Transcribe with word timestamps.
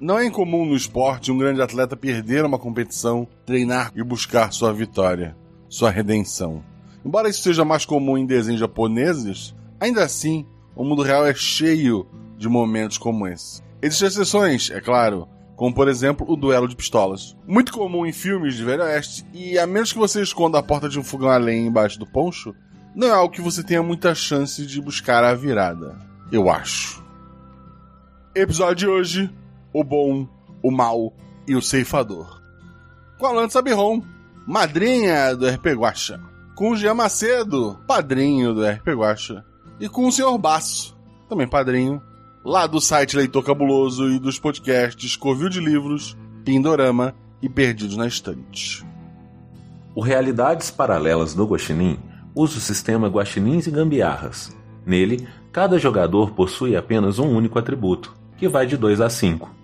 Não 0.00 0.18
é 0.18 0.24
incomum 0.24 0.64
no 0.64 0.74
esporte 0.74 1.30
um 1.30 1.36
grande 1.36 1.60
atleta 1.60 1.94
perder 1.94 2.46
uma 2.46 2.58
competição, 2.58 3.28
treinar 3.44 3.92
e 3.94 4.02
buscar 4.02 4.50
sua 4.50 4.72
vitória, 4.72 5.36
sua 5.68 5.90
redenção. 5.90 6.64
Embora 7.04 7.28
isso 7.28 7.42
seja 7.42 7.66
mais 7.66 7.84
comum 7.84 8.16
em 8.16 8.24
desenhos 8.24 8.60
japoneses, 8.60 9.54
ainda 9.78 10.02
assim, 10.02 10.46
o 10.74 10.82
mundo 10.82 11.02
real 11.02 11.26
é 11.26 11.34
cheio 11.34 12.06
de 12.38 12.48
momentos 12.48 12.96
como 12.96 13.28
esse. 13.28 13.60
Existem 13.82 14.08
exceções, 14.08 14.70
é 14.70 14.80
claro, 14.80 15.28
como 15.54 15.74
por 15.74 15.86
exemplo 15.86 16.24
o 16.26 16.34
duelo 16.34 16.66
de 16.66 16.76
pistolas. 16.76 17.36
Muito 17.46 17.70
comum 17.70 18.06
em 18.06 18.12
filmes 18.12 18.54
de 18.54 18.64
Velho 18.64 18.84
Oeste, 18.84 19.26
e 19.34 19.58
a 19.58 19.66
menos 19.66 19.92
que 19.92 19.98
você 19.98 20.22
esconda 20.22 20.58
a 20.58 20.62
porta 20.62 20.88
de 20.88 20.98
um 20.98 21.04
fogão 21.04 21.28
a 21.28 21.36
lenha 21.36 21.68
embaixo 21.68 21.98
do 21.98 22.06
poncho, 22.06 22.54
não 22.96 23.06
é 23.06 23.10
algo 23.10 23.34
que 23.34 23.42
você 23.42 23.62
tenha 23.62 23.82
muita 23.82 24.14
chance 24.14 24.64
de 24.64 24.80
buscar 24.80 25.22
a 25.24 25.34
virada. 25.34 25.98
Eu 26.32 26.48
acho. 26.48 27.04
Episódio 28.34 28.76
de 28.76 28.86
hoje: 28.86 29.39
O 29.72 29.84
Bom, 29.84 30.28
o 30.62 30.70
Mal 30.70 31.12
e 31.46 31.54
o 31.54 31.62
Ceifador. 31.62 32.40
Com 33.18 33.26
a 33.26 33.32
Lance 33.32 33.52
Sabiron, 33.52 34.02
madrinha 34.46 35.36
do 35.36 35.48
RP 35.48 35.66
Guacha. 35.74 36.20
Com 36.54 36.70
o 36.70 36.76
Jean 36.76 36.94
Macedo, 36.94 37.78
padrinho 37.86 38.54
do 38.54 38.66
RP 38.66 38.88
Guacha. 38.88 39.44
E 39.78 39.88
com 39.88 40.06
o 40.06 40.12
Sr. 40.12 40.36
Basso, 40.38 40.96
também 41.28 41.48
padrinho, 41.48 42.02
lá 42.44 42.66
do 42.66 42.80
site 42.80 43.16
Leitor 43.16 43.44
Cabuloso 43.44 44.08
e 44.08 44.18
dos 44.18 44.38
podcasts 44.38 45.16
Covil 45.16 45.48
de 45.48 45.60
Livros, 45.60 46.16
Pindorama 46.44 47.14
e 47.40 47.48
Perdidos 47.48 47.96
na 47.96 48.06
Estante. 48.06 48.84
O 49.94 50.02
Realidades 50.02 50.70
Paralelas 50.70 51.34
do 51.34 51.46
Guaxinim 51.46 51.98
usa 52.34 52.58
o 52.58 52.60
sistema 52.60 53.08
Guaxinins 53.08 53.66
e 53.66 53.70
Gambiarras. 53.70 54.56
Nele, 54.86 55.26
cada 55.52 55.78
jogador 55.78 56.30
possui 56.32 56.76
apenas 56.76 57.18
um 57.18 57.28
único 57.28 57.58
atributo, 57.58 58.14
que 58.36 58.48
vai 58.48 58.66
de 58.66 58.76
2 58.76 59.00
a 59.00 59.10
5. 59.10 59.59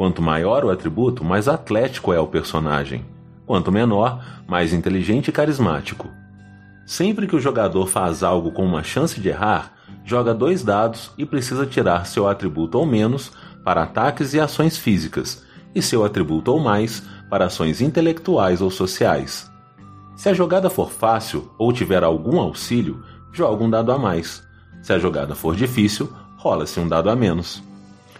Quanto 0.00 0.22
maior 0.22 0.64
o 0.64 0.70
atributo, 0.70 1.22
mais 1.22 1.46
atlético 1.46 2.10
é 2.10 2.18
o 2.18 2.26
personagem. 2.26 3.04
Quanto 3.44 3.70
menor, 3.70 4.24
mais 4.48 4.72
inteligente 4.72 5.28
e 5.28 5.32
carismático. 5.32 6.08
Sempre 6.86 7.26
que 7.26 7.36
o 7.36 7.38
jogador 7.38 7.86
faz 7.86 8.22
algo 8.22 8.50
com 8.50 8.64
uma 8.64 8.82
chance 8.82 9.20
de 9.20 9.28
errar, 9.28 9.74
joga 10.02 10.32
dois 10.32 10.64
dados 10.64 11.12
e 11.18 11.26
precisa 11.26 11.66
tirar 11.66 12.06
seu 12.06 12.26
atributo 12.26 12.78
ou 12.78 12.86
menos 12.86 13.30
para 13.62 13.82
ataques 13.82 14.32
e 14.32 14.40
ações 14.40 14.78
físicas, 14.78 15.44
e 15.74 15.82
seu 15.82 16.02
atributo 16.02 16.50
ou 16.50 16.58
mais 16.58 17.02
para 17.28 17.44
ações 17.44 17.82
intelectuais 17.82 18.62
ou 18.62 18.70
sociais. 18.70 19.50
Se 20.16 20.30
a 20.30 20.32
jogada 20.32 20.70
for 20.70 20.90
fácil 20.90 21.52
ou 21.58 21.74
tiver 21.74 22.02
algum 22.02 22.40
auxílio, 22.40 23.04
joga 23.34 23.62
um 23.62 23.68
dado 23.68 23.92
a 23.92 23.98
mais. 23.98 24.42
Se 24.80 24.94
a 24.94 24.98
jogada 24.98 25.34
for 25.34 25.54
difícil, 25.54 26.10
rola-se 26.38 26.80
um 26.80 26.88
dado 26.88 27.10
a 27.10 27.14
menos. 27.14 27.62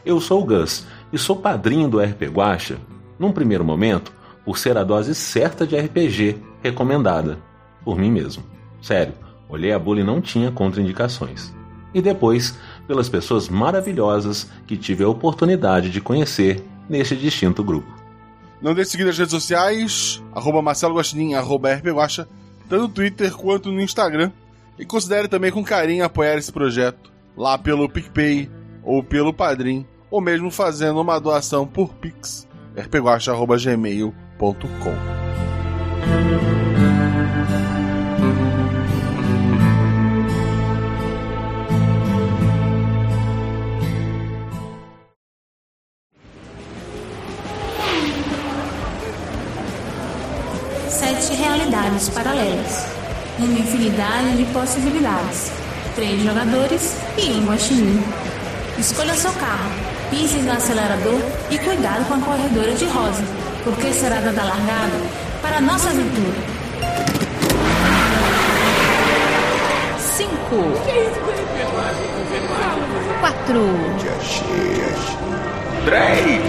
Eu 0.04 0.18
sou 0.18 0.42
o 0.42 0.44
Gus 0.46 0.86
e 1.12 1.18
sou 1.18 1.36
padrinho 1.36 1.88
do 1.88 2.00
RP 2.00 2.22
Guacha, 2.24 2.78
num 3.18 3.32
primeiro 3.32 3.64
momento, 3.64 4.12
por 4.44 4.58
ser 4.58 4.76
a 4.76 4.84
dose 4.84 5.14
certa 5.14 5.66
de 5.66 5.76
RPG 5.76 6.38
recomendada, 6.62 7.38
por 7.84 7.98
mim 7.98 8.10
mesmo. 8.10 8.42
Sério, 8.80 9.14
olhei 9.48 9.72
a 9.72 9.78
bula 9.78 10.00
e 10.00 10.04
não 10.04 10.20
tinha 10.20 10.50
contraindicações 10.50 11.52
e 11.92 12.00
depois 12.00 12.56
pelas 12.86 13.08
pessoas 13.08 13.48
maravilhosas 13.48 14.48
que 14.66 14.76
tive 14.76 15.04
a 15.04 15.08
oportunidade 15.08 15.90
de 15.90 16.00
conhecer 16.00 16.64
neste 16.88 17.16
distinto 17.16 17.62
grupo. 17.62 17.88
Não 18.60 18.74
deixe 18.74 18.90
de 18.90 18.98
seguir 18.98 19.08
as 19.08 19.18
redes 19.18 19.32
sociais, 19.32 20.22
arroba 20.34 20.60
Marcelo 20.60 20.96
Guaxinim, 20.96 21.34
arroba 21.34 21.80
tanto 22.68 22.82
no 22.82 22.88
Twitter 22.88 23.32
quanto 23.32 23.72
no 23.72 23.80
Instagram. 23.80 24.30
E 24.78 24.84
considere 24.84 25.28
também 25.28 25.50
com 25.50 25.62
carinho 25.62 26.04
apoiar 26.04 26.36
esse 26.36 26.50
projeto, 26.50 27.12
lá 27.36 27.58
pelo 27.58 27.88
PicPay 27.88 28.50
ou 28.82 29.02
pelo 29.02 29.32
Padrim, 29.32 29.86
ou 30.10 30.20
mesmo 30.20 30.50
fazendo 30.50 31.00
uma 31.00 31.20
doação 31.20 31.66
por 31.66 31.94
Pix, 31.94 32.46
rpguacha.gmail.com. 32.76 35.20
sete 51.00 51.34
realidades 51.34 52.10
paralelas, 52.10 52.84
uma 53.38 53.58
infinidade 53.58 54.36
de 54.36 54.44
possibilidades, 54.52 55.50
três 55.94 56.22
jogadores 56.22 56.94
e 57.16 57.32
um 57.32 57.46
guaxinim. 57.46 58.02
Escolha 58.78 59.14
seu 59.14 59.32
carro, 59.32 59.70
pise 60.10 60.38
no 60.38 60.52
acelerador 60.52 61.20
e 61.50 61.58
cuidado 61.58 62.04
com 62.06 62.14
a 62.14 62.18
corredora 62.18 62.74
de 62.74 62.84
rosa, 62.86 63.22
porque 63.64 63.92
será 63.92 64.20
dada 64.20 64.42
largada 64.42 64.98
para 65.40 65.58
a 65.58 65.60
nossa 65.60 65.88
aventura. 65.88 66.60
Cinco. 69.98 70.62
Quatro. 73.20 73.60
Três. 75.84 76.42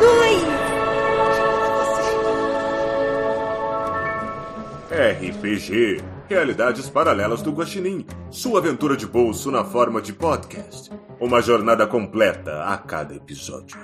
Dois. 0.00 0.50
RPG 4.90 6.10
Realidades 6.30 6.88
Paralelas 6.88 7.42
do 7.42 7.50
Guaxinim. 7.50 8.06
Sua 8.30 8.60
aventura 8.60 8.96
de 8.96 9.04
bolso 9.04 9.50
na 9.50 9.64
forma 9.64 10.00
de 10.00 10.12
podcast. 10.12 10.88
Uma 11.20 11.42
jornada 11.42 11.86
completa 11.86 12.64
a 12.64 12.78
cada 12.78 13.14
episódio. 13.14 13.78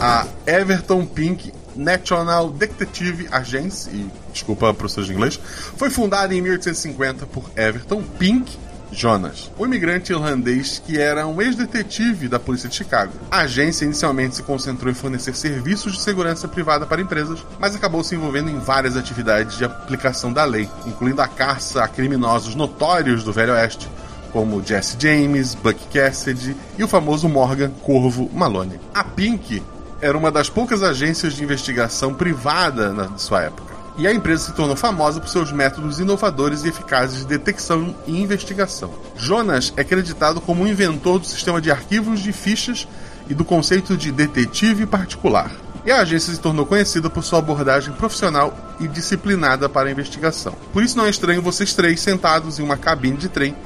a 0.00 0.26
Everton 0.46 1.06
Pink 1.06 1.55
National 1.76 2.50
Detective 2.50 3.28
Agency, 3.30 3.90
e, 3.90 4.10
desculpa 4.32 4.72
professor 4.74 5.04
de 5.04 5.12
inglês, 5.12 5.38
foi 5.76 5.90
fundada 5.90 6.34
em 6.34 6.40
1850 6.40 7.26
por 7.26 7.50
Everton 7.56 8.02
Pink 8.18 8.58
Jonas, 8.92 9.50
um 9.58 9.66
imigrante 9.66 10.12
irlandês 10.12 10.80
que 10.84 10.98
era 10.98 11.26
um 11.26 11.42
ex-detetive 11.42 12.28
da 12.28 12.38
polícia 12.38 12.68
de 12.68 12.76
Chicago. 12.76 13.12
A 13.30 13.40
agência 13.40 13.84
inicialmente 13.84 14.36
se 14.36 14.42
concentrou 14.42 14.90
em 14.90 14.94
fornecer 14.94 15.34
serviços 15.34 15.94
de 15.94 16.02
segurança 16.02 16.46
privada 16.46 16.86
para 16.86 17.02
empresas, 17.02 17.44
mas 17.58 17.74
acabou 17.74 18.02
se 18.04 18.14
envolvendo 18.14 18.48
em 18.48 18.58
várias 18.58 18.96
atividades 18.96 19.58
de 19.58 19.64
aplicação 19.64 20.32
da 20.32 20.44
lei, 20.44 20.68
incluindo 20.86 21.20
a 21.20 21.28
caça 21.28 21.82
a 21.82 21.88
criminosos 21.88 22.54
notórios 22.54 23.24
do 23.24 23.32
Velho 23.32 23.52
Oeste, 23.52 23.88
como 24.32 24.62
Jesse 24.62 24.96
James, 24.98 25.54
Buck 25.54 25.78
Cassidy 25.92 26.56
e 26.78 26.84
o 26.84 26.88
famoso 26.88 27.28
Morgan 27.28 27.70
Corvo 27.82 28.30
Malone. 28.32 28.78
A 28.94 29.02
Pink 29.02 29.62
era 30.00 30.16
uma 30.16 30.30
das 30.30 30.50
poucas 30.50 30.82
agências 30.82 31.34
de 31.34 31.42
investigação 31.42 32.12
privada 32.12 32.92
na 32.92 33.16
sua 33.16 33.42
época. 33.42 33.74
E 33.98 34.06
a 34.06 34.12
empresa 34.12 34.44
se 34.44 34.52
tornou 34.52 34.76
famosa 34.76 35.20
por 35.20 35.28
seus 35.28 35.50
métodos 35.50 35.98
inovadores 35.98 36.64
e 36.64 36.68
eficazes 36.68 37.20
de 37.20 37.26
detecção 37.26 37.94
e 38.06 38.20
investigação. 38.20 38.90
Jonas 39.16 39.72
é 39.74 39.80
acreditado 39.80 40.38
como 40.40 40.64
o 40.64 40.68
inventor 40.68 41.18
do 41.18 41.26
sistema 41.26 41.62
de 41.62 41.70
arquivos 41.70 42.20
de 42.20 42.30
fichas 42.30 42.86
e 43.26 43.34
do 43.34 43.44
conceito 43.44 43.96
de 43.96 44.12
detetive 44.12 44.84
particular. 44.84 45.50
E 45.86 45.90
a 45.90 46.00
agência 46.00 46.34
se 46.34 46.40
tornou 46.40 46.66
conhecida 46.66 47.08
por 47.08 47.24
sua 47.24 47.38
abordagem 47.38 47.94
profissional 47.94 48.54
e 48.78 48.86
disciplinada 48.86 49.68
para 49.68 49.88
a 49.88 49.92
investigação. 49.92 50.54
Por 50.72 50.82
isso 50.82 50.98
não 50.98 51.06
é 51.06 51.10
estranho 51.10 51.40
vocês 51.40 51.72
três 51.72 52.00
sentados 52.00 52.58
em 52.58 52.62
uma 52.62 52.76
cabine 52.76 53.16
de 53.16 53.28
trem 53.28 53.56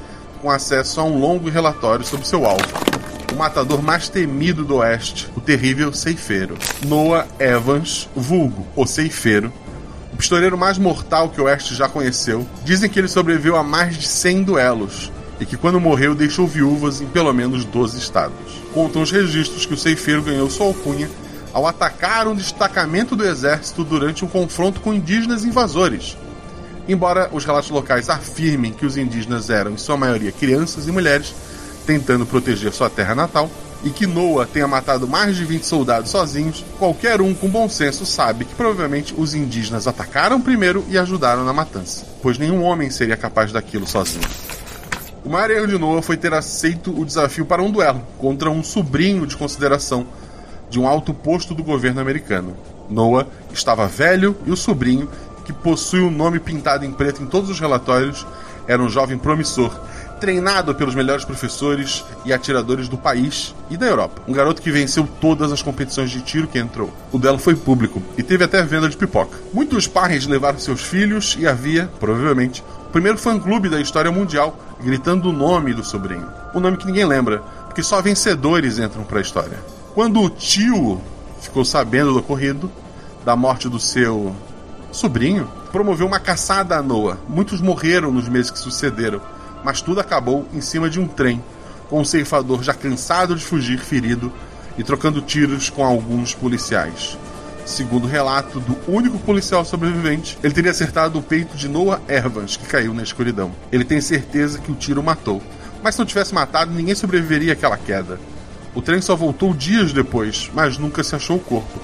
com 0.41 0.49
acesso 0.49 1.01
a 1.01 1.03
um 1.03 1.19
longo 1.19 1.49
relatório 1.49 2.05
sobre 2.05 2.25
seu 2.25 2.45
alvo 2.45 3.00
o 3.31 3.35
matador 3.35 3.81
mais 3.81 4.09
temido 4.09 4.65
do 4.65 4.75
Oeste, 4.77 5.29
o 5.35 5.41
terrível 5.41 5.93
ceifeiro. 5.93 6.57
Noah 6.85 7.27
Evans, 7.39 8.09
vulgo, 8.15 8.67
o 8.75 8.85
ceifeiro, 8.85 9.51
o 10.13 10.17
pistoleiro 10.17 10.57
mais 10.57 10.77
mortal 10.77 11.29
que 11.29 11.39
o 11.39 11.45
Oeste 11.45 11.73
já 11.73 11.87
conheceu. 11.87 12.45
Dizem 12.63 12.89
que 12.89 12.99
ele 12.99 13.07
sobreviveu 13.07 13.55
a 13.55 13.63
mais 13.63 13.97
de 13.97 14.07
100 14.07 14.43
duelos 14.43 15.11
e 15.39 15.45
que 15.45 15.57
quando 15.57 15.79
morreu 15.79 16.13
deixou 16.13 16.45
viúvas 16.45 17.01
em 17.01 17.07
pelo 17.07 17.33
menos 17.33 17.65
12 17.65 17.97
estados. 17.97 18.61
Contam 18.73 19.01
os 19.01 19.11
registros 19.11 19.65
que 19.65 19.73
o 19.73 19.77
ceifeiro 19.77 20.21
ganhou 20.21 20.49
sua 20.49 20.67
alcunha 20.67 21.09
ao 21.53 21.65
atacar 21.65 22.27
um 22.27 22.35
destacamento 22.35 23.15
do 23.15 23.25
exército 23.25 23.83
durante 23.83 24.23
um 24.23 24.27
confronto 24.27 24.79
com 24.81 24.93
indígenas 24.93 25.43
invasores. 25.43 26.17
Embora 26.87 27.29
os 27.31 27.45
relatos 27.45 27.69
locais 27.69 28.09
afirmem 28.09 28.73
que 28.73 28.85
os 28.85 28.97
indígenas 28.97 29.49
eram, 29.49 29.71
em 29.71 29.77
sua 29.77 29.97
maioria, 29.97 30.31
crianças 30.31 30.87
e 30.87 30.91
mulheres, 30.91 31.33
tentando 31.85 32.25
proteger 32.25 32.71
sua 32.71 32.89
terra 32.89 33.15
natal, 33.15 33.49
e 33.83 33.89
que 33.89 34.05
Noah 34.05 34.45
tenha 34.45 34.67
matado 34.67 35.07
mais 35.07 35.35
de 35.35 35.43
20 35.43 35.63
soldados 35.63 36.11
sozinhos, 36.11 36.63
qualquer 36.77 37.19
um 37.21 37.33
com 37.33 37.49
bom 37.49 37.67
senso 37.67 38.05
sabe 38.05 38.45
que 38.45 38.53
provavelmente 38.53 39.13
os 39.17 39.33
indígenas 39.33 39.87
atacaram 39.87 40.39
primeiro 40.39 40.85
e 40.87 40.97
ajudaram 40.97 41.43
na 41.43 41.53
matança, 41.53 42.05
pois 42.21 42.37
nenhum 42.37 42.63
homem 42.63 42.89
seria 42.89 43.17
capaz 43.17 43.51
daquilo 43.51 43.87
sozinho. 43.87 44.27
O 45.23 45.29
maior 45.29 45.51
erro 45.51 45.67
de 45.67 45.77
Noah 45.77 46.01
foi 46.01 46.17
ter 46.17 46.33
aceito 46.33 46.91
o 46.99 47.05
desafio 47.05 47.45
para 47.45 47.61
um 47.61 47.71
duelo 47.71 48.01
contra 48.17 48.49
um 48.49 48.63
sobrinho 48.63 49.25
de 49.27 49.37
consideração 49.37 50.05
de 50.69 50.79
um 50.79 50.87
alto 50.87 51.13
posto 51.13 51.53
do 51.53 51.63
governo 51.63 52.01
americano. 52.01 52.55
Noah 52.89 53.27
estava 53.53 53.87
velho 53.87 54.35
e 54.45 54.51
o 54.51 54.57
sobrinho, 54.57 55.09
que 55.45 55.53
possui 55.53 56.01
o 56.01 56.07
um 56.07 56.11
nome 56.11 56.39
pintado 56.39 56.85
em 56.85 56.91
preto 56.91 57.21
em 57.21 57.25
todos 57.25 57.49
os 57.49 57.59
relatórios, 57.59 58.25
era 58.67 58.81
um 58.81 58.89
jovem 58.89 59.17
promissor, 59.17 59.71
treinado 60.21 60.75
pelos 60.75 60.93
melhores 60.93 61.25
professores 61.25 62.05
e 62.23 62.31
atiradores 62.31 62.87
do 62.87 62.95
país 62.95 63.55
e 63.71 63.75
da 63.75 63.87
Europa. 63.87 64.21
Um 64.27 64.31
garoto 64.31 64.61
que 64.61 64.71
venceu 64.71 65.09
todas 65.19 65.51
as 65.51 65.63
competições 65.63 66.11
de 66.11 66.21
tiro 66.21 66.47
que 66.47 66.59
entrou. 66.59 66.93
O 67.11 67.17
duelo 67.17 67.39
foi 67.39 67.55
público 67.55 68.01
e 68.15 68.21
teve 68.21 68.43
até 68.43 68.61
venda 68.61 68.87
de 68.87 68.95
pipoca. 68.95 69.39
Muitos 69.51 69.87
pais 69.87 70.27
levaram 70.27 70.59
seus 70.59 70.83
filhos 70.83 71.35
e 71.39 71.47
havia, 71.47 71.89
provavelmente, 71.99 72.63
o 72.87 72.91
primeiro 72.91 73.17
fã-clube 73.17 73.67
da 73.67 73.81
história 73.81 74.11
mundial 74.11 74.57
gritando 74.79 75.29
o 75.29 75.33
nome 75.33 75.73
do 75.73 75.83
sobrinho. 75.83 76.27
Um 76.53 76.59
nome 76.59 76.77
que 76.77 76.85
ninguém 76.85 77.05
lembra, 77.05 77.39
porque 77.65 77.81
só 77.81 77.99
vencedores 77.99 78.77
entram 78.77 79.03
para 79.03 79.17
a 79.17 79.21
história. 79.21 79.59
Quando 79.95 80.21
o 80.21 80.29
tio 80.29 81.01
ficou 81.41 81.65
sabendo 81.65 82.13
do 82.13 82.19
ocorrido, 82.19 82.71
da 83.25 83.35
morte 83.35 83.67
do 83.67 83.79
seu 83.79 84.35
sobrinho, 84.91 85.49
promoveu 85.71 86.05
uma 86.05 86.19
caçada 86.19 86.77
a 86.77 86.81
Noah. 86.81 87.17
Muitos 87.27 87.59
morreram 87.59 88.11
nos 88.11 88.29
meses 88.29 88.51
que 88.51 88.59
sucederam, 88.59 89.21
mas 89.63 89.81
tudo 89.81 89.99
acabou 89.99 90.47
em 90.53 90.61
cima 90.61 90.89
de 90.89 90.99
um 90.99 91.07
trem, 91.07 91.43
com 91.89 92.01
o 92.01 92.05
ceifador 92.05 92.63
já 92.63 92.73
cansado 92.73 93.35
de 93.35 93.43
fugir, 93.43 93.79
ferido 93.79 94.31
e 94.77 94.83
trocando 94.83 95.21
tiros 95.21 95.69
com 95.69 95.83
alguns 95.83 96.33
policiais. 96.33 97.17
Segundo 97.65 98.05
o 98.05 98.07
relato 98.07 98.59
do 98.59 98.77
único 98.91 99.19
policial 99.19 99.63
sobrevivente, 99.63 100.37
ele 100.43 100.53
teria 100.53 100.71
acertado 100.71 101.19
o 101.19 101.21
peito 101.21 101.55
de 101.55 101.67
Noah 101.67 102.01
Evans, 102.07 102.57
que 102.57 102.65
caiu 102.65 102.93
na 102.93 103.03
escuridão. 103.03 103.51
Ele 103.71 103.85
tem 103.85 104.01
certeza 104.01 104.59
que 104.59 104.71
o 104.71 104.75
tiro 104.75 105.03
matou, 105.03 105.41
mas 105.83 105.95
se 105.95 105.99
não 105.99 106.05
tivesse 106.05 106.33
matado, 106.33 106.73
ninguém 106.73 106.95
sobreviveria 106.95 107.53
àquela 107.53 107.77
queda. 107.77 108.19
O 108.73 108.81
trem 108.81 109.01
só 109.01 109.15
voltou 109.15 109.53
dias 109.53 109.93
depois, 109.93 110.49
mas 110.53 110.77
nunca 110.77 111.03
se 111.03 111.15
achou 111.15 111.37
o 111.37 111.41
corpo. 111.41 111.79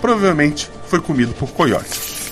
Provavelmente 0.00 0.70
foi 0.86 1.00
comido 1.00 1.32
por 1.32 1.50
coiotes. 1.50 2.30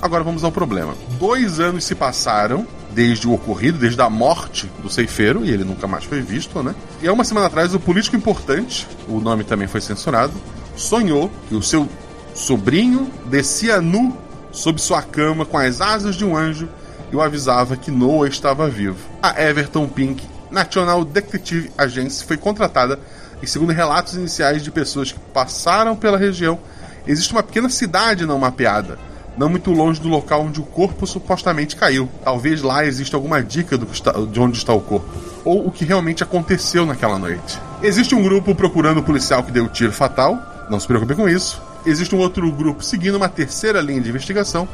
Agora 0.00 0.22
vamos 0.22 0.44
ao 0.44 0.52
problema. 0.52 0.94
Dois 1.18 1.60
anos 1.60 1.84
se 1.84 1.94
passaram 1.94 2.66
desde 2.94 3.26
o 3.26 3.32
ocorrido, 3.32 3.78
desde 3.78 4.00
a 4.00 4.08
morte 4.08 4.70
do 4.82 4.88
ceifeiro, 4.88 5.44
e 5.44 5.50
ele 5.50 5.64
nunca 5.64 5.86
mais 5.86 6.04
foi 6.04 6.22
visto, 6.22 6.62
né? 6.62 6.74
E 7.02 7.08
há 7.08 7.12
uma 7.12 7.24
semana 7.24 7.46
atrás, 7.46 7.74
o 7.74 7.80
político 7.80 8.16
importante, 8.16 8.86
o 9.08 9.20
nome 9.20 9.44
também 9.44 9.66
foi 9.66 9.80
censurado, 9.80 10.32
sonhou 10.76 11.30
que 11.48 11.54
o 11.54 11.62
seu 11.62 11.88
sobrinho 12.34 13.10
descia 13.26 13.80
nu 13.80 14.16
sob 14.52 14.80
sua 14.80 15.02
cama 15.02 15.44
com 15.44 15.58
as 15.58 15.80
asas 15.80 16.14
de 16.14 16.24
um 16.24 16.36
anjo 16.36 16.68
e 17.12 17.16
o 17.16 17.20
avisava 17.20 17.76
que 17.76 17.90
Noah 17.90 18.28
estava 18.28 18.68
vivo. 18.68 18.98
A 19.22 19.42
Everton 19.42 19.88
Pink 19.88 20.24
National 20.50 21.04
Detective 21.04 21.70
Agency 21.76 22.24
foi 22.24 22.36
contratada 22.36 22.98
e, 23.42 23.46
segundo 23.46 23.72
relatos 23.72 24.14
iniciais 24.14 24.62
de 24.62 24.70
pessoas 24.70 25.12
que 25.12 25.18
passaram 25.32 25.96
pela 25.96 26.16
região, 26.16 26.58
existe 27.06 27.32
uma 27.32 27.42
pequena 27.42 27.68
cidade 27.68 28.24
não 28.24 28.38
mapeada, 28.38 28.98
não 29.36 29.48
muito 29.48 29.70
longe 29.72 30.00
do 30.00 30.08
local 30.08 30.42
onde 30.42 30.60
o 30.60 30.64
corpo 30.64 31.06
supostamente 31.06 31.76
caiu. 31.76 32.08
Talvez 32.22 32.62
lá 32.62 32.84
exista 32.84 33.16
alguma 33.16 33.42
dica 33.42 33.78
está, 33.92 34.12
de 34.12 34.40
onde 34.40 34.56
está 34.56 34.72
o 34.72 34.80
corpo, 34.80 35.08
ou 35.44 35.66
o 35.66 35.70
que 35.70 35.84
realmente 35.84 36.22
aconteceu 36.22 36.86
naquela 36.86 37.18
noite. 37.18 37.58
Existe 37.82 38.14
um 38.14 38.22
grupo 38.22 38.54
procurando 38.54 38.98
o 38.98 39.02
policial 39.02 39.42
que 39.42 39.52
deu 39.52 39.64
o 39.64 39.68
tiro 39.68 39.92
fatal, 39.92 40.38
não 40.70 40.80
se 40.80 40.86
preocupe 40.86 41.14
com 41.14 41.28
isso. 41.28 41.60
Existe 41.86 42.14
um 42.14 42.18
outro 42.18 42.50
grupo 42.50 42.82
seguindo 42.82 43.16
uma 43.16 43.28
terceira 43.28 43.80
linha 43.80 44.00
de 44.00 44.08
investigação, 44.08 44.66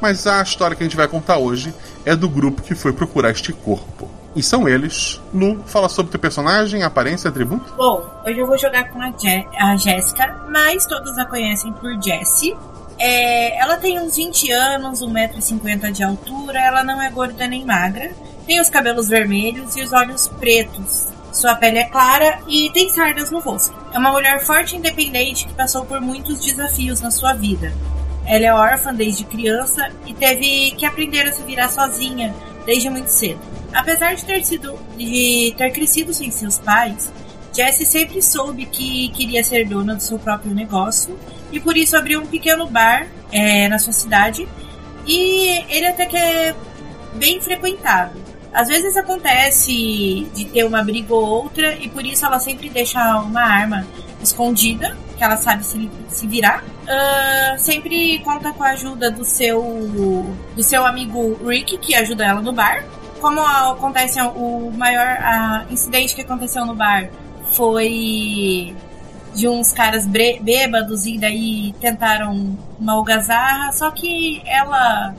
mas 0.00 0.26
a 0.26 0.42
história 0.42 0.76
que 0.76 0.82
a 0.82 0.86
gente 0.86 0.96
vai 0.96 1.06
contar 1.06 1.38
hoje 1.38 1.72
é 2.04 2.16
do 2.16 2.28
grupo 2.28 2.62
que 2.62 2.74
foi 2.74 2.92
procurar 2.92 3.30
este 3.30 3.52
corpo. 3.52 4.10
E 4.34 4.42
são 4.42 4.68
eles. 4.68 5.18
Lu, 5.32 5.62
fala 5.64 5.88
sobre 5.88 6.10
teu 6.10 6.20
personagem, 6.20 6.82
aparência, 6.82 7.30
atributo. 7.30 7.72
Bom, 7.74 8.04
hoje 8.26 8.38
eu 8.38 8.46
vou 8.46 8.58
jogar 8.58 8.90
com 8.90 9.00
a, 9.00 9.10
Je 9.16 9.46
a 9.58 9.76
Jéssica, 9.76 10.44
mas 10.50 10.84
todos 10.84 11.16
a 11.16 11.24
conhecem 11.24 11.72
por 11.72 11.90
Jessie. 12.02 12.54
É, 12.98 13.58
ela 13.60 13.76
tem 13.76 14.00
uns 14.00 14.16
20 14.16 14.50
anos, 14.50 15.02
1,50m 15.02 15.92
de 15.92 16.02
altura, 16.02 16.58
ela 16.58 16.82
não 16.82 17.00
é 17.00 17.10
gorda 17.10 17.46
nem 17.46 17.64
magra, 17.64 18.12
tem 18.46 18.60
os 18.60 18.70
cabelos 18.70 19.08
vermelhos 19.08 19.76
e 19.76 19.82
os 19.82 19.92
olhos 19.92 20.28
pretos. 20.28 21.08
Sua 21.32 21.54
pele 21.54 21.78
é 21.78 21.84
clara 21.84 22.40
e 22.48 22.70
tem 22.70 22.88
sardas 22.88 23.30
no 23.30 23.40
rosto. 23.40 23.76
É 23.92 23.98
uma 23.98 24.10
mulher 24.10 24.40
forte 24.40 24.74
e 24.74 24.78
independente 24.78 25.46
que 25.46 25.52
passou 25.52 25.84
por 25.84 26.00
muitos 26.00 26.42
desafios 26.42 27.02
na 27.02 27.10
sua 27.10 27.34
vida. 27.34 27.74
Ela 28.24 28.46
é 28.46 28.54
órfã 28.54 28.94
desde 28.94 29.24
criança 29.24 29.90
e 30.06 30.14
teve 30.14 30.70
que 30.72 30.86
aprender 30.86 31.28
a 31.28 31.32
se 31.32 31.42
virar 31.42 31.68
sozinha 31.68 32.34
desde 32.64 32.88
muito 32.88 33.08
cedo. 33.08 33.38
Apesar 33.72 34.14
de 34.14 34.24
ter 34.24 34.42
sido 34.44 34.78
de 34.96 35.54
ter 35.58 35.70
crescido 35.70 36.14
sem 36.14 36.30
seus 36.30 36.58
pais, 36.58 37.12
Jessie 37.56 37.86
sempre 37.86 38.20
soube 38.20 38.66
que 38.66 39.08
queria 39.08 39.42
ser 39.42 39.66
dona 39.66 39.94
do 39.94 40.02
seu 40.02 40.18
próprio 40.18 40.54
negócio 40.54 41.18
e 41.50 41.58
por 41.58 41.74
isso 41.74 41.96
abriu 41.96 42.20
um 42.20 42.26
pequeno 42.26 42.66
bar 42.66 43.06
é, 43.32 43.66
na 43.68 43.78
sua 43.78 43.94
cidade 43.94 44.46
e 45.06 45.64
ele 45.70 45.86
até 45.86 46.04
que 46.04 46.16
é 46.16 46.54
bem 47.14 47.40
frequentado. 47.40 48.12
Às 48.52 48.68
vezes 48.68 48.94
acontece 48.96 50.26
de 50.34 50.44
ter 50.46 50.64
uma 50.64 50.82
briga 50.82 51.14
ou 51.14 51.24
outra 51.24 51.74
e 51.76 51.88
por 51.88 52.04
isso 52.04 52.26
ela 52.26 52.38
sempre 52.38 52.68
deixa 52.68 53.20
uma 53.20 53.42
arma 53.42 53.86
escondida, 54.22 54.96
que 55.16 55.24
ela 55.24 55.36
sabe 55.38 55.64
se, 55.64 55.90
se 56.08 56.26
virar. 56.26 56.62
Uh, 56.62 57.58
sempre 57.58 58.18
conta 58.20 58.52
com 58.52 58.62
a 58.62 58.70
ajuda 58.70 59.10
do 59.10 59.24
seu 59.24 60.36
do 60.54 60.62
seu 60.62 60.84
amigo 60.84 61.38
Rick, 61.46 61.78
que 61.78 61.94
ajuda 61.94 62.24
ela 62.24 62.42
no 62.42 62.52
bar. 62.52 62.84
Como 63.20 63.40
acontece 63.40 64.20
o 64.20 64.70
maior 64.76 65.66
incidente 65.70 66.14
que 66.14 66.20
aconteceu 66.20 66.66
no 66.66 66.74
bar 66.74 67.10
foi 67.52 68.74
de 69.34 69.46
uns 69.46 69.72
caras 69.72 70.06
bêbados 70.06 71.04
e 71.04 71.18
daí 71.18 71.74
tentaram 71.78 72.56
uma 72.80 72.94
algazarra, 72.94 73.70
só 73.72 73.90
que 73.90 74.42
ela 74.46 75.14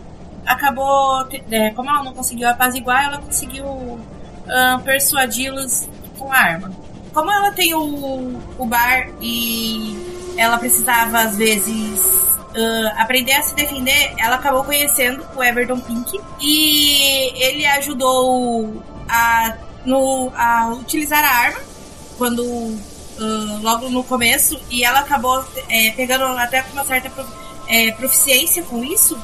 acabou, 0.45 1.27
é, 1.51 1.69
como 1.71 1.89
ela 1.89 2.03
não 2.03 2.13
conseguiu 2.13 2.49
apaziguar, 2.49 3.05
ela 3.05 3.19
conseguiu 3.19 3.65
uh, 3.65 4.81
persuadi-los 4.83 5.87
com 6.17 6.31
a 6.31 6.37
arma. 6.37 6.71
Como 7.13 7.31
ela 7.31 7.51
tem 7.51 7.75
o, 7.75 8.39
o 8.57 8.65
bar 8.65 9.09
e 9.21 9.95
ela 10.37 10.57
precisava 10.57 11.19
às 11.19 11.37
vezes 11.37 11.99
uh, 11.99 12.93
aprender 12.97 13.33
a 13.33 13.43
se 13.43 13.53
defender, 13.53 14.13
ela 14.17 14.37
acabou 14.37 14.63
conhecendo 14.63 15.23
o 15.35 15.43
Everton 15.43 15.79
Pink 15.79 16.19
e 16.41 17.43
ele 17.43 17.65
ajudou 17.67 18.83
a, 19.07 19.53
no, 19.85 20.31
a 20.35 20.69
utilizar 20.69 21.23
a 21.23 21.45
arma 21.45 21.66
quando 22.17 22.41
uh, 22.43 23.61
logo 23.61 23.89
no 23.89 24.03
começo 24.03 24.59
e 24.69 24.83
ela 24.83 24.99
acabou 24.99 25.43
é, 25.69 25.91
pegando 25.91 26.25
até 26.37 26.61
com 26.61 26.73
uma 26.73 26.85
certa 26.85 27.11
é, 27.67 27.91
proficiência 27.91 28.63
com 28.63 28.83
isso 28.83 29.17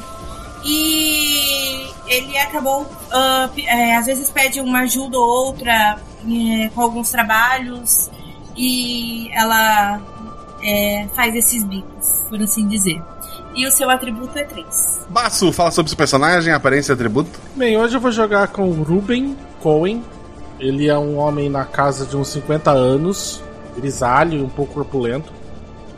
e 0.65 1.89
ele 2.07 2.37
acabou, 2.37 2.83
uh, 2.83 3.51
é, 3.57 3.95
às 3.95 4.05
vezes 4.05 4.29
pede 4.29 4.61
uma 4.61 4.81
ajuda 4.81 5.17
ou 5.17 5.47
outra 5.47 5.97
é, 6.25 6.69
com 6.69 6.81
alguns 6.81 7.11
trabalhos 7.11 8.09
e 8.55 9.29
ela 9.33 9.99
é, 10.61 11.07
faz 11.13 11.35
esses 11.35 11.63
bicos, 11.63 12.23
por 12.29 12.41
assim 12.41 12.67
dizer. 12.67 13.01
E 13.55 13.67
o 13.67 13.71
seu 13.71 13.89
atributo 13.89 14.37
é 14.37 14.43
3. 14.43 15.05
Baço, 15.09 15.51
fala 15.51 15.69
sobre 15.69 15.89
seu 15.89 15.97
personagem, 15.97 16.53
aparência 16.53 16.91
e 16.91 16.95
atributo. 16.95 17.39
Bem, 17.55 17.77
hoje 17.77 17.97
eu 17.97 18.01
vou 18.01 18.11
jogar 18.11 18.47
com 18.47 18.63
o 18.63 18.83
Ruben 18.83 19.37
Cohen. 19.61 20.03
Ele 20.59 20.87
é 20.87 20.97
um 20.97 21.17
homem 21.17 21.49
na 21.49 21.65
casa 21.65 22.05
de 22.05 22.15
uns 22.15 22.29
50 22.29 22.71
anos, 22.71 23.41
grisalho 23.75 24.39
e 24.39 24.41
um 24.41 24.49
pouco 24.49 24.73
corpulento. 24.73 25.31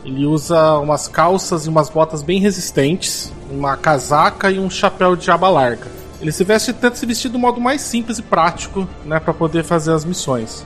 Ele 0.04 0.26
usa 0.26 0.78
umas 0.80 1.08
calças 1.08 1.66
e 1.66 1.70
umas 1.70 1.90
botas 1.90 2.22
bem 2.22 2.40
resistentes, 2.40 3.32
uma 3.50 3.76
casaca 3.76 4.52
e 4.52 4.60
um 4.60 4.70
chapéu 4.70 5.16
de 5.16 5.30
aba 5.32 5.50
larga. 5.50 5.88
Ele 6.22 6.32
se 6.32 6.44
veste 6.44 6.72
tenta 6.74 6.96
se 6.96 7.06
vestir 7.06 7.30
do 7.30 7.40
modo 7.40 7.60
mais 7.60 7.82
simples 7.82 8.20
e 8.20 8.22
prático, 8.22 8.88
né, 9.04 9.20
para 9.20 9.34
poder 9.34 9.64
fazer 9.64 9.92
as 9.92 10.06
missões. 10.06 10.66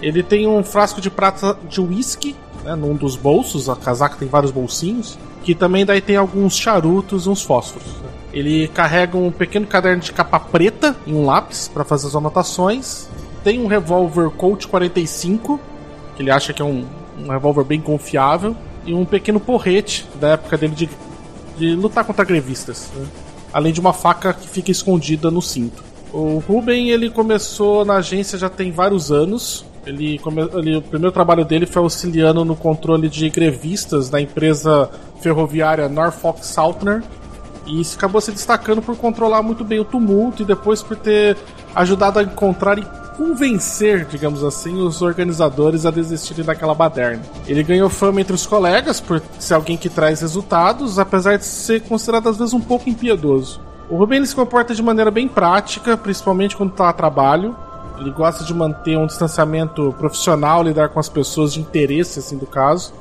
Ele 0.00 0.22
tem 0.22 0.46
um 0.48 0.62
frasco 0.64 1.00
de 1.00 1.10
prata 1.10 1.56
de 1.68 1.80
uísque, 1.80 2.36
né, 2.64 2.74
num 2.74 2.94
dos 2.94 3.16
bolsos, 3.16 3.68
a 3.68 3.76
casaca 3.76 4.16
tem 4.16 4.28
vários 4.28 4.50
bolsinhos, 4.50 5.18
que 5.42 5.54
também 5.54 5.86
daí 5.86 6.00
tem 6.00 6.16
alguns 6.16 6.56
charutos 6.56 7.26
e 7.26 7.28
uns 7.28 7.42
fósforos. 7.42 7.88
Ele 8.32 8.66
carrega 8.68 9.16
um 9.16 9.30
pequeno 9.30 9.66
caderno 9.66 10.02
de 10.02 10.12
capa 10.12 10.40
preta 10.40 10.96
e 11.06 11.12
um 11.12 11.26
lápis 11.26 11.68
para 11.68 11.84
fazer 11.84 12.06
as 12.06 12.16
anotações. 12.16 13.08
Tem 13.44 13.60
um 13.60 13.66
revólver 13.66 14.30
Colt 14.30 14.66
45, 14.66 15.58
que 16.16 16.22
ele 16.22 16.30
acha 16.30 16.52
que 16.52 16.62
é 16.62 16.64
um, 16.64 16.86
um 17.18 17.28
revólver 17.28 17.64
bem 17.64 17.80
confiável 17.80 18.56
e 18.86 18.94
um 18.94 19.04
pequeno 19.04 19.40
porrete 19.40 20.06
da 20.20 20.30
época 20.30 20.56
dele 20.56 20.74
de, 20.74 20.88
de 21.56 21.74
lutar 21.74 22.04
contra 22.04 22.24
grevistas. 22.24 22.90
Né? 22.94 23.06
Além 23.52 23.72
de 23.72 23.80
uma 23.80 23.92
faca 23.92 24.32
que 24.32 24.48
fica 24.48 24.70
escondida 24.70 25.30
no 25.30 25.42
cinto. 25.42 25.82
O 26.12 26.38
Ruben 26.46 26.90
ele 26.90 27.10
começou 27.10 27.84
na 27.84 27.94
agência 27.94 28.38
já 28.38 28.48
tem 28.48 28.70
vários 28.70 29.10
anos. 29.10 29.64
Ele, 29.84 30.20
ele, 30.54 30.76
o 30.76 30.82
primeiro 30.82 31.12
trabalho 31.12 31.44
dele 31.44 31.66
foi 31.66 31.82
auxiliando 31.82 32.44
no 32.44 32.54
controle 32.54 33.08
de 33.08 33.28
grevistas 33.28 34.08
da 34.08 34.20
empresa 34.20 34.88
ferroviária 35.20 35.88
Norfolk 35.88 36.46
Southern. 36.46 37.02
E 37.66 37.82
acabou 37.94 38.20
se 38.20 38.30
destacando 38.30 38.82
por 38.82 38.96
controlar 38.96 39.42
muito 39.42 39.64
bem 39.64 39.80
o 39.80 39.84
tumulto 39.84 40.42
e 40.42 40.46
depois 40.46 40.82
por 40.82 40.96
ter 40.96 41.36
ajudado 41.74 42.18
a 42.18 42.22
encontrar 42.22 42.78
e 42.78 42.84
convencer, 43.22 44.04
digamos 44.04 44.42
assim, 44.42 44.82
os 44.82 45.00
organizadores 45.00 45.86
a 45.86 45.92
desistirem 45.92 46.44
daquela 46.44 46.74
baderna. 46.74 47.22
Ele 47.46 47.62
ganhou 47.62 47.88
fama 47.88 48.20
entre 48.20 48.34
os 48.34 48.44
colegas 48.44 49.00
por 49.00 49.22
ser 49.38 49.54
alguém 49.54 49.76
que 49.76 49.88
traz 49.88 50.20
resultados, 50.20 50.98
apesar 50.98 51.38
de 51.38 51.44
ser 51.44 51.82
considerado 51.82 52.28
às 52.28 52.36
vezes 52.36 52.52
um 52.52 52.60
pouco 52.60 52.90
impiedoso. 52.90 53.60
O 53.88 53.96
Ruben 53.96 54.26
se 54.26 54.34
comporta 54.34 54.74
de 54.74 54.82
maneira 54.82 55.08
bem 55.08 55.28
prática, 55.28 55.96
principalmente 55.96 56.56
quando 56.56 56.72
está 56.72 56.88
a 56.88 56.92
trabalho. 56.92 57.54
Ele 57.96 58.10
gosta 58.10 58.42
de 58.42 58.52
manter 58.52 58.98
um 58.98 59.06
distanciamento 59.06 59.94
profissional, 59.96 60.64
lidar 60.64 60.88
com 60.88 60.98
as 60.98 61.08
pessoas 61.08 61.52
de 61.52 61.60
interesse, 61.60 62.18
assim, 62.18 62.36
do 62.36 62.46
caso. 62.46 62.92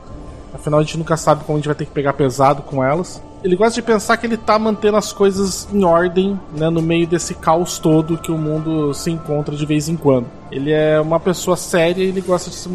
Afinal, 0.53 0.81
a 0.81 0.83
gente 0.83 0.99
nunca 0.99 1.17
sabe 1.17 1.43
como 1.45 1.57
a 1.57 1.59
gente 1.59 1.67
vai 1.67 1.75
ter 1.75 1.85
que 1.85 1.91
pegar 1.91 2.13
pesado 2.13 2.61
com 2.61 2.83
elas. 2.83 3.19
Ele 3.43 3.55
gosta 3.55 3.73
de 3.73 3.81
pensar 3.81 4.17
que 4.17 4.27
ele 4.27 4.37
tá 4.37 4.59
mantendo 4.59 4.97
as 4.97 5.11
coisas 5.11 5.67
em 5.73 5.83
ordem, 5.83 6.39
né, 6.55 6.69
no 6.69 6.81
meio 6.81 7.07
desse 7.07 7.33
caos 7.33 7.79
todo 7.79 8.17
que 8.17 8.31
o 8.31 8.37
mundo 8.37 8.93
se 8.93 9.09
encontra 9.09 9.55
de 9.55 9.65
vez 9.65 9.89
em 9.89 9.95
quando. 9.95 10.27
Ele 10.51 10.71
é 10.71 11.01
uma 11.01 11.19
pessoa 11.19 11.57
séria 11.57 12.03
e 12.03 12.07
ele 12.07 12.21
gosta 12.21 12.51
de 12.51 12.55
se, 12.55 12.69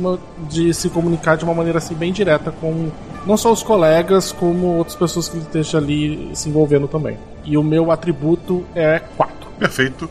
de 0.49 0.75
se 0.75 0.91
comunicar 0.91 1.37
de 1.37 1.45
uma 1.45 1.55
maneira 1.55 1.79
assim 1.79 1.95
bem 1.95 2.13
direta 2.13 2.51
com 2.51 2.91
não 3.25 3.37
só 3.37 3.53
os 3.53 3.63
colegas, 3.63 4.33
como 4.33 4.67
outras 4.79 4.97
pessoas 4.97 5.29
que 5.29 5.37
ele 5.37 5.45
esteja 5.45 5.79
ali 5.79 6.31
se 6.35 6.49
envolvendo 6.49 6.89
também. 6.89 7.17
E 7.45 7.57
o 7.57 7.63
meu 7.63 7.91
atributo 7.93 8.65
é 8.75 9.01
4. 9.17 9.35
Perfeito. 9.59 10.11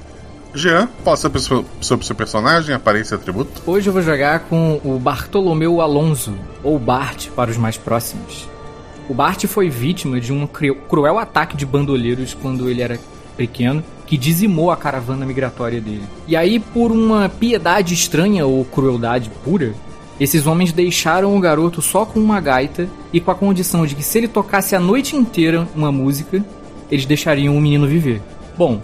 Jean, 0.54 0.88
fala 1.04 1.18
sobre 1.18 1.38
o 1.38 1.84
seu 2.04 2.16
personagem, 2.16 2.74
aparência 2.74 3.16
e 3.16 3.18
atributo. 3.18 3.62
Hoje 3.66 3.90
eu 3.90 3.94
vou 3.94 4.02
jogar 4.02 4.40
com 4.42 4.80
o 4.86 4.98
Bartolomeu 4.98 5.82
Alonso, 5.82 6.34
ou 6.64 6.80
Bart 6.80 7.28
para 7.36 7.52
os 7.52 7.58
mais 7.58 7.76
próximos. 7.76 8.48
O 9.08 9.14
Bart 9.14 9.46
foi 9.46 9.70
vítima 9.70 10.20
de 10.20 10.34
um 10.34 10.48
cruel 10.48 11.20
ataque 11.20 11.56
de 11.56 11.66
bandoleiros 11.66 12.34
quando 12.34 12.70
ele 12.70 12.82
era 12.82 13.00
pequeno, 13.38 13.84
que 14.06 14.18
dizimou 14.18 14.72
a 14.72 14.78
caravana 14.78 15.26
migratória 15.26 15.80
dele. 15.80 16.04
E 16.28 16.36
aí, 16.36 16.60
por 16.60 16.92
uma 16.92 17.30
piedade 17.30 17.94
estranha 17.94 18.46
ou 18.46 18.66
crueldade 18.66 19.30
pura, 19.44 19.74
esses 20.20 20.48
homens 20.48 20.72
deixaram 20.72 21.36
o 21.36 21.40
garoto 21.40 21.82
só 21.82 22.06
com 22.06 22.20
uma 22.20 22.40
gaita 22.40 22.88
e 23.12 23.20
com 23.20 23.32
a 23.32 23.36
condição 23.36 23.86
de 23.86 23.96
que 23.96 24.04
se 24.04 24.18
ele 24.18 24.28
tocasse 24.28 24.76
a 24.76 24.80
noite 24.80 25.16
inteira 25.16 25.68
uma 25.76 25.92
música, 25.92 26.44
eles 26.90 27.06
deixariam 27.06 27.56
o 27.56 27.62
menino 27.62 27.88
viver. 27.88 28.22
Bom, 28.58 28.82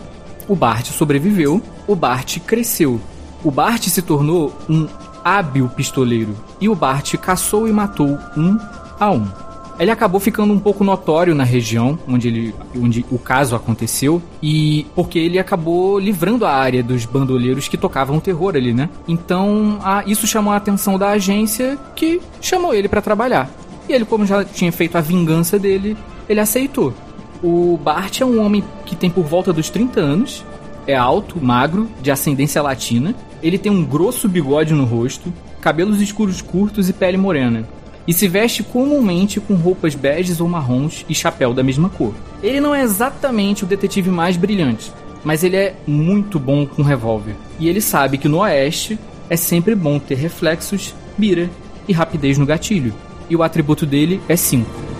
o 0.47 0.55
Bart 0.55 0.87
sobreviveu, 0.87 1.61
o 1.87 1.95
Bart 1.95 2.39
cresceu. 2.39 2.99
O 3.43 3.49
Bart 3.49 3.87
se 3.87 4.01
tornou 4.01 4.53
um 4.69 4.87
hábil 5.23 5.69
pistoleiro 5.69 6.35
e 6.59 6.67
o 6.67 6.75
Bart 6.75 7.15
caçou 7.15 7.67
e 7.67 7.71
matou 7.71 8.19
um 8.35 8.57
a 8.99 9.11
um. 9.11 9.40
Ele 9.81 9.89
acabou 9.89 10.19
ficando 10.19 10.53
um 10.53 10.59
pouco 10.59 10.83
notório 10.83 11.33
na 11.33 11.43
região 11.43 11.97
onde, 12.07 12.27
ele, 12.27 12.55
onde 12.79 13.03
o 13.09 13.17
caso 13.17 13.55
aconteceu 13.55 14.21
e 14.39 14.85
porque 14.93 15.17
ele 15.17 15.39
acabou 15.39 15.97
livrando 15.97 16.45
a 16.45 16.53
área 16.53 16.83
dos 16.83 17.03
bandoleiros 17.03 17.67
que 17.67 17.75
tocavam 17.75 18.19
terror 18.19 18.55
ali, 18.55 18.75
né? 18.75 18.91
Então, 19.07 19.79
a, 19.81 20.03
isso 20.05 20.27
chamou 20.27 20.53
a 20.53 20.57
atenção 20.57 20.99
da 20.99 21.09
agência 21.09 21.79
que 21.95 22.21
chamou 22.39 22.75
ele 22.75 22.87
para 22.87 23.01
trabalhar. 23.01 23.49
E 23.89 23.93
ele, 23.93 24.05
como 24.05 24.23
já 24.23 24.45
tinha 24.45 24.71
feito 24.71 24.99
a 24.99 25.01
vingança 25.01 25.57
dele, 25.57 25.97
ele 26.29 26.39
aceitou. 26.39 26.93
O 27.41 27.75
Bart 27.83 28.21
é 28.21 28.25
um 28.25 28.39
homem 28.39 28.63
que 28.85 28.95
tem 28.95 29.09
por 29.09 29.23
volta 29.23 29.51
dos 29.51 29.71
30 29.71 29.99
anos, 29.99 30.45
é 30.85 30.95
alto, 30.95 31.43
magro, 31.43 31.89
de 32.03 32.11
ascendência 32.11 32.61
latina. 32.61 33.15
Ele 33.41 33.57
tem 33.57 33.71
um 33.71 33.83
grosso 33.83 34.29
bigode 34.29 34.75
no 34.75 34.85
rosto, 34.85 35.33
cabelos 35.59 35.99
escuros 36.01 36.39
curtos 36.39 36.87
e 36.87 36.93
pele 36.93 37.17
morena. 37.17 37.67
E 38.11 38.13
se 38.13 38.27
veste 38.27 38.61
comumente 38.61 39.39
com 39.39 39.53
roupas 39.53 39.95
beges 39.95 40.41
ou 40.41 40.47
marrons 40.49 41.05
e 41.07 41.15
chapéu 41.15 41.53
da 41.53 41.63
mesma 41.63 41.87
cor. 41.87 42.13
Ele 42.43 42.59
não 42.59 42.75
é 42.75 42.81
exatamente 42.81 43.63
o 43.63 43.65
detetive 43.65 44.09
mais 44.09 44.35
brilhante, 44.35 44.91
mas 45.23 45.45
ele 45.45 45.55
é 45.55 45.77
muito 45.87 46.37
bom 46.37 46.67
com 46.67 46.81
revólver. 46.81 47.37
E 47.57 47.69
ele 47.69 47.79
sabe 47.79 48.17
que 48.17 48.27
no 48.27 48.39
Oeste 48.39 48.99
é 49.29 49.37
sempre 49.37 49.73
bom 49.75 49.97
ter 49.97 50.15
reflexos, 50.15 50.93
mira 51.17 51.49
e 51.87 51.93
rapidez 51.93 52.37
no 52.37 52.45
gatilho. 52.45 52.93
E 53.29 53.35
o 53.37 53.43
atributo 53.43 53.85
dele 53.85 54.19
é 54.27 54.35
5. 54.35 54.90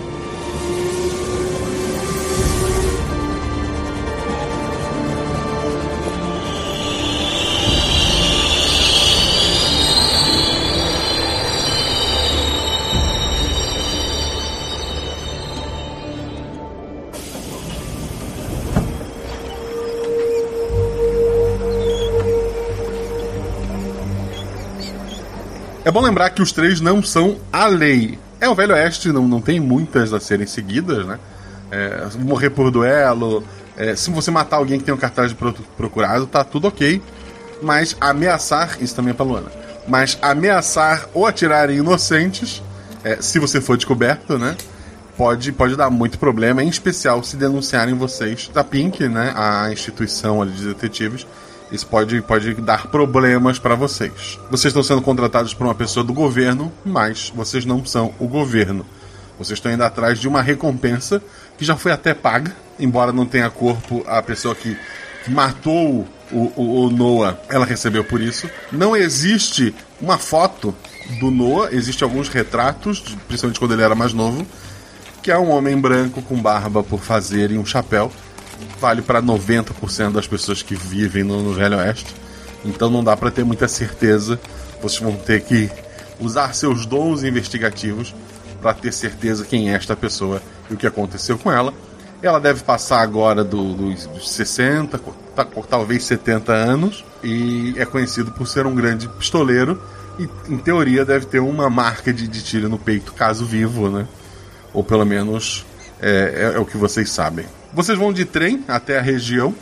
Bom 25.92 26.00
lembrar 26.00 26.30
que 26.30 26.42
os 26.42 26.52
três 26.52 26.80
não 26.80 27.02
são 27.02 27.38
a 27.52 27.66
lei. 27.66 28.18
É 28.40 28.48
o 28.48 28.54
Velho 28.54 28.74
Oeste, 28.74 29.12
não, 29.12 29.28
não 29.28 29.40
tem 29.40 29.60
muitas 29.60 30.12
a 30.12 30.18
serem 30.18 30.46
seguidas, 30.46 31.06
né? 31.06 31.18
É, 31.70 32.08
morrer 32.18 32.50
por 32.50 32.70
duelo, 32.70 33.44
é, 33.76 33.94
se 33.94 34.10
você 34.10 34.30
matar 34.30 34.56
alguém 34.56 34.78
que 34.78 34.84
tem 34.84 34.94
um 34.94 34.98
cartaz 34.98 35.30
de 35.30 35.36
procurado, 35.76 36.26
tá 36.26 36.42
tudo 36.42 36.68
ok. 36.68 37.00
Mas 37.62 37.96
ameaçar, 38.00 38.76
isso 38.80 38.94
também 38.94 39.12
é 39.12 39.14
pra 39.14 39.24
Luana, 39.24 39.50
mas 39.86 40.18
ameaçar 40.20 41.08
ou 41.14 41.26
atirar 41.26 41.70
em 41.70 41.76
inocentes, 41.76 42.62
é, 43.04 43.18
se 43.20 43.38
você 43.38 43.60
for 43.60 43.76
descoberto, 43.76 44.36
né? 44.38 44.56
Pode, 45.16 45.52
pode 45.52 45.76
dar 45.76 45.90
muito 45.90 46.18
problema, 46.18 46.62
em 46.62 46.68
especial 46.68 47.22
se 47.22 47.36
denunciarem 47.36 47.94
vocês 47.94 48.50
da 48.52 48.64
Pink, 48.64 49.08
né? 49.08 49.32
A 49.36 49.70
instituição 49.70 50.44
de 50.44 50.66
detetives 50.66 51.26
isso 51.72 51.86
pode, 51.86 52.20
pode 52.20 52.54
dar 52.54 52.86
problemas 52.88 53.58
para 53.58 53.74
vocês. 53.74 54.38
Vocês 54.50 54.70
estão 54.70 54.82
sendo 54.82 55.00
contratados 55.00 55.54
por 55.54 55.66
uma 55.66 55.74
pessoa 55.74 56.04
do 56.04 56.12
governo, 56.12 56.70
mas 56.84 57.32
vocês 57.34 57.64
não 57.64 57.84
são 57.84 58.14
o 58.18 58.28
governo. 58.28 58.84
Vocês 59.38 59.58
estão 59.58 59.72
indo 59.72 59.82
atrás 59.82 60.20
de 60.20 60.28
uma 60.28 60.42
recompensa 60.42 61.22
que 61.56 61.64
já 61.64 61.74
foi 61.74 61.90
até 61.90 62.12
paga, 62.12 62.54
embora 62.78 63.10
não 63.10 63.24
tenha 63.24 63.48
corpo 63.48 64.04
a 64.06 64.22
pessoa 64.22 64.54
que, 64.54 64.76
matou 65.28 66.06
o, 66.30 66.52
o, 66.56 66.84
o, 66.84 66.90
Noah, 66.90 67.38
ela 67.48 67.64
recebeu 67.64 68.04
por 68.04 68.20
isso. 68.20 68.50
Não 68.70 68.96
existe 68.96 69.74
uma 70.00 70.18
foto 70.18 70.74
do 71.20 71.30
Noah, 71.30 71.72
existem 71.72 72.04
alguns 72.06 72.28
retratos, 72.28 73.00
principalmente 73.28 73.58
quando 73.58 73.72
ele 73.72 73.82
era 73.82 73.94
mais 73.94 74.12
novo, 74.12 74.46
que 75.22 75.30
é 75.30 75.38
um 75.38 75.50
homem 75.50 75.78
branco 75.78 76.20
com 76.22 76.40
barba 76.40 76.82
por 76.82 77.00
fazer 77.00 77.50
e 77.52 77.58
um 77.58 77.64
chapéu 77.64 78.10
vale 78.80 79.02
para 79.02 79.22
90% 79.22 80.12
das 80.12 80.26
pessoas 80.26 80.62
que 80.62 80.74
vivem 80.74 81.22
no, 81.22 81.42
no 81.42 81.52
Velho 81.52 81.76
Oeste. 81.78 82.14
Então 82.64 82.90
não 82.90 83.02
dá 83.02 83.16
para 83.16 83.30
ter 83.30 83.44
muita 83.44 83.68
certeza. 83.68 84.40
Vocês 84.80 85.00
vão 85.00 85.14
ter 85.14 85.42
que 85.42 85.70
usar 86.20 86.54
seus 86.54 86.86
dons 86.86 87.24
investigativos 87.24 88.14
para 88.60 88.74
ter 88.74 88.92
certeza 88.92 89.44
quem 89.44 89.72
é 89.72 89.74
esta 89.74 89.96
pessoa 89.96 90.40
e 90.70 90.74
o 90.74 90.76
que 90.76 90.86
aconteceu 90.86 91.38
com 91.38 91.50
ela. 91.50 91.74
Ela 92.22 92.38
deve 92.38 92.62
passar 92.62 93.00
agora 93.00 93.42
do, 93.42 93.74
dos, 93.74 94.06
dos 94.06 94.30
60, 94.30 95.00
tá, 95.34 95.44
talvez 95.68 96.04
70 96.04 96.52
anos, 96.52 97.04
e 97.22 97.74
é 97.76 97.84
conhecido 97.84 98.30
por 98.30 98.46
ser 98.46 98.64
um 98.64 98.74
grande 98.74 99.08
pistoleiro. 99.08 99.82
E 100.18 100.28
em 100.48 100.58
teoria 100.58 101.04
deve 101.04 101.26
ter 101.26 101.40
uma 101.40 101.68
marca 101.68 102.12
de, 102.12 102.28
de 102.28 102.42
tiro 102.42 102.68
no 102.68 102.78
peito, 102.78 103.12
caso 103.12 103.44
vivo, 103.44 103.88
né? 103.88 104.06
Ou 104.72 104.84
pelo 104.84 105.04
menos 105.04 105.66
é, 106.00 106.52
é, 106.52 106.56
é 106.56 106.58
o 106.60 106.64
que 106.64 106.76
vocês 106.76 107.10
sabem. 107.10 107.46
Vocês 107.72 107.96
vão 107.96 108.12
de 108.12 108.24
trem 108.24 108.64
até 108.68 108.98
a 108.98 109.02
região. 109.02 109.54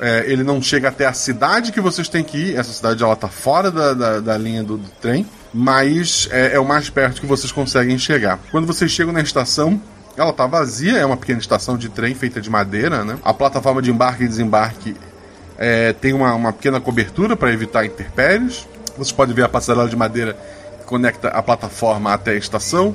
É, 0.00 0.24
ele 0.26 0.42
não 0.42 0.60
chega 0.60 0.88
até 0.88 1.06
a 1.06 1.12
cidade 1.12 1.70
que 1.70 1.80
vocês 1.80 2.08
têm 2.08 2.22
que 2.22 2.36
ir. 2.36 2.56
Essa 2.56 2.72
cidade 2.72 3.02
ela 3.02 3.16
tá 3.16 3.28
fora 3.28 3.70
da, 3.70 3.94
da, 3.94 4.20
da 4.20 4.38
linha 4.38 4.62
do, 4.62 4.76
do, 4.76 4.88
trem, 5.00 5.26
mas 5.52 6.28
é, 6.30 6.54
é, 6.54 6.60
o 6.60 6.64
mais 6.64 6.88
perto 6.90 7.20
que 7.20 7.26
vocês 7.26 7.52
conseguem 7.52 7.98
chegar. 7.98 8.38
Quando 8.50 8.66
vocês 8.66 8.90
chegam 8.90 9.12
na 9.12 9.20
estação, 9.20 9.80
ela 10.16 10.32
tá 10.32 10.46
vazia, 10.46 10.98
é 10.98 11.06
uma 11.06 11.16
pequena 11.16 11.40
estação 11.40 11.76
de 11.76 11.88
trem 11.88 12.14
feita 12.14 12.40
de 12.40 12.50
madeira, 12.50 13.04
né? 13.04 13.18
A 13.24 13.32
plataforma 13.32 13.80
de 13.80 13.90
embarque 13.90 14.24
e 14.24 14.28
desembarque 14.28 14.96
é, 15.56 15.92
tem 15.92 16.12
uma, 16.12 16.34
uma 16.34 16.52
pequena 16.52 16.80
cobertura 16.80 17.36
para 17.36 17.52
evitar 17.52 17.84
intempéries. 17.84 18.66
Vocês 18.96 19.12
podem 19.12 19.34
ver 19.34 19.44
a 19.44 19.48
passarela 19.48 19.88
de 19.88 19.96
madeira 19.96 20.36
que 20.80 20.84
conecta 20.84 21.28
a 21.28 21.42
plataforma 21.42 22.12
até 22.12 22.32
a 22.32 22.36
estação. 22.36 22.94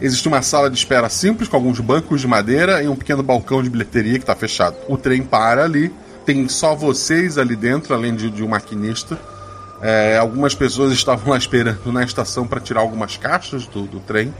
Existe 0.00 0.28
uma 0.28 0.42
sala 0.42 0.70
de 0.70 0.76
espera 0.76 1.08
simples 1.08 1.48
com 1.48 1.56
alguns 1.56 1.80
bancos 1.80 2.20
de 2.20 2.26
madeira 2.28 2.82
e 2.82 2.88
um 2.88 2.94
pequeno 2.94 3.22
balcão 3.22 3.62
de 3.62 3.68
bilheteria 3.68 4.12
que 4.12 4.18
está 4.20 4.34
fechado. 4.34 4.76
O 4.88 4.96
trem 4.96 5.22
para 5.22 5.64
ali, 5.64 5.92
tem 6.24 6.46
só 6.48 6.74
vocês 6.74 7.38
ali 7.38 7.56
dentro, 7.56 7.94
além 7.94 8.14
de, 8.14 8.30
de 8.30 8.44
um 8.44 8.48
maquinista. 8.48 9.18
É, 9.80 10.18
algumas 10.18 10.54
pessoas 10.54 10.92
estavam 10.92 11.30
lá 11.30 11.38
esperando 11.38 11.90
na 11.90 12.04
estação 12.04 12.46
para 12.46 12.60
tirar 12.60 12.80
algumas 12.80 13.16
caixas 13.16 13.66
do, 13.66 13.82
do, 13.82 13.98
trem. 14.00 14.32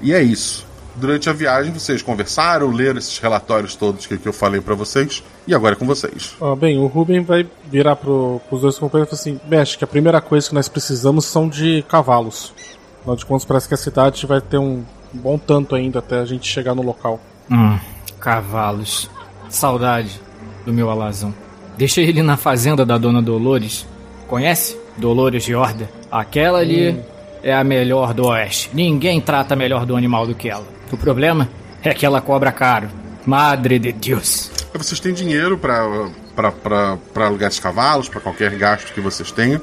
E 0.00 0.12
é 0.12 0.22
isso. 0.22 0.66
Durante 0.96 1.28
a 1.28 1.32
viagem 1.32 1.72
vocês 1.72 2.00
conversaram, 2.00 2.70
leram 2.70 2.98
esses 2.98 3.18
relatórios 3.18 3.76
todos 3.76 4.06
que, 4.06 4.16
que 4.16 4.26
eu 4.26 4.32
falei 4.32 4.60
para 4.60 4.74
vocês. 4.74 5.22
E 5.46 5.54
agora 5.54 5.74
é 5.74 5.78
com 5.78 5.86
vocês. 5.86 6.34
Ah, 6.40 6.56
bem, 6.56 6.78
o 6.78 6.86
Ruben 6.86 7.22
vai 7.22 7.46
virar 7.66 7.96
para 7.96 8.10
os 8.10 8.60
dois 8.60 8.78
companheiros 8.78 9.12
e 9.12 9.22
falar 9.22 9.36
assim: 9.36 9.48
Mexe, 9.48 9.76
que 9.76 9.84
a 9.84 9.88
primeira 9.88 10.20
coisa 10.20 10.48
que 10.48 10.54
nós 10.54 10.68
precisamos 10.68 11.24
são 11.26 11.48
de 11.48 11.84
cavalos. 11.88 12.52
Afinal 13.00 13.16
de 13.16 13.26
contas, 13.26 13.44
parece 13.44 13.68
que 13.68 13.74
a 13.74 13.76
cidade 13.76 14.26
vai 14.26 14.40
ter 14.40 14.58
um 14.58 14.82
um 15.14 15.18
bom 15.18 15.38
tanto 15.38 15.74
ainda 15.74 15.98
até 16.00 16.18
a 16.18 16.24
gente 16.24 16.46
chegar 16.48 16.74
no 16.74 16.82
local. 16.82 17.20
Hum, 17.50 17.78
cavalos. 18.18 19.10
Saudade 19.48 20.20
do 20.64 20.72
meu 20.72 20.90
alazão. 20.90 21.32
Deixei 21.76 22.06
ele 22.08 22.22
na 22.22 22.36
fazenda 22.36 22.84
da 22.84 22.96
dona 22.98 23.20
Dolores. 23.22 23.86
Conhece? 24.26 24.76
Dolores 24.96 25.44
de 25.44 25.54
Horda. 25.54 25.88
Aquela 26.10 26.58
ali 26.60 27.00
é 27.42 27.54
a 27.54 27.62
melhor 27.64 28.14
do 28.14 28.26
oeste. 28.26 28.70
Ninguém 28.72 29.20
trata 29.20 29.54
melhor 29.54 29.84
do 29.84 29.96
animal 29.96 30.26
do 30.26 30.34
que 30.34 30.48
ela. 30.48 30.64
O 30.90 30.96
problema 30.96 31.48
é 31.82 31.92
que 31.92 32.06
ela 32.06 32.20
cobra 32.20 32.50
caro. 32.52 32.88
Madre 33.26 33.78
de 33.78 33.92
Deus. 33.92 34.50
Vocês 34.74 34.98
têm 35.00 35.12
dinheiro 35.14 35.56
pra 35.58 36.08
pra- 36.34 36.50
pra 36.52 36.98
pra 37.12 37.26
alugar 37.26 37.48
esses 37.48 37.60
cavalos, 37.60 38.08
pra 38.08 38.20
qualquer 38.20 38.50
gasto 38.56 38.92
que 38.92 39.00
vocês 39.00 39.30
tenham. 39.30 39.60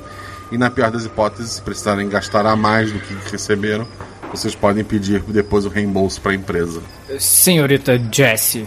E 0.52 0.58
na 0.58 0.70
pior 0.70 0.92
das 0.92 1.06
hipóteses, 1.06 1.52
se 1.54 1.62
precisarem 1.62 2.08
gastar 2.10 2.46
a 2.46 2.56
mais 2.56 2.92
do 2.92 3.00
que 3.00 3.14
receberam, 3.32 3.86
vocês 4.32 4.56
podem 4.56 4.84
pedir 4.84 5.22
depois 5.24 5.66
o 5.66 5.70
reembolso 5.70 6.20
pra 6.22 6.34
empresa. 6.34 6.82
Senhorita 7.20 8.02
Jessie, 8.12 8.66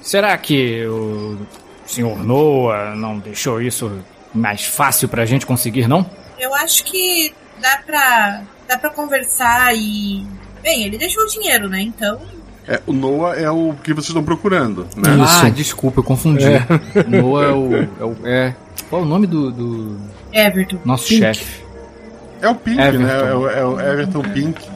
será 0.00 0.36
que 0.38 0.84
o 0.86 1.38
senhor 1.86 2.18
Noah 2.24 2.94
não 2.94 3.18
deixou 3.18 3.60
isso 3.60 3.90
mais 4.34 4.64
fácil 4.64 5.08
pra 5.08 5.24
gente 5.26 5.44
conseguir, 5.46 5.88
não? 5.88 6.08
Eu 6.38 6.54
acho 6.54 6.84
que 6.84 7.32
dá 7.60 7.80
pra, 7.84 8.42
dá 8.68 8.78
pra 8.78 8.90
conversar 8.90 9.74
e. 9.76 10.26
Bem, 10.62 10.84
ele 10.84 10.96
deixou 10.98 11.22
o 11.24 11.26
dinheiro, 11.26 11.68
né? 11.68 11.80
Então. 11.82 12.20
É, 12.68 12.80
o 12.86 12.92
Noah 12.92 13.34
é 13.36 13.50
o 13.50 13.74
que 13.82 13.92
vocês 13.92 14.08
estão 14.08 14.22
procurando, 14.22 14.86
né? 14.96 15.08
Ah, 15.26 15.48
desculpa, 15.48 16.00
eu 16.00 16.04
confundi. 16.04 16.44
Noah 17.08 17.46
é 17.46 17.52
o, 17.52 17.74
é 17.76 18.04
o- 18.04 18.16
é- 18.26 18.54
Qual 18.88 19.02
é 19.02 19.04
o 19.04 19.08
nome 19.08 19.26
do, 19.26 19.50
do 19.50 19.98
Everton. 20.32 20.78
nosso 20.84 21.08
chefe? 21.08 21.62
É 22.40 22.48
o 22.48 22.54
Pink, 22.54 22.80
Everton. 22.80 23.02
né? 23.04 23.30
É 23.30 23.34
o, 23.34 23.48
é 23.48 23.64
o 23.66 23.80
Everton 23.80 24.22
Pink. 24.22 24.69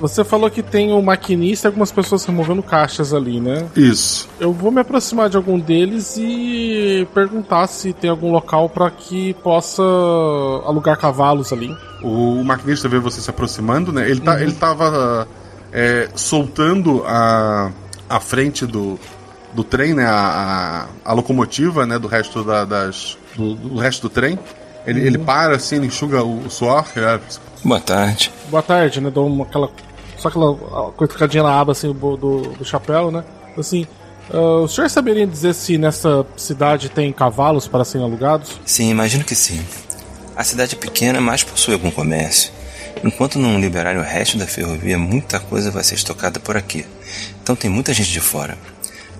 Você 0.00 0.24
falou 0.24 0.50
que 0.50 0.62
tem 0.62 0.92
um 0.92 1.02
maquinista 1.02 1.66
e 1.66 1.68
algumas 1.68 1.90
pessoas 1.92 2.24
removendo 2.24 2.62
caixas 2.62 3.12
ali, 3.14 3.40
né? 3.40 3.66
Isso. 3.76 4.28
Eu 4.38 4.52
vou 4.52 4.70
me 4.70 4.80
aproximar 4.80 5.28
de 5.28 5.36
algum 5.36 5.58
deles 5.58 6.16
e 6.18 7.06
perguntar 7.14 7.66
se 7.66 7.92
tem 7.92 8.08
algum 8.10 8.30
local 8.32 8.68
pra 8.68 8.90
que 8.90 9.34
possa 9.42 9.82
alugar 10.64 10.96
cavalos 10.98 11.52
ali. 11.52 11.76
O 12.02 12.42
maquinista 12.44 12.88
vê 12.88 12.98
você 12.98 13.20
se 13.20 13.28
aproximando, 13.30 13.92
né? 13.92 14.08
Ele, 14.08 14.20
tá, 14.20 14.40
ele 14.40 14.52
tava 14.52 15.28
é, 15.72 16.08
soltando 16.14 17.02
a, 17.06 17.70
a 18.08 18.20
frente 18.20 18.64
do, 18.66 18.98
do 19.54 19.62
trem, 19.62 19.94
né? 19.94 20.06
A, 20.06 20.86
a, 21.04 21.10
a 21.10 21.12
locomotiva, 21.12 21.84
né? 21.86 21.98
Do 21.98 22.08
resto 22.08 22.42
da- 22.42 22.64
das. 22.64 23.18
Do, 23.36 23.54
do 23.54 23.76
resto 23.78 24.02
do 24.02 24.08
trem. 24.10 24.38
Ele, 24.86 25.06
ele 25.06 25.18
para 25.18 25.56
assim, 25.56 25.76
ele 25.76 25.86
enxuga 25.86 26.22
o, 26.22 26.46
o 26.46 26.50
suor. 26.50 26.86
é, 26.96 27.20
Boa 27.62 27.80
tarde. 27.80 28.32
Boa 28.48 28.62
tarde, 28.62 29.00
né? 29.00 29.10
Dou 29.10 29.26
uma, 29.26 29.44
aquela. 29.44 29.70
Só 30.16 30.28
aquela 30.28 30.54
cutucadinha 30.92 31.42
na 31.42 31.58
aba 31.58 31.72
assim 31.72 31.92
do, 31.92 32.16
do, 32.16 32.64
chapéu, 32.64 33.10
né? 33.10 33.24
Assim. 33.58 33.86
ah, 34.32 34.62
o 34.62 34.68
senhor 34.68 34.88
saberia 34.88 35.26
dizer 35.26 35.54
se 35.54 35.78
nessa 35.78 36.26
cidade 36.36 36.88
tem 36.88 37.12
cavalos 37.12 37.66
para 37.68 37.84
serem 37.84 38.06
alugados? 38.06 38.58
Sim, 38.64 38.90
imagino 38.90 39.24
que 39.24 39.34
sim. 39.34 39.60
A 40.36 40.44
cidade 40.44 40.74
é 40.74 40.78
pequena, 40.78 41.20
mas 41.20 41.44
possui 41.44 41.74
algum 41.74 41.90
comércio. 41.90 42.50
Enquanto 43.02 43.38
não 43.38 43.58
liberarem 43.58 44.00
o 44.00 44.04
resto 44.04 44.36
da 44.36 44.46
ferrovia, 44.46 44.98
muita 44.98 45.40
coisa 45.40 45.70
vai 45.70 45.82
ser 45.82 45.94
estocada 45.94 46.38
por 46.38 46.56
aqui. 46.56 46.84
Então 47.42 47.56
tem 47.56 47.70
muita 47.70 47.92
gente 47.94 48.10
de 48.10 48.20
fora. 48.20 48.58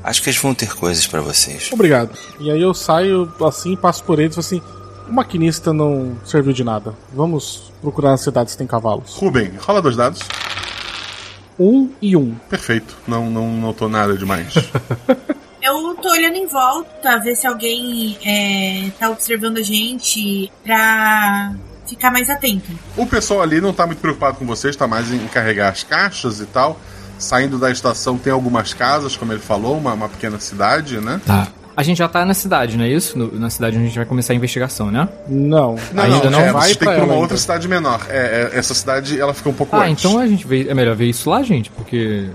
Acho 0.02 0.22
que 0.22 0.30
eles 0.30 0.40
vão 0.40 0.54
ter 0.54 0.74
coisas 0.74 1.06
para 1.06 1.20
vocês. 1.20 1.70
Obrigado. 1.72 2.10
E 2.38 2.50
aí 2.50 2.60
eu 2.60 2.72
saio 2.72 3.30
assim, 3.46 3.76
passo 3.76 4.02
por 4.04 4.18
eles 4.18 4.36
e 4.36 4.40
assim: 4.40 4.62
o 5.10 5.12
maquinista 5.12 5.72
não 5.72 6.16
serviu 6.24 6.52
de 6.52 6.62
nada. 6.62 6.94
Vamos 7.12 7.72
procurar 7.82 8.10
nas 8.10 8.20
cidades 8.20 8.54
que 8.54 8.58
tem 8.58 8.66
cavalos. 8.66 9.14
Ruben, 9.16 9.52
rola 9.58 9.82
dois 9.82 9.96
dados. 9.96 10.20
Um 11.58 11.90
e 12.00 12.16
um. 12.16 12.34
Perfeito. 12.48 12.96
Não, 13.06 13.28
não 13.28 13.50
notou 13.52 13.88
nada 13.88 14.16
demais. 14.16 14.54
Eu 15.60 15.94
tô 15.96 16.08
olhando 16.08 16.36
em 16.36 16.46
volta, 16.46 17.18
ver 17.18 17.36
se 17.36 17.46
alguém 17.46 18.16
é, 18.24 18.90
tá 18.98 19.10
observando 19.10 19.58
a 19.58 19.62
gente 19.62 20.50
pra 20.64 21.52
ficar 21.86 22.10
mais 22.10 22.30
atento. 22.30 22.70
o 22.96 23.04
pessoal 23.04 23.42
ali 23.42 23.60
não 23.60 23.72
tá 23.72 23.84
muito 23.84 23.98
preocupado 23.98 24.38
com 24.38 24.46
vocês, 24.46 24.74
tá 24.74 24.86
mais 24.86 25.12
em 25.12 25.26
carregar 25.26 25.70
as 25.70 25.82
caixas 25.82 26.40
e 26.40 26.46
tal. 26.46 26.80
Saindo 27.18 27.58
da 27.58 27.70
estação 27.70 28.16
tem 28.16 28.32
algumas 28.32 28.72
casas, 28.72 29.16
como 29.16 29.32
ele 29.32 29.40
falou, 29.42 29.76
uma, 29.76 29.92
uma 29.92 30.08
pequena 30.08 30.40
cidade, 30.40 30.98
né? 30.98 31.20
Tá. 31.26 31.48
A 31.80 31.82
gente 31.82 31.98
já 31.98 32.08
tá 32.08 32.24
na 32.24 32.34
cidade, 32.34 32.76
não 32.76 32.84
é 32.84 32.88
isso? 32.88 33.18
No- 33.18 33.38
na 33.38 33.48
cidade 33.48 33.76
onde 33.76 33.84
a 33.84 33.88
gente 33.88 33.96
vai 33.96 34.04
começar 34.06 34.32
a 34.32 34.36
investigação, 34.36 34.90
né? 34.90 35.08
Não, 35.28 35.76
Não, 35.92 36.02
Ainda 36.04 36.24
não, 36.24 36.30
não 36.32 36.40
é, 36.40 36.52
vai 36.52 36.62
vocês 36.62 36.76
têm 36.76 36.86
pra 36.86 36.94
que 36.96 37.00
ir 37.00 37.04
pra 37.04 37.04
uma 37.06 37.14
outra 37.14 37.34
ainda. 37.34 37.40
cidade 37.40 37.68
menor. 37.68 38.00
É, 38.10 38.50
é, 38.52 38.58
essa 38.58 38.74
cidade 38.74 39.18
ela 39.20 39.32
fica 39.32 39.48
um 39.48 39.54
pouco 39.54 39.74
Ah, 39.76 39.86
antes. 39.86 40.04
então 40.04 40.18
a 40.18 40.26
gente 40.26 40.46
vê, 40.46 40.68
é 40.68 40.74
melhor 40.74 40.94
ver 40.94 41.06
isso 41.06 41.28
lá, 41.30 41.42
gente, 41.42 41.70
porque 41.70 42.28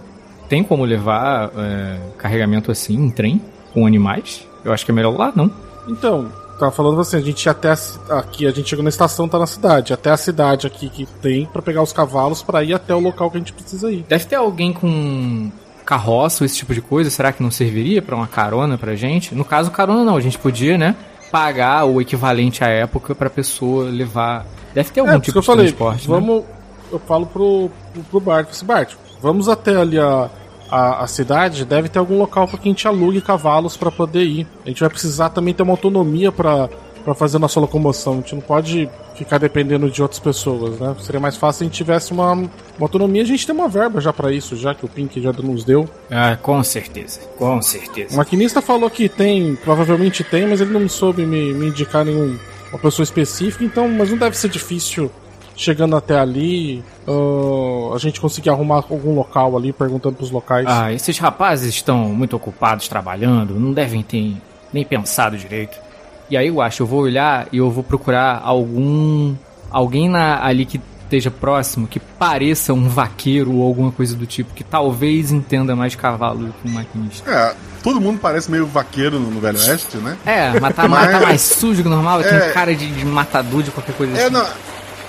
tem 0.50 0.64
como 0.64 0.84
levar 0.84 1.52
é, 1.58 1.98
carregamento 2.18 2.72
assim 2.72 2.96
em 2.96 3.10
trem 3.10 3.42
com 3.74 3.86
animais? 3.86 4.46
Eu 4.64 4.74
acho 4.74 4.84
que 4.84 4.92
é 4.92 4.94
melhor 4.94 5.16
lá, 5.18 5.32
não? 5.36 5.52
Então, 5.88 6.32
tava 6.60 6.72
falando 6.72 7.00
assim, 7.00 7.18
a 7.18 7.22
gente 7.22 7.48
até 7.48 7.70
a 7.72 8.20
aqui, 8.20 8.48
a 8.48 8.52
gente 8.52 8.68
chegou 8.70 8.82
na 8.84 8.90
estação, 8.90 9.28
tá 9.28 9.38
na 9.38 9.46
cidade, 9.46 9.94
até 9.94 10.10
a 10.10 10.18
cidade 10.18 10.66
aqui 10.66 10.90
que 10.90 11.06
tem 11.22 11.46
pra 11.46 11.62
pegar 11.62 11.84
os 11.84 11.94
cavalos 11.94 12.42
pra 12.42 12.64
ir 12.64 12.74
até 12.74 12.96
o 12.96 13.00
local 13.00 13.30
que 13.30 13.38
a 13.38 13.40
gente 13.40 13.54
precisa 13.54 13.92
ir. 13.92 14.04
Deve 14.10 14.26
ter 14.26 14.36
alguém 14.38 14.74
com 14.74 15.52
carroça 15.86 16.44
ou 16.44 16.46
esse 16.46 16.58
tipo 16.58 16.74
de 16.74 16.82
coisa, 16.82 17.10
será 17.10 17.32
que 17.32 17.44
não 17.44 17.52
serviria 17.52 18.02
pra 18.02 18.16
uma 18.16 18.28
carona 18.28 18.78
pra 18.78 18.96
gente? 18.96 19.36
No 19.36 19.46
caso, 19.46 19.72
carona 19.72 20.04
não, 20.04 20.18
a 20.18 20.22
gente 20.22 20.38
podia, 20.38 20.78
né, 20.78 20.96
pagar 21.32 21.86
o 21.86 22.02
equivalente 22.02 22.64
à 22.64 22.68
época 22.68 23.14
pra 23.14 23.30
pessoa 23.30 23.86
levar. 23.86 24.46
Deve 24.74 24.90
ter 24.90 25.00
algum 25.00 25.12
É, 25.12 25.16
por 25.16 25.22
isso 25.22 25.32
tipo 25.32 25.34
que 25.34 25.38
eu 25.38 25.42
de 25.42 25.46
falei, 25.48 25.66
transporte, 25.68 26.10
né? 26.10 26.16
vamos, 26.16 26.44
eu 26.92 27.00
falo 27.00 27.26
pro, 27.26 27.70
pro, 27.94 28.04
pro 28.04 28.20
Bart, 28.20 28.50
assim, 28.50 28.66
Bart, 28.66 28.94
vamos 29.22 29.48
até 29.48 29.76
ali 29.76 30.00
a, 30.00 30.30
a, 30.70 31.04
a 31.04 31.08
cidade, 31.08 31.64
deve 31.66 31.88
ter 31.90 32.00
algum 32.00 32.18
local 32.18 32.48
pra 32.48 32.58
que 32.58 32.68
a 32.68 32.72
gente 32.72 32.88
alugue 32.88 33.22
cavalos 33.22 33.78
pra 33.78 33.92
poder 33.92 34.24
ir. 34.24 34.48
A 34.66 34.70
gente 34.70 34.80
vai 34.82 34.90
precisar 34.90 35.30
também 35.30 35.54
ter 35.54 35.64
uma 35.64 35.74
autonomia 35.74 36.32
pra 36.32 36.68
pra 37.06 37.14
fazer 37.14 37.38
nossa 37.38 37.60
locomoção, 37.60 38.14
a 38.14 38.16
gente 38.18 38.34
não 38.34 38.42
pode 38.42 38.90
ficar 39.16 39.38
dependendo 39.38 39.90
de 39.90 40.02
outras 40.02 40.20
pessoas, 40.20 40.80
né? 40.80 40.96
Seria 41.00 41.22
mais 41.22 41.38
fácil 41.38 41.60
se 41.60 41.64
a 41.64 41.68
gente 41.68 41.78
tivesse 41.78 42.12
uma, 42.12 42.34
uma 42.34 42.50
autonomia, 42.82 43.22
a 43.22 43.26
gente 43.26 43.46
tem 43.46 43.56
uma 43.56 43.70
verba 43.70 44.02
já 44.02 44.12
pra 44.12 44.32
isso, 44.32 44.58
já 44.58 44.74
que 44.74 44.84
o 44.84 44.90
Pink 44.90 45.22
já 45.22 45.32
nos 45.32 45.64
deu. 45.64 45.88
Ah, 46.10 46.36
com 46.42 46.62
certeza, 46.64 47.22
com 47.38 47.62
certeza. 47.62 48.16
O 48.16 48.18
maquinista 48.18 48.62
falou 48.62 48.90
que 48.90 49.08
tem, 49.08 49.56
provavelmente 49.56 50.24
tem, 50.24 50.48
mas 50.48 50.60
ele 50.60 50.74
não 50.74 50.90
soube 50.90 51.26
me, 51.26 51.54
me 51.54 51.68
indicar 51.68 52.04
nenhum 52.04 52.38
uma 52.72 52.80
pessoa 52.80 53.04
específica, 53.04 53.64
então, 53.64 53.88
mas 53.88 54.10
não 54.10 54.18
deve 54.18 54.36
ser 54.36 54.50
difícil 54.50 55.10
chegando 55.56 55.96
até 55.96 56.20
ali, 56.20 56.84
ah, 57.08 57.96
a 57.96 58.00
gente 58.00 58.20
conseguir 58.20 58.50
arrumar 58.50 58.84
algum 58.90 59.14
local 59.14 59.56
ali, 59.56 59.72
perguntando 59.72 60.16
pros 60.16 60.32
locais. 60.32 60.66
Ah, 60.68 60.92
esses 60.92 61.20
rapazes 61.20 61.70
estão 61.70 62.00
muito 62.10 62.36
ocupados 62.36 62.88
trabalhando, 62.88 63.60
não 63.60 63.72
devem 63.72 64.02
ter 64.02 64.36
nem 64.74 64.84
pensado 64.84 65.38
direito. 65.38 65.85
E 66.30 66.36
aí 66.38 66.48
eu 66.48 66.62
acho, 66.62 66.84
eu 66.84 66.88
vou 66.88 67.02
olhar 67.02 67.48
e 67.52 67.58
eu 67.58 67.70
vou 67.70 67.84
procurar 67.84 68.42
algum. 68.44 69.36
alguém 69.72 70.10
na, 70.10 70.44
ali 70.44 70.66
que 70.66 70.82
esteja 71.04 71.30
próximo, 71.30 71.86
que 71.88 72.00
pareça 72.00 72.74
um 72.74 72.90
vaqueiro 72.90 73.54
ou 73.54 73.68
alguma 73.68 73.92
coisa 73.92 74.16
do 74.16 74.26
tipo, 74.26 74.54
que 74.56 74.64
talvez 74.64 75.32
entenda 75.32 75.76
mais 75.76 75.96
cavalo 75.96 76.48
do 76.48 76.54
que 76.54 76.68
um 76.68 76.72
maquinista. 76.72 77.30
É, 77.30 77.56
todo 77.84 78.02
mundo 78.02 78.20
parece 78.20 78.50
meio 78.50 78.66
vaqueiro 78.66 79.20
no, 79.20 79.40
Velho 79.40 79.60
Oeste, 79.60 79.98
né? 79.98 80.18
É, 80.26 80.60
mas 80.60 80.76
tá, 80.76 80.88
Mas- 80.88 81.12
tá 81.12 81.20
mais 81.20 81.42
sujo 81.42 81.84
que 81.84 81.90
normal, 81.90 82.24
tem 82.24 82.34
É. 82.34 82.50
cara 82.52 82.74
de, 82.76 82.90
de 82.90 83.06
matador 83.06 83.62
de 83.62 83.70
qualquer 83.70 83.96
coisa 83.96 84.18
É, 84.18 84.24
assim. 84.24 84.34
não, 84.34 84.42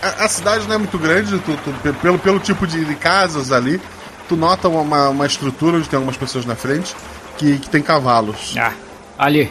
a, 0.02 0.24
a 0.24 0.28
cidade 0.28 0.68
não 0.68 0.74
é 0.74 0.78
muito 0.78 0.98
grande, 0.98 1.38
tu- 1.38 1.56
tu- 1.64 1.72
pe- 1.82 1.94
pelo, 1.94 2.18
pelo 2.18 2.38
tipo 2.40 2.66
de, 2.66 2.84
de 2.84 2.94
casas 2.94 3.50
ali, 3.50 3.80
tu 4.28 4.36
nota 4.36 4.68
uma, 4.68 5.08
uma 5.08 5.24
estrutura 5.26 5.78
onde 5.78 5.88
tem 5.88 5.96
algumas 5.96 6.18
pessoas 6.18 6.44
na 6.44 6.54
frente 6.54 6.94
que, 7.38 7.58
que 7.58 7.70
tem 7.70 7.80
cavalos. 7.82 8.54
Ah, 8.58 8.72
ali, 9.18 9.50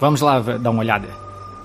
vamos 0.00 0.20
lá 0.20 0.40
dar 0.40 0.70
uma 0.70 0.80
olhada. 0.80 1.08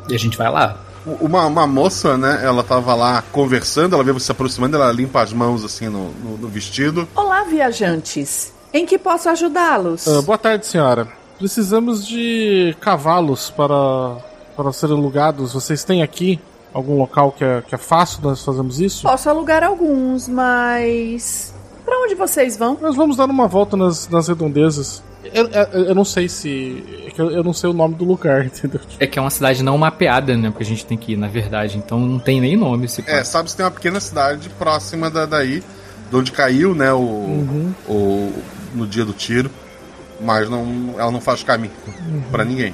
E 0.09 0.15
a 0.15 0.19
gente 0.19 0.37
vai 0.37 0.51
lá. 0.51 0.77
Uma, 1.21 1.45
uma 1.45 1.65
moça, 1.65 2.17
né, 2.17 2.41
ela 2.43 2.63
tava 2.63 2.93
lá 2.93 3.23
conversando, 3.31 3.93
ela 3.95 4.03
vê 4.03 4.11
você 4.11 4.25
se 4.25 4.31
aproximando, 4.31 4.75
ela 4.75 4.91
limpa 4.91 5.21
as 5.21 5.31
mãos 5.31 5.63
assim 5.63 5.87
no, 5.87 6.09
no- 6.11 6.37
no 6.37 6.47
vestido. 6.49 7.07
Olá, 7.15 7.43
viajantes. 7.43 8.51
Em 8.73 8.85
que 8.85 8.97
posso 8.99 9.29
ajudá-los? 9.29 10.05
Ah, 10.07 10.21
boa 10.21 10.37
tarde, 10.37 10.65
senhora. 10.65 11.07
Precisamos 11.39 12.05
de 12.05 12.75
cavalos 12.81 13.49
para, 13.49 14.17
para 14.55 14.73
serem 14.73 14.97
alugados. 14.97 15.53
Vocês 15.53 15.83
têm 15.85 16.01
aqui 16.03 16.39
algum 16.73 16.97
local 16.97 17.31
que 17.31 17.43
é, 17.43 17.61
que 17.61 17.73
é 17.73 17.77
fácil 17.77 18.19
nós 18.23 18.43
fazemos 18.43 18.81
isso? 18.81 19.03
Posso 19.03 19.29
alugar 19.29 19.63
alguns, 19.63 20.27
mas. 20.27 21.53
Pra 21.85 21.97
onde 22.01 22.15
vocês 22.15 22.57
vão? 22.57 22.77
Nós 22.81 22.95
vamos 22.97 23.15
dar 23.15 23.25
uma 23.29 23.47
volta 23.47 23.77
nas, 23.77 24.09
nas 24.09 24.27
redondezas. 24.27 25.01
Eu, 25.33 25.47
eu, 25.47 25.83
eu 25.85 25.95
não 25.95 26.03
sei 26.03 26.27
se. 26.27 26.83
Que 27.17 27.21
Eu, 27.21 27.31
eu 27.31 27.43
não 27.43 27.51
sei 27.53 27.69
o 27.69 27.73
nome 27.73 27.95
do 27.95 28.05
lugar, 28.05 28.45
entendeu? 28.47 28.79
É 28.99 29.05
que 29.07 29.19
é 29.19 29.21
uma 29.21 29.29
cidade 29.29 29.61
não 29.63 29.77
mapeada, 29.77 30.37
né? 30.37 30.49
Porque 30.49 30.63
a 30.63 30.65
gente 30.65 30.85
tem 30.85 30.97
que 30.97 31.13
ir, 31.13 31.17
na 31.17 31.27
verdade. 31.27 31.77
Então 31.77 31.99
não 31.99 32.19
tem 32.19 32.39
nem 32.39 32.55
nome. 32.55 32.87
Se 32.87 33.03
É, 33.07 33.23
sabe 33.23 33.49
se 33.51 33.57
tem 33.57 33.65
uma 33.65 33.71
pequena 33.71 33.99
cidade 33.99 34.49
próxima 34.49 35.09
da, 35.09 35.25
daí, 35.25 35.61
de 36.09 36.15
onde 36.15 36.31
caiu, 36.31 36.73
né, 36.73 36.93
o, 36.93 37.73
o 37.87 38.33
no 38.73 38.87
dia 38.87 39.03
do 39.03 39.11
tiro, 39.13 39.49
mas 40.21 40.49
não, 40.49 40.95
ela 40.97 41.11
não 41.11 41.19
faz 41.21 41.43
caminho 41.43 41.73
pra 42.31 42.45
ninguém. 42.45 42.73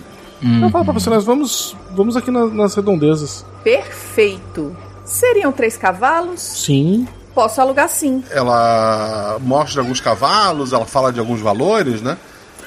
Eu 0.62 0.70
falo 0.70 0.84
pra 0.84 0.94
você, 0.94 1.10
nós 1.10 1.24
vamos, 1.24 1.74
vamos 1.96 2.18
aqui 2.18 2.30
na- 2.30 2.48
nas 2.48 2.76
redondezas. 2.76 3.46
Perfeito. 3.64 4.76
Seriam 5.06 5.52
três 5.54 5.78
cavalos? 5.78 6.42
Sim. 6.42 7.08
Posso 7.34 7.60
alugar 7.62 7.88
sim. 7.90 8.24
Ela 8.30 9.38
mostra 9.42 9.82
alguns 9.82 10.00
cavalos, 10.02 10.72
ela 10.74 10.86
fala 10.86 11.12
de 11.14 11.20
alguns 11.20 11.40
valores, 11.40 12.02
né? 12.02 12.18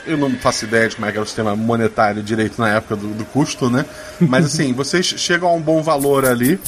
Eu 0.06 0.16
não 0.16 0.30
faço 0.32 0.64
ideia 0.64 0.88
de 0.88 0.96
como 0.96 1.06
é 1.06 1.10
que 1.10 1.18
era 1.18 1.24
o 1.24 1.26
sistema 1.26 1.56
monetário 1.56 2.22
direito 2.22 2.60
na 2.60 2.76
época 2.76 2.96
do, 2.96 3.08
do 3.08 3.24
custo, 3.24 3.68
né? 3.68 3.84
Mas 4.20 4.46
assim, 4.52 4.72
vocês 4.72 5.06
chegam 5.06 5.48
a 5.48 5.52
um 5.52 5.60
bom 5.60 5.82
valor 5.82 6.24
ali. 6.24 6.58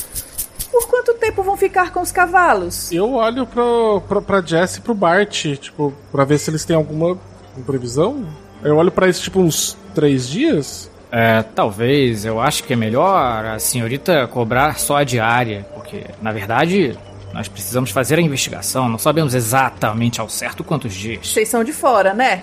Por 0.70 0.87
quanto 0.88 1.14
tempo 1.14 1.42
vão 1.42 1.57
ficar 1.57 1.92
com 1.92 2.01
os 2.01 2.12
cavalos? 2.12 2.92
Eu 2.92 3.14
olho 3.14 3.46
pro, 3.46 4.03
pro, 4.09 4.20
pra 4.20 4.42
Jess 4.42 4.77
e 4.77 4.81
pro 4.81 4.94
Bart, 4.94 5.46
tipo, 5.57 5.94
pra 6.11 6.24
ver 6.24 6.38
se 6.38 6.51
eles 6.51 6.64
têm 6.64 6.77
alguma 6.77 7.18
previsão. 7.64 8.27
Eu 8.62 8.77
olho 8.77 8.90
pra 8.90 9.09
isso, 9.09 9.22
tipo, 9.22 9.40
uns 9.40 9.77
três 9.94 10.29
dias. 10.29 10.90
É, 11.11 11.42
talvez, 11.42 12.24
eu 12.24 12.40
acho 12.40 12.64
que 12.64 12.72
é 12.72 12.77
melhor 12.77 13.44
a 13.44 13.59
senhorita 13.59 14.27
cobrar 14.27 14.79
só 14.79 14.96
a 14.96 15.05
diária, 15.05 15.66
porque, 15.74 16.05
na 16.20 16.33
verdade, 16.33 16.98
nós 17.33 17.48
precisamos 17.48 17.90
fazer 17.90 18.18
a 18.18 18.22
investigação, 18.22 18.88
não 18.88 18.98
sabemos 18.98 19.35
exatamente 19.35 20.20
ao 20.20 20.29
certo 20.29 20.62
quantos 20.62 20.92
dias. 20.92 21.27
Vocês 21.27 21.48
são 21.48 21.64
de 21.64 21.72
fora, 21.72 22.12
né? 22.12 22.42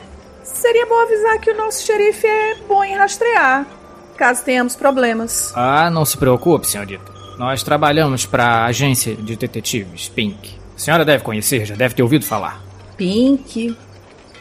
Seria 0.66 0.88
bom 0.88 1.00
avisar 1.00 1.38
que 1.38 1.52
o 1.52 1.56
nosso 1.56 1.86
xerife 1.86 2.26
é 2.26 2.56
bom 2.68 2.84
em 2.84 2.96
rastrear, 2.96 3.68
caso 4.18 4.44
tenhamos 4.44 4.76
problemas. 4.76 5.54
Ah, 5.56 5.92
não 5.92 6.04
se 6.04 6.18
preocupe, 6.18 6.66
senhorita. 6.66 7.14
Nós 7.38 7.62
trabalhamos 7.62 8.26
para 8.26 8.46
a 8.48 8.66
agência 8.66 9.16
de 9.16 9.36
detetives, 9.36 10.10
Pink. 10.10 10.56
A 10.76 10.80
senhora 10.80 11.06
deve 11.06 11.24
conhecer, 11.24 11.68
já 11.68 11.76
deve 11.76 11.94
ter 11.94 12.02
ouvido 12.02 12.26
falar. 12.26 12.64
Pink? 12.98 13.78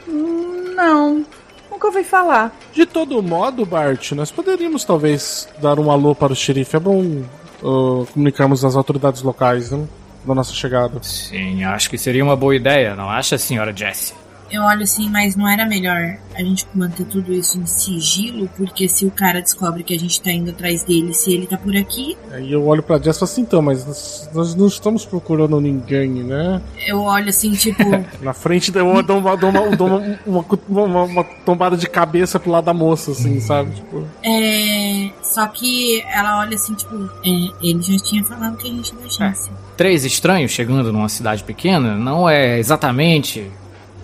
Não, 0.08 1.26
nunca 1.70 1.88
ouvi 1.88 2.02
falar. 2.02 2.56
De 2.72 2.86
todo 2.86 3.22
modo, 3.22 3.66
Bart, 3.66 4.12
nós 4.12 4.30
poderíamos 4.30 4.82
talvez 4.82 5.46
dar 5.60 5.78
um 5.78 5.90
alô 5.90 6.14
para 6.14 6.32
o 6.32 6.36
xerife. 6.36 6.74
É 6.74 6.80
bom 6.80 7.22
uh, 7.62 8.06
comunicarmos 8.14 8.64
às 8.64 8.74
autoridades 8.76 9.20
locais, 9.20 9.70
né? 9.70 9.86
Da 10.24 10.34
nossa 10.34 10.54
chegada. 10.54 11.02
Sim, 11.02 11.64
acho 11.64 11.90
que 11.90 11.98
seria 11.98 12.24
uma 12.24 12.34
boa 12.34 12.56
ideia, 12.56 12.96
não 12.96 13.10
acha, 13.10 13.36
senhora 13.36 13.76
Jessie? 13.76 14.23
Eu 14.54 14.62
olho 14.62 14.82
assim, 14.82 15.08
mas 15.10 15.34
não 15.36 15.48
era 15.48 15.66
melhor 15.66 16.16
a 16.34 16.42
gente 16.42 16.66
manter 16.74 17.04
tudo 17.06 17.32
isso 17.32 17.58
em 17.58 17.66
sigilo? 17.66 18.48
Porque 18.56 18.88
se 18.88 19.04
o 19.06 19.10
cara 19.10 19.40
descobre 19.40 19.82
que 19.82 19.94
a 19.94 19.98
gente 19.98 20.20
tá 20.20 20.30
indo 20.32 20.50
atrás 20.50 20.82
dele, 20.84 21.12
se 21.14 21.32
ele 21.32 21.46
tá 21.46 21.56
por 21.56 21.76
aqui, 21.76 22.16
Aí 22.32 22.52
eu 22.52 22.66
olho 22.66 22.82
pra 22.82 22.98
Jess 22.98 23.16
e 23.16 23.20
falo 23.20 23.30
assim, 23.30 23.40
então, 23.42 23.62
mas 23.62 23.86
nós, 23.86 24.30
nós 24.34 24.54
não 24.54 24.66
estamos 24.66 25.04
procurando 25.04 25.60
ninguém, 25.60 26.08
né? 26.24 26.60
eu 26.86 27.00
olho 27.00 27.28
assim, 27.28 27.52
tipo, 27.52 27.82
Na 28.22 28.32
frente 28.32 28.68
eu 28.74 29.02
dou 29.02 29.18
uma, 29.18 29.36
dou 29.36 29.50
uma, 29.50 29.76
dou 29.76 29.88
uma, 29.88 30.18
uma, 30.26 30.82
uma- 30.82 31.02
uma 31.04 31.24
tombada 31.44 31.76
de 31.76 31.88
cabeça 31.88 32.38
pro 32.40 32.50
lado 32.50 32.64
da 32.64 32.74
moça, 32.74 33.12
assim, 33.12 33.40
sabe? 33.40 33.74
Tipo, 33.74 34.04
é. 34.22 35.10
Só 35.22 35.46
que 35.46 36.02
ela 36.12 36.40
olha 36.40 36.54
assim, 36.54 36.74
tipo, 36.74 36.94
é, 37.24 37.30
ele 37.62 37.82
já 37.82 37.96
tinha 38.04 38.24
falado 38.24 38.56
que 38.56 38.68
a 38.68 38.70
gente 38.72 38.92
é 38.92 38.96
da 38.96 39.04
agência. 39.06 39.52
Três 39.76 40.04
estranhos 40.04 40.50
chegando 40.52 40.92
numa 40.92 41.08
cidade 41.08 41.42
pequena 41.42 41.96
não 41.96 42.28
é 42.28 42.58
exatamente 42.58 43.50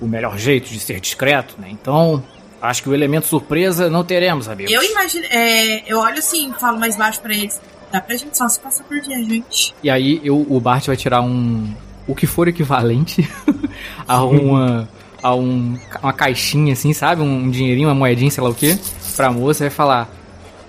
o 0.01 0.07
melhor 0.07 0.39
jeito 0.39 0.69
de 0.71 0.81
ser 0.81 1.01
discreto, 1.01 1.57
né? 1.59 1.69
Então, 1.71 2.23
acho 2.61 2.83
que 2.83 2.89
o 2.89 2.95
elemento 2.95 3.27
surpresa 3.27 3.89
não 3.91 4.05
teremos, 4.05 4.49
amigos. 4.49 4.73
Eu 4.73 4.83
imagino. 4.83 5.25
É, 5.31 5.91
eu 5.91 5.99
olho 5.99 6.19
assim, 6.19 6.53
falo 6.59 6.79
mais 6.79 6.97
baixo 6.97 7.21
pra 7.21 7.35
eles. 7.35 7.61
Dá 7.93 8.01
pra 8.01 8.17
gente 8.17 8.37
só 8.37 8.49
se 8.49 8.61
passar 8.61 8.85
por 8.85 9.01
viajante. 9.01 9.75
E 9.83 9.91
aí 9.91 10.21
eu, 10.23 10.47
o 10.49 10.61
Bart 10.61 10.87
vai 10.87 10.97
tirar 10.97 11.23
um. 11.23 11.73
O 12.07 12.15
que 12.15 12.27
for 12.27 12.49
equivalente 12.49 13.29
a 14.07 14.25
uma. 14.25 14.89
a 15.23 15.35
um, 15.35 15.79
uma 16.03 16.13
caixinha, 16.13 16.73
assim, 16.73 16.93
sabe? 16.93 17.23
Um 17.23 17.51
dinheirinho, 17.51 17.89
uma 17.89 17.95
moedinha, 17.95 18.31
sei 18.31 18.43
lá 18.43 18.51
o 18.51 18.55
quê, 18.55 18.79
pra 19.17 19.31
moça 19.31 19.65
e 19.65 19.69
vai 19.69 19.77
falar. 19.77 20.09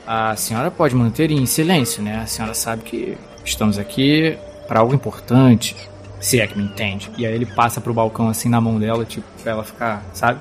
A 0.06 0.36
senhora 0.36 0.72
pode 0.72 0.96
manter 0.96 1.32
em 1.32 1.46
silêncio, 1.46 2.02
né? 2.02 2.22
A 2.24 2.26
senhora 2.26 2.54
sabe 2.54 2.84
que 2.84 3.18
estamos 3.46 3.78
aqui 3.78 4.36
para 4.68 4.80
algo 4.80 4.94
importante. 4.94 5.76
Se 6.22 6.40
é 6.40 6.48
que 6.48 6.58
me 6.58 6.64
entende. 6.64 7.12
E 7.18 7.26
aí 7.26 7.34
ele 7.34 7.46
passa 7.46 7.82
pro 7.82 7.94
balcão 7.94 8.30
assim 8.30 8.48
na 8.48 8.62
mão 8.62 8.80
dela, 8.80 9.04
tipo, 9.04 9.26
pra 9.44 9.52
ela 9.52 9.64
ficar, 9.64 10.04
sabe? 10.14 10.40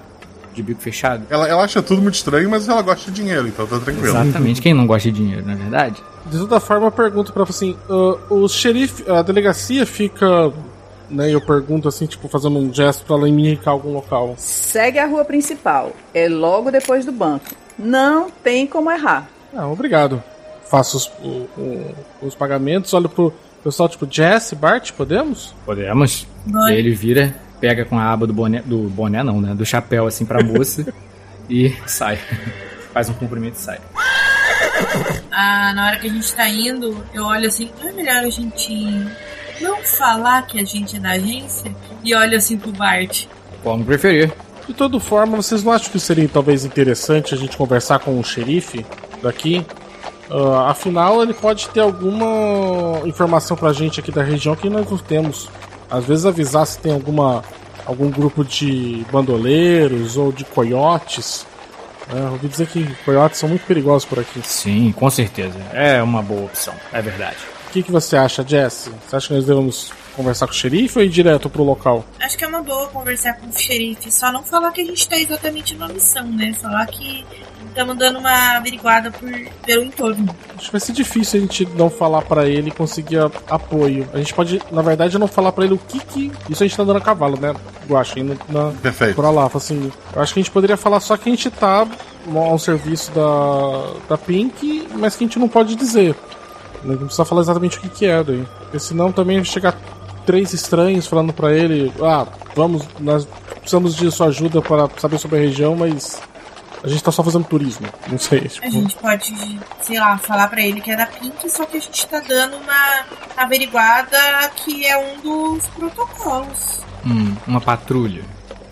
De 0.54 0.62
bico 0.62 0.80
fechado. 0.80 1.24
Ela, 1.30 1.48
ela 1.48 1.64
acha 1.64 1.80
tudo 1.82 2.02
muito 2.02 2.14
estranho, 2.16 2.48
mas 2.50 2.68
ela 2.68 2.82
gosta 2.82 3.10
de 3.10 3.16
dinheiro, 3.16 3.48
então 3.48 3.66
tá 3.66 3.78
tranquilo. 3.78 4.08
Exatamente. 4.08 4.60
Quem 4.60 4.74
não 4.74 4.86
gosta 4.86 5.10
de 5.10 5.16
dinheiro, 5.16 5.44
não 5.46 5.52
é 5.52 5.56
verdade? 5.56 6.02
de 6.26 6.38
toda 6.38 6.60
forma, 6.60 6.88
eu 6.88 6.92
pergunto 6.92 7.32
pra 7.32 7.42
ela 7.42 7.50
assim: 7.50 7.76
ah, 7.88 8.18
o 8.28 8.46
xerife, 8.48 9.08
a 9.10 9.22
delegacia 9.22 9.86
fica. 9.86 10.52
Né, 11.08 11.28
eu 11.34 11.40
pergunto 11.40 11.88
assim, 11.88 12.06
tipo, 12.06 12.28
fazendo 12.28 12.56
um 12.58 12.72
gesto 12.72 13.04
pra 13.04 13.16
ela 13.16 13.24
me 13.26 13.30
indicar 13.50 13.72
algum 13.74 13.92
local. 13.92 14.34
Segue 14.36 14.96
a 14.98 15.06
rua 15.08 15.24
principal. 15.24 15.92
É 16.14 16.28
logo 16.28 16.70
depois 16.70 17.04
do 17.04 17.10
banco. 17.10 17.46
Não 17.76 18.30
tem 18.30 18.64
como 18.66 18.90
errar. 18.92 19.28
Ah, 19.56 19.66
obrigado. 19.66 20.22
Faço 20.70 20.96
os, 20.98 21.06
o- 21.24 21.48
o- 21.60 21.94
os 22.22 22.34
pagamentos, 22.36 22.94
olho 22.94 23.08
pro 23.08 23.32
pessoal, 23.62 23.88
tipo, 23.88 24.06
Jess, 24.10 24.52
Bart, 24.54 24.92
podemos? 24.92 25.54
Podemos. 25.64 26.26
Vai. 26.46 26.72
E 26.72 26.74
aí 26.74 26.78
ele 26.80 26.94
vira, 26.94 27.34
pega 27.60 27.84
com 27.84 27.98
a 27.98 28.12
aba 28.12 28.26
do 28.26 28.32
boné. 28.32 28.62
Do 28.62 28.88
boné 28.88 29.22
não, 29.22 29.40
né? 29.40 29.54
Do 29.54 29.64
chapéu 29.64 30.06
assim 30.06 30.24
pra 30.24 30.42
moça 30.42 30.92
e 31.48 31.74
sai. 31.86 32.18
Faz 32.92 33.08
um 33.08 33.14
cumprimento 33.14 33.54
e 33.54 33.60
sai. 33.60 33.78
Ah, 35.30 35.72
na 35.74 35.86
hora 35.86 35.96
que 35.98 36.06
a 36.06 36.10
gente 36.10 36.32
tá 36.34 36.48
indo, 36.48 37.04
eu 37.12 37.24
olho 37.24 37.46
assim, 37.46 37.70
não 37.80 37.88
é 37.88 37.92
melhor 37.92 38.24
a 38.24 38.30
gente 38.30 39.06
não 39.60 39.82
falar 39.84 40.46
que 40.46 40.58
a 40.58 40.64
gente 40.64 40.96
é 40.96 41.00
da 41.00 41.10
agência? 41.10 41.74
E 42.02 42.14
olho 42.14 42.36
assim 42.36 42.56
pro 42.56 42.72
Bart. 42.72 43.26
Como 43.62 43.84
preferir. 43.84 44.32
De 44.66 44.74
toda 44.74 44.98
forma, 44.98 45.36
vocês 45.36 45.62
não 45.62 45.72
acham 45.72 45.90
que 45.90 46.00
seria 46.00 46.28
talvez 46.28 46.64
interessante 46.64 47.34
a 47.34 47.36
gente 47.36 47.56
conversar 47.56 47.98
com 47.98 48.18
o 48.18 48.24
xerife 48.24 48.84
daqui? 49.22 49.64
Ah, 50.30 50.70
afinal, 50.70 51.22
ele 51.22 51.34
pode 51.34 51.68
ter 51.70 51.80
alguma 51.80 53.06
informação 53.06 53.56
pra 53.56 53.72
gente 53.72 54.00
aqui 54.00 54.12
da 54.12 54.22
região 54.22 54.54
que 54.54 54.70
nós 54.70 54.88
não 54.90 54.98
temos. 54.98 55.48
Às 55.90 56.04
vezes 56.04 56.24
avisar 56.24 56.66
se 56.66 56.78
tem 56.78 56.92
alguma 56.92 57.42
algum 57.84 58.08
grupo 58.08 58.44
de 58.44 59.04
bandoleiros 59.10 60.16
ou 60.16 60.30
de 60.30 60.44
coiotes. 60.44 61.44
É, 62.08 62.30
ouvi 62.30 62.48
dizer 62.48 62.66
que 62.68 62.84
coiotes 63.04 63.38
são 63.38 63.48
muito 63.48 63.66
perigosos 63.66 64.04
por 64.04 64.18
aqui. 64.18 64.40
Sim, 64.44 64.92
com 64.92 65.10
certeza. 65.10 65.58
É 65.72 66.02
uma 66.02 66.22
boa 66.22 66.44
opção, 66.44 66.74
é 66.92 67.02
verdade. 67.02 67.36
O 67.68 67.72
que, 67.72 67.82
que 67.82 67.92
você 67.92 68.16
acha, 68.16 68.44
Jesse? 68.46 68.90
Você 68.90 69.16
acha 69.16 69.28
que 69.28 69.34
nós 69.34 69.44
devemos 69.44 69.92
conversar 70.16 70.46
com 70.46 70.52
o 70.52 70.56
xerife 70.56 70.98
ou 70.98 71.04
ir 71.04 71.08
direto 71.08 71.48
pro 71.48 71.62
local? 71.62 72.04
Acho 72.20 72.36
que 72.36 72.44
é 72.44 72.48
uma 72.48 72.62
boa 72.62 72.88
conversar 72.88 73.34
com 73.34 73.46
o 73.48 73.52
xerife, 73.52 74.10
só 74.10 74.32
não 74.32 74.42
falar 74.42 74.72
que 74.72 74.80
a 74.80 74.84
gente 74.84 75.08
tá 75.08 75.16
exatamente 75.16 75.76
na 75.76 75.86
missão, 75.88 76.26
né? 76.26 76.52
Falar 76.54 76.86
que 76.86 77.24
estamos 77.80 77.96
dando 77.98 78.18
uma 78.18 78.56
averiguada 78.56 79.10
por, 79.10 79.30
pelo 79.64 79.82
entorno. 79.84 80.28
Acho 80.56 80.66
que 80.66 80.72
vai 80.72 80.80
ser 80.80 80.92
difícil 80.92 81.38
a 81.38 81.42
gente 81.42 81.66
não 81.74 81.88
falar 81.88 82.22
pra 82.22 82.46
ele 82.46 82.68
e 82.68 82.72
conseguir 82.72 83.18
a- 83.18 83.30
apoio. 83.48 84.06
A 84.12 84.18
gente 84.18 84.34
pode, 84.34 84.60
na 84.70 84.82
verdade, 84.82 85.18
não 85.18 85.26
falar 85.26 85.52
pra 85.52 85.64
ele 85.64 85.74
o 85.74 85.78
que 85.78 85.98
que. 86.00 86.32
Isso 86.48 86.62
a 86.62 86.66
gente 86.66 86.76
tá 86.76 86.84
dando 86.84 86.98
a 86.98 87.00
cavalo, 87.00 87.38
né? 87.40 87.54
Guaxa, 87.88 88.20
indo 88.20 88.38
na, 88.48 88.72
Perfeito. 88.82 89.14
pra 89.16 89.30
lá. 89.30 89.50
Assim, 89.54 89.90
eu 90.14 90.22
acho 90.22 90.34
que 90.34 90.40
a 90.40 90.42
gente 90.42 90.52
poderia 90.52 90.76
falar 90.76 91.00
só 91.00 91.16
que 91.16 91.28
a 91.28 91.32
gente 91.32 91.50
tá 91.50 91.86
ao 92.34 92.58
serviço 92.58 93.10
da, 93.12 93.94
da 94.10 94.18
Pink, 94.18 94.86
mas 94.96 95.16
que 95.16 95.24
a 95.24 95.26
gente 95.26 95.38
não 95.38 95.48
pode 95.48 95.74
dizer. 95.74 96.14
Não 96.84 96.96
precisa 96.96 97.24
falar 97.24 97.40
exatamente 97.42 97.78
o 97.78 97.80
que, 97.80 97.88
que 97.88 98.06
é 98.06 98.22
daí. 98.22 98.46
Porque 98.60 98.78
senão 98.78 99.10
também 99.12 99.42
chegar 99.44 99.76
três 100.26 100.52
estranhos 100.52 101.06
falando 101.06 101.32
pra 101.32 101.52
ele: 101.52 101.92
Ah, 102.02 102.26
vamos, 102.54 102.84
nós 102.98 103.26
precisamos 103.60 103.94
de 103.96 104.10
sua 104.10 104.26
ajuda 104.28 104.60
para 104.62 104.88
saber 104.98 105.18
sobre 105.18 105.38
a 105.38 105.40
região, 105.40 105.74
mas 105.76 106.20
a 106.82 106.88
gente 106.88 107.02
tá 107.02 107.12
só 107.12 107.22
fazendo 107.22 107.44
turismo. 107.44 107.86
Não 108.08 108.18
sei. 108.18 108.40
Tipo, 108.40 108.66
A 108.66 108.70
gente 108.70 108.96
pode, 108.96 109.34
sei 109.82 109.98
lá, 109.98 110.16
falar 110.18 110.48
pra 110.48 110.60
ele 110.62 110.80
que 110.80 110.90
é 110.90 110.96
da 110.96 111.06
Pink, 111.06 111.48
só 111.50 111.64
que 111.66 111.76
a 111.76 111.80
gente 111.80 112.06
tá 112.06 112.20
dando 112.20 112.56
uma 112.56 113.04
averiguada 113.36 114.18
que 114.56 114.86
é 114.86 114.96
um 114.98 115.20
dos 115.20 115.66
protocolos. 115.68 116.80
Hum, 117.06 117.34
uma 117.46 117.60
patrulha. 117.60 118.22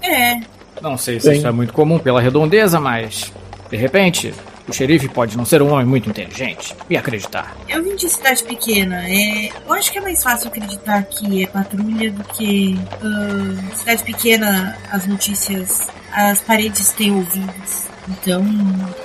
É, 0.03 0.41
Não 0.81 0.97
sei 0.97 1.19
se 1.21 1.29
Sim. 1.31 1.39
isso 1.39 1.47
é 1.47 1.53
muito 1.53 1.73
comum 1.73 1.99
pela 1.99 2.21
redondeza, 2.21 2.79
mas. 2.81 3.33
De 3.71 3.77
repente, 3.77 4.33
o 4.67 4.73
xerife 4.73 5.09
pode 5.09 5.37
não 5.37 5.45
ser 5.45 5.61
um 5.61 5.73
homem 5.73 5.85
muito 5.87 6.09
inteligente. 6.09 6.75
E 6.89 6.97
acreditar. 6.97 7.55
eu 7.69 7.83
vim 7.83 7.97
de 7.97 8.09
cidade 8.09 8.43
pequena. 8.45 9.03
É, 9.07 9.51
eu 9.67 9.73
acho 9.75 9.91
que 9.93 9.99
é 9.99 10.01
mais 10.01 10.23
fácil 10.23 10.49
acreditar 10.49 11.03
que 11.03 11.43
é 11.43 11.47
patrulha 11.47 12.11
do 12.11 12.25
que 12.25 12.79
ah, 13.03 13.77
cidade 13.77 14.03
pequena, 14.05 14.79
as 14.91 15.07
notícias, 15.07 15.89
as 16.13 16.41
paredes 16.41 16.93
têm 16.93 17.13
ouvidos. 17.15 17.89
Então, 18.09 18.45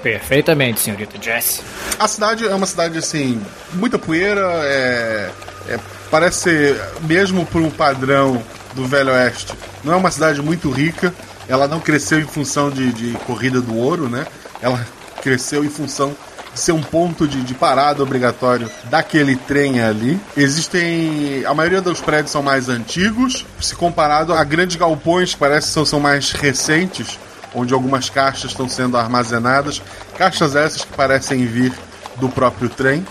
Perfeitamente, 0.01 0.79
senhorita 0.79 1.21
Jess. 1.21 1.61
A 1.99 2.07
cidade 2.07 2.45
é 2.45 2.53
uma 2.53 2.65
cidade 2.65 2.97
assim, 2.97 3.41
muita 3.73 3.99
poeira, 3.99 4.41
é, 4.63 5.29
é- 5.69 5.79
parece 6.09 6.39
ser, 6.39 6.81
mesmo 7.01 7.45
por 7.45 7.61
um 7.61 7.69
padrão 7.69 8.41
do 8.73 8.85
Velho 8.85 9.11
Oeste, 9.11 9.53
não 9.83 9.93
é 9.93 9.95
uma 9.95 10.11
cidade 10.11 10.41
muito 10.41 10.69
rica. 10.69 11.13
Ela 11.47 11.67
não 11.67 11.79
cresceu 11.79 12.19
em 12.19 12.25
função 12.25 12.69
de, 12.69 12.91
de 12.93 13.11
corrida 13.25 13.59
do 13.59 13.75
ouro, 13.75 14.07
né? 14.09 14.25
Ela 14.61 14.85
cresceu 15.21 15.63
em 15.63 15.69
função 15.69 16.15
de 16.53 16.59
ser 16.59 16.71
um 16.71 16.81
ponto 16.81 17.27
de, 17.27 17.41
de 17.41 17.53
parada 17.53 18.01
obrigatório 18.01 18.69
daquele 18.85 19.35
trem 19.35 19.81
ali. 19.81 20.19
Existem. 20.37 21.43
A 21.45 21.53
maioria 21.53 21.81
dos 21.81 21.99
prédios 21.99 22.31
são 22.31 22.41
mais 22.41 22.69
antigos, 22.69 23.45
se 23.59 23.75
comparado 23.75 24.33
a 24.33 24.43
grandes 24.43 24.77
galpões 24.77 25.33
que 25.33 25.39
parece 25.39 25.67
que 25.67 25.73
são, 25.73 25.85
são 25.85 25.99
mais 25.99 26.31
recentes, 26.31 27.19
onde 27.53 27.73
algumas 27.73 28.09
caixas 28.09 28.51
estão 28.51 28.67
sendo 28.67 28.97
armazenadas. 28.97 29.81
Caixas 30.17 30.55
essas 30.55 30.83
que 30.83 30.93
parecem 30.93 31.45
vir 31.45 31.73
do 32.17 32.29
próprio 32.29 32.69
trem. 32.69 33.05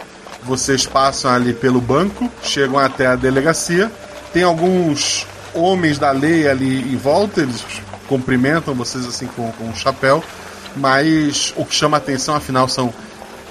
Vocês 0.45 0.87
passam 0.87 1.31
ali 1.31 1.53
pelo 1.53 1.81
banco, 1.81 2.29
chegam 2.43 2.79
até 2.79 3.07
a 3.07 3.17
delegacia. 3.17 3.91
Tem 4.33 4.43
alguns 4.43 5.27
homens 5.55 5.99
da 5.99 6.11
lei 6.11 6.49
ali 6.49 6.93
em 6.93 6.97
volta, 6.97 7.43
eles 7.43 7.63
cumprimentam 8.09 8.75
vocês 8.75 9.07
assim 9.07 9.27
com, 9.27 9.51
com 9.53 9.65
um 9.65 9.75
chapéu. 9.75 10.23
mas 10.77 11.53
o 11.57 11.65
que 11.65 11.75
chama 11.75 11.97
atenção, 11.97 12.35
afinal, 12.35 12.69
são 12.69 12.93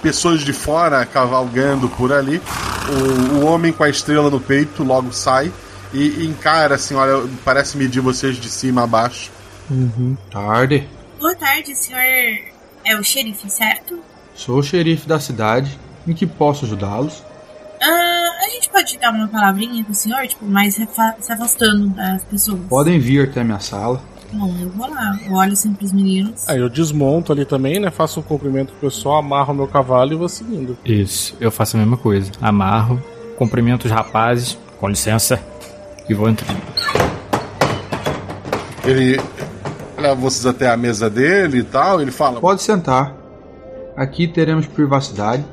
pessoas 0.01 0.41
de 0.41 0.51
fora 0.51 1.05
cavalgando 1.05 1.87
por 1.87 2.11
ali. 2.11 2.41
O, 2.89 3.35
o 3.35 3.45
homem 3.45 3.71
com 3.71 3.83
a 3.83 3.89
estrela 3.89 4.29
no 4.29 4.39
peito 4.39 4.83
logo 4.83 5.13
sai 5.13 5.51
e, 5.93 6.23
e 6.23 6.25
encara 6.25 6.75
assim, 6.75 6.95
olha, 6.95 7.27
parece 7.45 7.77
medir 7.77 8.01
vocês 8.01 8.35
de 8.35 8.49
cima 8.49 8.83
a 8.83 8.87
baixo. 8.87 9.29
Uhum. 9.71 10.17
Tarde. 10.29 10.87
Boa 11.19 11.35
tarde, 11.35 11.75
senhor. 11.75 12.51
É 12.83 12.95
o 12.95 13.03
xerife, 13.03 13.49
certo? 13.49 13.99
Sou 14.35 14.59
o 14.59 14.63
xerife 14.63 15.07
da 15.07 15.19
cidade. 15.19 15.79
Em 16.05 16.13
que 16.13 16.27
posso 16.27 16.65
ajudá-los? 16.65 17.23
Ah, 17.81 18.45
a 18.45 18.49
gente 18.49 18.69
pode 18.69 18.97
dar 18.97 19.11
uma 19.11 19.27
palavrinha 19.27 19.83
com 19.83 19.91
o 19.91 19.95
senhor, 19.95 20.27
tipo, 20.27 20.45
mais 20.45 20.75
se 20.75 21.31
afastando 21.31 21.87
das 21.89 22.23
pessoas. 22.23 22.59
Podem 22.67 22.99
vir 22.99 23.29
até 23.29 23.41
a 23.41 23.43
minha 23.43 23.59
sala. 23.59 24.01
Bom, 24.33 24.55
eu 24.61 24.69
vou 24.69 24.89
lá, 24.89 25.19
eu 25.25 25.33
olho 25.33 25.55
sempre 25.55 25.85
os 25.85 25.91
meninos. 25.91 26.47
Aí 26.47 26.57
eu 26.57 26.69
desmonto 26.69 27.31
ali 27.31 27.45
também, 27.45 27.79
né? 27.79 27.91
Faço 27.91 28.19
um 28.19 28.23
cumprimento 28.23 28.71
pro 28.73 28.89
pessoal, 28.89 29.17
amarro 29.17 29.53
meu 29.53 29.67
cavalo 29.67 30.13
e 30.13 30.15
vou 30.15 30.29
seguindo. 30.29 30.77
Isso, 30.85 31.35
eu 31.39 31.51
faço 31.51 31.75
a 31.75 31.79
mesma 31.79 31.97
coisa. 31.97 32.31
Amarro, 32.41 33.03
cumprimento 33.37 33.85
os 33.85 33.91
rapazes, 33.91 34.57
com 34.79 34.87
licença, 34.87 35.39
e 36.07 36.13
vou 36.13 36.29
entrando. 36.29 36.61
Ele 38.85 39.19
leva 40.01 40.15
vocês 40.15 40.45
até 40.45 40.67
a 40.67 40.75
mesa 40.75 41.09
dele 41.09 41.59
e 41.59 41.63
tal, 41.63 42.01
ele 42.01 42.11
fala. 42.11 42.41
Pode 42.41 42.61
sentar. 42.61 43.15
Aqui 43.95 44.27
teremos 44.27 44.65
privacidade. 44.67 45.45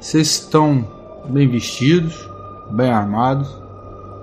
Vocês 0.00 0.28
estão 0.28 0.86
bem 1.30 1.48
vestidos, 1.48 2.14
bem 2.72 2.90
armados. 2.90 3.48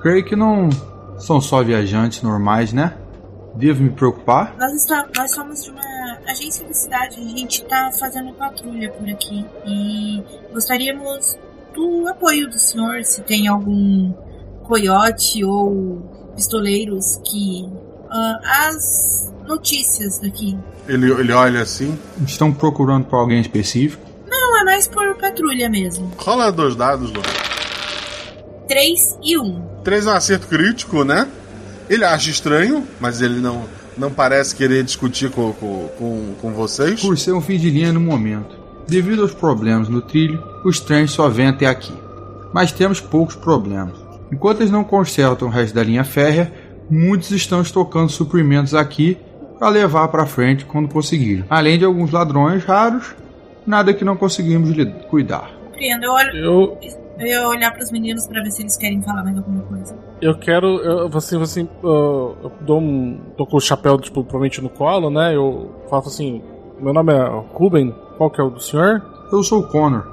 Creio 0.02 0.24
que 0.26 0.36
não 0.36 0.70
são 1.18 1.40
só 1.40 1.64
viajantes 1.64 2.22
normais, 2.22 2.74
né? 2.74 2.98
Devo 3.56 3.84
me 3.84 3.90
preocupar? 3.90 4.56
Nós, 4.58 4.74
está, 4.74 5.08
nós 5.16 5.32
somos 5.32 5.64
de 5.64 5.72
uma 5.72 6.18
agência 6.28 6.66
da 6.68 6.74
cidade. 6.74 7.20
A 7.20 7.38
gente 7.38 7.64
está 7.64 7.92
fazendo 7.92 8.34
patrulha 8.34 8.92
por 8.92 9.08
aqui. 9.10 9.46
E 9.66 10.24
gostaríamos 10.52 11.38
do 11.74 12.08
apoio 12.08 12.50
do 12.50 12.60
senhor, 12.60 13.04
se 13.04 13.22
tem 13.22 13.48
algum 13.48 14.14
coiote 14.64 15.44
ou 15.44 16.02
pistoleiros 16.36 17.22
que. 17.26 17.70
Uh, 18.12 18.68
as 18.68 19.31
notícias 19.48 20.20
daqui. 20.20 20.58
Ele, 20.88 21.12
ele 21.12 21.32
olha 21.32 21.62
assim. 21.62 21.98
Estão 22.26 22.52
procurando 22.52 23.06
por 23.06 23.18
alguém 23.18 23.40
específico? 23.40 24.04
Não, 24.28 24.60
é 24.60 24.64
mais 24.64 24.88
por 24.88 25.16
patrulha 25.16 25.70
mesmo. 25.70 26.12
Rola 26.18 26.52
dois 26.52 26.76
dados, 26.76 27.12
Lu. 27.12 27.22
3 28.68 29.18
e 29.22 29.38
1. 29.38 29.44
Um. 29.44 29.68
3 29.84 30.06
é 30.06 30.10
um 30.10 30.14
acerto 30.14 30.48
crítico, 30.48 31.04
né? 31.04 31.28
Ele 31.90 32.06
acha 32.06 32.30
estranho, 32.30 32.88
mas 33.00 33.22
ele 33.22 33.42
não, 33.42 33.66
não 33.98 34.10
parece 34.10 34.56
querer 34.56 34.84
discutir 34.84 35.30
com, 35.30 35.52
com, 35.52 35.90
com, 35.98 36.36
com 36.42 36.54
vocês. 36.54 37.02
Por 37.02 37.18
ser 37.18 37.34
um 37.34 37.42
fim 37.42 37.58
de 37.58 37.70
linha 37.70 37.92
no 37.92 38.00
momento. 38.00 38.56
Devido 38.88 39.24
aos 39.24 39.34
problemas 39.34 39.90
no 39.90 40.02
trilho, 40.02 40.42
os 40.64 40.80
trens 40.80 41.12
só 41.12 41.28
vêm 41.28 41.48
até 41.48 41.66
aqui. 41.66 41.94
Mas 42.54 42.72
temos 42.72 43.02
poucos 43.02 43.36
problemas. 43.36 43.98
Enquanto 44.32 44.62
eles 44.62 44.72
não 44.72 44.84
consertam 44.84 45.50
o 45.50 45.52
resto 45.52 45.76
da 45.76 45.84
linha 45.84 46.06
férrea, 46.06 46.54
muitos 46.90 47.32
estão 47.32 47.62
estocando 47.62 48.12
suprimentos 48.12 48.74
aqui 48.74 49.18
para 49.62 49.70
levar 49.70 50.08
para 50.08 50.26
frente 50.26 50.66
quando 50.66 50.90
conseguirem. 50.90 51.46
Além 51.48 51.78
de 51.78 51.86
alguns 51.86 52.10
ladrões 52.10 52.66
raros, 52.66 53.16
nada 53.64 53.94
que 53.94 54.04
não 54.04 54.18
conseguimos 54.18 54.72
cuidar. 55.08 55.52
Compreendo, 55.66 56.04
eu 56.04 56.12
olho. 56.12 56.36
Eu... 56.36 56.78
Eu 57.20 57.28
ia 57.28 57.48
olhar 57.48 57.72
para 57.72 57.84
os 57.84 57.92
meninos 57.92 58.26
para 58.26 58.42
ver 58.42 58.50
se 58.50 58.64
eles 58.64 58.76
querem 58.76 59.00
falar 59.04 59.24
mais 59.24 59.38
alguma 59.38 59.62
coisa. 59.62 59.96
Eu 60.20 60.36
quero. 60.40 60.80
Eu, 60.80 61.12
assim, 61.16 61.40
assim, 61.40 61.70
uh, 61.84 62.36
eu 62.42 62.52
dou 62.62 62.80
um. 62.80 63.20
tô 63.38 63.46
com 63.46 63.58
o 63.58 63.62
chapéu, 63.62 64.00
tipo, 64.00 64.24
provavelmente 64.24 64.60
no 64.60 64.70
colo, 64.70 65.12
né? 65.12 65.36
Eu 65.36 65.70
falo 65.88 66.08
assim: 66.08 66.42
meu 66.80 66.92
nome 66.92 67.14
é 67.14 67.24
Ruben, 67.54 67.94
qual 68.18 68.32
que 68.32 68.42
é 68.42 68.44
o 68.44 68.50
do 68.50 68.60
senhor? 68.60 69.04
Eu 69.32 69.44
sou 69.44 69.60
o 69.60 69.68
Connor. 69.68 70.04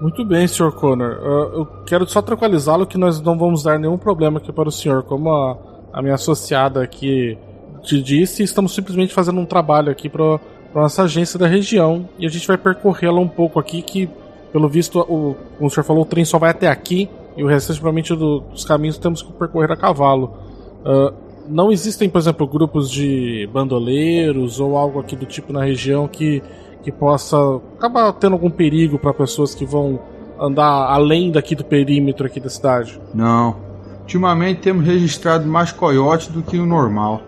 Muito 0.00 0.24
bem, 0.24 0.48
Sr. 0.48 0.72
Connor. 0.72 1.18
Eu 1.52 1.66
quero 1.84 2.06
só 2.06 2.22
tranquilizá-lo 2.22 2.86
que 2.86 2.96
nós 2.96 3.20
não 3.20 3.36
vamos 3.36 3.62
dar 3.62 3.78
nenhum 3.78 3.98
problema 3.98 4.38
aqui 4.38 4.50
para 4.50 4.70
o 4.70 4.72
senhor. 4.72 5.02
Como 5.02 5.28
a, 5.28 5.58
a 5.92 6.00
minha 6.00 6.14
associada 6.14 6.82
aqui 6.82 7.36
te 7.86 8.02
disse, 8.02 8.42
estamos 8.42 8.74
simplesmente 8.74 9.14
fazendo 9.14 9.40
um 9.40 9.46
trabalho 9.46 9.90
aqui 9.90 10.08
para 10.08 10.40
nossa 10.74 11.04
agência 11.04 11.38
da 11.38 11.46
região 11.46 12.08
e 12.18 12.26
a 12.26 12.28
gente 12.28 12.46
vai 12.46 12.58
percorrê-la 12.58 13.18
um 13.18 13.28
pouco 13.28 13.58
aqui 13.58 13.80
que 13.80 14.10
pelo 14.52 14.68
visto, 14.68 15.00
o, 15.00 15.36
como 15.56 15.68
o 15.68 15.70
senhor 15.70 15.84
falou, 15.84 16.02
o 16.02 16.06
trem 16.06 16.24
só 16.24 16.38
vai 16.38 16.50
até 16.50 16.68
aqui 16.68 17.08
e 17.36 17.44
o 17.44 17.46
restante, 17.46 17.78
provavelmente, 17.78 18.14
do, 18.14 18.40
dos 18.40 18.64
caminhos 18.64 18.96
temos 18.96 19.22
que 19.22 19.30
percorrer 19.32 19.70
a 19.70 19.76
cavalo. 19.76 20.32
Uh, 20.80 21.12
não 21.48 21.70
existem, 21.70 22.08
por 22.08 22.18
exemplo, 22.18 22.46
grupos 22.46 22.90
de 22.90 23.48
bandoleiros 23.52 24.58
ou 24.58 24.76
algo 24.76 24.98
aqui 24.98 25.14
do 25.14 25.26
tipo 25.26 25.52
na 25.52 25.62
região 25.62 26.08
que, 26.08 26.42
que 26.82 26.90
possa 26.90 27.36
acabar 27.76 28.12
tendo 28.14 28.32
algum 28.32 28.50
perigo 28.50 28.98
para 28.98 29.12
pessoas 29.12 29.54
que 29.54 29.66
vão 29.66 30.00
andar 30.40 30.90
além 30.90 31.30
daqui 31.30 31.54
do 31.54 31.64
perímetro 31.64 32.26
aqui 32.26 32.40
da 32.40 32.48
cidade? 32.48 33.00
Não. 33.14 33.56
Ultimamente 34.00 34.60
temos 34.60 34.86
registrado 34.86 35.46
mais 35.46 35.72
coiotes 35.72 36.28
do 36.28 36.42
que 36.42 36.58
o 36.58 36.64
normal. 36.64 37.20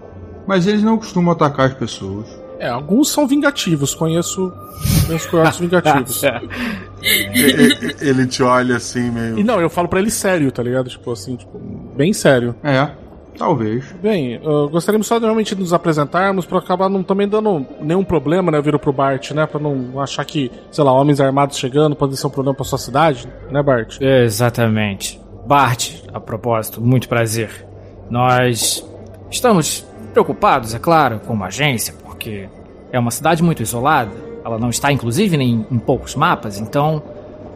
Mas 0.48 0.66
eles 0.66 0.82
não 0.82 0.96
costumam 0.96 1.32
atacar 1.32 1.66
as 1.66 1.74
pessoas. 1.74 2.26
É, 2.58 2.68
alguns 2.70 3.10
são 3.10 3.26
vingativos, 3.26 3.94
conheço 3.94 4.50
meus 5.06 5.26
coiotes 5.26 5.58
vingativos. 5.60 6.22
ele 8.00 8.26
te 8.26 8.42
olha 8.42 8.76
assim 8.76 9.10
meio. 9.10 9.38
E 9.38 9.44
não, 9.44 9.60
eu 9.60 9.68
falo 9.68 9.86
para 9.88 10.00
ele 10.00 10.10
sério, 10.10 10.50
tá 10.50 10.62
ligado? 10.62 10.88
Tipo 10.88 11.12
assim, 11.12 11.36
tipo, 11.36 11.60
bem 11.94 12.14
sério. 12.14 12.54
É. 12.64 12.90
Talvez. 13.36 13.84
Bem, 14.02 14.40
gostaríamos 14.70 15.06
só 15.06 15.18
de 15.18 15.24
realmente 15.24 15.54
nos 15.54 15.74
apresentarmos 15.74 16.46
para 16.46 16.58
acabar 16.58 16.88
não 16.88 17.02
também 17.02 17.28
dando 17.28 17.64
nenhum 17.80 18.02
problema, 18.02 18.50
né? 18.50 18.56
Eu 18.56 18.62
viro 18.62 18.78
pro 18.78 18.92
Bart, 18.92 19.30
né? 19.32 19.46
Pra 19.46 19.60
não 19.60 20.00
achar 20.00 20.24
que, 20.24 20.50
sei 20.72 20.82
lá, 20.82 20.92
homens 20.92 21.20
armados 21.20 21.58
chegando 21.58 21.94
pode 21.94 22.16
ser 22.16 22.26
um 22.26 22.30
problema 22.30 22.56
pra 22.56 22.64
sua 22.64 22.78
cidade, 22.78 23.28
né, 23.50 23.62
Bart? 23.62 24.00
Exatamente. 24.00 25.20
Bart, 25.46 25.92
a 26.12 26.18
propósito, 26.18 26.80
muito 26.80 27.06
prazer. 27.06 27.66
Nós 28.10 28.84
estamos 29.30 29.86
preocupados, 30.18 30.74
é 30.74 30.80
claro, 30.80 31.20
como 31.24 31.44
agência, 31.44 31.94
porque 32.04 32.48
é 32.90 32.98
uma 32.98 33.12
cidade 33.12 33.40
muito 33.40 33.62
isolada. 33.62 34.10
Ela 34.44 34.58
não 34.58 34.68
está, 34.68 34.90
inclusive, 34.90 35.36
nem 35.36 35.64
em 35.70 35.78
poucos 35.78 36.16
mapas, 36.16 36.58
então 36.58 37.00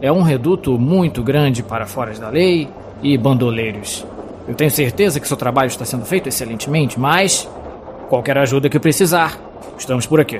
é 0.01 0.09
um 0.09 0.21
reduto 0.21 0.79
muito 0.79 1.21
grande 1.21 1.61
para 1.61 1.85
fora 1.85 2.13
da 2.13 2.29
lei 2.29 2.69
e 3.01 3.17
bandoleiros. 3.17 4.05
Eu 4.47 4.55
tenho 4.55 4.71
certeza 4.71 5.19
que 5.19 5.27
seu 5.27 5.35
trabalho 5.35 5.67
está 5.67 5.83
sendo 5.83 6.05
feito 6.05 6.29
excelentemente, 6.29 6.97
mas 6.97 7.49
qualquer 8.07 8.37
ajuda 8.37 8.69
que 8.69 8.79
precisar, 8.79 9.37
estamos 9.77 10.05
por 10.05 10.21
aqui. 10.21 10.39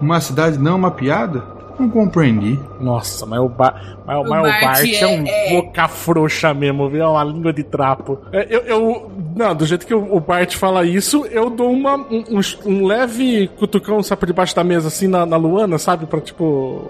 Uma 0.00 0.20
cidade 0.22 0.58
não 0.58 0.78
mapeada? 0.78 1.44
Não 1.82 1.90
compreendi. 1.90 2.60
Nossa, 2.80 3.26
mas 3.26 3.40
o, 3.40 3.48
ba 3.48 3.98
mas, 4.06 4.16
o, 4.16 4.22
mas 4.22 4.38
o 4.38 4.42
Bart, 4.42 4.62
Bart 4.62 4.84
é, 4.84 5.00
é, 5.00 5.06
um 5.08 5.26
é... 5.26 5.50
boca 5.50 5.88
frouxa 5.88 6.54
mesmo, 6.54 6.88
viu? 6.88 7.02
É 7.02 7.08
uma 7.08 7.24
língua 7.24 7.52
de 7.52 7.64
trapo. 7.64 8.20
É, 8.32 8.46
eu, 8.48 8.60
eu, 8.60 9.12
não, 9.34 9.52
do 9.52 9.66
jeito 9.66 9.84
que 9.84 9.92
o 9.92 10.20
Bart 10.20 10.54
fala 10.54 10.84
isso, 10.84 11.26
eu 11.26 11.50
dou 11.50 11.72
uma, 11.72 11.96
um, 11.96 12.40
um 12.64 12.86
leve 12.86 13.48
cutucão, 13.58 14.00
sabe, 14.00 14.20
por 14.20 14.26
debaixo 14.26 14.54
da 14.54 14.62
mesa, 14.62 14.86
assim, 14.86 15.08
na, 15.08 15.26
na 15.26 15.36
Luana, 15.36 15.76
sabe? 15.76 16.06
Pra, 16.06 16.20
tipo, 16.20 16.88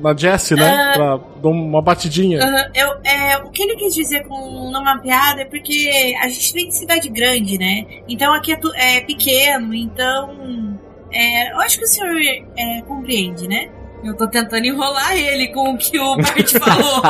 na 0.00 0.12
Jessie, 0.16 0.56
né? 0.56 0.90
Uh... 0.90 0.92
Pra 0.94 1.20
dar 1.40 1.48
uma 1.48 1.80
batidinha. 1.80 2.38
Uh 2.38 2.70
Eu, 2.74 2.88
é, 3.04 3.38
o 3.38 3.50
que 3.50 3.62
ele 3.62 3.76
quis 3.76 3.94
dizer 3.94 4.26
com 4.26 4.70
numa 4.72 4.98
piada 4.98 5.42
é 5.42 5.44
porque 5.44 6.16
a 6.20 6.26
gente 6.28 6.52
vem 6.52 6.66
de 6.66 6.76
cidade 6.76 7.08
grande, 7.08 7.58
né? 7.58 7.86
Então 8.08 8.34
aqui 8.34 8.52
é, 8.52 8.96
é 8.96 9.00
pequeno, 9.02 9.72
então... 9.72 10.80
É, 11.14 11.52
eu 11.52 11.60
acho 11.60 11.78
que 11.78 11.84
o 11.84 11.86
senhor 11.86 12.16
é, 12.56 12.80
compreende, 12.88 13.46
né? 13.46 13.68
Eu 14.02 14.16
tô 14.16 14.26
tentando 14.26 14.64
enrolar 14.66 15.16
ele 15.16 15.48
com 15.48 15.74
o 15.74 15.78
que 15.78 15.98
o 15.98 16.16
Bart 16.16 16.52
falou. 16.58 17.02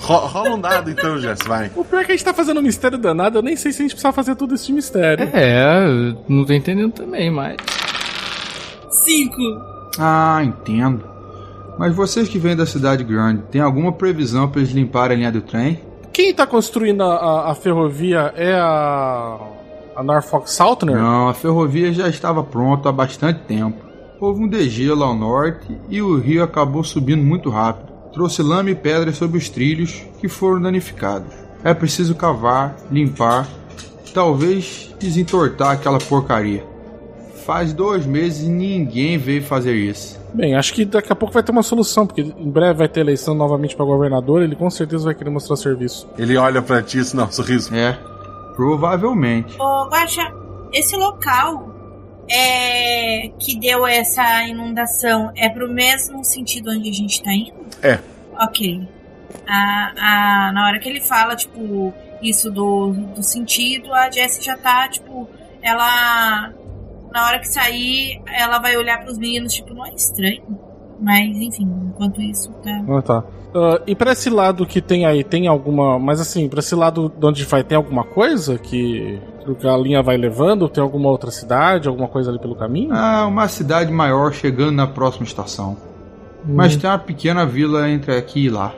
Rola 0.00 0.54
um 0.54 0.60
dado 0.60 0.90
então, 0.90 1.18
Jess, 1.18 1.40
vai. 1.46 1.70
O 1.74 1.84
pior 1.84 2.02
é 2.02 2.04
que 2.04 2.12
a 2.12 2.14
gente 2.14 2.24
tá 2.24 2.34
fazendo 2.34 2.60
um 2.60 2.62
mistério 2.62 2.98
danado, 2.98 3.38
eu 3.38 3.42
nem 3.42 3.56
sei 3.56 3.72
se 3.72 3.80
a 3.80 3.84
gente 3.84 3.92
precisa 3.92 4.12
fazer 4.12 4.34
tudo 4.34 4.54
esse 4.54 4.72
mistério. 4.72 5.28
É, 5.32 6.14
não 6.28 6.44
tô 6.44 6.52
entendendo 6.52 6.92
também, 6.92 7.30
mas. 7.30 7.56
Cinco. 8.90 9.40
Ah, 9.98 10.40
entendo. 10.42 11.04
Mas 11.78 11.94
vocês 11.94 12.28
que 12.28 12.38
vêm 12.38 12.54
da 12.56 12.66
cidade 12.66 13.02
grande, 13.02 13.42
tem 13.50 13.60
alguma 13.60 13.92
previsão 13.92 14.48
para 14.48 14.60
eles 14.60 14.72
limparem 14.72 15.16
a 15.16 15.18
linha 15.18 15.32
do 15.32 15.40
trem? 15.42 15.80
Quem 16.12 16.32
tá 16.32 16.46
construindo 16.46 17.02
a, 17.02 17.14
a, 17.16 17.50
a 17.50 17.54
ferrovia 17.54 18.32
é 18.36 18.54
a. 18.54 19.38
a 19.96 20.02
Norfolk 20.02 20.50
Southern? 20.50 20.94
Não, 20.94 21.28
a 21.28 21.34
ferrovia 21.34 21.92
já 21.92 22.08
estava 22.08 22.42
pronta 22.44 22.88
há 22.88 22.92
bastante 22.92 23.40
tempo. 23.40 23.83
Houve 24.24 24.42
um 24.42 24.48
degelo 24.48 25.04
ao 25.04 25.14
norte 25.14 25.78
e 25.90 26.00
o 26.00 26.18
rio 26.18 26.42
acabou 26.42 26.82
subindo 26.82 27.22
muito 27.22 27.50
rápido. 27.50 27.92
Trouxe 28.10 28.42
lama 28.42 28.70
e 28.70 28.74
pedras 28.74 29.18
sobre 29.18 29.36
os 29.36 29.50
trilhos 29.50 30.02
que 30.18 30.28
foram 30.28 30.62
danificados. 30.62 31.30
É 31.62 31.74
preciso 31.74 32.14
cavar, 32.14 32.74
limpar, 32.90 33.46
talvez 34.14 34.94
desentortar 34.98 35.72
aquela 35.72 35.98
porcaria. 35.98 36.64
Faz 37.44 37.74
dois 37.74 38.06
meses 38.06 38.46
e 38.46 38.48
ninguém 38.48 39.18
veio 39.18 39.42
fazer 39.42 39.74
isso. 39.74 40.18
Bem, 40.32 40.54
acho 40.54 40.72
que 40.72 40.86
daqui 40.86 41.12
a 41.12 41.16
pouco 41.16 41.34
vai 41.34 41.42
ter 41.42 41.52
uma 41.52 41.62
solução, 41.62 42.06
porque 42.06 42.22
em 42.22 42.50
breve 42.50 42.78
vai 42.78 42.88
ter 42.88 43.00
eleição 43.00 43.34
novamente 43.34 43.76
para 43.76 43.84
governador, 43.84 44.40
ele 44.40 44.56
com 44.56 44.70
certeza 44.70 45.04
vai 45.04 45.14
querer 45.14 45.28
mostrar 45.28 45.56
serviço. 45.56 46.08
Ele 46.16 46.38
olha 46.38 46.62
para 46.62 46.80
ti 46.80 46.96
e 46.96 47.14
não, 47.14 47.30
sorriso. 47.30 47.74
É, 47.74 47.92
provavelmente. 48.56 49.54
Ô, 49.60 49.86
Guaxa, 49.90 50.32
esse 50.72 50.96
local 50.96 51.73
é, 52.28 53.28
que 53.38 53.58
deu 53.58 53.86
essa 53.86 54.44
inundação 54.44 55.32
é 55.36 55.48
pro 55.48 55.68
mesmo 55.68 56.24
sentido 56.24 56.70
onde 56.70 56.88
a 56.88 56.92
gente 56.92 57.22
tá 57.22 57.32
indo? 57.32 57.54
É. 57.82 57.98
Ok. 58.38 58.86
A, 59.46 59.92
a, 60.48 60.52
na 60.52 60.66
hora 60.66 60.78
que 60.78 60.88
ele 60.88 61.00
fala, 61.00 61.36
tipo, 61.36 61.92
isso 62.22 62.50
do, 62.50 62.92
do 62.92 63.22
sentido, 63.22 63.92
a 63.92 64.10
Jessie 64.10 64.42
já 64.42 64.56
tá, 64.56 64.88
tipo, 64.88 65.28
ela. 65.62 66.52
Na 67.12 67.26
hora 67.26 67.38
que 67.38 67.48
sair, 67.48 68.20
ela 68.26 68.58
vai 68.58 68.76
olhar 68.76 69.00
pros 69.04 69.18
meninos, 69.18 69.54
tipo, 69.54 69.72
não 69.72 69.86
é 69.86 69.94
estranho. 69.94 70.42
Mas, 71.00 71.36
enfim, 71.36 71.68
enquanto 71.88 72.20
isso, 72.20 72.50
tá. 72.62 72.84
Ah, 72.88 73.02
tá. 73.02 73.24
Ah, 73.54 73.80
e 73.86 73.94
pra 73.94 74.12
esse 74.12 74.28
lado 74.28 74.66
que 74.66 74.80
tem 74.80 75.06
aí, 75.06 75.22
tem 75.22 75.46
alguma. 75.46 75.98
Mas 75.98 76.20
assim, 76.20 76.48
pra 76.48 76.58
esse 76.58 76.74
lado 76.74 77.12
de 77.16 77.24
onde 77.26 77.44
vai, 77.44 77.62
tem 77.62 77.76
alguma 77.76 78.04
coisa 78.04 78.58
que, 78.58 79.20
que 79.60 79.68
a 79.68 79.76
linha 79.76 80.02
vai 80.02 80.16
levando? 80.16 80.68
Tem 80.68 80.82
alguma 80.82 81.08
outra 81.08 81.30
cidade, 81.30 81.88
alguma 81.88 82.08
coisa 82.08 82.30
ali 82.30 82.40
pelo 82.40 82.56
caminho? 82.56 82.92
Ah, 82.92 83.26
uma 83.26 83.46
cidade 83.46 83.92
maior 83.92 84.32
chegando 84.32 84.72
na 84.72 84.86
próxima 84.86 85.24
estação. 85.24 85.76
Mas 86.46 86.76
tem 86.76 86.90
uma 86.90 86.98
pequena 86.98 87.46
vila 87.46 87.88
entre 87.88 88.14
aqui 88.16 88.46
e 88.46 88.50
lá. 88.50 88.74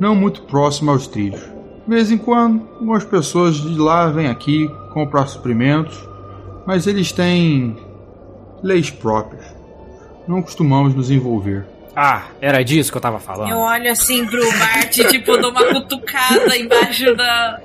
Não 0.00 0.14
muito 0.14 0.42
próxima 0.42 0.90
aos 0.90 1.06
trilhos. 1.06 1.40
De 1.86 1.94
vez 1.94 2.10
em 2.10 2.18
quando, 2.18 2.66
algumas 2.74 3.04
pessoas 3.04 3.56
de 3.56 3.78
lá 3.78 4.08
vêm 4.08 4.26
aqui 4.26 4.68
comprar 4.92 5.26
suprimentos, 5.26 6.08
mas 6.66 6.86
eles 6.86 7.12
têm 7.12 7.76
leis 8.62 8.90
próprias. 8.90 9.44
Não 10.26 10.40
costumamos 10.40 10.94
nos 10.94 11.10
envolver. 11.10 11.66
Ah, 11.96 12.24
era 12.40 12.62
disso 12.62 12.90
que 12.90 12.96
eu 12.96 13.02
tava 13.02 13.20
falando. 13.20 13.50
Eu 13.50 13.58
olho 13.58 13.90
assim 13.90 14.26
pro 14.26 14.40
Bart, 14.58 14.92
tipo, 15.10 15.36
dou 15.36 15.50
uma 15.50 15.64
cutucada 15.64 16.56
embaixo 16.56 17.14
da. 17.14 17.60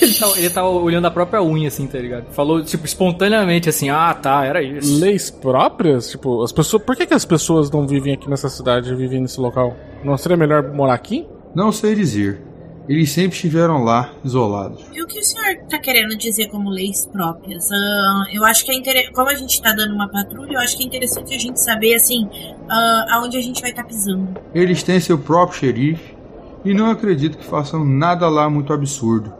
Ele 0.00 0.14
tá, 0.14 0.32
ele 0.36 0.50
tá 0.50 0.68
olhando 0.68 1.06
a 1.06 1.10
própria 1.10 1.40
unha, 1.42 1.68
assim, 1.68 1.86
tá 1.86 1.98
ligado? 1.98 2.24
Falou, 2.32 2.62
tipo, 2.64 2.84
espontaneamente, 2.84 3.68
assim, 3.68 3.88
ah, 3.88 4.12
tá, 4.12 4.44
era 4.44 4.60
isso. 4.60 4.98
Leis 4.98 5.30
próprias? 5.30 6.10
Tipo, 6.10 6.42
as 6.42 6.50
pessoas. 6.50 6.82
Por 6.82 6.96
que, 6.96 7.06
que 7.06 7.14
as 7.14 7.24
pessoas 7.24 7.70
não 7.70 7.86
vivem 7.86 8.14
aqui 8.14 8.28
nessa 8.28 8.48
cidade, 8.48 8.94
vivem 8.94 9.20
nesse 9.20 9.40
local? 9.40 9.76
Não 10.02 10.16
seria 10.16 10.36
melhor 10.36 10.62
morar 10.72 10.94
aqui? 10.94 11.26
Não 11.54 11.70
sei 11.70 11.94
dizer. 11.94 12.40
Eles 12.88 13.10
sempre 13.10 13.34
estiveram 13.36 13.84
lá, 13.84 14.12
isolados. 14.24 14.84
E 14.92 15.02
o 15.02 15.06
que 15.06 15.18
o 15.18 15.22
senhor 15.22 15.56
tá 15.68 15.78
querendo 15.78 16.16
dizer 16.16 16.48
como 16.48 16.68
leis 16.68 17.06
próprias? 17.06 17.70
Ah, 17.70 18.24
eu 18.32 18.44
acho 18.44 18.64
que 18.64 18.72
é 18.72 18.74
interessante. 18.74 19.12
Como 19.12 19.28
a 19.28 19.34
gente 19.34 19.62
tá 19.62 19.72
dando 19.72 19.94
uma 19.94 20.08
patrulha, 20.08 20.54
eu 20.54 20.58
acho 20.58 20.76
que 20.76 20.82
é 20.82 20.86
interessante 20.86 21.34
a 21.34 21.38
gente 21.38 21.60
saber, 21.60 21.94
assim, 21.94 22.28
ah, 22.68 23.06
aonde 23.12 23.36
a 23.36 23.40
gente 23.40 23.60
vai 23.60 23.70
estar 23.70 23.84
pisando. 23.84 24.28
Eles 24.54 24.82
têm 24.82 24.98
seu 24.98 25.18
próprio 25.18 25.58
xerife 25.58 26.16
e 26.64 26.74
não 26.74 26.90
acredito 26.90 27.38
que 27.38 27.44
façam 27.44 27.84
nada 27.84 28.28
lá 28.28 28.50
muito 28.50 28.72
absurdo. 28.72 29.32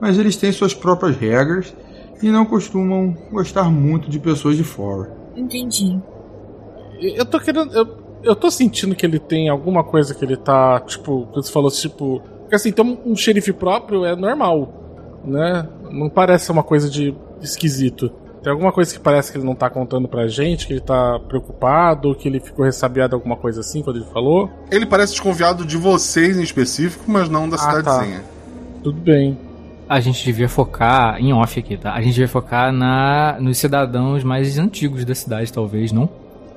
Mas 0.00 0.18
eles 0.18 0.36
têm 0.36 0.50
suas 0.50 0.72
próprias 0.72 1.16
regras 1.16 1.74
e 2.22 2.30
não 2.30 2.46
costumam 2.46 3.14
gostar 3.30 3.70
muito 3.70 4.10
de 4.10 4.18
pessoas 4.18 4.56
de 4.56 4.64
fora. 4.64 5.14
Entendi. 5.36 5.98
Eu 6.98 7.24
tô 7.24 7.38
querendo. 7.38 7.72
Eu, 7.72 7.98
eu 8.22 8.36
tô 8.36 8.50
sentindo 8.50 8.94
que 8.94 9.04
ele 9.04 9.18
tem 9.18 9.48
alguma 9.48 9.82
coisa 9.84 10.14
que 10.14 10.24
ele 10.24 10.36
tá, 10.36 10.80
tipo, 10.80 11.26
quando 11.32 11.44
você 11.44 11.52
falou, 11.52 11.70
tipo. 11.70 12.22
Porque 12.50 12.56
assim, 12.56 12.72
ter 12.72 12.82
um, 12.82 12.98
um 13.06 13.14
xerife 13.14 13.52
próprio 13.52 14.04
é 14.04 14.16
normal, 14.16 15.20
né? 15.24 15.68
Não 15.88 16.10
parece 16.10 16.50
uma 16.50 16.64
coisa 16.64 16.90
de 16.90 17.14
esquisito. 17.40 18.10
Tem 18.42 18.50
alguma 18.50 18.72
coisa 18.72 18.92
que 18.92 18.98
parece 18.98 19.30
que 19.30 19.38
ele 19.38 19.44
não 19.46 19.54
tá 19.54 19.70
contando 19.70 20.08
pra 20.08 20.26
gente, 20.26 20.66
que 20.66 20.72
ele 20.72 20.80
tá 20.80 21.20
preocupado, 21.28 22.12
que 22.12 22.26
ele 22.26 22.40
ficou 22.40 22.64
ressabiado, 22.64 23.14
alguma 23.14 23.36
coisa 23.36 23.60
assim, 23.60 23.82
quando 23.82 23.98
ele 23.98 24.06
falou? 24.06 24.50
Ele 24.68 24.84
parece 24.84 25.12
desconfiado 25.12 25.64
de 25.64 25.76
vocês 25.76 26.36
em 26.36 26.42
específico, 26.42 27.04
mas 27.06 27.28
não 27.28 27.48
da 27.48 27.54
Ah, 27.54 27.60
tá. 27.60 27.76
cidadezinha. 27.76 28.24
Tudo 28.82 29.00
bem. 29.00 29.38
A 29.88 30.00
gente 30.00 30.24
devia 30.24 30.48
focar, 30.48 31.20
em 31.20 31.32
off 31.32 31.56
aqui, 31.60 31.76
tá? 31.76 31.92
A 31.92 32.00
gente 32.00 32.14
devia 32.14 32.28
focar 32.28 32.72
na, 32.72 33.36
nos 33.40 33.58
cidadãos 33.58 34.24
mais 34.24 34.58
antigos 34.58 35.04
da 35.04 35.14
cidade, 35.14 35.52
talvez, 35.52 35.92
não? 35.92 36.08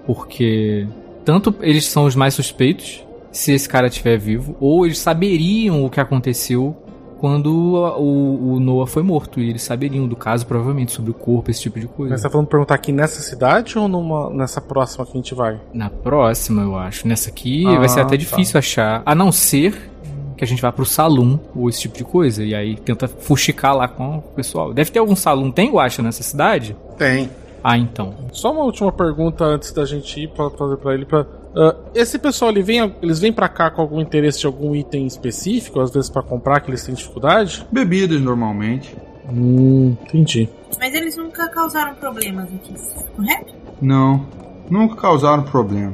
Porque 0.08 0.88
tanto 1.24 1.54
eles 1.62 1.86
são 1.86 2.06
os 2.06 2.16
mais 2.16 2.34
suspeitos, 2.34 3.06
se 3.34 3.52
esse 3.52 3.68
cara 3.68 3.88
estiver 3.88 4.18
vivo, 4.18 4.56
ou 4.62 4.86
eles 4.86 5.00
saberiam 5.00 5.84
o 5.84 5.90
que 5.90 6.00
aconteceu 6.00 6.74
quando 7.20 7.78
a- 7.86 7.98
o, 7.98 8.54
o 8.56 8.60
Noah 8.60 8.86
foi 8.86 9.02
morto. 9.02 9.40
E 9.40 9.50
eles 9.50 9.64
saberiam 9.64 10.08
do 10.08 10.16
caso, 10.16 10.46
provavelmente, 10.46 10.92
sobre 10.92 11.12
o 11.12 11.14
corpo, 11.14 11.50
esse 11.50 11.62
tipo 11.62 11.80
de 11.80 11.88
coisa. 11.88 12.12
Mas 12.12 12.22
você 12.22 12.28
tá 12.28 12.32
falando 12.32 12.48
perguntar 12.48 12.76
aqui 12.76 12.92
nessa 12.92 13.22
cidade 13.22 13.78
ou 13.80 13.88
numa, 13.88 14.30
nessa 14.30 14.60
próxima 14.62 15.06
que 15.06 15.12
a 15.14 15.16
gente 15.16 15.34
vai? 15.34 15.60
Na 15.74 15.90
próxima, 15.90 16.62
eu 16.62 16.76
acho. 16.78 17.08
Nessa 17.08 17.30
aqui 17.30 17.66
Ah, 17.66 17.80
vai 17.80 17.90
ser 17.90 18.02
até 18.02 18.12
tá. 18.12 18.16
difícil 18.18 18.58
achar. 18.58 19.02
A 19.06 19.16
não 19.16 19.32
ser 19.32 19.90
que 20.36 20.44
a 20.44 20.48
gente 20.48 20.62
vá 20.62 20.72
pro 20.72 20.86
salão 20.86 21.40
ou 21.56 21.70
esse 21.70 21.80
tipo 21.82 21.96
de 21.98 22.04
coisa. 22.04 22.44
E 22.44 22.54
aí 22.54 22.76
tenta 22.76 23.08
fuxicar 23.08 23.74
lá 23.76 23.88
com 23.88 24.18
o 24.18 24.22
pessoal. 24.22 24.74
Deve 24.74 24.92
ter 24.92 25.00
algum 25.00 25.16
salão. 25.16 25.50
Tem 25.50 25.72
guacha 25.72 26.02
nessa 26.02 26.24
cidade? 26.24 26.76
Tem. 26.98 27.30
Ah, 27.64 27.78
então. 27.78 28.14
Só 28.34 28.52
uma 28.52 28.64
última 28.64 28.92
pergunta 28.92 29.46
antes 29.46 29.72
da 29.72 29.86
gente 29.86 30.20
ir 30.20 30.28
pra 30.30 30.50
fazer 30.50 30.78
pra 30.78 30.94
ele. 30.94 31.06
Pra, 31.06 31.26
Ah, 31.56 31.76
esse 31.96 32.18
pessoal, 32.18 32.50
ele 32.52 32.64
vem, 32.64 32.94
eles 33.02 33.20
vêm 33.20 33.32
pra 33.32 33.48
cá 33.48 33.70
com 33.72 33.82
algum 33.82 34.02
interesse 34.02 34.40
de 34.40 34.48
algum 34.48 34.76
item 34.76 35.06
específico, 35.06 35.80
às 35.80 35.92
vezes 35.92 36.10
pra 36.10 36.22
comprar, 36.24 36.60
que 36.62 36.70
eles 36.72 36.84
têm 36.84 36.96
dificuldade? 36.96 37.66
Bebidas, 37.72 38.20
normalmente. 38.20 38.96
Hum, 39.32 39.96
entendi. 40.04 40.50
Mas 40.80 40.94
eles 40.94 41.16
nunca 41.16 41.48
causaram 41.50 41.94
problemas 41.96 42.46
aqui, 42.54 42.74
correto? 43.16 43.54
Não, 43.82 44.26
nunca 44.70 44.96
causaram 44.96 45.44
problemas. 45.44 45.94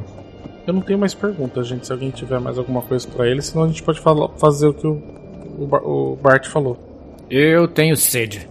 Eu 0.65 0.73
não 0.73 0.82
tenho 0.82 0.97
mais 0.97 1.13
perguntas, 1.13 1.67
gente. 1.67 1.86
Se 1.86 1.91
alguém 1.91 2.10
tiver 2.10 2.39
mais 2.39 2.58
alguma 2.58 2.82
coisa 2.82 3.08
pra 3.08 3.27
ele, 3.27 3.41
senão 3.41 3.65
a 3.65 3.67
gente 3.67 3.84
pode 3.84 3.99
fala- 3.99 4.29
fazer 4.38 4.67
o 4.67 4.73
que 4.73 4.88
o, 4.88 5.01
o, 5.60 6.13
o 6.13 6.15
Bart 6.15 6.47
falou. 6.47 6.77
Eu 7.29 7.67
tenho 7.67 7.95
sede. 7.97 8.47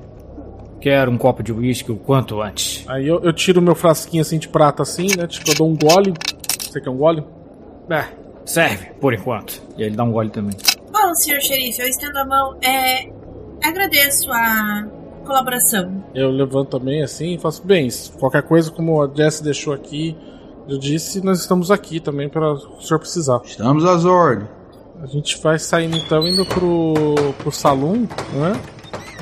Quero 0.80 1.10
um 1.10 1.18
copo 1.18 1.42
de 1.42 1.52
uísque 1.52 1.90
o 1.90 1.96
quanto 1.96 2.40
antes. 2.40 2.84
Aí 2.88 3.06
eu, 3.06 3.20
eu 3.20 3.32
tiro 3.32 3.60
meu 3.60 3.74
frasquinho 3.74 4.22
assim 4.22 4.38
de 4.38 4.48
prata 4.48 4.82
assim, 4.82 5.08
né? 5.16 5.26
Tipo, 5.26 5.50
eu 5.50 5.54
dou 5.54 5.68
um 5.68 5.76
gole. 5.76 6.14
Você 6.60 6.80
quer 6.80 6.90
um 6.90 6.96
gole? 6.96 7.24
É, 7.90 8.04
serve, 8.44 8.90
por 9.00 9.12
enquanto. 9.12 9.62
E 9.76 9.82
aí 9.82 9.88
ele 9.88 9.96
dá 9.96 10.04
um 10.04 10.12
gole 10.12 10.30
também. 10.30 10.56
Bom, 10.92 11.14
senhor 11.14 11.40
xerife, 11.40 11.80
eu 11.80 11.88
estendo 11.88 12.18
a 12.18 12.24
mão. 12.24 12.56
É, 12.62 13.10
agradeço 13.62 14.30
a 14.30 14.86
colaboração. 15.24 16.04
Eu 16.14 16.30
levanto 16.30 16.78
também 16.78 17.02
assim 17.02 17.34
e 17.34 17.38
faço, 17.38 17.64
bem, 17.64 17.88
qualquer 18.18 18.42
coisa 18.42 18.70
como 18.70 19.02
a 19.02 19.10
Jess 19.14 19.40
deixou 19.40 19.74
aqui, 19.74 20.16
eu 20.68 20.78
disse, 20.78 21.24
nós 21.24 21.40
estamos 21.40 21.70
aqui 21.70 22.00
também 22.00 22.28
para 22.28 22.52
o 22.52 22.80
senhor 22.80 22.98
precisar. 22.98 23.40
Estamos 23.44 23.84
às 23.84 24.04
ordens. 24.04 24.48
A 25.00 25.06
gente 25.06 25.40
vai 25.40 25.58
saindo 25.58 25.96
então, 25.96 26.26
indo 26.26 26.44
pro, 26.44 27.04
pro 27.38 27.52
salão, 27.52 28.08
né? 28.32 28.60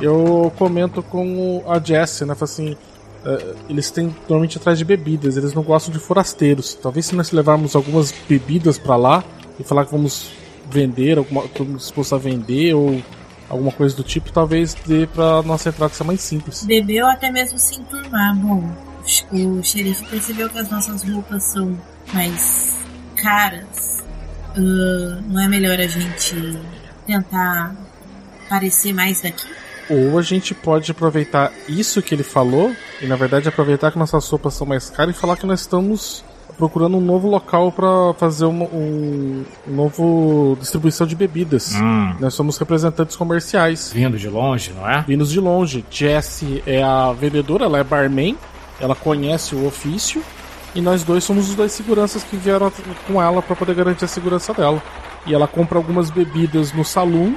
Eu 0.00 0.52
comento 0.58 1.02
com 1.02 1.64
a 1.66 1.78
Jess, 1.78 2.20
né? 2.22 2.34
Falo 2.34 2.44
assim, 2.44 2.76
eh, 3.24 3.54
eles 3.68 3.90
têm 3.90 4.14
normalmente 4.28 4.58
atrás 4.58 4.78
de 4.78 4.84
bebidas, 4.84 5.36
eles 5.36 5.54
não 5.54 5.62
gostam 5.62 5.92
de 5.92 5.98
forasteiros. 5.98 6.74
Talvez 6.74 7.06
se 7.06 7.14
nós 7.14 7.30
levarmos 7.32 7.74
algumas 7.74 8.12
bebidas 8.28 8.78
pra 8.78 8.96
lá 8.96 9.24
e 9.58 9.64
falar 9.64 9.86
que 9.86 9.92
vamos 9.92 10.30
vender, 10.70 11.18
alguma, 11.18 11.44
estamos 11.44 11.82
dispostos 11.82 12.12
a 12.12 12.18
vender 12.18 12.74
ou 12.74 13.02
alguma 13.48 13.72
coisa 13.72 13.96
do 13.96 14.02
tipo, 14.02 14.32
talvez 14.32 14.74
dê 14.86 15.06
pra 15.06 15.42
nossa 15.42 15.68
entrada 15.68 15.94
ser 15.94 16.04
mais 16.04 16.20
simples. 16.20 16.64
Beber 16.64 17.02
ou 17.02 17.08
até 17.08 17.30
mesmo 17.30 17.58
se 17.58 17.80
enturmar. 17.80 18.36
Bom, 18.36 18.68
o 19.32 19.62
xerife 19.62 20.04
percebeu 20.06 20.50
que 20.50 20.58
as 20.58 20.70
nossas 20.70 21.02
roupas 21.02 21.42
são 21.44 21.78
mais 22.12 22.76
caras. 23.16 24.04
Ah, 24.56 25.22
não 25.26 25.40
é 25.40 25.48
melhor 25.48 25.78
a 25.78 25.86
gente 25.86 26.58
tentar 27.06 27.74
parecer 28.48 28.92
mais 28.92 29.22
daqui? 29.22 29.46
Ou 29.88 30.18
a 30.18 30.22
gente 30.22 30.54
pode 30.54 30.90
aproveitar 30.90 31.52
isso 31.68 32.02
que 32.02 32.14
ele 32.14 32.22
falou 32.22 32.74
e 33.00 33.06
na 33.06 33.16
verdade 33.16 33.48
aproveitar 33.48 33.92
que 33.92 33.98
nossas 33.98 34.28
roupas 34.28 34.54
são 34.54 34.66
mais 34.66 34.90
caras 34.90 35.14
e 35.14 35.18
falar 35.18 35.36
que 35.36 35.46
nós 35.46 35.60
estamos 35.60 36.24
procurando 36.56 36.96
um 36.96 37.00
novo 37.00 37.28
local 37.28 37.70
para 37.70 38.14
fazer 38.14 38.46
uma 38.46 38.64
um, 38.64 39.44
um 39.68 39.74
novo 39.74 40.56
distribuição 40.58 41.06
de 41.06 41.14
bebidas. 41.14 41.74
Hum. 41.74 42.14
Nós 42.18 42.34
somos 42.34 42.56
representantes 42.58 43.14
comerciais. 43.16 43.92
Vindo 43.92 44.18
de 44.18 44.28
longe, 44.28 44.72
não 44.72 44.88
é? 44.88 45.02
Vindos 45.02 45.30
de 45.30 45.40
longe. 45.40 45.84
Jessie 45.90 46.62
é 46.66 46.82
a 46.82 47.12
vendedora, 47.12 47.64
ela 47.64 47.78
é 47.78 47.84
barman, 47.84 48.36
ela 48.80 48.94
conhece 48.94 49.54
o 49.54 49.66
ofício 49.66 50.22
e 50.74 50.80
nós 50.80 51.02
dois 51.02 51.24
somos 51.24 51.48
os 51.48 51.54
dois 51.54 51.72
seguranças 51.72 52.22
que 52.22 52.36
vieram 52.36 52.72
com 53.06 53.22
ela 53.22 53.40
para 53.40 53.56
poder 53.56 53.74
garantir 53.74 54.04
a 54.04 54.08
segurança 54.08 54.52
dela. 54.52 54.82
E 55.26 55.34
ela 55.34 55.48
compra 55.48 55.78
algumas 55.78 56.10
bebidas 56.10 56.72
no 56.72 56.84
salão 56.84 57.34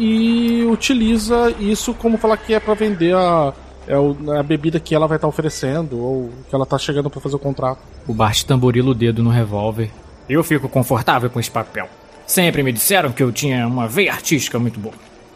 e 0.00 0.64
utiliza 0.64 1.54
isso 1.60 1.92
como 1.92 2.16
falar 2.16 2.38
que 2.38 2.54
é 2.54 2.58
para 2.58 2.72
vender 2.72 3.14
a, 3.14 3.52
é 3.86 3.94
a 4.38 4.42
bebida 4.42 4.80
que 4.80 4.94
ela 4.94 5.06
vai 5.06 5.18
estar 5.18 5.28
oferecendo 5.28 6.00
ou 6.00 6.30
que 6.48 6.54
ela 6.54 6.64
tá 6.64 6.78
chegando 6.78 7.10
para 7.10 7.20
fazer 7.20 7.36
o 7.36 7.38
contrato. 7.38 7.80
O 8.08 8.14
Bart 8.14 8.42
tamborila 8.44 8.92
o 8.92 8.94
dedo 8.94 9.22
no 9.22 9.28
revólver. 9.28 9.90
Eu 10.26 10.42
fico 10.42 10.70
confortável 10.70 11.28
com 11.28 11.38
esse 11.38 11.50
papel. 11.50 11.86
Sempre 12.26 12.62
me 12.62 12.72
disseram 12.72 13.12
que 13.12 13.22
eu 13.22 13.30
tinha 13.30 13.66
uma 13.66 13.86
veia 13.86 14.12
artística 14.12 14.58
muito 14.58 14.80
boa. 14.80 14.94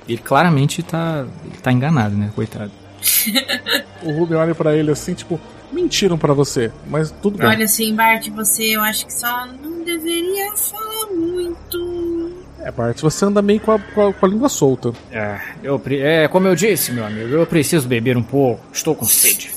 Ele 0.09 0.19
claramente 0.19 0.83
tá, 0.83 1.27
tá 1.63 1.71
enganado, 1.71 2.17
né? 2.17 2.33
Coitado. 2.35 2.73
O 4.03 4.13
Ruben 4.13 4.37
olha 4.37 4.55
para 4.55 4.77
ele 4.77 4.91
assim, 4.91 5.15
tipo, 5.15 5.41
mentiram 5.73 6.19
para 6.19 6.35
você, 6.35 6.71
mas 6.87 7.11
tudo 7.11 7.39
bem. 7.39 7.49
Olha 7.49 7.65
assim, 7.65 7.95
Bart, 7.95 8.29
você 8.29 8.77
eu 8.77 8.83
acho 8.83 9.07
que 9.07 9.15
só 9.15 9.47
não 9.47 9.83
deveria 9.83 10.55
falar 10.57 11.07
muito. 11.07 11.94
É, 12.65 12.71
Bart, 12.71 12.99
você 13.03 13.25
anda 13.27 13.43
meio 13.43 13.61
com 13.61 13.73
a, 13.73 13.79
com 13.79 14.09
a- 14.09 14.13
com 14.15 14.25
a 14.27 14.29
língua 14.29 14.49
solta. 14.49 14.93
É, 15.13 15.39
eu, 15.63 15.81
é, 15.91 16.27
como 16.29 16.49
eu 16.49 16.55
disse, 16.57 16.93
meu 16.93 17.05
amigo, 17.05 17.29
eu 17.29 17.47
preciso 17.47 17.87
beber 17.87 18.17
um 18.17 18.23
pouco. 18.23 18.61
Estou 18.73 18.95
com 18.95 19.05
sede. 19.05 19.51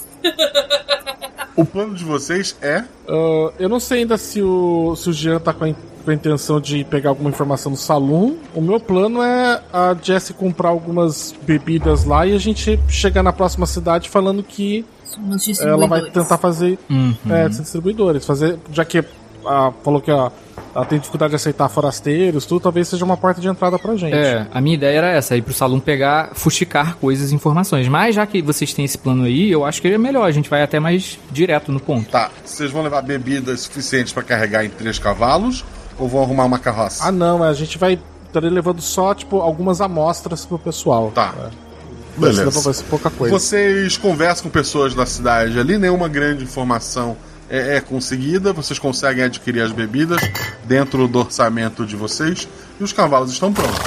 O 1.56 1.66
plano 1.66 1.96
de 1.96 2.04
vocês 2.04 2.56
é. 2.62 2.84
Uh, 3.08 3.52
eu 3.58 3.68
não 3.70 3.80
sei 3.80 4.00
ainda 4.02 4.18
se 4.18 4.42
o, 4.42 4.96
se 4.96 5.10
o 5.10 5.14
Jean 5.14 5.40
tá 5.40 5.54
com 5.54 5.66
a, 5.66 5.74
com 6.06 6.12
a 6.12 6.14
intenção 6.14 6.60
de 6.60 6.84
pegar 6.84 7.10
alguma 7.10 7.30
informação 7.30 7.72
no 7.72 7.78
salão. 7.78 8.38
O 8.54 8.62
meu 8.62 8.80
plano 8.80 9.24
é 9.24 9.62
a 9.74 9.96
Jessie 10.00 10.34
comprar 10.36 10.70
algumas 10.70 11.34
bebidas 11.44 12.04
lá 12.04 12.28
e 12.28 12.34
a 12.36 12.38
gente 12.38 12.80
chegar 12.90 13.24
na 13.24 13.34
próxima 13.34 13.66
cidade 13.66 14.08
falando 14.10 14.44
que 14.44 14.86
Somos 15.06 15.60
ela 15.62 15.88
vai 15.88 16.02
tentar 16.12 16.38
fazer. 16.38 16.78
Uhum. 16.90 17.16
É, 17.30 17.48
distribuidores. 17.50 18.24
Fazer. 18.26 18.60
Já 18.72 18.86
que 18.86 19.04
ah, 19.48 19.72
falou 19.84 20.02
que 20.02 20.12
ó, 20.12 20.30
ela 20.76 20.86
tem 20.86 21.00
dificuldade 21.00 21.32
de 21.32 21.36
aceitar 21.36 21.68
forasteiros, 21.70 22.46
tudo, 22.46 22.62
talvez 22.62 22.88
seja 22.88 23.04
uma 23.04 23.18
porta 23.18 23.42
de 23.42 23.48
entrada 23.48 23.80
pra 23.80 23.96
gente. 23.96 24.14
É, 24.14 24.46
a 24.52 24.62
minha 24.62 24.76
ideia 24.76 24.98
era 24.98 25.10
essa, 25.10 25.36
ir 25.36 25.42
pro 25.42 25.54
salão 25.54 25.80
pegar, 25.80 26.32
fuxicar 26.34 26.96
coisas, 26.98 27.32
informações. 27.32 27.88
Mas 27.88 28.16
já 28.16 28.26
que 28.26 28.42
vocês 28.42 28.74
têm 28.74 28.86
esse 28.86 28.98
plano 28.98 29.24
aí, 29.24 29.52
eu 29.52 29.66
acho 29.66 29.82
que 29.82 29.88
é 29.88 29.98
melhor, 29.98 30.26
a 30.26 30.32
gente 30.32 30.50
vai 30.50 30.62
até 30.62 30.80
mais 30.80 31.18
direto 31.32 31.72
no 31.72 31.80
ponto. 31.80 32.10
Tá, 32.10 32.30
vocês 32.46 32.72
vão 32.72 32.84
levar 32.84 33.02
bebidas 33.02 33.62
suficientes 33.62 34.14
pra 34.14 34.24
carregar 34.24 34.66
em 34.66 34.70
três 34.70 35.00
cavalos 35.00 35.66
ou 35.98 36.08
vão 36.08 36.22
arrumar 36.22 36.46
uma 36.46 36.60
carroça? 36.60 37.08
Ah, 37.08 37.12
não, 37.12 37.42
a 37.42 37.54
gente 37.54 37.78
vai 37.78 38.00
estar 38.28 38.40
levando 38.44 38.82
só, 38.82 39.14
tipo, 39.16 39.40
algumas 39.40 39.82
amostras 39.82 40.46
pro 40.46 40.60
pessoal. 40.60 41.12
Tá. 41.14 41.34
Beleza. 42.18 42.46
Beleza. 42.46 42.74
Vai 42.74 42.84
pouca 42.90 43.10
coisa. 43.10 43.34
Vocês 43.34 43.98
conversam 43.98 44.44
com 44.44 44.50
pessoas 44.50 44.94
da 44.94 45.06
cidade 45.06 45.60
ali, 45.60 45.78
nenhuma 45.78 46.08
grande 46.08 46.44
informação 46.44 47.18
é, 47.50 47.78
é 47.78 47.82
conseguida, 47.82 48.54
vocês 48.54 48.80
conseguem 48.80 49.24
adquirir 49.24 49.62
as 49.62 49.72
bebidas 49.72 50.22
dentro 50.66 51.08
do 51.08 51.20
orçamento 51.20 51.86
de 51.86 51.96
vocês 51.96 52.48
e 52.80 52.84
os 52.84 52.94
cavalos 52.94 53.32
estão 53.32 53.52
prontos. 53.54 53.80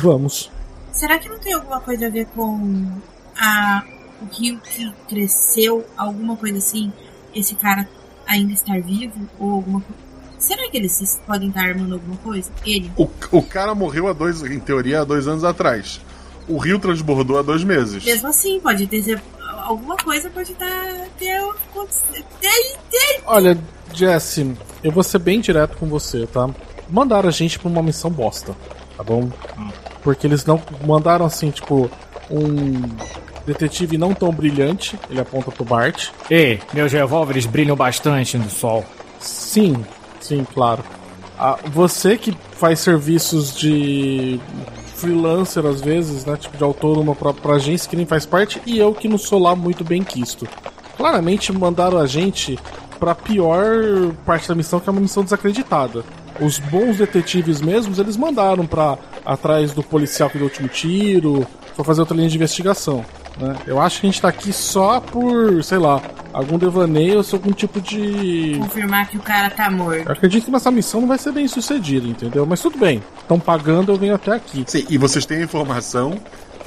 Vamos. 0.00 0.50
Será 0.92 1.18
que 1.18 1.28
não 1.28 1.38
tem 1.38 1.52
alguma 1.52 1.80
coisa 1.80 2.06
a 2.06 2.10
ver 2.10 2.26
com 2.26 2.88
a, 3.38 3.82
o 4.22 4.26
rio 4.34 4.60
que 4.60 4.92
cresceu? 5.08 5.84
Alguma 5.96 6.36
coisa 6.36 6.58
assim? 6.58 6.92
Esse 7.34 7.54
cara 7.54 7.88
ainda 8.26 8.52
estar 8.52 8.80
vivo? 8.80 9.28
Ou 9.38 9.52
alguma 9.52 9.80
coisa? 9.80 10.04
Será 10.38 10.68
que 10.70 10.76
eles 10.76 11.20
podem 11.26 11.48
estar 11.48 11.64
armando 11.64 11.94
alguma 11.94 12.16
coisa? 12.18 12.50
Ele? 12.64 12.90
O, 12.96 13.08
o 13.32 13.42
cara 13.42 13.74
morreu 13.74 14.08
há 14.08 14.12
dois, 14.12 14.42
em 14.42 14.60
teoria, 14.60 15.00
há 15.00 15.04
dois 15.04 15.26
anos 15.26 15.42
atrás. 15.42 16.00
O 16.46 16.58
rio 16.58 16.78
transbordou 16.78 17.38
há 17.38 17.42
dois 17.42 17.64
meses. 17.64 18.04
Mesmo 18.04 18.28
assim, 18.28 18.60
pode 18.60 18.86
ter. 18.86 19.20
Alguma 19.64 19.96
coisa 19.96 20.28
pode 20.28 20.52
estar. 20.52 21.08
Ter, 21.18 21.40
tem, 22.38 22.76
tem. 22.90 23.20
Olha, 23.24 23.58
Jesse, 23.94 24.54
eu 24.82 24.92
vou 24.92 25.02
ser 25.02 25.18
bem 25.18 25.40
direto 25.40 25.78
com 25.78 25.86
você, 25.86 26.26
tá? 26.26 26.50
Mandaram 26.88 27.30
a 27.30 27.32
gente 27.32 27.58
pra 27.58 27.68
uma 27.68 27.82
missão 27.82 28.10
bosta, 28.10 28.54
tá 28.94 29.02
bom? 29.02 29.30
Porque 30.02 30.26
eles 30.26 30.44
não 30.44 30.62
mandaram 30.86 31.24
assim, 31.24 31.50
tipo, 31.50 31.90
um 32.30 32.82
detetive 33.46 33.96
não 33.96 34.12
tão 34.12 34.30
brilhante, 34.30 34.98
ele 35.08 35.20
aponta 35.20 35.50
pro 35.50 35.64
Bart. 35.64 36.10
Ei, 36.28 36.60
meus 36.74 36.92
revólveres 36.92 37.46
brilham 37.46 37.74
bastante 37.74 38.36
no 38.36 38.50
sol. 38.50 38.84
Sim, 39.18 39.82
sim, 40.20 40.46
claro. 40.52 40.84
Ah, 41.38 41.58
você 41.72 42.18
que 42.18 42.36
faz 42.52 42.80
serviços 42.80 43.56
de 43.56 44.38
freelancer 44.94 45.64
às 45.66 45.80
vezes, 45.80 46.24
né? 46.24 46.36
Tipo 46.36 46.56
de 46.56 46.64
autônomo 46.64 47.14
pra, 47.14 47.32
pra 47.32 47.54
agência 47.54 47.88
que 47.88 47.96
nem 47.96 48.06
faz 48.06 48.24
parte, 48.24 48.60
e 48.64 48.78
eu 48.78 48.94
que 48.94 49.08
não 49.08 49.18
sou 49.18 49.38
lá 49.38 49.54
muito 49.54 49.84
bem 49.84 50.02
quisto. 50.02 50.46
Claramente 50.96 51.52
mandaram 51.52 51.98
a 51.98 52.06
gente 52.06 52.58
pra 52.98 53.14
pior 53.14 54.12
parte 54.24 54.48
da 54.48 54.54
missão, 54.54 54.80
que 54.80 54.88
é 54.88 54.92
uma 54.92 55.00
missão 55.00 55.24
desacreditada. 55.24 56.04
Os 56.40 56.58
bons 56.58 56.96
detetives 56.96 57.60
mesmos, 57.60 57.98
eles 57.98 58.16
mandaram 58.16 58.66
pra 58.66 58.98
atrás 59.24 59.72
do 59.72 59.82
policial 59.82 60.28
que 60.28 60.38
deu 60.38 60.46
o 60.46 60.50
último 60.50 60.68
tiro, 60.68 61.46
pra 61.74 61.84
fazer 61.84 62.00
outra 62.00 62.16
linha 62.16 62.28
de 62.28 62.36
investigação. 62.36 63.04
Né? 63.38 63.56
Eu 63.66 63.80
acho 63.80 64.00
que 64.00 64.06
a 64.06 64.10
gente 64.10 64.22
tá 64.22 64.28
aqui 64.28 64.52
só 64.52 65.00
por, 65.00 65.62
sei 65.62 65.78
lá, 65.78 66.00
algum 66.34 66.58
devaneio 66.58 67.18
ou 67.18 67.24
algum 67.32 67.52
tipo 67.52 67.80
de. 67.80 68.58
Confirmar 68.58 69.08
que 69.08 69.16
o 69.16 69.20
cara 69.20 69.48
tá 69.48 69.70
morto. 69.70 70.06
Eu 70.06 70.12
acredito 70.12 70.46
que 70.46 70.50
nessa 70.50 70.70
missão 70.70 71.00
não 71.00 71.08
vai 71.08 71.16
ser 71.16 71.32
bem 71.32 71.46
sucedida, 71.46 72.06
entendeu? 72.06 72.44
Mas 72.44 72.60
tudo 72.60 72.76
bem. 72.76 73.02
Estão 73.20 73.38
pagando, 73.38 73.92
eu 73.92 73.96
venho 73.96 74.14
até 74.14 74.32
aqui. 74.32 74.64
Sim, 74.66 74.84
e 74.90 74.98
vocês 74.98 75.24
têm 75.24 75.38
a 75.38 75.44
informação 75.44 76.18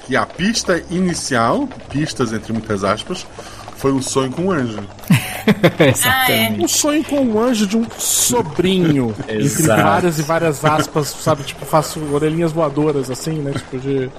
que 0.05 0.15
a 0.15 0.25
pista 0.25 0.81
inicial, 0.89 1.67
pistas 1.89 2.31
entre 2.31 2.53
muitas 2.53 2.83
aspas, 2.85 3.27
foi 3.75 3.91
um 3.91 4.01
sonho 4.01 4.31
com 4.31 4.43
um 4.43 4.51
anjo. 4.51 4.79
Exatamente. 5.79 6.63
Um 6.63 6.67
sonho 6.67 7.03
com 7.03 7.19
um 7.19 7.39
anjo 7.39 7.67
de 7.67 7.77
um 7.77 7.85
sobrinho. 7.97 9.13
entre 9.27 9.67
várias 9.67 10.17
e 10.17 10.21
várias 10.21 10.63
aspas, 10.63 11.07
sabe? 11.07 11.43
Tipo, 11.43 11.65
faço 11.65 11.99
orelhinhas 12.13 12.53
voadoras, 12.53 13.11
assim, 13.11 13.33
né? 13.39 13.51
Tipo, 13.51 13.77
de. 13.77 14.09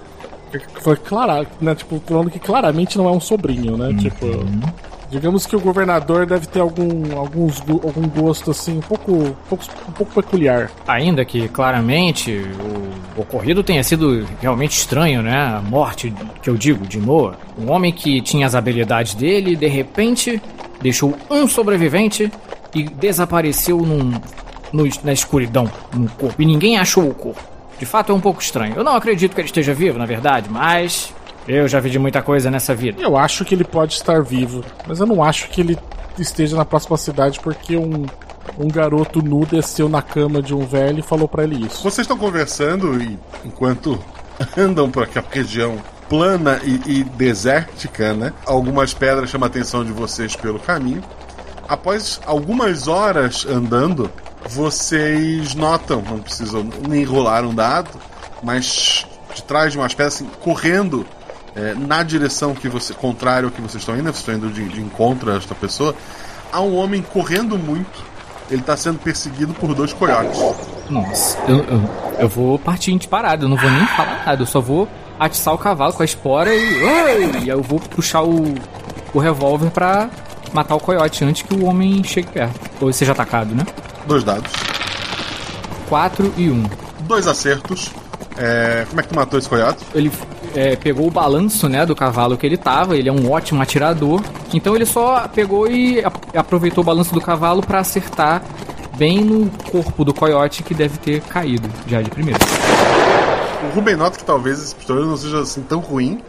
Foi 0.81 0.97
claro, 0.97 1.47
né? 1.61 1.75
Tipo, 1.75 2.03
falando 2.07 2.31
que 2.31 2.39
claramente 2.39 2.97
não 2.97 3.09
é 3.09 3.13
um 3.13 3.21
sobrinho, 3.21 3.77
né? 3.77 3.95
Tipo. 3.99 4.27
Digamos 5.11 5.47
que 5.47 5.57
o 5.57 5.61
governador 5.61 6.27
deve 6.27 6.47
ter 6.47 6.61
algum, 6.61 7.17
alguns, 7.19 7.61
algum 7.61 8.07
gosto 8.09 8.51
assim, 8.51 8.77
um 8.77 8.81
pouco, 8.83 9.13
um 9.13 9.33
pouco, 9.49 9.65
um 9.89 9.93
pouco 9.93 10.13
peculiar. 10.23 10.71
Ainda 10.87 11.25
que 11.25 11.49
claramente 11.49 12.45
o 13.17 13.21
ocorrido 13.23 13.63
tenha 13.63 13.83
sido 13.83 14.27
realmente 14.41 14.73
estranho, 14.77 15.23
né? 15.23 15.35
A 15.57 15.63
morte, 15.63 16.13
que 16.43 16.51
eu 16.51 16.57
digo, 16.57 16.87
de 16.87 16.99
Noah. 16.99 17.37
Um 17.59 17.71
homem 17.71 17.91
que 17.91 18.21
tinha 18.21 18.47
as 18.47 18.55
habilidades 18.55 19.15
dele, 19.15 19.57
de 19.57 19.67
repente, 19.67 20.43
deixou 20.83 21.15
um 21.31 21.49
sobrevivente 21.49 22.31
e 22.75 22.83
desapareceu 22.83 23.79
num, 23.79 24.13
no- 24.71 24.89
na 25.03 25.13
escuridão, 25.13 25.71
no 25.95 26.09
corpo. 26.11 26.43
E 26.43 26.45
ninguém 26.45 26.77
achou 26.77 27.09
o 27.09 27.15
corpo. 27.15 27.41
De 27.79 27.87
fato 27.87 28.13
é 28.13 28.15
um 28.15 28.21
pouco 28.21 28.43
estranho. 28.43 28.75
Eu 28.77 28.85
não 28.85 28.95
acredito 28.95 29.35
que 29.35 29.41
ele 29.41 29.47
esteja 29.49 29.73
vivo, 29.73 29.99
na 29.99 30.05
verdade, 30.05 30.51
mas 30.51 31.15
eu 31.57 31.67
já 31.67 31.81
vi 31.81 31.91
de 31.91 31.99
muita 31.99 32.21
coisa 32.21 32.51
nessa 32.51 32.75
vida. 32.75 33.01
Eu 33.01 33.17
acho 33.17 33.45
que 33.45 33.55
ele 33.55 33.65
pode 33.65 33.95
estar 33.95 34.23
vivo, 34.23 34.63
mas 34.87 35.01
eu 35.01 35.07
não 35.07 35.23
acho 35.23 35.49
que 35.49 35.61
ele 35.61 35.79
esteja 36.19 36.57
na 36.57 36.65
próxima 36.65 36.97
cidade 36.97 37.41
porque 37.41 37.77
um, 37.77 38.05
um 38.59 38.69
garoto 38.69 39.23
nu 39.23 39.47
desceu 39.47 39.89
na 39.89 40.03
cama 40.03 40.43
de 40.43 40.55
um 40.55 40.67
velho 40.67 41.01
e 41.01 41.03
falou 41.03 41.27
pra 41.27 41.45
ele 41.45 41.67
isso. 41.67 41.83
Vocês 41.83 42.05
estão 42.05 42.19
conversando 42.19 43.01
e 43.03 43.19
enquanto 43.45 43.99
andam 44.57 44.91
por 44.91 45.05
aquela 45.05 45.27
região 45.31 45.79
plana 46.09 46.61
e, 46.65 46.99
e 46.99 47.05
desértica, 47.05 48.15
né? 48.15 48.33
Algumas 48.47 48.95
pedras 48.95 49.31
chamam 49.31 49.47
a 49.47 49.49
atenção 49.49 49.85
de 49.85 49.93
vocês 49.93 50.35
pelo 50.35 50.59
caminho. 50.59 51.03
Após 51.69 52.21
algumas 52.25 52.89
horas 52.89 53.47
andando, 53.47 54.11
vocês 54.49 55.55
notam, 55.55 56.03
não 56.03 56.19
precisam 56.19 56.67
nem 56.89 57.05
rolar 57.05 57.45
um 57.45 57.55
dado, 57.55 57.91
mas 58.43 59.07
de 59.35 59.43
trás 59.43 59.73
de 59.73 59.79
umas 59.79 59.93
pedras, 59.93 60.15
assim, 60.15 60.31
correndo 60.41 61.07
é, 61.59 61.75
na 61.75 62.05
direção 62.05 62.55
que 62.55 62.69
você 62.69 62.95
contrária 62.95 63.47
ao 63.47 63.51
que 63.51 63.61
vocês 63.61 63.83
estão 63.83 63.97
indo, 63.97 64.05
vocês 64.05 64.19
estão 64.19 64.35
indo 64.37 64.49
de, 64.49 64.69
de 64.69 64.81
encontro 64.81 65.33
a 65.33 65.37
esta 65.37 65.57
pessoa, 65.57 65.93
há 66.53 66.61
um 66.61 66.77
homem 66.77 67.03
correndo 67.03 67.59
muito. 67.59 68.07
Ele 68.49 68.61
está 68.61 68.77
sendo 68.77 68.99
perseguido 68.99 69.53
por 69.55 69.75
dois 69.75 69.93
coiotes. 69.93 70.39
Nossa, 70.89 71.37
eu, 71.49 71.59
eu, 71.65 71.91
eu 72.21 72.29
vou 72.29 72.59
partir 72.59 72.93
em 72.93 72.97
disparada, 72.97 73.45
eu 73.45 73.49
não 73.49 73.57
vou 73.57 73.71
nem 73.71 73.87
falar 73.89 74.23
nada, 74.25 74.41
eu 74.41 74.47
só 74.47 74.61
vou 74.61 74.89
atiçar 75.19 75.53
o 75.53 75.59
cavalo 75.59 75.93
com 75.93 76.03
a 76.03 76.05
espora 76.05 76.55
e. 76.55 76.83
Oi! 76.83 77.31
E 77.33 77.37
aí 77.37 77.49
eu 77.49 77.63
vou 77.63 77.81
puxar 77.81 78.23
o, 78.23 78.55
o 79.13 79.19
revólver 79.19 79.71
pra 79.71 80.09
matar 80.53 80.77
o 80.77 80.81
coiote 80.81 81.25
antes 81.25 81.43
que 81.43 81.55
o 81.55 81.65
homem 81.65 82.03
chegue 82.05 82.29
perto. 82.29 82.59
Ou 82.81 82.93
seja 82.93 83.13
atacado, 83.13 83.55
né? 83.55 83.67
Dois 84.07 84.23
dados. 84.23 84.51
4 85.89 86.35
e 86.37 86.49
1. 86.49 86.55
Um. 86.55 86.65
Dois 87.01 87.27
acertos. 87.27 87.91
É, 88.37 88.87
como 88.89 89.01
é 89.01 89.03
que 89.03 89.09
tu 89.09 89.17
matou 89.17 89.39
esse 89.39 89.49
coiote? 89.49 89.85
Ele 89.93 90.11
é, 90.59 90.75
pegou 90.75 91.07
o 91.07 91.11
balanço, 91.11 91.69
né, 91.69 91.87
do 91.87 91.95
cavalo 91.95 92.37
que 92.37 92.45
ele 92.45 92.57
tava, 92.57 92.97
ele 92.97 93.09
é 93.09 93.13
um 93.13 93.31
ótimo 93.31 93.63
atirador. 93.63 94.21
Então 94.53 94.75
ele 94.75 94.85
só 94.85 95.29
pegou 95.29 95.71
e 95.71 96.03
aproveitou 96.35 96.83
o 96.83 96.85
balanço 96.85 97.15
do 97.15 97.21
cavalo 97.21 97.63
pra 97.63 97.79
acertar 97.79 98.43
bem 98.97 99.21
no 99.21 99.49
corpo 99.71 100.05
do 100.05 100.13
coiote 100.13 100.65
que 100.65 100.75
deve 100.75 100.99
ter 100.99 101.21
caído 101.21 101.71
já 101.87 102.03
de 102.03 102.11
primeira. 102.11 102.41
O 103.63 103.75
Ruben 103.77 103.95
nota 103.95 104.19
que 104.19 104.25
talvez 104.25 104.61
esse 104.61 104.75
pistoleiro 104.75 105.09
não 105.09 105.17
seja 105.17 105.39
assim 105.43 105.63
tão 105.63 105.79
ruim. 105.79 106.21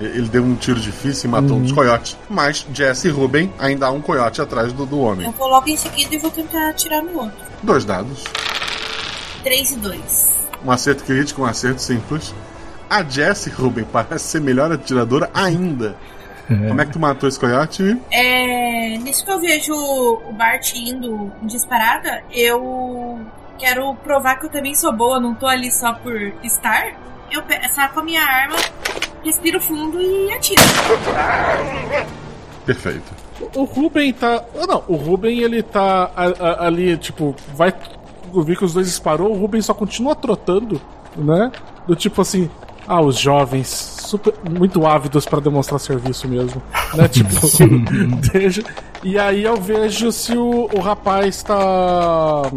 Ele 0.00 0.28
deu 0.28 0.42
um 0.42 0.54
tiro 0.54 0.80
difícil 0.80 1.28
e 1.28 1.30
matou 1.30 1.58
um 1.58 1.62
dos 1.62 1.72
coiotes. 1.72 2.16
Mas 2.28 2.66
Jesse 2.72 3.08
e 3.08 3.10
Ruben 3.10 3.52
ainda 3.58 3.86
há 3.86 3.90
um 3.90 4.00
coiote 4.00 4.40
atrás 4.40 4.72
do, 4.72 4.86
do 4.86 4.98
homem. 4.98 5.26
Eu 5.26 5.32
coloco 5.34 5.68
em 5.68 5.76
seguida 5.76 6.14
e 6.14 6.18
vou 6.18 6.30
tentar 6.30 6.70
atirar 6.70 7.02
no 7.02 7.20
outro. 7.20 7.38
Dois 7.62 7.84
dados. 7.84 8.24
3 9.44 9.72
e 9.72 9.76
2. 9.76 10.28
Um 10.64 10.70
acerto 10.70 11.04
crítico, 11.04 11.42
um 11.42 11.44
acerto 11.44 11.82
simples. 11.82 12.34
A 12.88 13.02
Jessie, 13.02 13.50
Ruben, 13.52 13.84
parece 13.84 14.24
ser 14.26 14.40
melhor 14.40 14.70
atiradora 14.72 15.30
ainda. 15.34 15.96
Como 16.46 16.78
é 16.80 16.84
que 16.84 16.92
tu 16.92 16.98
matou 17.00 17.26
esse 17.28 17.40
coiote? 17.40 17.96
É, 18.10 18.98
nisso 18.98 19.24
que 19.24 19.32
eu 19.32 19.40
vejo 19.40 19.72
o 19.74 20.32
Bart 20.34 20.74
indo 20.76 21.32
em 21.42 21.46
disparada, 21.46 22.22
eu 22.30 23.18
quero 23.58 23.94
provar 24.04 24.36
que 24.38 24.44
eu 24.46 24.50
também 24.50 24.74
sou 24.74 24.92
boa, 24.92 25.18
não 25.18 25.34
tô 25.34 25.46
ali 25.46 25.72
só 25.72 25.94
por 25.94 26.14
estar. 26.42 26.92
Eu 27.32 27.42
pe- 27.42 27.66
saco 27.70 27.98
a 28.00 28.02
minha 28.02 28.22
arma, 28.22 28.56
respiro 29.24 29.58
fundo 29.58 29.98
e 30.00 30.32
atiro. 30.34 30.60
Perfeito. 32.66 33.12
O 33.54 33.64
Ruben 33.64 34.12
tá. 34.12 34.42
ah, 34.60 34.66
Não, 34.66 34.84
o 34.86 34.96
Ruben 34.96 35.40
ele 35.40 35.62
tá 35.62 36.10
a- 36.16 36.24
a- 36.62 36.66
ali, 36.66 36.96
tipo, 36.96 37.34
vai. 37.54 37.72
Eu 38.34 38.42
vi 38.42 38.56
que 38.56 38.64
os 38.64 38.72
dois 38.74 38.86
disparou, 38.86 39.30
o 39.32 39.38
Ruben 39.38 39.60
só 39.62 39.72
continua 39.74 40.14
trotando, 40.14 40.80
né? 41.16 41.50
Do 41.86 41.94
tipo 41.94 42.20
assim, 42.20 42.50
ah, 42.86 43.00
os 43.00 43.18
jovens, 43.18 43.68
super, 43.68 44.34
muito 44.48 44.86
ávidos 44.86 45.24
pra 45.24 45.40
demonstrar 45.40 45.80
serviço 45.80 46.28
mesmo, 46.28 46.62
né? 46.94 47.08
Tipo, 47.08 47.30
deixa, 48.32 48.62
E 49.04 49.18
aí 49.18 49.44
eu 49.44 49.60
vejo 49.60 50.10
se 50.10 50.34
o, 50.34 50.68
o 50.72 50.80
rapaz 50.80 51.42
tá. 51.42 52.50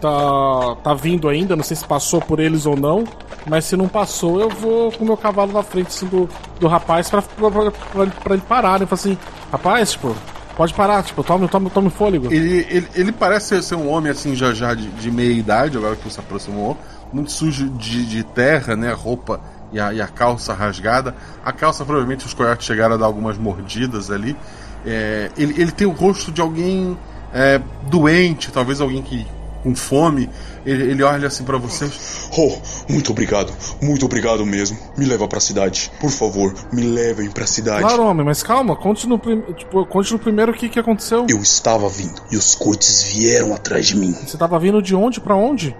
tá. 0.00 0.76
tá 0.82 0.94
vindo 0.94 1.28
ainda, 1.28 1.54
não 1.54 1.62
sei 1.62 1.76
se 1.76 1.84
passou 1.84 2.20
por 2.20 2.40
eles 2.40 2.66
ou 2.66 2.76
não. 2.76 3.04
Mas 3.48 3.64
se 3.64 3.76
não 3.76 3.86
passou, 3.86 4.40
eu 4.40 4.48
vou 4.48 4.90
com 4.90 5.04
o 5.04 5.06
meu 5.06 5.16
cavalo 5.16 5.52
na 5.52 5.62
frente 5.62 5.86
assim, 5.86 6.06
do, 6.06 6.28
do 6.58 6.66
rapaz 6.66 7.08
pra, 7.08 7.22
pra, 7.22 7.50
pra, 7.50 8.06
pra 8.06 8.34
ele 8.34 8.42
parar. 8.48 8.80
Né? 8.80 8.86
Falar 8.86 9.00
assim, 9.00 9.18
rapaz, 9.52 9.92
tipo, 9.92 10.16
pode 10.56 10.74
parar, 10.74 11.04
tipo, 11.04 11.22
tome, 11.22 11.46
tome, 11.46 11.70
tome 11.70 11.88
fôlego. 11.88 12.26
Ele, 12.32 12.66
ele, 12.68 12.88
ele 12.92 13.12
parece 13.12 13.62
ser 13.62 13.76
um 13.76 13.88
homem 13.88 14.10
assim, 14.10 14.34
já 14.34 14.52
já 14.52 14.74
de, 14.74 14.88
de 14.88 15.10
meia 15.12 15.32
idade, 15.32 15.76
agora 15.76 15.94
que 15.94 16.10
você 16.10 16.18
aproximou. 16.18 16.76
Muito 17.12 17.32
sujo 17.32 17.68
de, 17.70 18.04
de 18.04 18.24
terra, 18.24 18.76
né? 18.76 18.92
A 18.92 18.94
roupa 18.94 19.40
e 19.72 19.80
a, 19.80 19.92
e 19.92 20.00
a 20.00 20.06
calça 20.06 20.52
rasgada. 20.52 21.14
A 21.44 21.52
calça, 21.52 21.84
provavelmente, 21.84 22.26
os 22.26 22.34
coiotes 22.34 22.66
chegaram 22.66 22.94
a 22.94 22.98
dar 22.98 23.06
algumas 23.06 23.38
mordidas 23.38 24.10
ali. 24.10 24.36
É, 24.84 25.30
ele, 25.36 25.60
ele 25.60 25.72
tem 25.72 25.86
o 25.86 25.92
rosto 25.92 26.30
de 26.30 26.40
alguém 26.40 26.96
é, 27.32 27.60
doente, 27.88 28.52
talvez 28.52 28.80
alguém 28.80 29.02
que 29.02 29.26
com 29.66 29.74
fome. 29.74 30.30
Ele, 30.64 30.90
ele 30.92 31.02
olha 31.02 31.26
assim 31.26 31.42
para 31.42 31.58
vocês. 31.58 32.30
Oh, 32.36 32.56
muito 32.88 33.10
obrigado, 33.10 33.52
muito 33.82 34.06
obrigado 34.06 34.46
mesmo. 34.46 34.78
Me 34.96 35.04
leva 35.04 35.26
para 35.26 35.38
a 35.38 35.40
cidade, 35.40 35.90
por 36.00 36.10
favor, 36.10 36.54
me 36.72 36.82
levem 36.82 37.30
para 37.30 37.44
a 37.44 37.46
cidade. 37.46 37.82
Claro, 37.82 38.04
homem, 38.04 38.24
mas 38.24 38.42
calma, 38.42 38.76
conte 38.76 39.08
no, 39.08 39.18
prim... 39.18 39.40
tipo, 39.56 39.84
conte 39.86 40.12
no 40.12 40.18
primeiro 40.18 40.52
o 40.52 40.54
que, 40.54 40.68
que 40.68 40.78
aconteceu. 40.78 41.26
Eu 41.28 41.40
estava 41.40 41.88
vindo 41.88 42.22
e 42.30 42.36
os 42.36 42.54
coites 42.54 43.02
vieram 43.02 43.54
atrás 43.54 43.86
de 43.86 43.96
mim. 43.96 44.12
Você 44.12 44.36
estava 44.36 44.58
vindo 44.58 44.80
de 44.80 44.94
onde 44.94 45.20
para 45.20 45.34
onde? 45.34 45.76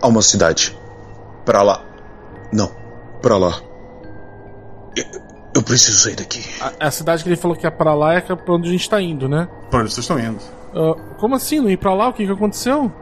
A 0.00 0.08
uma 0.08 0.22
cidade. 0.22 0.76
Para 1.44 1.62
lá. 1.62 1.82
Não, 2.52 2.70
para 3.20 3.36
lá. 3.36 3.60
Eu, 4.96 5.04
eu 5.56 5.62
preciso 5.62 5.98
sair 5.98 6.16
daqui. 6.16 6.42
A, 6.60 6.88
a, 6.88 6.90
cidade 6.90 7.22
que 7.22 7.28
ele 7.28 7.36
falou 7.36 7.56
que 7.56 7.66
é 7.66 7.70
para 7.70 7.94
lá 7.94 8.14
é 8.14 8.20
pra 8.20 8.54
onde 8.54 8.68
a 8.68 8.72
gente 8.72 8.88
tá 8.88 9.00
indo, 9.00 9.28
né? 9.28 9.48
Pra 9.70 9.80
onde 9.80 9.92
vocês 9.92 10.04
estão 10.04 10.18
indo? 10.18 10.38
Uh, 10.74 10.94
como 11.18 11.34
assim? 11.34 11.60
Não 11.60 11.70
ir 11.70 11.76
pra 11.76 11.94
lá? 11.94 12.08
O 12.08 12.12
que, 12.12 12.26
que 12.26 12.32
aconteceu? 12.32 12.92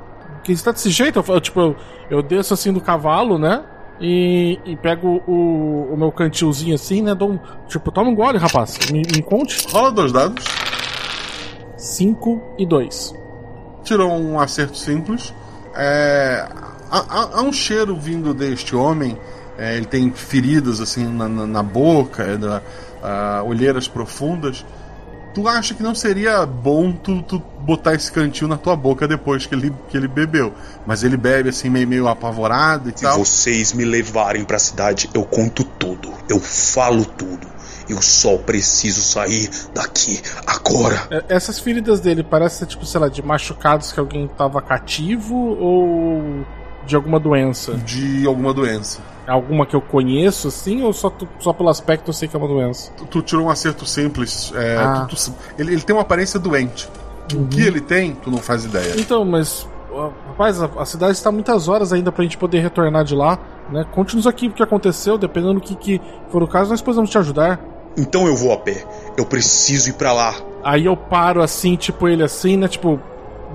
que 0.42 0.52
está 0.52 0.72
desse 0.72 0.90
jeito? 0.90 1.24
Eu, 1.26 1.40
tipo, 1.40 1.60
eu, 1.60 1.76
eu 2.10 2.22
desço 2.22 2.54
assim 2.54 2.72
do 2.72 2.80
cavalo, 2.80 3.38
né? 3.38 3.64
E, 4.00 4.58
e 4.64 4.76
pego 4.76 5.22
o, 5.26 5.92
o 5.92 5.96
meu 5.96 6.10
cantilzinho 6.10 6.74
assim, 6.74 7.02
né? 7.02 7.14
Dou 7.14 7.30
um, 7.30 7.38
tipo, 7.68 7.90
toma 7.92 8.10
um 8.10 8.14
gole, 8.14 8.38
rapaz. 8.38 8.78
Me, 8.90 9.02
me 9.02 9.22
conte. 9.22 9.66
Rola 9.70 9.92
dois 9.92 10.12
dados. 10.12 10.44
5 11.76 12.54
e 12.58 12.66
2. 12.66 13.14
Tirou 13.82 14.12
um 14.12 14.38
acerto 14.38 14.76
simples. 14.76 15.34
É, 15.74 16.46
há, 16.98 17.38
há, 17.38 17.42
um 17.42 17.52
cheiro 17.52 17.96
vindo 17.96 18.34
deste 18.34 18.76
homem. 18.76 19.18
É, 19.58 19.76
ele 19.76 19.86
tem 19.86 20.10
feridas 20.10 20.80
assim 20.80 21.06
na, 21.06 21.28
na, 21.28 21.46
na 21.46 21.62
boca, 21.62 22.22
é, 22.22 22.36
da, 22.36 22.62
uh, 23.02 23.46
olheiras 23.46 23.86
profundas 23.86 24.64
tu 25.34 25.48
acha 25.48 25.74
que 25.74 25.82
não 25.82 25.94
seria 25.94 26.44
bom 26.44 26.92
tu, 26.92 27.22
tu, 27.22 27.42
botar 27.60 27.94
esse 27.94 28.10
cantil 28.10 28.48
na 28.48 28.56
tua 28.56 28.76
boca 28.76 29.08
depois 29.08 29.46
que 29.46 29.54
ele, 29.54 29.72
que 29.88 29.96
ele 29.96 30.08
bebeu. 30.08 30.52
Mas 30.86 31.02
ele 31.02 31.16
bebe 31.16 31.48
assim, 31.48 31.70
meio, 31.70 31.88
meio 31.88 32.08
apavorado 32.08 32.88
e 32.88 32.92
Se 32.96 33.02
tal. 33.02 33.24
Se 33.24 33.30
vocês 33.30 33.72
me 33.72 33.84
levarem 33.84 34.44
pra 34.44 34.58
cidade, 34.58 35.08
eu 35.14 35.24
conto 35.24 35.64
tudo. 35.64 36.12
Eu 36.28 36.40
falo 36.40 37.04
tudo. 37.04 37.46
Eu 37.88 38.00
só 38.00 38.36
preciso 38.38 39.02
sair 39.02 39.50
daqui 39.74 40.20
agora. 40.46 41.06
É, 41.10 41.24
essas 41.36 41.58
feridas 41.58 42.00
dele 42.00 42.22
parecem 42.22 42.66
tipo, 42.66 42.86
sei 42.86 43.00
lá, 43.00 43.08
de 43.08 43.22
machucados 43.22 43.92
que 43.92 44.00
alguém 44.00 44.28
tava 44.28 44.62
cativo 44.62 45.34
ou 45.34 46.44
de 46.86 46.96
alguma 46.96 47.18
doença? 47.18 47.74
De 47.74 48.26
alguma 48.26 48.52
doença. 48.52 49.00
Alguma 49.26 49.64
que 49.64 49.74
eu 49.74 49.80
conheço, 49.80 50.48
assim, 50.48 50.82
ou 50.82 50.92
só, 50.92 51.08
tu, 51.08 51.28
só 51.38 51.52
pelo 51.52 51.68
aspecto 51.68 52.08
eu 52.08 52.12
sei 52.12 52.28
que 52.28 52.34
é 52.34 52.38
uma 52.38 52.48
doença? 52.48 52.92
Tu, 52.96 53.04
tu 53.06 53.22
tirou 53.22 53.46
um 53.46 53.50
acerto 53.50 53.86
simples. 53.86 54.52
É, 54.54 54.76
ah. 54.76 55.06
tu, 55.08 55.14
tu, 55.14 55.34
ele, 55.58 55.74
ele, 55.74 55.82
tem 55.82 55.94
uma 55.94 56.02
aparência 56.02 56.40
doente. 56.40 56.88
Uhum. 57.32 57.44
O 57.44 57.46
que 57.46 57.62
ele 57.62 57.80
tem, 57.80 58.14
tu 58.14 58.30
não 58.30 58.38
faz 58.38 58.64
ideia. 58.64 58.94
Então, 58.98 59.24
mas. 59.24 59.68
Rapaz, 60.28 60.60
a, 60.60 60.70
a, 60.78 60.86
cidade 60.86 61.12
está 61.12 61.30
muitas 61.30 61.68
horas 61.68 61.92
ainda 61.92 62.10
pra 62.10 62.24
gente 62.24 62.36
poder 62.36 62.60
retornar 62.60 63.04
de 63.04 63.14
lá. 63.14 63.38
Né? 63.70 63.86
Conte-nos 63.92 64.26
aqui 64.26 64.48
o 64.48 64.52
que 64.52 64.62
aconteceu, 64.62 65.18
dependendo 65.18 65.54
do 65.54 65.60
que, 65.60 65.76
que 65.76 66.00
for 66.30 66.42
o 66.42 66.48
caso, 66.48 66.70
nós 66.70 66.80
podemos 66.82 67.10
te 67.10 67.18
ajudar. 67.18 67.60
Então 67.96 68.26
eu 68.26 68.34
vou 68.34 68.52
a 68.52 68.56
pé. 68.56 68.84
Eu 69.16 69.26
preciso 69.26 69.90
ir 69.90 69.92
para 69.92 70.12
lá. 70.12 70.34
Aí 70.64 70.86
eu 70.86 70.96
paro 70.96 71.42
assim, 71.42 71.76
tipo, 71.76 72.08
ele 72.08 72.22
assim, 72.22 72.56
né? 72.56 72.68
Tipo, 72.68 72.98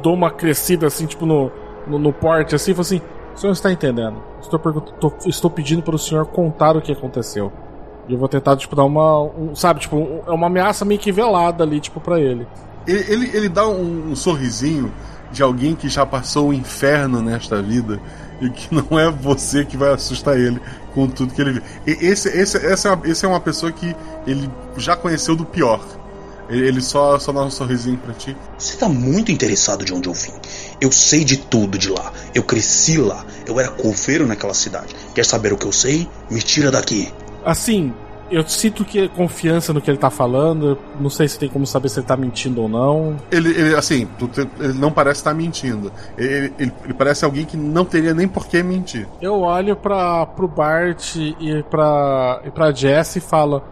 dou 0.01 0.13
uma 0.13 0.29
crescida 0.31 0.87
assim, 0.87 1.05
tipo, 1.05 1.25
no, 1.25 1.51
no, 1.87 1.97
no 1.97 2.13
porte, 2.13 2.55
assim, 2.55 2.71
e 2.71 2.73
falo 2.73 2.81
assim: 2.81 3.01
o 3.37 3.39
senhor 3.39 3.53
está 3.53 3.71
entendendo? 3.71 4.17
Estou, 4.41 4.59
tô, 4.59 5.13
estou 5.27 5.51
pedindo 5.51 5.83
para 5.83 5.95
o 5.95 5.99
senhor 5.99 6.25
contar 6.25 6.75
o 6.75 6.81
que 6.81 6.91
aconteceu. 6.91 7.51
E 8.07 8.13
eu 8.13 8.17
vou 8.17 8.27
tentar, 8.27 8.55
tipo, 8.57 8.75
dar 8.75 8.83
uma. 8.83 9.21
Um, 9.21 9.55
sabe, 9.55 9.81
tipo, 9.81 10.23
é 10.25 10.31
uma 10.31 10.47
ameaça 10.47 10.83
meio 10.83 10.99
que 10.99 11.11
velada 11.11 11.63
ali, 11.63 11.79
tipo, 11.79 11.99
pra 11.99 12.19
ele. 12.19 12.47
Ele, 12.87 13.05
ele, 13.11 13.37
ele 13.37 13.49
dá 13.49 13.67
um, 13.67 14.11
um, 14.11 14.15
sorrisinho 14.15 14.91
de 15.31 15.43
alguém 15.43 15.75
que 15.75 15.89
já 15.89 16.05
passou 16.05 16.49
o 16.49 16.53
inferno 16.53 17.21
nesta 17.21 17.61
vida 17.61 17.99
e 18.41 18.49
que 18.49 18.73
não 18.73 18.97
é 18.97 19.11
você 19.11 19.65
que 19.65 19.75
vai 19.75 19.93
assustar 19.93 20.39
ele 20.39 20.59
com 20.93 21.07
tudo 21.07 21.33
que 21.33 21.41
ele 21.41 21.53
viu. 21.53 21.61
Esse, 21.85 22.29
esse, 22.29 22.65
essa 22.65 22.87
é 22.87 22.91
uma, 22.91 23.07
esse 23.07 23.25
é 23.25 23.27
uma 23.27 23.41
pessoa 23.41 23.71
que 23.71 23.95
ele 24.25 24.49
já 24.77 24.95
conheceu 24.95 25.35
do 25.35 25.45
pior. 25.45 25.81
Ele 26.49 26.81
só, 26.81 27.19
só 27.19 27.33
dá 27.33 27.41
um 27.41 27.51
sorrisinho 27.51 27.97
pra 27.97 28.13
ti. 28.13 28.35
Você 28.57 28.77
tá 28.77 28.87
muito 28.87 29.31
interessado 29.31 29.83
de 29.83 29.93
onde 29.93 30.07
eu 30.07 30.13
vim. 30.13 30.31
Eu 30.79 30.91
sei 30.91 31.23
de 31.23 31.37
tudo 31.37 31.77
de 31.77 31.89
lá. 31.89 32.11
Eu 32.33 32.43
cresci 32.43 32.97
lá. 32.97 33.25
Eu 33.45 33.59
era 33.59 33.69
coveiro 33.69 34.27
naquela 34.27 34.53
cidade. 34.53 34.95
Quer 35.13 35.25
saber 35.25 35.53
o 35.53 35.57
que 35.57 35.65
eu 35.65 35.71
sei? 35.71 36.07
Me 36.29 36.41
tira 36.41 36.69
daqui. 36.69 37.11
Assim, 37.43 37.93
eu 38.29 38.47
sinto 38.47 38.85
que 38.85 38.99
é 38.99 39.07
confiança 39.07 39.73
no 39.73 39.81
que 39.81 39.89
ele 39.89 39.97
tá 39.97 40.09
falando. 40.09 40.77
Não 40.99 41.09
sei 41.09 41.27
se 41.27 41.39
tem 41.39 41.49
como 41.49 41.65
saber 41.65 41.89
se 41.89 41.99
ele 41.99 42.07
tá 42.07 42.15
mentindo 42.15 42.61
ou 42.61 42.69
não. 42.69 43.17
Ele, 43.31 43.49
ele 43.49 43.75
assim, 43.75 44.07
ele 44.59 44.73
não 44.73 44.91
parece 44.91 45.21
estar 45.21 45.31
tá 45.31 45.35
mentindo. 45.35 45.91
Ele, 46.17 46.53
ele, 46.59 46.73
ele, 46.85 46.93
parece 46.93 47.25
alguém 47.25 47.45
que 47.45 47.57
não 47.57 47.85
teria 47.85 48.13
nem 48.13 48.27
por 48.27 48.47
que 48.47 48.61
mentir. 48.61 49.07
Eu 49.21 49.41
olho 49.41 49.75
para 49.75 50.25
pro 50.27 50.47
Bart 50.47 51.15
e 51.15 51.63
pra, 51.69 52.41
e 52.45 52.51
pra 52.51 52.71
Jess 52.71 53.15
e 53.15 53.19
falo 53.19 53.63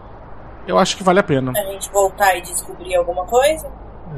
eu 0.66 0.78
acho 0.78 0.96
que 0.96 1.04
vale 1.04 1.20
a 1.20 1.22
pena. 1.22 1.52
A 1.56 1.72
gente 1.72 1.90
voltar 1.90 2.36
e 2.36 2.42
descobrir 2.42 2.96
alguma 2.96 3.24
coisa? 3.24 3.70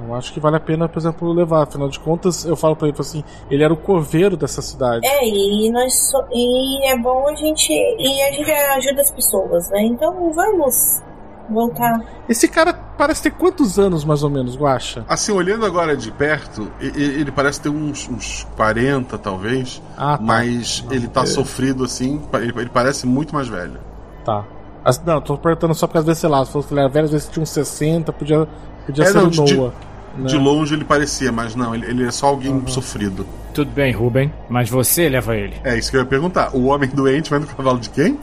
Eu 0.07 0.14
acho 0.14 0.32
que 0.32 0.41
vale 0.41 0.57
a 0.57 0.61
pena, 0.61 0.89
por 0.89 0.99
exemplo, 0.99 1.32
levar. 1.32 1.62
Afinal 1.62 1.89
de 1.89 1.99
contas, 1.99 2.45
eu 2.45 2.57
falo 2.57 2.76
pra 2.76 2.89
ele 2.89 2.97
assim: 2.99 3.24
ele 3.51 3.62
era 3.62 3.72
o 3.72 3.76
coveiro 3.76 4.36
dessa 4.36 4.61
cidade. 4.61 5.07
É, 5.07 5.26
e, 5.26 5.70
nós 5.70 6.11
so... 6.11 6.24
e 6.32 6.86
é 6.86 6.99
bom 6.99 7.28
a 7.28 7.34
gente. 7.34 7.72
E 7.72 8.22
a 8.22 8.32
gente 8.32 8.51
ajuda 8.51 9.01
as 9.01 9.11
pessoas, 9.11 9.70
né? 9.70 9.82
Então 9.84 10.32
vamos 10.32 11.03
voltar. 11.49 12.01
Esse 12.28 12.47
cara 12.49 12.72
parece 12.72 13.22
ter 13.22 13.30
quantos 13.30 13.78
anos, 13.78 14.05
mais 14.05 14.22
ou 14.22 14.30
menos, 14.30 14.57
Guacha? 14.57 15.05
Assim, 15.09 15.32
olhando 15.32 15.64
agora 15.64 15.97
de 15.97 16.11
perto, 16.11 16.70
ele 16.80 17.30
parece 17.32 17.61
ter 17.61 17.68
uns, 17.68 18.09
uns 18.09 18.47
40, 18.57 19.16
talvez. 19.18 19.82
Ah, 19.97 20.18
tá. 20.18 20.22
Mas 20.22 20.84
Não, 20.86 20.93
ele 20.93 21.09
tá 21.09 21.22
é. 21.22 21.26
sofrido 21.26 21.84
assim, 21.84 22.22
ele 22.34 22.68
parece 22.68 23.07
muito 23.07 23.34
mais 23.34 23.49
velho. 23.49 23.80
Tá. 24.24 24.45
As, 24.84 25.03
não, 25.03 25.20
tô 25.20 25.36
perguntando 25.36 25.74
só 25.74 25.86
porque 25.86 25.99
às 25.99 26.05
vezes, 26.05 26.20
sei 26.20 26.30
lá, 26.30 26.45
se 26.45 26.53
fosse 26.53 26.72
velho, 26.72 26.86
às 26.86 27.11
vezes 27.11 27.28
tinha 27.28 27.43
uns 27.43 27.51
60, 27.51 28.12
podia, 28.12 28.49
podia 28.89 29.05
é, 29.05 29.07
ser 29.07 29.18
não, 29.18 29.28
o 29.28 29.30
Noah. 29.30 29.72
De, 30.14 30.22
né? 30.22 30.28
de, 30.28 30.36
longe 30.39 30.74
ele 30.74 30.84
parecia, 30.84 31.30
mas 31.30 31.55
não, 31.55 31.74
ele, 31.74 31.86
ele 31.86 32.07
é 32.07 32.11
só 32.11 32.28
alguém 32.28 32.51
uhum. 32.51 32.66
sofrido. 32.66 33.26
Tudo 33.53 33.70
bem, 33.70 33.93
Ruben, 33.93 34.32
mas 34.49 34.70
você 34.70 35.09
leva 35.09 35.36
ele. 35.36 35.57
É 35.62 35.76
isso 35.76 35.91
que 35.91 35.97
eu 35.97 36.01
ia 36.01 36.07
perguntar. 36.07 36.57
O 36.57 36.66
homem 36.66 36.89
doente 36.89 37.28
vai 37.28 37.39
no 37.39 37.47
cavalo 37.47 37.78
de 37.78 37.91
quem? 37.91 38.18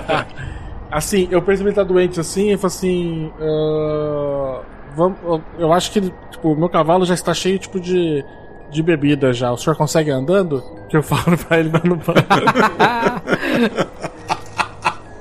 assim, 0.90 1.26
eu 1.30 1.40
percebi 1.40 1.72
que 1.72 1.78
ele 1.80 1.86
tá 1.86 1.90
doente 1.90 2.20
assim, 2.20 2.52
e 2.52 2.56
falei 2.56 2.76
assim. 2.76 3.32
Uh, 3.40 4.60
vamos, 4.94 5.18
eu 5.58 5.72
acho 5.72 5.90
que 5.90 6.00
tipo, 6.00 6.52
o 6.52 6.56
meu 6.56 6.68
cavalo 6.68 7.06
já 7.06 7.14
está 7.14 7.32
cheio 7.32 7.58
tipo 7.58 7.80
de, 7.80 8.24
de 8.70 8.82
bebida 8.82 9.32
já. 9.32 9.50
O 9.50 9.56
senhor 9.56 9.76
consegue 9.76 10.10
andando? 10.10 10.62
Que 10.88 10.96
eu 10.98 11.02
falo 11.02 11.36
pra 11.36 11.60
ele 11.60 11.70
no 11.84 11.96
banco. 11.96 12.18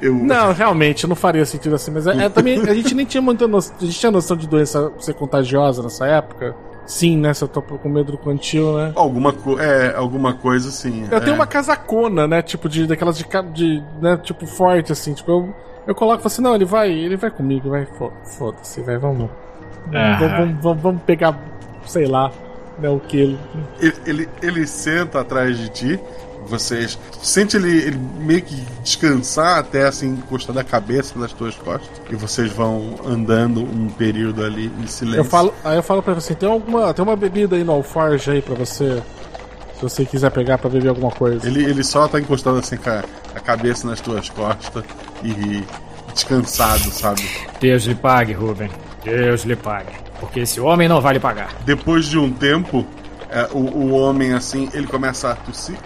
Eu... 0.02 0.14
Não, 0.14 0.54
realmente, 0.54 1.08
não 1.08 1.16
faria 1.16 1.46
sentido 1.46 1.76
assim, 1.76 1.92
mas 1.92 2.06
é, 2.06 2.26
é, 2.26 2.30
também 2.30 2.60
a 2.60 2.74
gente 2.74 2.94
nem 2.94 3.06
tinha 3.06 3.22
muita 3.22 3.48
noção, 3.48 3.76
a 3.82 3.86
gente 3.86 4.00
tinha 4.00 4.12
noção 4.12 4.38
de 4.38 4.48
doença 4.48 4.92
ser 5.00 5.14
contagiosa 5.14 5.82
nessa 5.82 6.06
época. 6.06 6.56
Sim, 6.86 7.18
né? 7.18 7.34
Se 7.34 7.44
eu 7.44 7.50
tô 7.50 7.62
com 7.62 7.90
medo 7.90 8.14
do 8.14 8.18
quantil, 8.18 8.78
né? 8.78 8.94
Alguma, 8.96 9.34
co 9.34 9.60
é, 9.60 9.94
alguma 9.94 10.34
coisa 10.34 10.72
sim. 10.72 11.06
Eu 11.12 11.18
é. 11.18 11.20
tenho 11.20 11.36
uma 11.36 11.46
casacona, 11.46 12.26
né? 12.26 12.42
Tipo, 12.42 12.70
de, 12.70 12.88
daquelas 12.88 13.18
de, 13.18 13.26
de 13.54 13.84
né? 14.00 14.18
Tipo, 14.18 14.48
forte, 14.48 14.94
assim. 14.94 15.14
Tipo, 15.14 15.32
eu, 15.32 15.56
eu 15.86 15.94
coloco 15.94 16.26
assim, 16.26 16.42
não, 16.42 16.56
ele 16.56 16.64
vai, 16.64 16.90
ele 16.90 17.18
vai 17.18 17.30
comigo, 17.30 17.70
vai. 17.70 17.86
Foda-se, 18.38 18.82
vai, 18.82 18.98
vamos. 18.98 19.30
Vamos, 19.92 20.20
vamos, 20.20 20.62
vamos, 20.62 20.82
vamos 20.82 21.02
pegar, 21.04 21.38
sei 21.86 22.06
lá, 22.06 22.32
né, 22.80 22.90
o 22.90 23.00
que 23.00 23.18
ele... 23.18 23.40
ele. 23.80 23.96
Ele, 24.06 24.30
ele 24.42 24.68
senta 24.68 25.22
atrás 25.22 25.58
de 25.58 25.70
ti 25.70 26.00
vocês 26.48 26.98
sente 27.22 27.58
ele, 27.58 27.78
ele 27.78 28.00
meio 28.20 28.42
que 28.42 28.56
descansar 28.82 29.60
até 29.60 29.88
assim 29.88 30.10
encostar 30.10 30.56
da 30.56 30.64
cabeça 30.64 31.18
nas 31.18 31.32
tuas 31.34 31.56
costas 31.56 31.90
e 32.10 32.16
vocês 32.16 32.52
vão 32.52 32.96
andando 33.06 33.62
um 33.62 33.90
período 33.90 34.44
ali 34.44 34.72
em 34.80 34.88
silêncio. 34.88 35.20
Eu 35.20 35.26
falo, 35.26 35.54
aí 35.64 35.78
eu 35.78 35.84
falo 35.84 36.02
para 36.02 36.14
você, 36.14 36.34
tem 36.34 36.50
alguma, 36.50 36.94
tem 36.94 37.04
uma 37.04 37.16
bebida 37.16 37.56
aí 37.56 37.64
no 37.64 37.74
alforge 37.74 38.32
aí 38.32 38.42
para 38.42 38.56
você 38.56 39.02
se 39.78 39.82
você 39.84 40.06
quiser 40.06 40.32
pegar 40.32 40.58
para 40.58 40.70
beber 40.70 40.90
alguma 40.90 41.12
coisa. 41.12 41.48
Ele, 41.48 41.64
ele 41.64 41.84
só 41.84 42.08
tá 42.08 42.20
encostando 42.20 42.58
assim 42.58 42.78
com 42.78 42.90
a, 42.90 43.04
a 43.36 43.40
cabeça 43.40 43.88
nas 43.88 44.02
tuas 44.02 44.28
costas 44.28 44.84
e 45.24 45.64
descansado, 46.14 46.90
sabe? 46.92 47.24
Deus 47.60 47.84
lhe 47.84 47.94
pague, 47.94 48.34
Ruben. 48.34 48.70
Deus 49.04 49.44
lhe 49.44 49.56
pague. 49.56 49.94
Porque 50.20 50.42
esse 50.42 50.60
homem 50.60 50.88
não 50.88 51.00
vale 51.00 51.20
pagar. 51.20 51.54
Depois 51.64 52.06
de 52.06 52.18
um 52.18 52.32
tempo, 52.32 52.86
é, 53.30 53.48
o, 53.52 53.60
o 53.60 53.92
homem 53.92 54.34
assim, 54.34 54.68
ele 54.74 54.88
começa 54.88 55.32
a 55.32 55.36
tossir. 55.36 55.78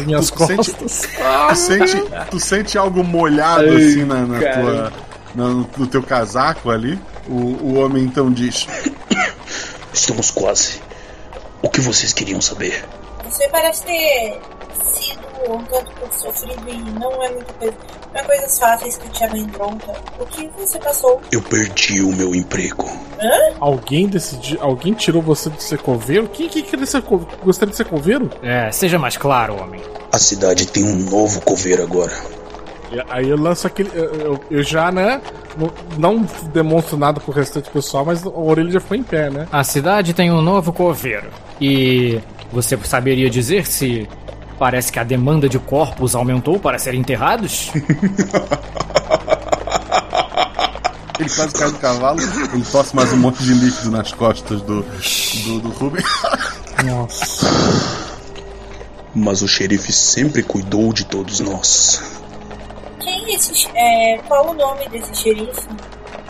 As 0.00 0.06
minhas 0.06 0.30
Tu 0.30 0.34
costas. 0.36 0.66
sente, 0.66 0.74
tu, 0.74 1.56
sente, 1.56 2.02
tu 2.30 2.40
sente 2.40 2.78
algo 2.78 3.02
molhado 3.04 3.64
Ai, 3.70 3.76
assim 3.76 4.04
na, 4.04 4.20
na 4.26 4.38
tua, 4.38 4.92
na- 5.34 5.66
no 5.76 5.86
teu 5.86 6.02
casaco 6.02 6.70
ali. 6.70 6.98
O, 7.28 7.32
o 7.34 7.74
homem 7.78 8.04
então 8.04 8.32
diz: 8.32 8.66
Estamos 9.92 10.30
quase. 10.30 10.80
O 11.62 11.68
que 11.68 11.80
vocês 11.80 12.12
queriam 12.12 12.40
saber? 12.40 12.84
Você 13.28 13.48
parece 13.48 13.84
ter 13.84 14.40
sido 14.84 15.17
pouco 15.38 15.92
sofrido 16.12 16.62
e 16.68 16.78
não 16.98 17.22
é 17.22 17.30
muita 17.30 17.52
coisa. 17.54 17.74
Não 18.12 18.20
é 18.20 18.24
coisas 18.24 18.58
fáceis 18.58 18.96
que 18.96 19.08
te 19.10 19.24
amedronta. 19.24 19.92
O 20.18 20.26
que 20.26 20.48
você 20.58 20.78
passou? 20.78 21.20
Eu 21.30 21.42
perdi 21.42 22.00
o 22.02 22.12
meu 22.14 22.34
emprego. 22.34 22.84
Hã? 23.20 23.54
Alguém 23.60 24.06
decidiu. 24.08 24.58
Alguém 24.60 24.92
tirou 24.94 25.22
você 25.22 25.50
de 25.50 25.62
ser 25.62 25.78
coveiro? 25.78 26.28
Quem 26.28 26.48
que 26.48 26.62
queria 26.62 26.86
ser 26.86 27.02
gostaria 27.42 27.70
de 27.70 27.76
ser 27.76 27.84
coveiro? 27.86 28.30
É, 28.42 28.70
seja 28.72 28.98
mais 28.98 29.16
claro, 29.16 29.60
homem. 29.60 29.80
A 30.12 30.18
cidade 30.18 30.66
tem 30.66 30.84
um 30.84 30.96
novo 31.10 31.40
coveiro 31.42 31.82
agora. 31.82 32.12
Aí 33.10 33.28
eu 33.28 33.36
lanço 33.36 33.66
aquele. 33.66 33.90
Eu, 33.94 34.04
eu- 34.14 34.40
eu 34.50 34.62
já, 34.62 34.90
né? 34.90 35.20
Não, 35.58 35.70
não 35.98 36.26
demonstro 36.54 36.96
nada 36.96 37.20
pro 37.20 37.32
restante 37.32 37.68
pessoal, 37.68 38.04
mas 38.04 38.24
a 38.24 38.30
orelha 38.30 38.70
já 38.70 38.80
foi 38.80 38.96
em 38.96 39.02
pé, 39.02 39.28
né? 39.28 39.46
A 39.52 39.62
cidade 39.62 40.14
tem 40.14 40.32
um 40.32 40.40
novo 40.40 40.72
coveiro. 40.72 41.26
E 41.60 42.18
você 42.50 42.78
saberia 42.84 43.28
dizer 43.28 43.66
se 43.66 44.08
parece 44.58 44.90
que 44.92 44.98
a 44.98 45.04
demanda 45.04 45.48
de 45.48 45.58
corpos 45.58 46.14
aumentou 46.14 46.58
para 46.58 46.78
serem 46.78 47.00
enterrados? 47.00 47.70
Ele 51.18 51.28
quase 51.28 51.52
cai 51.52 51.70
do 51.72 51.78
cavalo, 51.78 52.20
ele 52.20 52.64
tosse 52.70 52.94
mais 52.94 53.12
um 53.12 53.16
monte 53.16 53.42
de 53.42 53.52
líquido 53.52 53.90
nas 53.90 54.12
costas 54.12 54.62
do, 54.62 54.82
do, 54.82 55.60
do 55.60 55.68
Ruben. 55.70 56.04
Nossa. 56.86 57.44
Mas 59.12 59.42
o 59.42 59.48
xerife 59.48 59.92
sempre 59.92 60.44
cuidou 60.44 60.92
de 60.92 61.04
todos 61.04 61.40
nós. 61.40 62.00
Quem 63.00 63.32
é 63.32 63.34
esse. 63.34 63.68
É, 63.74 64.18
qual 64.28 64.50
o 64.50 64.54
nome 64.54 64.88
desse 64.90 65.12
xerife? 65.12 65.66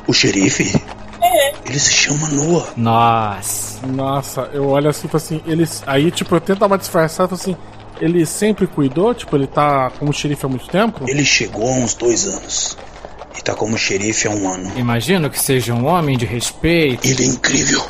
O 0.06 0.12
xerife? 0.14 0.82
É. 1.20 1.52
Ele 1.66 1.78
se 1.78 1.92
chama 1.92 2.26
Noah. 2.28 2.72
Nossa. 2.74 3.86
Nossa, 3.86 4.40
eu 4.54 4.68
olho 4.68 4.88
assim 4.88 5.06
e 5.06 5.10
falo 5.10 5.22
assim, 5.22 5.42
eles. 5.46 5.82
Aí, 5.86 6.10
tipo, 6.10 6.34
eu 6.34 6.40
tento 6.40 6.60
dar 6.60 6.66
uma 6.66 6.78
disfarçada, 6.78 7.36
falo 7.36 7.40
assim. 7.40 7.56
Ele 8.00 8.24
sempre 8.26 8.66
cuidou? 8.66 9.12
Tipo, 9.14 9.36
ele 9.36 9.46
tá 9.46 9.90
como 9.98 10.12
xerife 10.12 10.46
há 10.46 10.48
muito 10.48 10.68
tempo? 10.68 11.04
Ele 11.08 11.24
chegou 11.24 11.68
há 11.68 11.72
uns 11.72 11.94
dois 11.94 12.26
anos. 12.26 12.76
E 13.36 13.42
tá 13.42 13.54
como 13.54 13.76
xerife 13.78 14.26
há 14.28 14.30
um 14.30 14.48
ano. 14.52 14.72
Imagino 14.76 15.28
que 15.30 15.38
seja 15.38 15.72
um 15.74 15.86
homem 15.86 16.16
de 16.16 16.24
respeito. 16.26 17.06
Ele 17.06 17.22
é 17.24 17.26
incrível. 17.26 17.84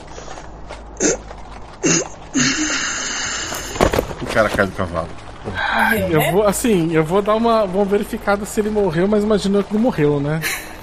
O 4.22 4.26
cara 4.26 4.48
cai 4.48 4.66
do 4.66 4.72
cavalo. 4.72 5.08
Morreu, 5.44 6.08
Eu 6.08 6.18
né? 6.20 6.32
vou, 6.32 6.42
assim, 6.46 6.92
eu 6.92 7.04
vou 7.04 7.22
dar 7.22 7.34
uma, 7.34 7.62
uma 7.64 7.84
verificada 7.84 8.44
se 8.44 8.60
ele 8.60 8.70
morreu, 8.70 9.06
mas 9.08 9.22
imagino 9.24 9.62
que 9.62 9.72
ele 9.74 9.82
morreu, 9.82 10.20
né? 10.20 10.40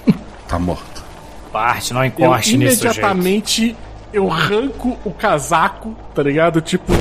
Tá 0.47 0.59
morto. 0.59 1.03
Parte, 1.51 1.91
não 1.91 2.05
encoste 2.05 2.51
sujeito. 2.51 2.63
imediatamente 2.84 3.76
eu 4.13 4.32
arranco 4.32 4.95
o 5.03 5.09
casaco, 5.11 5.95
tá 6.13 6.21
ligado? 6.21 6.61
Tipo, 6.61 6.93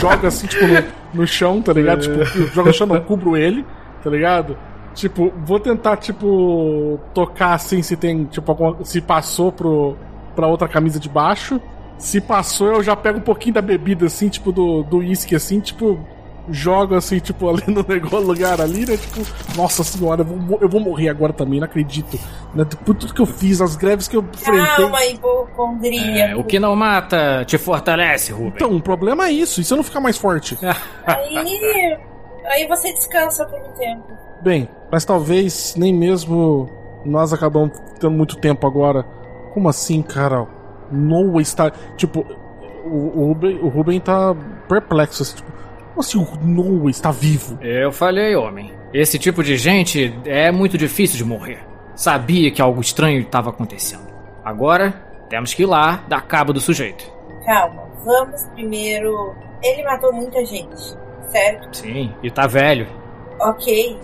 jogo 0.00 0.26
assim, 0.26 0.48
tipo, 0.48 0.66
no, 0.66 0.82
no 1.14 1.26
chão, 1.26 1.60
tá 1.62 1.72
ligado? 1.72 2.02
Tipo, 2.02 2.38
eu 2.38 2.46
jogo 2.48 2.68
no 2.68 2.74
chão, 2.74 2.86
não, 2.86 3.00
cubro 3.00 3.36
ele, 3.36 3.64
tá 4.02 4.10
ligado? 4.10 4.56
Tipo, 4.94 5.32
vou 5.44 5.60
tentar, 5.60 5.96
tipo, 5.96 6.98
tocar 7.14 7.54
assim 7.54 7.82
se 7.82 7.96
tem, 7.96 8.24
tipo, 8.24 8.50
alguma- 8.50 8.84
se 8.84 9.00
passou 9.00 9.52
pro, 9.52 9.96
pra 10.34 10.46
outra 10.46 10.66
camisa 10.68 10.98
de 10.98 11.08
baixo. 11.08 11.60
Se 11.98 12.20
passou, 12.20 12.68
eu 12.68 12.82
já 12.82 12.96
pego 12.96 13.18
um 13.18 13.22
pouquinho 13.22 13.54
da 13.54 13.62
bebida, 13.62 14.06
assim, 14.06 14.28
tipo, 14.28 14.50
do 14.50 14.82
do 14.82 14.98
uísque, 14.98 15.34
assim, 15.36 15.60
tipo, 15.60 15.98
jogo 16.50 16.94
assim, 16.94 17.18
tipo, 17.18 17.48
ali 17.50 17.62
no 17.68 17.84
negócio, 17.86 18.26
lugar 18.26 18.60
ali, 18.60 18.86
né? 18.86 18.96
Tipo, 18.96 19.20
nossa 19.56 19.82
senhora, 19.82 20.22
eu 20.22 20.24
vou, 20.24 20.58
eu 20.60 20.68
vou 20.68 20.80
morrer 20.80 21.08
agora 21.08 21.32
também, 21.32 21.60
não 21.60 21.66
acredito. 21.66 22.18
Né? 22.54 22.64
Por 22.84 22.94
tudo 22.94 23.14
que 23.14 23.20
eu 23.20 23.26
fiz, 23.26 23.60
as 23.60 23.76
greves 23.76 24.08
que 24.08 24.16
eu 24.16 24.22
enfrentei. 24.22 24.76
Calma, 24.76 25.04
hipocondríaco. 25.04 26.18
É, 26.18 26.36
o 26.36 26.44
que 26.44 26.58
não 26.58 26.74
mata 26.74 27.44
te 27.44 27.58
fortalece, 27.58 28.32
Ruben. 28.32 28.52
Então, 28.54 28.76
o 28.76 28.82
problema 28.82 29.26
é 29.26 29.32
isso, 29.32 29.60
e 29.60 29.64
se 29.64 29.72
eu 29.72 29.76
não 29.76 29.84
ficar 29.84 30.00
mais 30.00 30.16
forte? 30.16 30.58
Aí. 31.06 31.98
Aí 32.46 32.66
você 32.66 32.92
descansa 32.92 33.44
por 33.46 33.60
um 33.60 33.72
tempo. 33.74 34.04
Bem, 34.42 34.68
mas 34.90 35.04
talvez 35.04 35.74
nem 35.76 35.94
mesmo 35.94 36.68
nós 37.04 37.32
acabamos 37.32 37.78
tendo 37.98 38.12
muito 38.12 38.36
tempo 38.36 38.66
agora. 38.66 39.04
Como 39.54 39.68
assim, 39.68 40.02
cara? 40.02 40.46
Noah 40.90 41.40
está. 41.40 41.70
Tipo, 41.96 42.26
o, 42.84 43.20
o, 43.20 43.26
Ruben, 43.28 43.58
o 43.62 43.68
Ruben 43.68 44.00
tá 44.00 44.34
perplexo. 44.68 45.22
Assim, 45.22 45.36
tipo, 45.36 45.52
como 46.00 46.02
assim 46.02 46.18
o 46.18 46.46
Noah 46.46 46.90
está 46.90 47.10
vivo? 47.10 47.58
Eu 47.60 47.92
falei, 47.92 48.34
homem. 48.34 48.72
Esse 48.92 49.18
tipo 49.18 49.42
de 49.42 49.56
gente 49.56 50.18
é 50.24 50.50
muito 50.50 50.78
difícil 50.78 51.18
de 51.18 51.24
morrer. 51.24 51.60
Sabia 51.94 52.50
que 52.50 52.62
algo 52.62 52.80
estranho 52.80 53.20
estava 53.20 53.50
acontecendo. 53.50 54.08
Agora, 54.44 54.92
temos 55.28 55.52
que 55.52 55.62
ir 55.62 55.66
lá 55.66 56.02
dar 56.08 56.22
cabo 56.22 56.52
do 56.52 56.60
sujeito. 56.60 57.04
Calma, 57.44 57.82
vamos 58.04 58.42
primeiro. 58.54 59.34
Ele 59.62 59.84
matou 59.84 60.12
muita 60.12 60.44
gente, 60.44 60.96
certo? 61.28 61.76
Sim, 61.76 62.14
e 62.22 62.30
tá 62.30 62.46
velho. 62.46 62.88
Ok. 63.38 63.98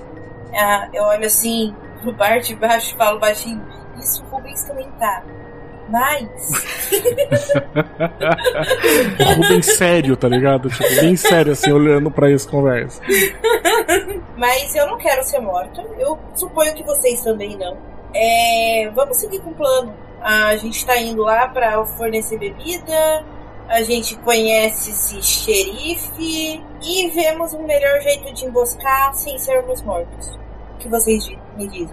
Ah, 0.55 0.89
eu 0.93 1.03
olho 1.05 1.27
assim 1.27 1.75
pro 2.03 2.13
bar 2.13 2.41
de 2.41 2.55
baixo 2.55 2.95
e 2.95 2.99
falo 2.99 3.19
baixinho. 3.19 3.65
Isso 3.99 4.23
o 4.25 4.37
Rubens 4.37 4.63
também 4.65 4.89
tá. 4.99 5.25
Mas. 5.89 6.28
O 9.20 9.34
Ruben 9.43 9.62
sério, 9.62 10.16
tá 10.16 10.28
ligado? 10.28 10.68
Tipo, 10.68 10.89
bem 11.01 11.16
sério, 11.16 11.53
assim, 11.53 11.72
olhando 11.72 12.11
pra 12.11 12.30
essa 12.30 12.49
conversa. 12.49 13.01
Mas 14.37 14.74
eu 14.74 14.87
não 14.87 14.99
quero 14.99 15.22
ser 15.24 15.41
morta. 15.41 15.82
Eu 15.99 16.18
suponho 16.34 16.74
que 16.74 16.82
vocês 16.82 17.22
também 17.22 17.57
não. 17.57 17.76
É, 18.14 18.91
vamos 18.95 19.16
seguir 19.18 19.41
com 19.41 19.51
o 19.51 19.55
plano. 19.55 19.95
A 20.20 20.57
gente 20.57 20.84
tá 20.84 20.97
indo 20.99 21.22
lá 21.22 21.49
pra 21.49 21.84
fornecer 21.87 22.39
bebida. 22.39 23.24
A 23.68 23.82
gente 23.82 24.16
conhece 24.18 24.91
esse 24.91 25.22
xerife. 25.22 26.62
E 26.82 27.09
vemos 27.11 27.53
um 27.55 27.64
melhor 27.64 28.01
jeito 28.01 28.32
de 28.32 28.45
emboscar 28.47 29.12
sem 29.14 29.39
sermos 29.39 29.82
mortos. 29.82 30.28
O 30.74 30.78
que 30.78 30.89
vocês 30.89 31.24
di- 31.24 31.39
me 31.57 31.67
dizem? 31.69 31.87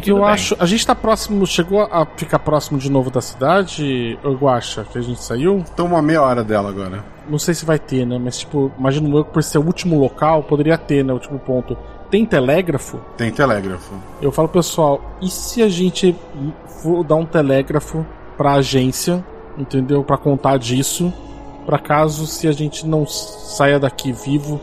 Tudo 0.00 0.10
Eu 0.10 0.16
bem. 0.16 0.24
acho. 0.24 0.56
A 0.58 0.66
gente 0.66 0.86
tá 0.86 0.94
próximo. 0.94 1.46
Chegou 1.46 1.82
a 1.82 2.06
ficar 2.16 2.38
próximo 2.38 2.78
de 2.78 2.90
novo 2.90 3.10
da 3.10 3.20
cidade, 3.20 4.18
eu 4.22 4.48
acho, 4.48 4.84
que 4.84 4.98
a 4.98 5.00
gente 5.02 5.22
saiu? 5.22 5.64
Então 5.72 5.86
uma 5.86 6.02
meia 6.02 6.22
hora 6.22 6.42
dela 6.42 6.68
agora. 6.68 7.04
Não 7.28 7.38
sei 7.38 7.54
se 7.54 7.64
vai 7.64 7.78
ter, 7.78 8.04
né? 8.06 8.18
Mas, 8.18 8.38
tipo, 8.38 8.72
imagino 8.78 9.16
eu 9.16 9.24
que 9.24 9.32
por 9.32 9.42
ser 9.42 9.58
o 9.58 9.64
último 9.64 9.98
local, 9.98 10.42
poderia 10.42 10.76
ter, 10.76 11.04
né? 11.04 11.12
O 11.12 11.16
último 11.16 11.38
ponto. 11.38 11.76
Tem 12.10 12.26
telégrafo? 12.26 12.98
Tem 13.16 13.30
telégrafo. 13.30 13.92
Eu 14.20 14.32
falo, 14.32 14.48
pessoal, 14.48 15.00
e 15.22 15.28
se 15.30 15.62
a 15.62 15.68
gente 15.68 16.16
for 16.82 17.04
dar 17.04 17.14
um 17.14 17.24
telégrafo 17.24 18.04
pra 18.36 18.54
agência, 18.54 19.24
entendeu? 19.56 20.02
Pra 20.02 20.16
contar 20.18 20.58
disso, 20.58 21.12
pra 21.64 21.78
caso 21.78 22.26
se 22.26 22.48
a 22.48 22.52
gente 22.52 22.84
não 22.84 23.06
saia 23.06 23.78
daqui 23.78 24.10
vivo, 24.12 24.60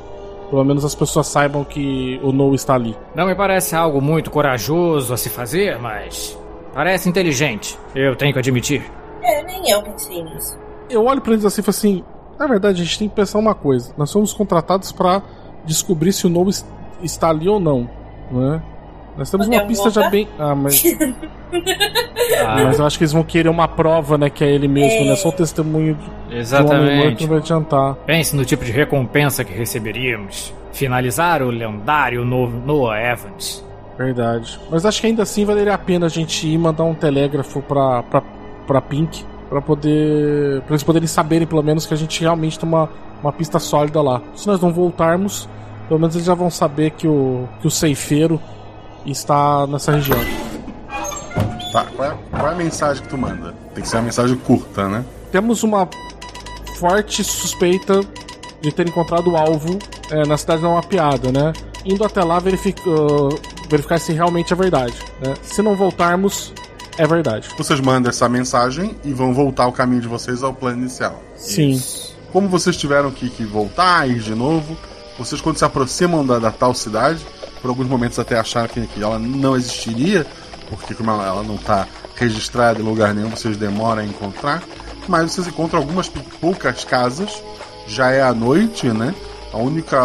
pelo 0.50 0.64
menos 0.64 0.84
as 0.86 0.96
pessoas 0.96 1.28
saibam 1.28 1.64
que 1.64 2.20
o 2.24 2.32
Noah 2.32 2.56
está 2.56 2.74
ali. 2.76 2.96
Não 3.16 3.26
me 3.28 3.36
parece 3.36 3.76
algo 3.76 4.02
muito 4.02 4.30
corajoso 4.32 5.14
a 5.14 5.18
se 5.18 5.30
fazer, 5.30 5.78
mas 5.80 6.38
parece 6.74 7.10
inteligente. 7.10 7.78
Eu 7.96 8.16
tenho 8.16 8.34
que 8.34 8.40
admitir. 8.40 8.84
É, 9.22 9.44
nem 9.44 9.70
eu 9.70 9.82
pensei 9.84 10.24
nisso. 10.24 10.58
Eu 10.90 11.06
olho 11.06 11.20
pra 11.22 11.34
eles 11.34 11.44
assim 11.46 11.62
e 11.62 11.64
falo 11.64 11.76
assim: 11.76 12.04
na 12.40 12.48
verdade, 12.48 12.82
a 12.82 12.86
gente 12.86 13.00
tem 13.00 13.10
que 13.10 13.16
pensar 13.16 13.40
uma 13.40 13.54
coisa. 13.56 13.94
Nós 13.98 14.10
somos 14.10 14.32
contratados 14.34 14.92
pra 14.92 15.22
descobrir 15.66 16.14
se 16.14 16.26
o 16.28 16.50
es- 16.50 16.66
está 17.02 17.30
ali 17.30 17.50
ou 17.50 17.60
não, 17.60 17.90
né? 18.32 18.62
Nós 19.18 19.30
temos 19.32 19.48
uma 19.48 19.62
pista 19.66 19.90
já 19.90 20.10
bem. 20.10 20.28
Ah, 20.40 20.54
mas. 20.56 20.82
Ah, 22.46 22.64
Mas 22.66 22.80
eu 22.80 22.86
acho 22.86 22.98
que 22.98 23.04
eles 23.04 23.14
vão 23.14 23.24
querer 23.24 23.50
uma 23.50 23.68
prova, 23.68 24.18
né? 24.18 24.30
Que 24.30 24.44
é 24.44 24.50
ele 24.52 24.68
mesmo, 24.68 25.02
É. 25.06 25.10
né? 25.10 25.16
Só 25.16 25.30
o 25.30 25.32
testemunho 25.32 25.98
exatamente. 26.32 27.22
não 27.24 27.30
vai 27.30 27.38
adiantar. 27.40 27.96
Pense 28.06 28.36
no 28.36 28.44
tipo 28.46 28.64
de 28.66 28.72
recompensa 28.72 29.44
que 29.44 29.54
receberíamos. 29.54 30.54
Finalizar 30.74 31.42
o 31.42 31.50
lendário 31.50 32.24
novo 32.26 32.60
Noah 32.66 33.00
Evans. 33.00 33.66
Verdade. 33.98 34.60
Mas 34.70 34.86
acho 34.86 35.02
que 35.02 35.08
ainda 35.08 35.24
assim 35.24 35.44
valeria 35.46 35.74
a 35.74 35.78
pena 35.78 36.06
a 36.06 36.10
gente 36.10 36.48
ir 36.48 36.58
mandar 36.58 36.84
um 36.84 36.94
telégrafo 36.94 37.62
pra, 37.62 38.04
pra, 38.04 38.22
pra 38.68 38.82
Pink. 38.82 39.24
Pra 39.50 39.62
poder. 39.62 40.62
Pra 40.64 40.72
eles 40.74 40.84
poderem 40.84 41.08
saberem, 41.08 41.48
pelo 41.48 41.64
menos, 41.64 41.86
que 41.86 41.94
a 41.94 41.98
gente 41.98 42.20
realmente 42.22 42.60
tem 42.60 42.68
uma, 42.68 42.90
uma 43.24 43.32
pista 43.32 43.58
sólida 43.60 44.02
lá. 44.02 44.22
Se 44.36 44.46
nós 44.46 44.60
não 44.62 44.72
voltarmos, 44.74 45.48
pelo 45.88 46.00
menos 46.00 46.14
eles 46.16 46.28
já 46.28 46.34
vão 46.36 46.50
saber 46.50 46.92
que 46.92 47.08
o, 47.08 47.48
que 47.62 47.66
o 47.68 47.72
ceifeiro 47.72 48.40
está 49.06 49.66
nessa 49.68 49.94
região. 49.94 50.20
Tá, 51.72 51.86
qual 51.96 52.12
é, 52.12 52.18
qual 52.32 52.48
é 52.48 52.52
a 52.52 52.56
mensagem 52.56 53.04
que 53.04 53.10
tu 53.10 53.18
manda? 53.18 53.54
Tem 53.74 53.84
que 53.84 53.90
ser 53.90 53.98
uma 53.98 54.04
mensagem 54.04 54.36
curta, 54.38 54.88
né? 54.88 55.04
Temos 55.32 55.64
uma 55.64 55.88
forte 56.80 57.24
suspeita 57.24 58.02
de 58.62 58.72
ter 58.72 58.88
encontrado 58.88 59.32
o 59.32 59.38
alvo 59.38 59.78
é, 60.10 60.26
na 60.26 60.38
cidade 60.38 60.62
não 60.62 60.74
mapeada, 60.76 61.32
né? 61.32 61.54
Indo 61.86 62.04
até 62.04 62.24
lá 62.24 62.40
verific- 62.40 62.86
uh, 62.88 63.30
verificar 63.70 64.00
se 64.00 64.14
realmente 64.14 64.52
é 64.54 64.56
verdade. 64.56 64.96
Né? 65.22 65.34
Se 65.42 65.62
não 65.62 65.76
voltarmos, 65.76 66.54
É 67.00 67.06
verdade. 67.06 67.48
Vocês 67.56 67.80
mandam 67.80 68.10
essa 68.10 68.28
mensagem 68.28 68.96
e 69.06 69.14
vão 69.14 69.32
voltar 69.32 69.68
o 69.68 69.72
caminho 69.72 70.02
de 70.02 70.08
vocês 70.08 70.42
ao 70.42 70.52
plano 70.52 70.80
inicial. 70.82 71.22
Sim. 71.36 71.80
Como 72.34 72.50
vocês 72.50 72.76
tiveram 72.76 73.12
que, 73.12 73.30
que 73.30 73.44
voltar, 73.46 74.10
ir 74.10 74.20
de 74.20 74.34
novo, 74.34 74.76
vocês 75.18 75.40
quando 75.40 75.58
se 75.58 75.64
aproximam 75.66 76.26
da, 76.26 76.40
da 76.40 76.52
tal 76.52 76.74
cidade, 76.74 77.24
por 77.62 77.70
alguns 77.70 77.88
momentos 77.88 78.18
até 78.18 78.40
acharam 78.40 78.68
que, 78.68 78.88
que 78.88 79.04
ela 79.04 79.20
não 79.20 79.56
existiria, 79.56 80.26
porque 80.70 80.94
como 80.94 81.12
ela, 81.12 81.26
ela 81.26 81.44
não 81.44 81.56
está 81.56 81.88
registrada 82.16 82.80
em 82.80 82.84
lugar 82.84 83.14
nenhum, 83.14 83.30
vocês 83.30 83.58
demoram 83.58 84.02
a 84.02 84.06
encontrar. 84.06 84.64
Mas 85.08 85.32
vocês 85.32 85.48
encontram 85.48 85.80
algumas 85.80 86.10
poucas 86.10 86.84
casas, 86.84 87.42
já 87.88 88.12
é 88.12 88.22
à 88.22 88.34
noite, 88.34 88.88
né? 88.90 89.14
A 89.54 89.58
única. 89.58 89.98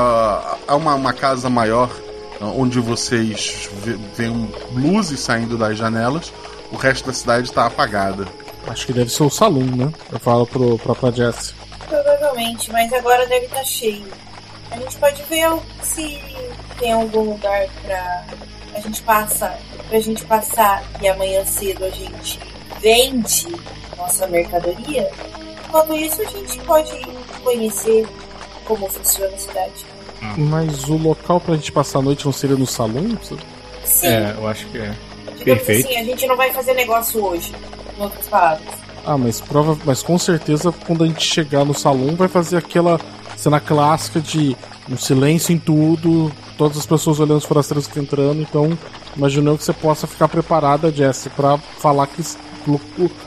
Há 0.68 0.76
uma, 0.76 0.94
uma 0.94 1.12
casa 1.12 1.50
maior 1.50 1.90
onde 2.40 2.78
vocês 2.80 3.68
vê- 3.84 3.98
veem 4.16 4.52
luzes 4.72 5.20
saindo 5.20 5.56
das 5.58 5.76
janelas, 5.78 6.32
o 6.72 6.76
resto 6.76 7.06
da 7.06 7.12
cidade 7.12 7.48
está 7.48 7.66
apagada. 7.66 8.26
Acho 8.68 8.86
que 8.86 8.92
deve 8.92 9.10
ser 9.10 9.24
o 9.24 9.30
salão, 9.30 9.62
né? 9.64 9.92
Eu 10.10 10.18
falo 10.20 10.46
pro, 10.46 10.78
pra 10.78 11.10
Jess. 11.10 11.54
Provavelmente, 11.88 12.70
mas 12.72 12.92
agora 12.92 13.26
deve 13.26 13.46
estar 13.46 13.64
cheio. 13.64 14.06
A 14.70 14.76
gente 14.76 14.96
pode 14.96 15.22
ver 15.24 15.48
se 15.82 16.20
tem 16.78 16.92
algum 16.92 17.30
lugar 17.32 17.66
pra 17.84 18.24
a 18.74 18.80
gente 18.80 19.02
passar, 19.02 19.58
pra 19.92 20.00
gente 20.00 20.24
passar 20.24 20.82
e 21.02 21.06
amanhã 21.06 21.44
cedo 21.44 21.84
a 21.84 21.90
gente 21.90 22.40
vende 22.80 23.54
nossa 23.98 24.26
mercadoria. 24.26 25.10
Enquanto 25.68 25.92
isso, 25.92 26.22
a 26.22 26.24
gente 26.24 26.58
pode 26.60 26.90
conhecer 27.44 28.08
como 28.64 28.88
funciona 28.88 29.34
a 29.34 29.38
cidade. 29.38 29.86
Mas 30.38 30.88
o 30.88 30.96
local 30.96 31.38
pra 31.38 31.56
gente 31.56 31.70
passar 31.70 31.98
a 31.98 32.02
noite 32.02 32.24
não 32.24 32.32
seria 32.32 32.56
no 32.56 32.66
salão? 32.66 33.18
Sim. 33.84 34.06
É, 34.06 34.34
eu 34.34 34.48
acho 34.48 34.66
que 34.68 34.78
é. 34.78 34.94
Digamos 35.36 35.44
Perfeito. 35.44 35.88
assim, 35.88 35.98
a 35.98 36.04
gente 36.04 36.26
não 36.26 36.36
vai 36.38 36.50
fazer 36.54 36.72
negócio 36.72 37.22
hoje, 37.22 37.52
em 37.98 38.02
outras 38.02 38.26
palavras. 38.28 38.74
Ah, 39.04 39.18
mas 39.18 39.42
prova, 39.42 39.78
mas 39.84 40.02
com 40.02 40.18
certeza 40.18 40.72
quando 40.86 41.04
a 41.04 41.06
gente 41.06 41.26
chegar 41.26 41.66
no 41.66 41.74
salão 41.74 42.16
vai 42.16 42.28
fazer 42.28 42.56
aquela 42.56 42.98
cena 43.36 43.60
clássica 43.60 44.20
de 44.22 44.56
um 44.88 44.96
silêncio 44.96 45.52
em 45.52 45.58
tudo, 45.58 46.32
todas 46.56 46.78
as 46.78 46.86
pessoas 46.86 47.20
olhando 47.20 47.38
os 47.38 47.44
forasteiros 47.44 47.86
que 47.86 47.98
entrando, 47.98 48.40
então 48.40 48.78
imaginando 49.16 49.58
que 49.58 49.64
você 49.64 49.72
possa 49.72 50.06
ficar 50.06 50.28
preparada, 50.28 50.90
Jess, 50.92 51.28
pra 51.36 51.58
falar 51.58 52.06
que 52.06 52.22
pelo, 52.64 52.80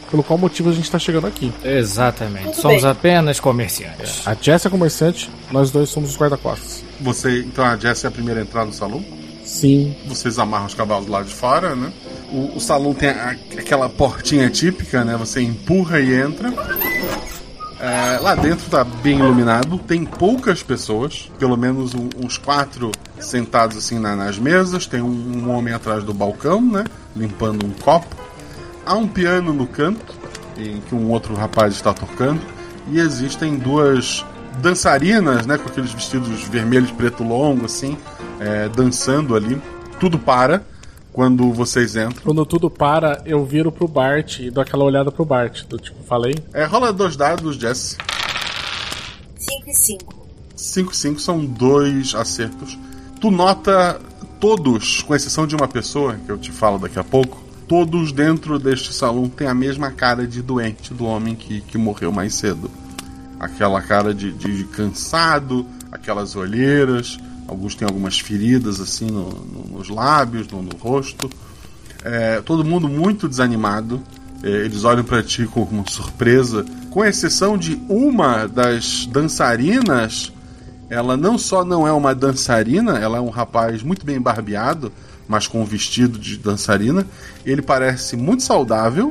pelo 0.09 0.23
qual 0.23 0.38
motivo 0.39 0.69
a 0.69 0.73
gente 0.73 0.89
tá 0.89 0.97
chegando 0.97 1.27
aqui. 1.27 1.51
Exatamente. 1.63 2.45
Tudo 2.51 2.61
Somos 2.61 2.81
bem. 2.83 2.91
apenas 2.91 3.39
comerciantes. 3.39 4.25
A 4.25 4.33
Jess 4.39 4.65
é 4.65 4.69
comerciante, 4.69 5.29
nós 5.51 5.71
dois 5.71 5.89
somos 5.89 6.11
os 6.11 6.17
guarda-costas. 6.17 6.83
Você, 7.01 7.39
então 7.41 7.65
a 7.65 7.75
Jess 7.77 8.05
é 8.05 8.07
a 8.07 8.11
primeira 8.11 8.39
a 8.39 8.43
entrar 8.43 8.65
no 8.65 8.71
salão? 8.73 9.03
Sim. 9.43 9.95
Vocês 10.07 10.39
amarram 10.39 10.65
os 10.65 10.73
cavalos 10.73 11.05
do 11.05 11.11
lado 11.11 11.25
de 11.27 11.33
fora, 11.33 11.75
né? 11.75 11.91
O, 12.31 12.53
o 12.55 12.59
salão 12.59 12.93
tem 12.93 13.09
a- 13.09 13.36
aquela 13.57 13.88
portinha 13.88 14.49
típica, 14.49 15.03
né? 15.05 15.15
Você 15.17 15.41
empurra 15.41 15.99
e 15.99 16.13
entra. 16.15 16.51
É, 17.86 18.17
lá 18.19 18.33
dentro 18.33 18.67
tá 18.67 18.83
bem 18.83 19.19
iluminado, 19.19 19.77
tem 19.77 20.03
poucas 20.05 20.63
pessoas, 20.63 21.29
pelo 21.38 21.55
menos 21.55 21.93
um- 21.93 22.09
uns 22.17 22.36
quatro 22.36 22.91
sentados 23.19 23.77
assim 23.77 23.99
na- 23.99 24.15
nas 24.15 24.39
mesas. 24.39 24.88
Tem 24.88 25.03
um, 25.03 25.07
um 25.45 25.51
homem 25.51 25.71
atrás 25.71 26.03
do 26.03 26.11
balcão, 26.11 26.59
né? 26.59 26.83
Limpando 27.15 27.63
um 27.63 27.69
copo. 27.69 28.07
Há 28.83 28.95
um 28.95 29.07
piano 29.07 29.53
no 29.53 29.67
canto, 29.67 30.15
em 30.57 30.81
que 30.81 30.95
um 30.95 31.11
outro 31.11 31.36
rapaz 31.36 31.75
está 31.75 31.93
tocando. 31.93 32.41
E 32.91 32.99
existem 32.99 33.55
duas 33.55 34.25
dançarinas, 34.63 35.45
né? 35.45 35.55
Com 35.59 35.69
aqueles 35.69 35.93
vestidos 35.93 36.41
vermelhos, 36.45 36.89
preto 36.89 37.23
longo, 37.23 37.65
assim, 37.67 37.95
é, 38.39 38.67
dançando 38.67 39.36
ali. 39.36 39.61
Tudo 39.99 40.17
para 40.17 40.63
quando 41.16 41.49
vocês 41.53 41.95
entram. 41.95 42.22
Quando 42.22 42.45
tudo 42.45 42.70
para, 42.70 43.22
eu 43.26 43.45
viro 43.45 43.72
pro 43.72 43.88
Bart 43.88 44.39
e 44.39 44.51
dou 44.51 44.61
aquela 44.61 44.84
olhada 44.84 45.09
pro 45.09 45.24
Bart. 45.24 45.63
Do 45.63 45.78
tipo, 45.78 46.03
falei? 46.03 46.36
É, 46.53 46.66
rola 46.66 46.91
dois 46.91 47.16
dados, 47.16 47.55
Jess. 47.55 47.97
5 49.38 49.70
e 49.70 49.74
5. 49.74 50.28
5 50.53 50.93
5 50.93 51.22
são 51.22 51.45
dois 51.45 52.13
acertos. 52.13 52.78
Tu 53.22 53.32
nota 53.32 53.97
todos, 54.41 55.03
com 55.03 55.16
exceção 55.16 55.47
de 55.47 55.55
uma 55.55 55.70
pessoa, 55.70 56.18
que 56.26 56.30
eu 56.30 56.38
te 56.38 56.51
falo 56.51 56.78
daqui 56.78 56.99
a 56.99 57.03
pouco, 57.03 57.41
todos 57.66 58.11
dentro 58.11 58.59
deste 58.59 58.91
salão 58.91 59.30
têm 59.30 59.47
a 59.47 59.53
mesma 59.53 59.91
cara 59.91 60.28
de 60.28 60.41
doente 60.41 60.93
do 60.93 61.05
homem 61.05 61.34
que, 61.34 61.61
que 61.61 61.78
morreu 61.78 62.11
mais 62.11 62.36
cedo. 62.36 62.70
Aquela 63.39 63.82
cara 63.82 64.13
de, 64.13 64.34
de 64.34 64.66
cansado, 64.66 65.66
aquelas 65.93 66.36
olheiras, 66.36 67.18
alguns 67.47 67.75
têm 67.75 67.87
algumas 67.87 68.19
feridas 68.19 68.79
assim 68.79 69.05
no- 69.07 69.29
no- 69.29 69.77
nos 69.77 69.89
lábios, 69.89 70.47
no, 70.47 70.61
no 70.61 70.75
rosto. 70.77 71.29
É, 72.03 72.41
todo 72.41 72.63
mundo 72.63 72.87
muito 72.87 73.27
desanimado. 73.27 74.01
É, 74.43 74.47
eles 74.47 74.83
olham 74.83 75.03
pra 75.03 75.23
ti 75.23 75.45
com 75.47 75.61
uma 75.63 75.87
surpresa, 75.89 76.65
com 76.91 77.03
exceção 77.03 77.57
de 77.57 77.81
uma 77.89 78.47
das 78.47 79.05
dançarinas. 79.07 80.31
Ela 80.89 81.17
não 81.17 81.37
só 81.37 81.65
não 81.65 81.87
é 81.87 81.91
uma 81.91 82.13
dançarina, 82.13 82.99
ela 82.99 83.17
é 83.17 83.21
um 83.21 83.29
rapaz 83.29 83.81
muito 83.81 84.05
bem 84.05 84.21
barbeado, 84.21 84.91
mas 85.27 85.47
com 85.47 85.61
um 85.61 85.65
vestido 85.65 86.19
de 86.19 86.37
dançarina. 86.37 87.05
Ele 87.43 87.61
parece 87.61 88.15
muito 88.15 88.43
saudável 88.43 89.09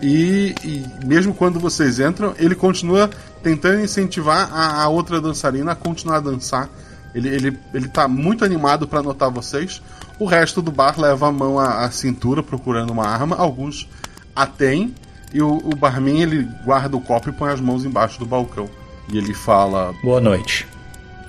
e, 0.00 0.54
e 0.64 1.06
mesmo 1.06 1.34
quando 1.34 1.60
vocês 1.60 2.00
entram, 2.00 2.34
ele 2.38 2.54
continua 2.54 3.10
tentando 3.42 3.80
incentivar 3.80 4.48
a, 4.50 4.82
a 4.82 4.88
outra 4.88 5.20
dançarina 5.20 5.72
a 5.72 5.76
continuar 5.76 6.16
a 6.16 6.20
dançar. 6.20 6.70
Ele, 7.14 7.28
ele, 7.28 7.58
ele 7.72 7.88
tá 7.88 8.08
muito 8.08 8.44
animado 8.44 8.88
para 8.88 9.02
notar 9.02 9.30
vocês. 9.30 9.80
O 10.18 10.24
resto 10.24 10.60
do 10.60 10.72
bar 10.72 10.98
leva 10.98 11.28
a 11.28 11.32
mão 11.32 11.58
à, 11.58 11.84
à 11.84 11.90
cintura 11.90 12.42
procurando 12.42 12.90
uma 12.90 13.06
arma. 13.06 13.36
Alguns 13.36 13.88
a 14.34 14.46
têm. 14.46 14.94
E 15.32 15.42
o, 15.42 15.56
o 15.56 15.74
barman 15.76 16.22
ele 16.22 16.48
guarda 16.64 16.96
o 16.96 17.00
copo 17.00 17.28
e 17.28 17.32
põe 17.32 17.52
as 17.52 17.60
mãos 17.60 17.84
embaixo 17.84 18.18
do 18.18 18.26
balcão. 18.26 18.68
E 19.12 19.18
ele 19.18 19.34
fala: 19.34 19.92
Boa 20.02 20.20
noite. 20.20 20.66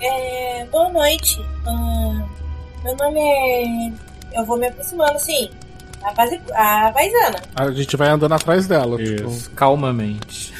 É, 0.00 0.64
boa 0.70 0.88
noite. 0.92 1.40
Ahn, 1.66 2.24
meu 2.84 2.96
nome 2.96 3.20
é. 3.20 3.92
Eu 4.32 4.44
vou 4.44 4.58
me 4.58 4.66
aproximando, 4.66 5.12
assim. 5.12 5.50
A, 6.02 6.12
base... 6.12 6.40
a 6.54 6.92
paisana. 6.92 7.42
A 7.54 7.70
gente 7.72 7.96
vai 7.96 8.08
andando 8.08 8.34
atrás 8.34 8.66
dela. 8.66 8.96
Tipo, 8.96 9.50
Calmamente. 9.54 10.54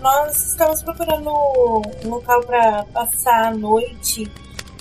Nós 0.00 0.50
estamos 0.50 0.82
procurando 0.82 1.30
um 2.04 2.08
local 2.08 2.42
para 2.42 2.84
passar 2.92 3.46
a 3.46 3.54
noite. 3.54 4.30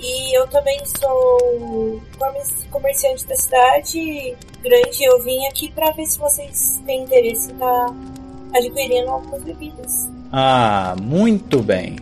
E 0.04 0.38
eu 0.38 0.46
também 0.48 0.78
sou 1.00 2.02
comer- 2.20 2.68
comerciante 2.70 3.26
da 3.26 3.36
cidade 3.36 4.36
grande. 4.62 5.04
Eu 5.04 5.24
vim 5.24 5.46
aqui 5.48 5.72
para 5.72 5.92
ver 5.92 6.06
se 6.06 6.20
vocês 6.20 6.82
têm 6.86 7.04
interesse 7.04 7.50
em 7.50 7.54
estar 7.54 7.96
adquirindo 8.54 9.10
algumas 9.10 9.42
bebidas. 9.44 10.08
Ah, 10.32 10.96
muito 11.02 11.62
bem. 11.62 11.96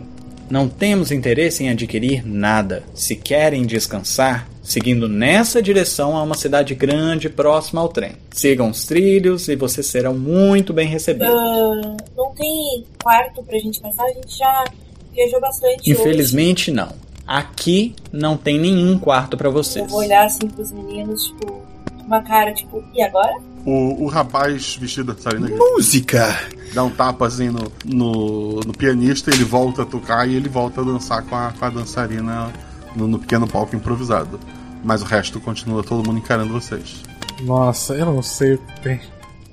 Não 0.50 0.68
temos 0.68 1.10
interesse 1.12 1.62
em 1.64 1.70
adquirir 1.70 2.26
nada. 2.26 2.82
Se 2.94 3.14
querem 3.16 3.64
descansar, 3.64 4.48
seguindo 4.62 5.08
nessa 5.08 5.62
direção 5.62 6.16
a 6.16 6.22
uma 6.22 6.34
cidade 6.34 6.74
grande 6.74 7.28
próxima 7.30 7.80
ao 7.80 7.88
trem. 7.88 8.12
Sigam 8.32 8.68
os 8.70 8.84
trilhos 8.84 9.48
e 9.48 9.56
vocês 9.56 9.86
serão 9.86 10.12
muito 10.14 10.72
bem 10.74 10.88
recebidos. 10.88 11.32
Ah, 11.34 11.96
não 12.16 12.34
tem 12.34 12.84
quarto 13.02 13.42
pra 13.44 13.58
gente 13.58 13.80
passar? 13.80 14.04
A 14.04 14.12
gente 14.12 14.36
já 14.36 14.64
viajou 15.12 15.40
bastante. 15.40 15.80
hoje. 15.80 15.90
Infelizmente, 15.92 16.70
não. 16.70 16.92
Aqui 17.26 17.94
não 18.12 18.36
tem 18.36 18.58
nenhum 18.58 18.98
quarto 18.98 19.36
para 19.36 19.48
Eu 19.48 19.52
vocês. 19.52 19.88
vou 19.90 20.00
olhar 20.00 20.26
assim 20.26 20.48
pros 20.48 20.72
meninos, 20.72 21.24
tipo, 21.26 21.62
uma 22.04 22.22
cara, 22.22 22.52
tipo, 22.52 22.82
e 22.92 23.02
agora? 23.02 23.36
O, 23.64 24.04
o 24.04 24.06
rapaz 24.08 24.76
vestido 24.76 25.12
de 25.12 25.18
dançarina. 25.18 25.48
Música! 25.48 26.36
Dá 26.74 26.82
um 26.82 26.90
tapa 26.90 27.26
assim 27.26 27.48
no, 27.48 27.70
no, 27.84 28.60
no 28.60 28.72
pianista, 28.72 29.30
ele 29.30 29.44
volta 29.44 29.82
a 29.82 29.86
tocar 29.86 30.28
e 30.28 30.34
ele 30.34 30.48
volta 30.48 30.80
a 30.80 30.84
dançar 30.84 31.22
com 31.24 31.36
a, 31.36 31.52
com 31.52 31.64
a 31.64 31.70
dançarina 31.70 32.52
no, 32.96 33.06
no 33.06 33.18
pequeno 33.18 33.46
palco 33.46 33.76
improvisado. 33.76 34.40
Mas 34.82 35.00
o 35.02 35.04
resto 35.04 35.38
continua 35.40 35.84
todo 35.84 36.04
mundo 36.04 36.18
encarando 36.18 36.52
vocês. 36.52 37.02
Nossa, 37.42 37.94
eu 37.94 38.06
não 38.06 38.20
sei 38.22 38.54
o 38.54 38.58
que 38.58 38.80
tem. 38.80 39.00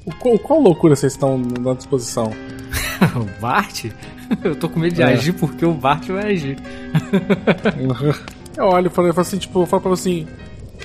O, 0.06 0.12
qual, 0.16 0.40
qual 0.40 0.60
loucura 0.60 0.96
vocês 0.96 1.14
estão 1.14 1.38
na 1.38 1.74
disposição? 1.74 2.34
o 3.16 3.42
Bart? 3.42 3.86
Eu 4.44 4.56
tô 4.56 4.70
com 4.70 4.80
medo 4.80 4.96
de 4.96 5.02
É. 5.02 5.06
agir 5.06 5.34
porque 5.34 5.66
o 5.66 5.74
Bart 5.74 6.08
vai 6.08 6.32
agir. 6.34 6.58
Eu 8.58 8.66
olho 8.66 8.88
e 8.88 8.90
falo, 8.90 9.08
eu 9.08 9.14
falo 9.14 9.28
assim, 9.28 9.38
tipo, 9.38 9.62
eu 9.62 9.66
falo 9.66 9.82
pra 9.82 9.94
assim. 9.94 10.28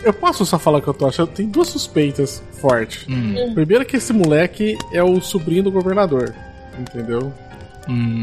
Eu 0.02 0.12
posso 0.12 0.44
só 0.44 0.58
falar 0.58 0.78
o 0.78 0.82
que 0.82 0.88
eu 0.88 0.94
tô 0.94 1.06
achando? 1.06 1.28
Tem 1.28 1.48
duas 1.48 1.68
suspeitas 1.68 2.42
fortes. 2.60 3.06
Primeiro 3.54 3.84
que 3.84 3.96
esse 3.96 4.12
moleque 4.12 4.76
é 4.92 5.02
o 5.02 5.20
sobrinho 5.20 5.62
do 5.64 5.70
governador. 5.72 6.34
Entendeu? 6.78 7.32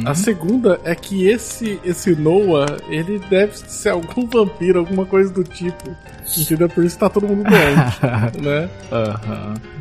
A 0.05 0.15
segunda 0.15 0.79
é 0.83 0.95
que 0.95 1.27
esse 1.27 1.79
esse 1.83 2.15
Noah, 2.15 2.77
ele 2.89 3.19
deve 3.29 3.55
ser 3.57 3.89
algum 3.89 4.25
vampiro, 4.25 4.79
alguma 4.79 5.05
coisa 5.05 5.31
do 5.31 5.43
tipo. 5.43 5.95
Entendeu? 6.37 6.67
Por 6.67 6.83
isso 6.83 6.97
tá 6.97 7.09
todo 7.09 7.27
mundo 7.27 7.43
doente, 7.43 8.41
né? 8.43 8.69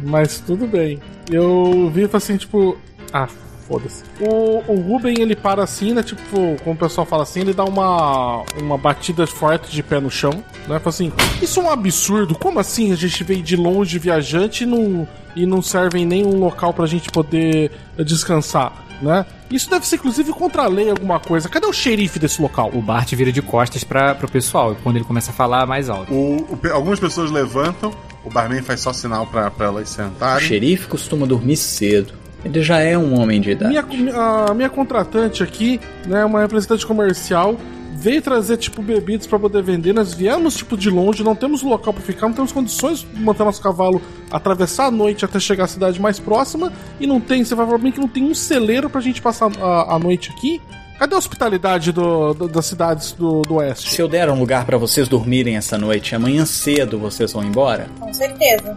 Mas 0.05 0.39
tudo 0.41 0.66
bem. 0.66 0.99
Eu 1.31 1.91
vi 1.95 2.03
e 2.03 2.09
falei 2.09 2.16
assim, 2.24 2.37
tipo, 2.37 2.76
ah, 3.12 3.28
Foda-se. 3.71 4.03
O, 4.21 4.64
o 4.66 4.81
Ruben, 4.81 5.21
ele 5.21 5.37
para 5.37 5.62
assim, 5.62 5.95
né? 5.95 6.03
Tipo, 6.03 6.57
como 6.64 6.75
o 6.75 6.77
pessoal 6.77 7.07
fala 7.07 7.23
assim, 7.23 7.43
ele 7.43 7.55
dá 7.55 7.62
uma, 7.62 8.43
uma 8.61 8.77
batida 8.77 9.25
forte 9.29 9.71
de 9.71 9.81
pé 9.81 10.01
no 10.01 10.11
chão, 10.11 10.33
né? 10.66 10.81
Fala 10.81 10.89
assim: 10.89 11.12
Isso 11.41 11.61
é 11.61 11.62
um 11.62 11.71
absurdo. 11.71 12.35
Como 12.35 12.59
assim 12.59 12.91
a 12.93 12.97
gente 12.97 13.23
veio 13.23 13.45
de 13.45 13.55
longe 13.55 13.97
viajante 13.97 14.64
e 14.64 14.66
não, 14.66 15.07
e 15.37 15.47
não 15.47 15.62
serve 15.62 16.01
em 16.01 16.05
nenhum 16.05 16.37
local 16.41 16.75
pra 16.75 16.85
gente 16.85 17.12
poder 17.12 17.71
descansar, 18.05 18.73
né? 19.01 19.25
Isso 19.49 19.71
deve 19.71 19.87
ser 19.87 19.97
inclusive 19.97 20.33
contra 20.33 20.64
a 20.64 20.66
lei 20.66 20.91
alguma 20.91 21.21
coisa. 21.21 21.49
Cadê 21.49 21.66
o 21.66 21.73
xerife 21.73 22.18
desse 22.18 22.43
local? 22.43 22.73
O 22.75 22.83
Bart 22.83 23.14
vira 23.14 23.31
de 23.31 23.41
costas 23.41 23.85
para 23.85 24.16
pro 24.16 24.29
pessoal, 24.29 24.77
quando 24.83 24.97
ele 24.97 25.05
começa 25.05 25.31
a 25.31 25.35
falar 25.35 25.64
mais 25.64 25.89
alto. 25.89 26.12
O, 26.12 26.59
o, 26.61 26.73
algumas 26.73 26.99
pessoas 26.99 27.31
levantam, 27.31 27.93
o 28.25 28.31
barman 28.31 28.62
faz 28.62 28.81
só 28.81 28.93
sinal 28.93 29.29
para 29.29 29.53
elas 29.61 29.89
sentarem. 29.91 30.45
O 30.45 30.49
xerife 30.49 30.89
costuma 30.89 31.25
dormir 31.25 31.57
cedo. 31.57 32.20
Ele 32.45 32.62
já 32.62 32.78
é 32.78 32.97
um 32.97 33.20
homem 33.20 33.41
de 33.41 33.51
idade. 33.51 33.72
Minha, 33.72 34.14
a 34.49 34.55
minha 34.55 34.70
contratante 34.70 35.43
aqui, 35.43 35.80
né, 36.07 36.24
uma 36.24 36.41
representante 36.41 36.86
comercial, 36.86 37.57
veio 38.01 38.22
trazer, 38.22 38.57
tipo, 38.57 38.80
bebidas 38.80 39.26
para 39.26 39.38
poder 39.38 39.62
vender. 39.62 39.93
Nós 39.93 40.14
viemos, 40.14 40.57
tipo, 40.57 40.76
de 40.76 40.88
longe, 40.88 41.22
não 41.22 41.36
temos 41.36 41.62
local 41.62 41.93
para 41.93 42.03
ficar, 42.03 42.28
não 42.28 42.34
temos 42.34 42.51
condições 42.51 43.01
de 43.01 43.20
manter 43.20 43.45
nosso 43.45 43.61
cavalo 43.61 44.01
atravessar 44.30 44.86
a 44.86 44.91
noite 44.91 45.24
até 45.24 45.38
chegar 45.38 45.64
à 45.64 45.68
cidade 45.68 46.01
mais 46.01 46.18
próxima. 46.18 46.72
E 46.99 47.07
não 47.07 47.20
tem, 47.20 47.45
você 47.45 47.55
vai 47.55 47.66
falar 47.66 47.78
bem 47.78 47.93
que 47.93 48.01
não 48.01 48.09
tem 48.09 48.24
um 48.24 48.34
celeiro 48.34 48.88
pra 48.88 49.03
gente 49.03 49.20
passar 49.20 49.51
a, 49.61 49.97
a 49.97 49.99
noite 49.99 50.30
aqui. 50.30 50.61
Cadê 51.01 51.14
a 51.14 51.18
hospitalidade 51.18 51.92
do, 51.92 52.34
do, 52.34 52.46
das 52.46 52.66
cidades 52.66 53.12
do, 53.12 53.40
do 53.40 53.55
oeste? 53.55 53.90
Se 53.90 54.03
eu 54.03 54.07
der 54.07 54.28
um 54.28 54.38
lugar 54.38 54.66
para 54.66 54.76
vocês 54.76 55.09
dormirem 55.09 55.57
essa 55.57 55.78
noite, 55.78 56.14
amanhã 56.14 56.44
cedo 56.44 56.98
vocês 56.98 57.32
vão 57.32 57.42
embora? 57.42 57.88
Com 57.98 58.12
certeza. 58.12 58.76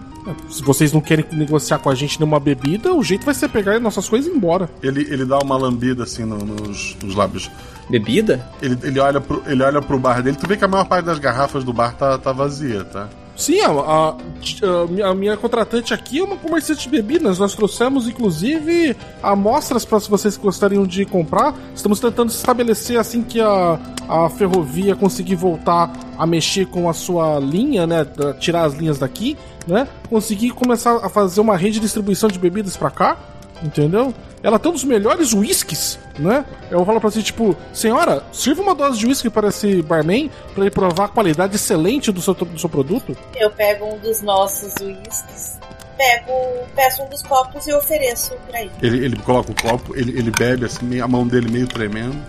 Se 0.50 0.64
vocês 0.64 0.94
não 0.94 1.02
querem 1.02 1.26
negociar 1.34 1.80
com 1.80 1.90
a 1.90 1.96
gente 1.96 2.18
nenhuma 2.18 2.40
bebida, 2.40 2.94
o 2.94 3.04
jeito 3.04 3.26
vai 3.26 3.36
ser 3.36 3.50
pegar 3.50 3.78
nossas 3.78 4.08
coisas 4.08 4.32
e 4.32 4.34
ir 4.34 4.38
embora. 4.38 4.70
Ele, 4.82 5.02
ele 5.02 5.26
dá 5.26 5.38
uma 5.40 5.58
lambida 5.58 6.04
assim 6.04 6.24
no, 6.24 6.38
nos, 6.38 6.96
nos 7.04 7.14
lábios. 7.14 7.52
Bebida? 7.90 8.50
Ele, 8.62 8.80
ele, 8.84 9.02
olha 9.02 9.20
pro, 9.20 9.44
ele 9.46 9.62
olha 9.62 9.82
pro 9.82 10.00
bar 10.00 10.24
dele. 10.24 10.38
Tu 10.38 10.48
vê 10.48 10.56
que 10.56 10.64
a 10.64 10.68
maior 10.70 10.86
parte 10.86 11.04
das 11.04 11.20
garrafas 11.20 11.66
do 11.66 11.74
bar 11.74 11.94
tá, 11.94 12.18
tá 12.18 12.32
vazia, 12.32 12.86
tá? 12.86 13.10
Sim, 13.36 13.62
a, 13.62 13.70
a, 13.72 15.10
a, 15.10 15.16
minha 15.16 15.36
contratante 15.36 15.94
aqui 15.94 16.20
é 16.20 16.24
uma 16.24 16.38
comerciante 16.38 16.84
de 16.84 16.90
bebidas. 16.90 17.40
Nós 17.40 17.56
trouxemos, 17.56 18.08
inclusive, 18.08 18.96
amostras 19.24 19.84
para 19.84 20.00
se 20.00 20.10
vocês 20.10 20.38
gostariam 20.38 20.86
de 20.86 21.04
comprar. 21.06 21.56
Estamos 21.76 22.00
tentando 22.00 22.30
estabelecer 22.30 23.00
assim 23.00 23.24
que 23.24 23.42
a, 23.42 23.80
a 24.08 24.30
ferrovia 24.30 24.96
conseguir 24.96 25.36
voltar 25.36 25.92
a 26.18 26.28
mexer 26.28 26.68
com 26.68 26.88
a 26.88 26.94
sua 26.94 27.40
linha, 27.40 27.88
né? 27.88 28.06
Tirar 28.40 28.66
as 28.66 28.76
linhas 28.76 29.00
daqui, 29.00 29.36
né? 29.66 29.88
Conseguir 30.10 30.52
começar 30.52 30.98
a 30.98 31.10
fazer 31.10 31.42
uma 31.42 31.58
rede 31.58 31.76
de 31.76 31.80
distribuição 31.82 32.30
de 32.30 32.38
bebidas 32.38 32.78
para 32.78 32.92
cá, 32.92 33.18
entendeu? 33.64 34.14
ela 34.44 34.60
tem 34.60 34.70
um 34.70 34.74
dos 34.74 34.84
melhores 34.84 35.34
whiskies, 35.34 35.98
né? 36.20 36.44
Eu 36.70 36.86
falo 36.86 37.00
pra 37.00 37.10
você, 37.10 37.24
tipo, 37.24 37.56
senhora, 37.72 38.22
sirva 38.34 38.62
uma 38.62 38.76
dose 38.76 39.00
de 39.00 39.08
whisky 39.08 39.30
para 39.30 39.48
esse 39.48 39.82
barman 39.82 40.30
para 40.54 40.66
ele 40.66 40.72
provar 40.72 41.06
a 41.06 41.08
qualidade 41.08 41.56
excelente 41.56 42.12
do 42.12 42.22
seu, 42.22 42.34
do 42.34 42.60
seu 42.60 42.68
produto. 42.68 43.18
Eu 43.34 43.50
pego 43.50 43.86
um 43.86 43.98
dos 44.00 44.22
nossos 44.22 44.74
whiskies, 44.82 45.58
pego, 45.98 46.68
peço 46.76 47.04
um 47.04 47.10
dos 47.10 47.24
copos 47.24 47.66
e 47.68 47.74
ofereço 47.74 48.34
pra 48.50 48.62
ele. 48.62 48.72
Ele, 48.82 49.06
ele 49.06 49.16
coloca 49.16 49.50
o 49.50 49.56
copo, 49.56 49.96
ele, 49.96 50.12
ele 50.12 50.30
bebe 50.30 50.66
assim, 50.66 51.00
a 51.00 51.08
mão 51.08 51.26
dele 51.26 51.50
meio 51.50 51.68
tremendo. 51.68 52.22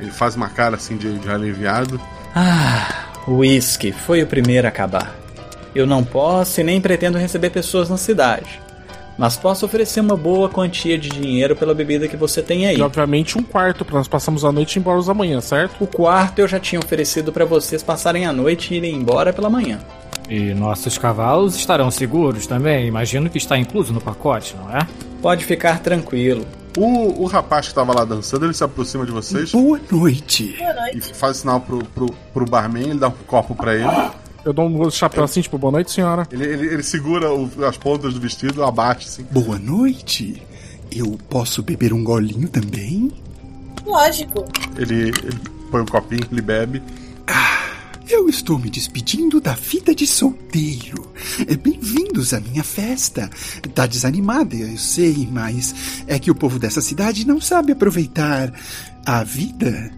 Ele 0.00 0.10
faz 0.10 0.34
uma 0.34 0.48
cara 0.48 0.74
assim 0.74 0.96
de, 0.96 1.20
de 1.20 1.30
aliviado. 1.30 2.00
Ah, 2.34 3.06
o 3.28 3.38
whisky 3.38 3.92
foi 3.92 4.24
o 4.24 4.26
primeiro 4.26 4.66
a 4.66 4.70
acabar. 4.70 5.14
Eu 5.72 5.86
não 5.86 6.02
posso 6.02 6.60
e 6.60 6.64
nem 6.64 6.80
pretendo 6.80 7.16
receber 7.16 7.50
pessoas 7.50 7.88
na 7.88 7.96
cidade 7.96 8.60
mas 9.18 9.36
posso 9.36 9.66
oferecer 9.66 10.00
uma 10.00 10.16
boa 10.16 10.48
quantia 10.48 10.96
de 10.96 11.08
dinheiro 11.08 11.56
pela 11.56 11.74
bebida 11.74 12.06
que 12.06 12.16
você 12.16 12.40
tem 12.40 12.66
aí. 12.66 12.78
E 12.78 12.82
obviamente 12.82 13.36
um 13.36 13.42
quarto, 13.42 13.84
para 13.84 13.98
nós 13.98 14.06
passarmos 14.06 14.44
a 14.44 14.52
noite 14.52 14.76
e 14.76 14.78
ir 14.78 14.80
embora 14.80 14.98
amanhã, 15.10 15.40
certo? 15.40 15.82
O 15.82 15.86
quarto 15.86 16.38
eu 16.38 16.46
já 16.46 16.60
tinha 16.60 16.78
oferecido 16.78 17.32
para 17.32 17.44
vocês 17.44 17.82
passarem 17.82 18.26
a 18.26 18.32
noite 18.32 18.72
e 18.72 18.76
irem 18.76 18.94
embora 18.94 19.32
pela 19.32 19.50
manhã. 19.50 19.80
E 20.28 20.54
nossos 20.54 20.96
cavalos 20.96 21.56
estarão 21.56 21.90
seguros 21.90 22.46
também? 22.46 22.86
Imagino 22.86 23.28
que 23.28 23.38
está 23.38 23.58
incluso 23.58 23.92
no 23.92 24.00
pacote, 24.00 24.54
não 24.56 24.76
é? 24.76 24.86
Pode 25.20 25.44
ficar 25.44 25.80
tranquilo. 25.80 26.46
O, 26.76 27.24
o 27.24 27.26
rapaz 27.26 27.66
que 27.66 27.72
estava 27.72 27.92
lá 27.92 28.04
dançando, 28.04 28.44
ele 28.44 28.54
se 28.54 28.62
aproxima 28.62 29.04
de 29.04 29.10
vocês. 29.10 29.50
Boa 29.50 29.80
noite. 29.90 30.54
Boa 30.58 30.74
noite. 30.74 30.98
E 30.98 31.00
faz 31.00 31.38
sinal 31.38 31.60
pro, 31.60 31.78
pro, 31.78 32.14
pro 32.32 32.44
barman, 32.44 32.90
ele 32.90 32.98
dá 32.98 33.08
um 33.08 33.14
copo 33.26 33.54
para 33.54 33.74
ele. 33.74 34.10
Eu 34.48 34.52
dou 34.54 34.66
um 34.66 34.90
chapéu 34.90 35.24
assim, 35.24 35.42
tipo, 35.42 35.58
boa 35.58 35.70
noite, 35.70 35.92
senhora. 35.92 36.26
Ele, 36.32 36.42
ele, 36.42 36.66
ele 36.68 36.82
segura 36.82 37.30
o, 37.30 37.50
as 37.66 37.76
pontas 37.76 38.14
do 38.14 38.20
vestido, 38.20 38.64
abate 38.64 39.06
assim. 39.06 39.22
Boa 39.30 39.58
noite. 39.58 40.42
Eu 40.90 41.18
posso 41.28 41.62
beber 41.62 41.92
um 41.92 42.02
golinho 42.02 42.48
também? 42.48 43.12
Lógico. 43.84 44.46
Ele, 44.78 45.10
ele 45.10 45.38
põe 45.70 45.82
um 45.82 45.84
copinho, 45.84 46.22
ele 46.32 46.40
bebe. 46.40 46.82
Ah, 47.26 47.58
eu 48.08 48.26
estou 48.26 48.58
me 48.58 48.70
despedindo 48.70 49.38
da 49.38 49.52
vida 49.52 49.94
de 49.94 50.06
solteiro. 50.06 51.12
É, 51.46 51.54
bem-vindos 51.54 52.32
à 52.32 52.40
minha 52.40 52.64
festa. 52.64 53.28
Tá 53.74 53.86
desanimada, 53.86 54.56
eu 54.56 54.78
sei, 54.78 55.28
mas 55.30 56.04
é 56.06 56.18
que 56.18 56.30
o 56.30 56.34
povo 56.34 56.58
dessa 56.58 56.80
cidade 56.80 57.26
não 57.26 57.38
sabe 57.38 57.72
aproveitar 57.72 58.50
a 59.08 59.24
vida. 59.24 59.90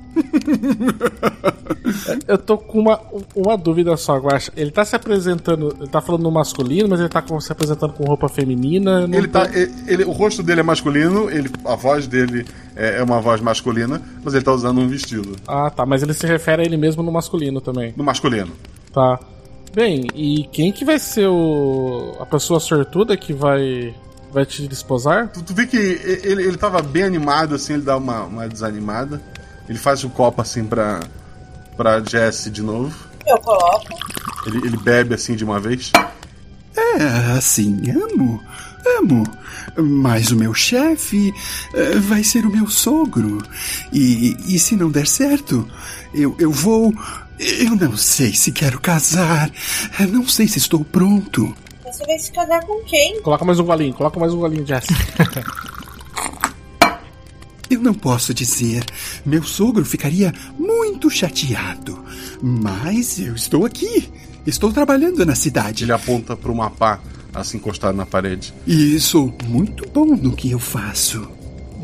Eu 2.29 2.39
tô 2.39 2.57
com 2.57 2.79
uma, 2.79 3.01
uma 3.35 3.57
dúvida 3.57 3.97
só, 3.97 4.17
Guacha. 4.19 4.53
Ele 4.57 4.71
tá 4.71 4.85
se 4.85 4.95
apresentando, 4.95 5.75
ele 5.81 5.89
tá 5.89 6.01
falando 6.01 6.23
no 6.23 6.31
masculino, 6.31 6.89
mas 6.89 7.01
ele 7.01 7.09
tá 7.09 7.25
se 7.41 7.51
apresentando 7.51 7.93
com 7.93 8.05
roupa 8.05 8.29
feminina. 8.29 9.09
Ele 9.13 9.27
tá, 9.27 9.51
ele, 9.53 9.73
ele, 9.89 10.05
o 10.05 10.13
rosto 10.13 10.45
dele 10.45 10.61
é 10.61 10.63
masculino, 10.63 11.29
ele, 11.29 11.51
a 11.65 11.75
voz 11.75 12.07
dele 12.07 12.47
é, 12.77 12.99
é, 12.99 13.03
uma 13.03 13.21
voz 13.21 13.41
masculina, 13.41 14.01
mas 14.23 14.33
ele 14.33 14.45
tá 14.45 14.53
usando 14.53 14.81
um 14.81 14.87
vestido. 14.87 15.35
Ah, 15.49 15.69
tá, 15.71 15.85
mas 15.85 16.05
ele 16.05 16.15
se 16.15 16.27
refere 16.27 16.63
a 16.63 16.65
ele 16.65 16.77
mesmo 16.77 17.03
no 17.03 17.11
masculino 17.11 17.61
também. 17.61 17.93
No 17.97 18.05
masculino. 18.05 18.53
Tá. 18.93 19.19
Bem, 19.75 20.07
e 20.15 20.45
quem 20.53 20.71
que 20.71 20.85
vai 20.85 21.01
ser 21.01 21.27
o 21.27 22.17
a 22.21 22.27
pessoa 22.27 22.61
sortuda 22.61 23.17
que 23.17 23.33
vai 23.33 23.93
vai 24.33 24.47
te 24.47 24.67
desposar? 24.67 25.29
Tu, 25.29 25.43
tu 25.43 25.55
vê 25.55 25.67
que 25.67 25.77
ele, 25.77 26.43
ele 26.43 26.57
tava 26.57 26.81
bem 26.83 27.03
animado, 27.03 27.55
assim, 27.55 27.75
ele 27.75 27.83
dá 27.83 27.97
uma, 27.97 28.25
uma 28.25 28.49
desanimada. 28.49 29.21
Ele 29.69 29.79
faz 29.79 30.03
o 30.05 30.11
copo 30.11 30.43
assim 30.43 30.65
pra, 30.65 31.01
pra 31.77 32.03
Jesse 32.03 32.51
de 32.51 32.63
novo. 32.63 32.95
Eu 33.27 33.39
coloco. 33.39 33.87
Ele, 34.47 34.67
ele 34.67 34.77
bebe 34.77 35.15
assim 35.15 35.37
de 35.37 35.45
uma 35.45 35.61
vez. 35.61 35.93
É, 36.77 37.37
assim, 37.37 37.79
amo. 37.91 38.43
Amo. 38.99 39.25
Mas 39.77 40.31
o 40.31 40.37
meu 40.37 40.55
chefe 40.55 41.33
uh, 41.75 42.01
vai 42.01 42.25
ser 42.25 42.45
o 42.47 42.51
meu 42.51 42.67
sogro. 42.69 43.43
E, 43.93 44.37
e 44.47 44.59
se 44.59 44.75
não 44.75 44.91
der 44.91 45.07
certo, 45.07 45.69
eu, 46.15 46.35
eu 46.39 46.51
vou. 46.51 46.93
Eu 47.39 47.77
não 47.77 47.97
sei 47.97 48.35
se 48.35 48.53
quero 48.53 48.81
casar. 48.81 49.51
Não 50.11 50.27
sei 50.29 50.49
se 50.49 50.59
estou 50.59 50.85
pronto. 50.85 51.55
Você 52.01 52.07
vai 52.07 52.19
se 52.19 52.33
casar 52.33 52.65
com 52.65 52.83
quem? 52.85 53.21
Coloca 53.21 53.45
mais 53.45 53.61
um 53.61 53.65
golinho, 53.65 53.93
coloca 53.93 54.19
mais 54.19 54.33
um 54.33 54.39
golinho, 54.39 54.67
Jess. 54.67 54.87
Eu 57.69 57.83
não 57.83 57.93
posso 57.93 58.33
dizer. 58.33 58.87
Meu 59.25 59.43
sogro 59.43 59.85
ficaria 59.85 60.33
muito 60.59 61.11
chateado. 61.11 62.03
Mas 62.43 63.21
eu 63.21 63.35
estou 63.35 63.65
aqui. 63.65 64.11
Estou 64.45 64.73
trabalhando 64.73 65.25
na 65.25 65.37
cidade. 65.37 65.85
Ele 65.85 65.93
aponta 65.93 66.35
para 66.35 66.51
uma 66.51 66.69
pá, 66.69 66.99
assim 67.33 67.59
encostado 67.59 67.95
na 67.95 68.05
parede. 68.05 68.53
E 68.67 68.99
sou 68.99 69.33
muito 69.45 69.89
bom 69.91 70.17
no 70.17 70.35
que 70.35 70.51
eu 70.51 70.59
faço. 70.59 71.31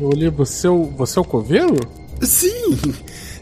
Olhei, 0.01 0.29
você, 0.29 0.67
é 0.67 0.71
você 0.71 1.19
é 1.19 1.21
o 1.21 1.25
coveiro? 1.25 1.79
Sim. 2.21 2.75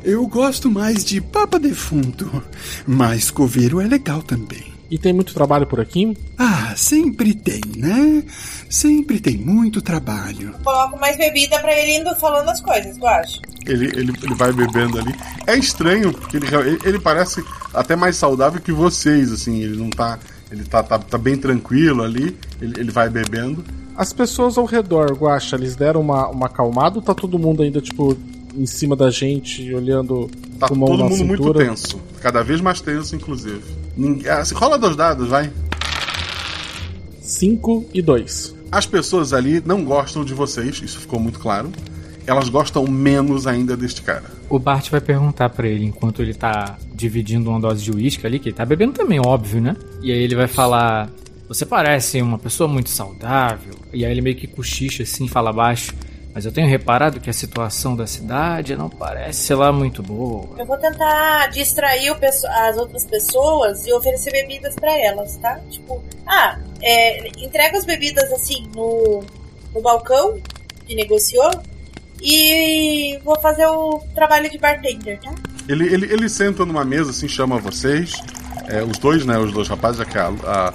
Eu 0.04 0.28
gosto 0.28 0.70
mais 0.70 1.04
de 1.04 1.20
papa 1.20 1.58
defunto. 1.58 2.44
Mas 2.86 3.32
coveiro 3.32 3.82
é 3.82 3.88
legal 3.88 4.22
também. 4.22 4.75
E 4.90 4.98
tem 4.98 5.14
muito 5.14 5.34
trabalho 5.34 5.66
por 5.66 5.80
aqui? 5.80 6.16
Ah, 6.38 6.74
sempre 6.76 7.34
tem, 7.34 7.62
né? 7.76 8.24
Sempre 8.70 9.20
tem 9.20 9.38
muito 9.38 9.82
trabalho. 9.82 10.54
Coloco 10.64 11.00
mais 11.00 11.18
bebida 11.18 11.60
para 11.60 11.74
ele 11.74 11.98
indo 11.98 12.16
falando 12.18 12.50
as 12.50 12.62
coisas, 12.62 12.96
eu 12.98 13.08
acho. 13.08 13.42
Ele, 13.66 13.86
ele, 13.88 14.14
ele 14.22 14.36
vai 14.36 14.52
bebendo 14.54 15.00
ali. 15.00 15.14
É 15.48 15.58
estranho, 15.58 16.14
porque 16.14 16.38
ele, 16.38 16.48
ele, 16.56 16.80
ele 16.84 17.00
parece 17.00 17.44
até 17.74 17.96
mais 17.96 18.16
saudável 18.16 18.62
que 18.62 18.72
vocês, 18.72 19.32
assim. 19.32 19.64
Ele 19.64 19.78
não 19.78 19.90
tá. 19.90 20.20
Ele 20.52 20.64
tá, 20.64 20.84
tá, 20.84 21.00
tá 21.00 21.18
bem 21.18 21.36
tranquilo 21.36 22.04
ali. 22.04 22.38
Ele, 22.62 22.80
ele 22.80 22.92
vai 22.92 23.10
bebendo. 23.10 23.66
As 23.98 24.14
pessoas 24.14 24.58
ao 24.58 24.66
redor, 24.66 25.14
Guacha, 25.14 25.56
eles 25.56 25.76
deram 25.76 26.02
uma, 26.02 26.28
uma 26.28 26.46
acalmada 26.46 26.98
ou 26.98 27.02
tá 27.02 27.16
todo 27.16 27.40
mundo 27.40 27.64
ainda, 27.64 27.82
tipo, 27.82 28.16
em 28.56 28.66
cima 28.66 28.96
da 28.96 29.10
gente, 29.10 29.74
olhando 29.74 30.30
tá 30.60 30.68
com 30.68 30.76
mão 30.76 30.88
todo 30.90 31.04
mundo 31.04 31.16
cintura? 31.16 31.38
muito 31.38 31.54
tenso. 31.54 32.00
Cada 32.22 32.44
vez 32.44 32.62
mais 32.62 32.82
tenso, 32.82 33.16
inclusive. 33.16 33.64
Assim, 34.40 34.56
rola 34.56 34.78
dois 34.78 34.96
dados, 34.96 35.30
vai. 35.30 35.52
5 37.22 37.90
e 37.94 38.02
2. 38.02 38.56
As 38.72 38.86
pessoas 38.86 39.34
ali 39.34 39.62
não 39.66 39.84
gostam 39.84 40.24
de 40.24 40.34
vocês, 40.34 40.82
isso 40.82 41.00
ficou 41.00 41.20
muito 41.20 41.40
claro. 41.40 41.72
Elas 42.28 42.50
gostam 42.50 42.86
menos 42.88 43.48
ainda 43.48 43.78
deste 43.78 44.02
cara. 44.02 44.24
O 44.50 44.60
Bart 44.60 44.90
vai 44.90 45.02
perguntar 45.02 45.50
para 45.50 45.68
ele 45.68 45.86
enquanto 45.86 46.22
ele 46.22 46.34
tá 46.34 46.78
dividindo 46.94 47.50
uma 47.50 47.60
dose 47.60 47.84
de 47.84 47.92
uísque 47.92 48.26
ali, 48.26 48.40
que 48.40 48.50
ele 48.50 48.56
tá 48.56 48.66
bebendo 48.66 48.94
também, 48.94 49.20
óbvio, 49.20 49.62
né? 49.62 49.76
E 50.02 50.12
aí 50.12 50.20
ele 50.20 50.36
vai 50.36 50.48
falar: 50.48 51.10
Você 51.48 51.66
parece 51.66 52.22
uma 52.22 52.38
pessoa 52.38 52.68
muito 52.68 52.90
saudável. 52.90 53.74
E 53.94 54.06
aí 54.06 54.12
ele 54.12 54.22
meio 54.22 54.36
que 54.36 54.48
cochicha 54.48 55.04
assim, 55.04 55.28
fala 55.28 55.54
baixo. 55.54 55.94
Mas 56.36 56.46
eu 56.46 56.52
tenho 56.52 56.68
reparado 56.68 57.22
que 57.22 57.30
a 57.30 57.34
situação 57.34 57.96
da 57.96 58.06
cidade 58.06 58.76
não 58.76 58.90
parece 58.90 59.54
lá 59.54 59.72
muito 59.72 60.04
boa. 60.04 60.50
Eu 60.60 60.66
vou 60.66 60.78
tentar 60.78 61.48
distrair 61.48 62.12
as 62.12 62.76
outras 62.76 63.06
pessoas 63.06 63.88
e 63.88 63.94
oferecer 63.94 64.32
bebidas 64.34 64.76
pra 64.76 64.92
elas, 65.00 65.38
tá? 65.38 65.62
Tipo, 65.72 66.04
ah, 66.28 66.60
é, 66.82 67.30
entrega 67.42 67.78
as 67.78 67.86
bebidas 67.86 68.30
assim 68.34 68.68
no, 68.76 69.24
no 69.74 69.82
balcão 69.82 70.38
que 70.86 70.94
negociou 70.94 71.50
e 72.22 73.18
vou 73.24 73.40
fazer 73.40 73.68
o 73.68 74.04
trabalho 74.14 74.50
de 74.50 74.58
bartender, 74.58 75.18
tá? 75.22 75.34
Ele, 75.70 75.86
ele, 75.86 76.12
ele 76.12 76.28
senta 76.28 76.66
numa 76.66 76.84
mesa, 76.84 77.12
assim, 77.12 77.30
chama 77.30 77.60
vocês. 77.60 78.12
É, 78.68 78.84
os 78.84 79.00
dois, 79.00 79.26
né? 79.26 79.38
Os 79.38 79.54
dois 79.54 79.70
rapazes, 79.70 80.00
já 80.00 80.06
que 80.06 80.18
a, 80.18 80.28
a, 80.28 80.74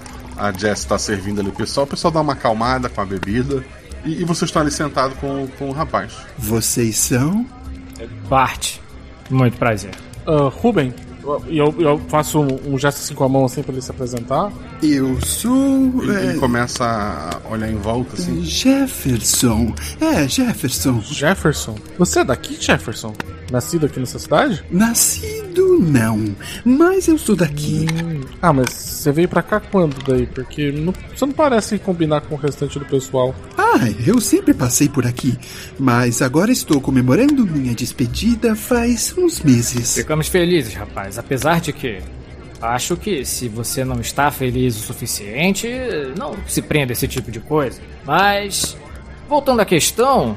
a 0.49 0.53
Jess 0.53 0.87
tá 0.87 0.97
servindo 0.99 1.43
ali 1.43 1.51
o 1.51 1.55
pessoal. 1.55 1.85
O 1.85 1.91
pessoal 1.91 2.11
dá 2.11 2.23
uma 2.23 2.33
acalmada 2.33 2.89
com 2.89 3.03
a 3.03 3.05
bebida. 3.05 3.63
E, 4.05 4.23
e 4.23 4.25
vocês 4.25 4.49
estão 4.49 4.63
ali 4.63 4.71
sentados 4.71 5.17
com, 5.19 5.47
com 5.59 5.69
o 5.69 5.73
rapaz. 5.73 6.17
Vocês 6.39 6.97
são? 6.97 7.47
Bart, 8.29 8.79
muito 9.29 9.57
prazer. 9.59 9.91
Ah, 10.27 10.49
Ruben, 10.51 10.95
e 11.49 11.59
eu, 11.59 11.75
eu 11.79 12.01
faço 12.09 12.41
um, 12.41 12.75
um 12.75 12.79
gesto 12.79 12.99
assim 12.99 13.15
com 13.15 13.25
a 13.25 13.29
mão 13.29 13.45
assim 13.45 13.63
pra 13.63 13.73
ele 13.73 13.83
se 13.83 13.91
apresentar. 13.91 14.53
Eu 14.83 15.21
sou. 15.25 16.03
Ele, 16.03 16.17
é, 16.17 16.25
ele 16.31 16.39
começa 16.39 16.85
a 16.85 17.53
olhar 17.53 17.71
em 17.71 17.77
volta, 17.77 18.15
assim. 18.15 18.43
Jefferson. 18.43 19.75
É, 20.01 20.27
Jefferson. 20.29 21.01
Jefferson? 21.03 21.75
Você 21.99 22.21
é 22.21 22.25
daqui, 22.25 22.57
Jefferson? 22.61 23.15
Nascido 23.51 23.87
aqui 23.87 23.99
nessa 23.99 24.19
cidade? 24.19 24.63
Nascido 24.71 25.79
não, 25.81 26.35
mas 26.65 27.09
eu 27.09 27.19
sou 27.19 27.35
daqui. 27.35 27.85
Ah, 28.41 28.53
mas 28.53 28.71
você 28.71 29.11
veio 29.11 29.29
pra 29.29 29.43
cá 29.43 29.59
quando 29.59 29.97
daí? 30.05 30.25
Porque 30.27 30.71
não- 30.71 30.93
você 31.15 31.27
não 31.27 31.33
parece 31.33 31.77
combinar 31.79 32.21
com 32.21 32.37
o 32.37 32.39
restante 32.39 32.79
do 32.79 32.85
pessoal. 32.85 33.35
Ah, 33.59 33.89
eu 34.07 34.21
sempre 34.21 34.55
passei 34.55 34.89
por 34.89 35.05
aqui, 35.05 35.37
mas 35.79 36.23
agora 36.23 36.53
estou 36.53 36.81
comemorando 36.81 37.45
minha 37.47 37.75
despedida 37.75 38.55
faz 38.55 39.15
uns 39.19 39.41
meses. 39.41 39.95
Ficamos 39.95 40.29
felizes, 40.29 40.75
rapaz. 40.75 41.19
Apesar 41.21 41.61
de 41.61 41.71
que 41.71 42.01
acho 42.63 42.97
que 42.97 43.27
se 43.27 43.47
você 43.47 43.85
não 43.85 44.01
está 44.01 44.31
feliz 44.31 44.75
o 44.77 44.81
suficiente, 44.81 45.69
não 46.19 46.35
se 46.47 46.63
prenda 46.63 46.93
a 46.93 46.95
esse 46.95 47.07
tipo 47.07 47.31
de 47.31 47.41
coisa. 47.41 47.81
Mas 48.07 48.77
voltando 49.29 49.61
à 49.61 49.67
questão, 49.67 50.37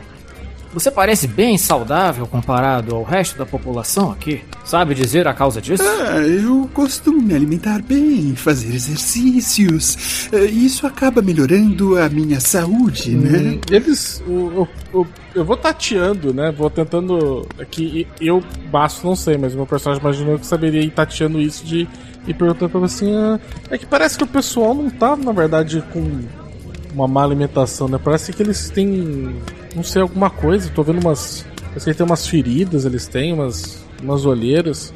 você 0.73 0.89
parece 0.89 1.27
bem 1.27 1.57
saudável 1.57 2.25
comparado 2.25 2.95
ao 2.95 3.03
resto 3.03 3.37
da 3.37 3.45
população 3.45 4.11
aqui. 4.11 4.41
Sabe 4.65 4.95
dizer 4.95 5.27
a 5.27 5.33
causa 5.33 5.61
disso? 5.61 5.83
Ah, 5.83 6.17
eu 6.21 6.69
costumo 6.73 7.21
me 7.21 7.33
alimentar 7.33 7.81
bem, 7.81 8.35
fazer 8.35 8.73
exercícios. 8.73 10.29
Eh, 10.31 10.45
Isso 10.45 10.85
acaba 10.87 11.21
melhorando 11.21 11.97
a 11.99 12.09
minha 12.09 12.39
saúde, 12.39 13.11
né? 13.15 13.39
Hum, 13.39 13.59
Eles. 13.71 14.23
o- 14.27 14.67
o- 14.93 15.01
o- 15.01 15.07
eu 15.35 15.43
vou 15.45 15.57
tateando, 15.57 16.33
né? 16.33 16.51
Vou 16.51 16.69
tentando. 16.69 17.47
Aqui, 17.59 18.07
eu, 18.19 18.43
Baço, 18.71 19.05
não 19.05 19.15
sei, 19.15 19.37
mas 19.37 19.53
meu 19.53 19.65
personagem 19.65 20.01
imaginou 20.01 20.39
que 20.39 20.45
saberia 20.45 20.81
ir 20.81 20.91
tateando 20.91 21.39
isso 21.41 21.63
de. 21.65 21.87
E 22.27 22.33
perguntando 22.33 22.69
pra 22.71 22.79
você 22.79 23.03
assim. 23.05 23.13
ah, 23.15 23.39
é 23.69 23.77
que 23.77 23.85
parece 23.85 24.17
que 24.17 24.23
o 24.23 24.27
pessoal 24.27 24.73
não 24.73 24.89
tá, 24.89 25.15
na 25.15 25.31
verdade, 25.33 25.83
com 25.91 26.21
uma 26.93 27.07
má 27.07 27.23
alimentação, 27.23 27.87
né? 27.87 27.99
Parece 28.01 28.31
que 28.31 28.41
eles 28.41 28.69
têm. 28.69 29.35
Não 29.75 29.83
sei, 29.83 30.01
alguma 30.01 30.29
coisa. 30.29 30.69
Tô 30.69 30.83
vendo 30.83 30.99
umas. 31.01 31.45
Parece 31.67 31.85
que 31.85 31.93
tem 31.93 32.05
umas 32.05 32.27
feridas, 32.27 32.85
eles 32.85 33.07
têm, 33.07 33.33
umas, 33.33 33.83
umas 34.01 34.25
olheiras. 34.25 34.93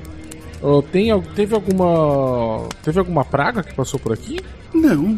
Tem, 0.92 1.20
teve 1.36 1.54
alguma. 1.54 2.68
Teve 2.84 3.00
alguma 3.00 3.26
praga 3.26 3.64
que 3.64 3.74
passou 3.74 4.00
por 4.00 4.14
aqui? 4.14 4.40
Não, 4.74 5.18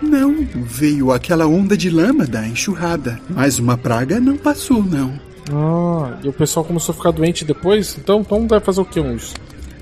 não. 0.00 0.46
Veio 0.54 1.12
aquela 1.12 1.46
onda 1.46 1.76
de 1.76 1.90
lama 1.90 2.26
da 2.26 2.46
enxurrada, 2.46 3.20
mas 3.28 3.58
uma 3.58 3.76
praga 3.76 4.20
não 4.20 4.36
passou, 4.36 4.82
não. 4.82 5.18
Ah, 5.52 6.18
e 6.22 6.28
o 6.28 6.32
pessoal 6.32 6.64
começou 6.64 6.92
a 6.92 6.96
ficar 6.96 7.10
doente 7.10 7.44
depois? 7.44 7.96
Então, 7.98 8.20
então 8.20 8.46
deve 8.46 8.64
fazer 8.64 8.80
o 8.80 8.84
quê? 8.84 9.00
Uns, 9.00 9.34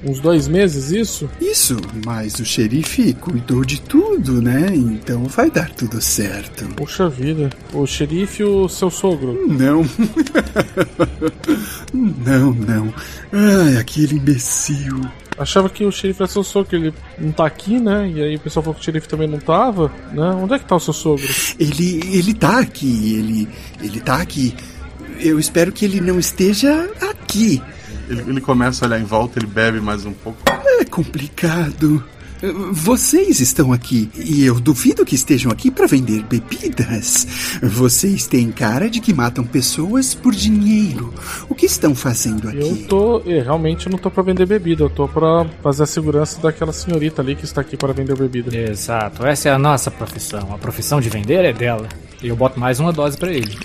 uns 0.05 0.21
dois 0.21 0.49
meses 0.49 0.91
isso? 0.91 1.29
Isso, 1.41 1.77
mas 2.05 2.39
o 2.39 2.45
xerife 2.45 3.13
cuidou 3.15 3.65
de 3.65 3.81
tudo, 3.81 4.41
né? 4.41 4.69
Então 4.73 5.25
vai 5.25 5.51
dar 5.51 5.71
tudo 5.71 6.01
certo. 6.01 6.67
Puxa 6.75 7.09
vida. 7.09 7.51
O 7.73 7.87
xerife 7.87 8.43
e 8.43 8.45
o 8.45 8.69
seu 8.69 8.91
sogro? 8.91 9.47
Não. 9.49 9.85
não, 11.93 12.53
não. 12.53 12.95
Ai, 13.33 13.77
aquele 13.77 14.17
imbecil. 14.17 15.01
Achava 15.39 15.69
que 15.69 15.85
o 15.85 15.93
xerife 15.93 16.21
era 16.21 16.31
seu 16.31 16.43
sogro, 16.43 16.77
ele 16.77 16.93
não 17.17 17.31
tá 17.31 17.47
aqui, 17.47 17.79
né? 17.79 18.11
E 18.11 18.23
aí 18.23 18.37
o 18.37 18.41
pessoal 18.41 18.63
falou 18.63 18.75
que 18.75 18.81
o 18.81 18.85
xerife 18.85 19.09
também 19.09 19.29
não 19.29 19.39
tava, 19.39 19.93
né? 20.13 20.31
Onde 20.31 20.55
é 20.55 20.59
que 20.59 20.65
tá 20.65 20.77
o 20.77 20.81
seu 20.81 20.93
sogro? 20.93 21.27
Ele, 21.59 22.01
ele 22.13 22.35
tá 22.35 22.59
aqui, 22.59 23.15
ele, 23.15 23.49
ele 23.81 24.01
tá 24.01 24.21
aqui. 24.21 24.55
Eu 25.21 25.39
espero 25.39 25.71
que 25.71 25.85
ele 25.85 26.01
não 26.01 26.19
esteja 26.19 26.91
aqui. 27.01 27.63
Ele, 28.09 28.23
ele 28.29 28.41
começa 28.41 28.85
a 28.85 28.89
olhar 28.89 29.01
em 29.01 29.05
volta, 29.05 29.39
ele 29.39 29.47
bebe 29.47 29.81
mais 29.81 30.05
um 30.07 30.13
pouco. 30.13 30.39
É 30.81 30.85
complicado. 30.85 32.03
Vocês 32.71 33.41
estão 33.41 33.73
aqui 33.73 34.09
e 34.15 34.45
eu 34.45 34.61
duvido 34.61 35.05
que 35.05 35.17
estejam 35.17 35.51
aqui 35.51 35.73
para 35.73 35.89
vender 35.89 36.23
bebidas. 36.23 37.27
Vocês 37.61 38.29
têm 38.29 38.53
cara 38.53 38.89
de 38.89 39.01
que 39.01 39.13
matam 39.13 39.45
pessoas 39.45 40.15
por 40.15 40.33
dinheiro. 40.33 41.13
O 41.49 41.55
que 41.55 41.67
estão 41.67 41.97
fazendo 41.97 42.49
Eu 42.49 42.71
aqui? 42.71 42.85
tô. 42.89 43.21
é, 43.27 43.43
realmente 43.43 43.87
eu 43.87 43.91
não 43.93 43.99
tô 43.99 44.09
pra 44.09 44.23
vender 44.23 44.47
bebida, 44.47 44.85
eu 44.85 44.89
tô 44.91 45.09
pra 45.09 45.47
fazer 45.61 45.83
a 45.83 45.87
segurança 45.87 46.41
daquela 46.41 46.73
senhorita 46.73 47.23
ali 47.23 47.35
que 47.35 47.45
está 47.45 47.61
aqui 47.61 47.77
para 47.77 47.93
vender 47.93 48.17
bebida. 48.17 48.57
Exato, 48.57 49.27
essa 49.27 49.49
é 49.49 49.53
a 49.53 49.59
nossa 49.59 49.91
profissão. 49.91 50.55
A 50.55 50.59
profissão 50.59 51.01
de 51.01 51.09
vender 51.11 51.45
é 51.45 51.53
dela. 51.53 51.89
E 52.23 52.29
eu 52.29 52.37
boto 52.37 52.59
mais 52.61 52.79
uma 52.79 52.93
dose 52.93 53.19
pra 53.19 53.33
ele. 53.33 53.59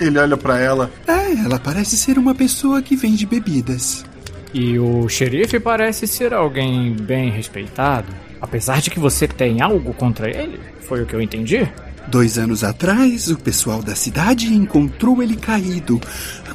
Ele 0.00 0.18
olha 0.18 0.36
pra 0.36 0.58
ela. 0.58 0.90
É, 1.06 1.32
ela 1.44 1.58
parece 1.58 1.96
ser 1.96 2.18
uma 2.18 2.34
pessoa 2.34 2.80
que 2.80 2.96
vende 2.96 3.26
bebidas. 3.26 4.04
E 4.52 4.78
o 4.78 5.08
xerife 5.08 5.60
parece 5.60 6.06
ser 6.06 6.32
alguém 6.32 6.92
bem 6.94 7.30
respeitado. 7.30 8.08
Apesar 8.40 8.80
de 8.80 8.90
que 8.90 8.98
você 8.98 9.28
tem 9.28 9.60
algo 9.60 9.92
contra 9.92 10.28
ele, 10.28 10.58
foi 10.80 11.02
o 11.02 11.06
que 11.06 11.14
eu 11.14 11.20
entendi. 11.20 11.68
Dois 12.08 12.38
anos 12.38 12.64
atrás, 12.64 13.28
o 13.28 13.38
pessoal 13.38 13.82
da 13.82 13.94
cidade 13.94 14.52
encontrou 14.52 15.22
ele 15.22 15.36
caído. 15.36 16.00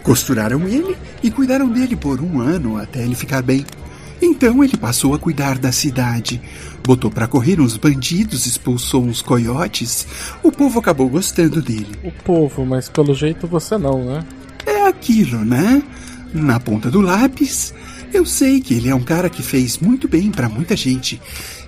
Costuraram 0.04 0.68
ele 0.68 0.98
e 1.24 1.32
cuidaram 1.32 1.70
dele 1.70 1.96
por 1.96 2.20
um 2.22 2.42
ano 2.42 2.78
até 2.78 3.04
ele 3.04 3.16
ficar 3.16 3.42
bem. 3.42 3.66
Então 4.22 4.64
ele 4.64 4.78
passou 4.78 5.14
a 5.14 5.20
cuidar 5.20 5.58
da 5.58 5.72
cidade. 5.72 6.42
Botou 6.84 7.10
pra 7.10 7.28
correr 7.28 7.60
uns 7.60 7.78
bandidos, 7.78 8.46
expulsou 8.46 9.04
uns 9.04 9.22
coiotes. 9.22 10.08
O 10.44 10.52
povo 10.52 10.80
acabou 10.80 11.10
gostando 11.10 11.62
dele. 11.62 11.96
O 12.04 12.12
povo, 12.12 12.66
mas 12.66 12.90
pelo 12.90 13.14
jeito 13.14 13.48
você 13.48 13.78
não, 13.78 14.04
né? 14.04 14.26
É 14.66 14.88
aquilo, 14.88 15.44
né? 15.44 15.82
Na 16.34 16.60
ponta 16.60 16.92
do 16.92 17.02
lápis, 17.02 17.74
eu 18.14 18.26
sei 18.26 18.60
que 18.60 18.74
ele 18.74 18.90
é 18.90 18.96
um 18.96 19.04
cara 19.04 19.30
que 19.30 19.44
fez 19.44 19.78
muito 19.78 20.08
bem 20.08 20.32
pra 20.32 20.50
muita 20.50 20.76
gente. 20.76 21.22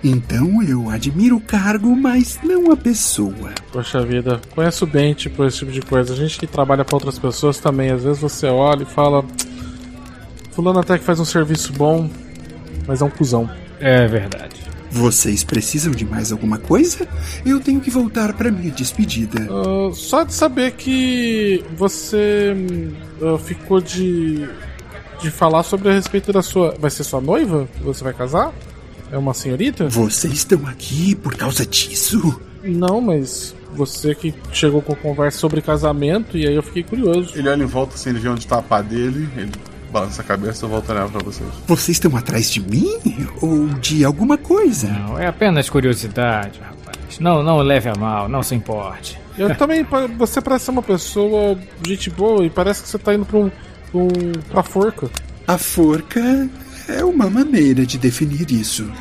Então 0.04 0.62
eu 0.62 0.90
admiro 0.90 1.38
o 1.38 1.42
cargo, 1.42 1.96
mas 1.96 2.40
não 2.44 2.72
a 2.72 2.78
pessoa. 2.78 3.52
Poxa 3.72 4.02
vida, 4.06 4.40
conheço 4.54 4.86
bem, 4.86 5.14
tipo, 5.14 5.44
esse 5.46 5.60
tipo 5.60 5.72
de 5.72 5.82
coisa. 5.82 6.14
A 6.14 6.16
gente 6.16 6.38
que 6.38 6.48
trabalha 6.48 6.86
pra 6.86 6.96
outras 6.96 7.18
pessoas 7.18 7.60
também, 7.60 7.92
às 7.92 8.04
vezes 8.04 8.22
você 8.22 8.48
olha 8.48 8.84
e 8.84 8.86
fala. 8.86 9.26
Fulano 10.52 10.80
até 10.80 10.98
que 10.98 11.04
faz 11.04 11.20
um 11.20 11.26
serviço 11.26 11.72
bom, 11.74 12.10
mas 12.88 13.02
é 13.02 13.06
um 13.06 13.10
cuzão. 13.10 13.50
É 13.80 14.08
verdade. 14.08 14.68
Vocês 14.90 15.44
precisam 15.44 15.92
de 15.92 16.06
mais 16.06 16.32
alguma 16.32 16.58
coisa? 16.58 17.08
Eu 17.46 17.60
tenho 17.60 17.80
que 17.82 17.92
voltar 17.92 18.34
pra 18.34 18.50
minha 18.50 18.72
despedida. 18.72 19.48
Ah, 19.50 19.92
só 19.94 20.24
de 20.24 20.34
saber 20.34 20.72
que 20.72 21.64
você 21.76 22.56
ah, 23.22 23.38
ficou 23.38 23.82
de. 23.82 24.48
de 25.22 25.30
falar 25.30 25.64
sobre 25.64 25.90
a 25.90 25.94
respeito 25.94 26.32
da 26.32 26.42
sua. 26.42 26.76
Vai 26.80 26.90
ser 26.90 27.04
sua 27.04 27.20
noiva? 27.20 27.68
Você 27.82 28.04
vai 28.04 28.14
casar? 28.14 28.54
É 29.12 29.18
uma 29.18 29.34
senhorita? 29.34 29.90
Vocês 29.90 30.34
estão 30.34 30.66
aqui 30.68 31.16
por 31.16 31.36
causa 31.36 31.66
disso? 31.66 32.42
Não, 32.64 33.00
mas 33.00 33.56
você 33.74 34.16
que 34.16 34.34
chegou 34.52 34.82
com 34.82 34.96
conversa 34.96 35.38
sobre 35.38 35.62
casamento 35.62 36.38
e 36.38 36.48
aí 36.48 36.56
eu 36.56 36.64
fiquei 36.64 36.84
curioso. 36.84 37.32
Ele 37.36 37.48
olha 37.48 37.64
em 37.64 37.68
volta 37.68 37.96
assim, 37.96 38.10
ele 38.10 38.20
vê 38.20 38.30
onde 38.30 38.48
tá 38.48 38.58
a 38.58 38.62
pá 38.62 38.82
dele, 38.82 39.30
ele 39.38 39.52
balança 39.92 40.22
a 40.22 40.26
cabeça 40.26 40.66
e 40.66 40.70
volta 40.70 40.92
a 40.92 40.96
olhar 40.96 41.10
pra 41.10 41.22
vocês. 41.24 41.50
Vocês 41.66 41.98
estão 41.98 42.16
atrás 42.16 42.52
de 42.52 42.62
mim? 42.62 42.98
Ou 43.42 43.68
de 43.80 44.04
alguma 44.04 44.38
coisa? 44.38 44.88
Não, 44.88 45.18
é 45.18 45.28
apenas 45.28 45.70
curiosidade, 45.70 46.60
rapaz. 46.60 47.20
Não, 47.20 47.42
não 47.44 47.58
leve 47.58 47.90
a 47.90 47.96
mal, 47.96 48.28
não 48.28 48.44
se 48.44 48.56
importe. 48.56 49.20
Eu 49.38 49.56
também, 49.56 49.86
você 50.18 50.42
parece 50.42 50.66
ser 50.66 50.72
uma 50.72 50.82
pessoa 50.82 51.58
gente 51.86 52.10
boa 52.10 52.44
e 52.44 52.50
parece 52.50 52.82
que 52.82 52.90
você 52.90 52.98
tá 52.98 53.14
indo 53.14 53.26
pra 53.26 53.38
um. 53.38 53.50
pra, 53.50 54.00
um, 54.00 54.32
pra 54.50 54.64
forca. 54.64 55.10
A 55.48 55.58
forca 55.58 56.50
é 56.90 57.04
uma 57.06 57.30
maneira 57.30 57.86
de 57.86 57.98
definir 57.98 58.52
isso. 58.52 58.90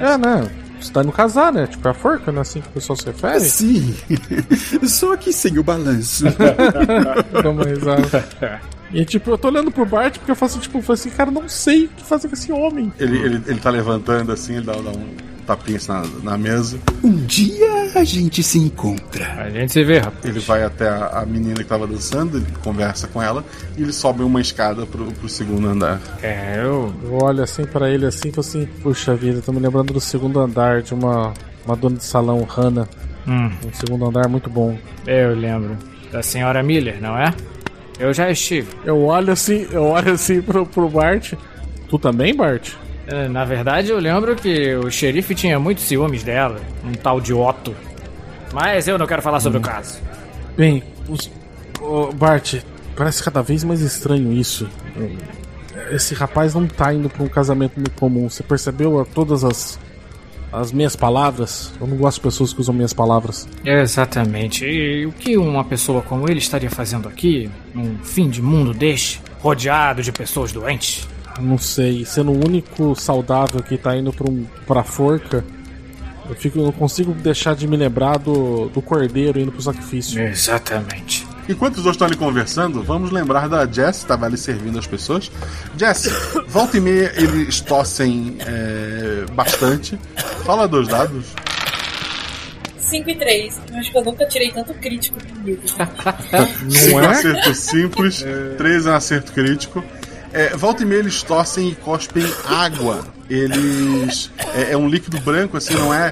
É, 0.00 0.18
né? 0.18 0.50
Você 0.80 0.92
tá 0.92 1.02
indo 1.02 1.12
casar, 1.12 1.52
né? 1.52 1.66
Tipo, 1.66 1.86
é 1.86 1.90
a 1.90 1.94
forca, 1.94 2.32
né? 2.32 2.40
Assim 2.40 2.60
que 2.60 2.68
o 2.68 2.72
pessoal 2.72 2.96
se 2.96 3.06
refere. 3.06 3.40
Sim, 3.40 3.96
só 4.86 5.16
que 5.16 5.32
sem 5.32 5.58
o 5.58 5.62
balanço. 5.62 6.24
Dá 7.42 7.50
uma 7.50 7.64
risada. 7.64 8.60
E 8.92 9.04
tipo, 9.04 9.30
eu 9.30 9.38
tô 9.38 9.48
olhando 9.48 9.70
pro 9.70 9.84
Bart 9.84 10.16
porque 10.18 10.30
eu 10.30 10.36
faço 10.36 10.58
tipo, 10.58 10.78
eu 10.78 10.82
falo 10.82 10.94
assim, 10.94 11.10
cara, 11.10 11.30
não 11.30 11.48
sei 11.48 11.84
o 11.84 11.88
que 11.88 12.04
fazer 12.04 12.28
com 12.28 12.34
esse 12.34 12.50
homem. 12.52 12.92
Ele, 12.98 13.18
ele, 13.18 13.42
ele 13.46 13.60
tá 13.60 13.70
levantando 13.70 14.32
assim, 14.32 14.56
ele 14.56 14.64
dá, 14.66 14.72
dá 14.72 14.90
um 14.90 15.28
tapinha 15.46 15.76
assim 15.78 15.92
na, 15.92 16.02
na 16.32 16.38
mesa. 16.38 16.78
Um 17.02 17.12
dia 17.26 17.90
a 17.94 18.04
gente 18.04 18.42
se 18.42 18.58
encontra. 18.58 19.26
A 19.42 19.50
gente 19.50 19.72
se 19.72 19.82
vê, 19.84 19.98
rapaz. 19.98 20.24
Ele 20.24 20.40
vai 20.40 20.62
até 20.62 20.88
a, 20.88 21.20
a 21.20 21.26
menina 21.26 21.56
que 21.56 21.64
tava 21.64 21.86
dançando, 21.86 22.38
ele 22.38 22.46
conversa 22.62 23.06
com 23.08 23.22
ela 23.22 23.44
e 23.76 23.82
eles 23.82 23.94
sobem 23.96 24.24
uma 24.26 24.40
escada 24.40 24.84
pro, 24.86 25.04
pro 25.12 25.28
segundo 25.28 25.68
andar. 25.68 26.00
É, 26.22 26.56
eu. 26.58 26.92
Eu 27.02 27.14
olho 27.22 27.42
assim 27.42 27.64
pra 27.66 27.90
ele 27.90 28.06
assim 28.06 28.28
e 28.28 28.32
falo 28.32 28.46
assim, 28.46 28.66
puxa 28.82 29.14
vida, 29.14 29.40
tô 29.42 29.52
me 29.52 29.60
lembrando 29.60 29.92
do 29.92 30.00
segundo 30.00 30.40
andar 30.40 30.80
de 30.82 30.92
uma, 30.94 31.32
uma 31.66 31.76
dona 31.76 31.96
de 31.96 32.04
salão, 32.04 32.42
Hannah. 32.44 32.88
Hum, 33.26 33.50
Um 33.66 33.72
segundo 33.74 34.06
andar 34.06 34.28
muito 34.28 34.48
bom. 34.48 34.78
eu 35.06 35.34
lembro. 35.34 35.76
Da 36.10 36.22
senhora 36.22 36.62
Miller, 36.62 37.00
não 37.02 37.18
é? 37.18 37.34
Eu 37.98 38.14
já 38.14 38.30
estive. 38.30 38.68
Eu 38.84 39.02
olho 39.04 39.32
assim, 39.32 39.66
eu 39.72 39.84
olho 39.84 40.12
assim 40.12 40.40
pro, 40.40 40.64
pro 40.64 40.88
Bart. 40.88 41.32
Tu 41.88 41.98
também, 41.98 42.34
Bart? 42.34 42.72
É, 43.06 43.28
Na 43.28 43.44
verdade, 43.44 43.90
eu 43.90 43.98
lembro 43.98 44.36
que 44.36 44.74
o 44.76 44.90
xerife 44.90 45.34
tinha 45.34 45.58
muitos 45.58 45.84
ciúmes 45.84 46.22
dela, 46.22 46.60
um 46.84 46.92
tal 46.92 47.20
de 47.20 47.32
Otto. 47.32 47.74
Mas 48.52 48.86
eu 48.86 48.98
não 48.98 49.06
quero 49.06 49.22
falar 49.22 49.40
sobre 49.40 49.58
o 49.58 49.60
caso. 49.62 50.00
Bem, 50.56 50.82
os, 51.08 51.30
ô, 51.80 52.12
Bart, 52.12 52.54
parece 52.96 53.22
cada 53.22 53.42
vez 53.42 53.64
mais 53.64 53.80
estranho 53.80 54.32
isso. 54.32 54.68
Esse 55.90 56.14
rapaz 56.14 56.54
não 56.54 56.66
tá 56.66 56.92
indo 56.92 57.08
pra 57.08 57.22
um 57.22 57.28
casamento 57.28 57.74
muito 57.76 57.92
comum. 57.92 58.28
Você 58.28 58.42
percebeu 58.42 59.06
todas 59.14 59.44
as, 59.44 59.78
as 60.52 60.72
minhas 60.72 60.96
palavras? 60.96 61.72
Eu 61.80 61.86
não 61.86 61.96
gosto 61.96 62.16
de 62.16 62.22
pessoas 62.22 62.52
que 62.52 62.60
usam 62.60 62.74
minhas 62.74 62.92
palavras. 62.92 63.48
Exatamente. 63.64 64.64
E 64.64 65.06
o 65.06 65.12
que 65.12 65.36
uma 65.36 65.64
pessoa 65.64 66.02
como 66.02 66.28
ele 66.28 66.38
estaria 66.38 66.70
fazendo 66.70 67.08
aqui, 67.08 67.50
num 67.74 67.98
fim 67.98 68.28
de 68.28 68.42
mundo 68.42 68.72
deste, 68.72 69.20
rodeado 69.40 70.02
de 70.02 70.12
pessoas 70.12 70.52
doentes? 70.52 71.06
Não 71.40 71.58
sei, 71.58 72.04
sendo 72.04 72.32
o 72.32 72.44
único 72.44 72.96
saudável 72.96 73.62
que 73.62 73.76
tá 73.76 73.96
indo 73.96 74.12
pra, 74.12 74.28
um, 74.28 74.44
pra 74.66 74.82
forca, 74.82 75.44
eu 76.28 76.34
fico, 76.34 76.58
não 76.58 76.72
consigo 76.72 77.12
deixar 77.12 77.54
de 77.54 77.66
me 77.68 77.76
lembrar 77.76 78.18
do, 78.18 78.68
do 78.68 78.82
cordeiro 78.82 79.38
indo 79.38 79.52
pro 79.52 79.62
sacrifício. 79.62 80.20
Exatamente. 80.20 81.27
Enquanto 81.48 81.78
os 81.78 81.82
dois 81.82 81.94
estão 81.94 82.06
ali 82.06 82.16
conversando, 82.16 82.82
vamos 82.82 83.10
lembrar 83.10 83.48
da 83.48 83.66
Jess, 83.66 84.02
que 84.02 84.06
tava 84.06 84.26
ali 84.26 84.36
servindo 84.36 84.78
as 84.78 84.86
pessoas. 84.86 85.30
Jess, 85.76 86.10
volta 86.46 86.76
e 86.76 86.80
meia 86.80 87.12
eles 87.16 87.60
tossem 87.60 88.36
é, 88.40 89.24
bastante. 89.32 89.98
Fala 90.44 90.68
dois 90.68 90.88
dados. 90.88 91.24
5 92.88 93.10
e 93.10 93.16
3. 93.16 93.60
Eu 93.70 93.78
acho 93.78 93.90
que 93.90 93.98
eu 93.98 94.04
nunca 94.04 94.26
tirei 94.26 94.50
tanto 94.50 94.74
crítico 94.74 95.18
comigo. 95.22 95.62
Cinco 96.68 96.98
acertos 96.98 97.58
simples, 97.58 98.24
três 98.56 98.86
é 98.86 98.90
um 98.90 98.94
acerto 98.94 99.32
crítico. 99.32 99.84
É, 100.32 100.50
volta 100.56 100.82
e 100.82 100.86
meia 100.86 101.00
eles 101.00 101.22
tossem 101.22 101.70
e 101.70 101.74
cospem 101.74 102.24
água. 102.46 103.06
Eles. 103.28 104.30
É, 104.54 104.72
é 104.72 104.76
um 104.76 104.88
líquido 104.88 105.20
branco, 105.20 105.56
assim, 105.56 105.74
não 105.74 105.92
é. 105.92 106.10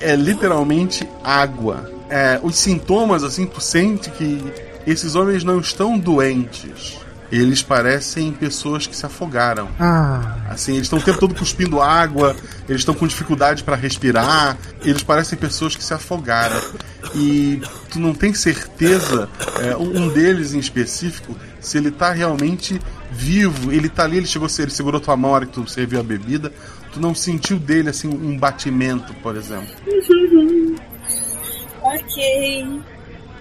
É, 0.00 0.12
é 0.12 0.16
literalmente 0.16 1.08
água. 1.22 1.99
É, 2.10 2.40
os 2.42 2.56
sintomas, 2.56 3.22
assim, 3.22 3.46
tu 3.46 3.60
sente 3.60 4.10
que 4.10 4.52
esses 4.86 5.14
homens 5.14 5.44
não 5.44 5.60
estão 5.60 5.98
doentes. 5.98 6.98
Eles 7.30 7.62
parecem 7.62 8.32
pessoas 8.32 8.88
que 8.88 8.96
se 8.96 9.06
afogaram. 9.06 9.68
Ah, 9.78 10.38
Assim, 10.48 10.72
eles 10.72 10.86
estão 10.86 10.98
o 10.98 11.02
tempo 11.02 11.20
todo 11.20 11.32
cuspindo 11.32 11.80
água, 11.80 12.34
eles 12.68 12.80
estão 12.80 12.92
com 12.92 13.06
dificuldade 13.06 13.62
para 13.62 13.76
respirar, 13.76 14.58
eles 14.84 15.04
parecem 15.04 15.38
pessoas 15.38 15.76
que 15.76 15.84
se 15.84 15.94
afogaram. 15.94 16.60
E 17.14 17.62
tu 17.88 18.00
não 18.00 18.12
tem 18.12 18.34
certeza, 18.34 19.28
é, 19.60 19.76
um 19.76 20.08
deles 20.08 20.54
em 20.54 20.58
específico, 20.58 21.36
se 21.60 21.78
ele 21.78 21.92
tá 21.92 22.10
realmente 22.10 22.80
vivo. 23.12 23.70
Ele 23.70 23.88
tá 23.88 24.02
ali, 24.04 24.16
ele 24.16 24.26
chegou, 24.26 24.48
ele 24.58 24.70
segurou 24.70 25.00
tua 25.00 25.16
mão 25.16 25.30
na 25.30 25.36
hora 25.36 25.46
que 25.46 25.52
tu 25.52 25.68
serviu 25.68 26.00
a 26.00 26.02
bebida. 26.02 26.52
Tu 26.92 26.98
não 27.00 27.14
sentiu 27.14 27.58
dele, 27.58 27.90
assim, 27.90 28.08
um 28.08 28.36
batimento, 28.36 29.14
por 29.22 29.36
exemplo. 29.36 29.68
Ok. 31.82 32.82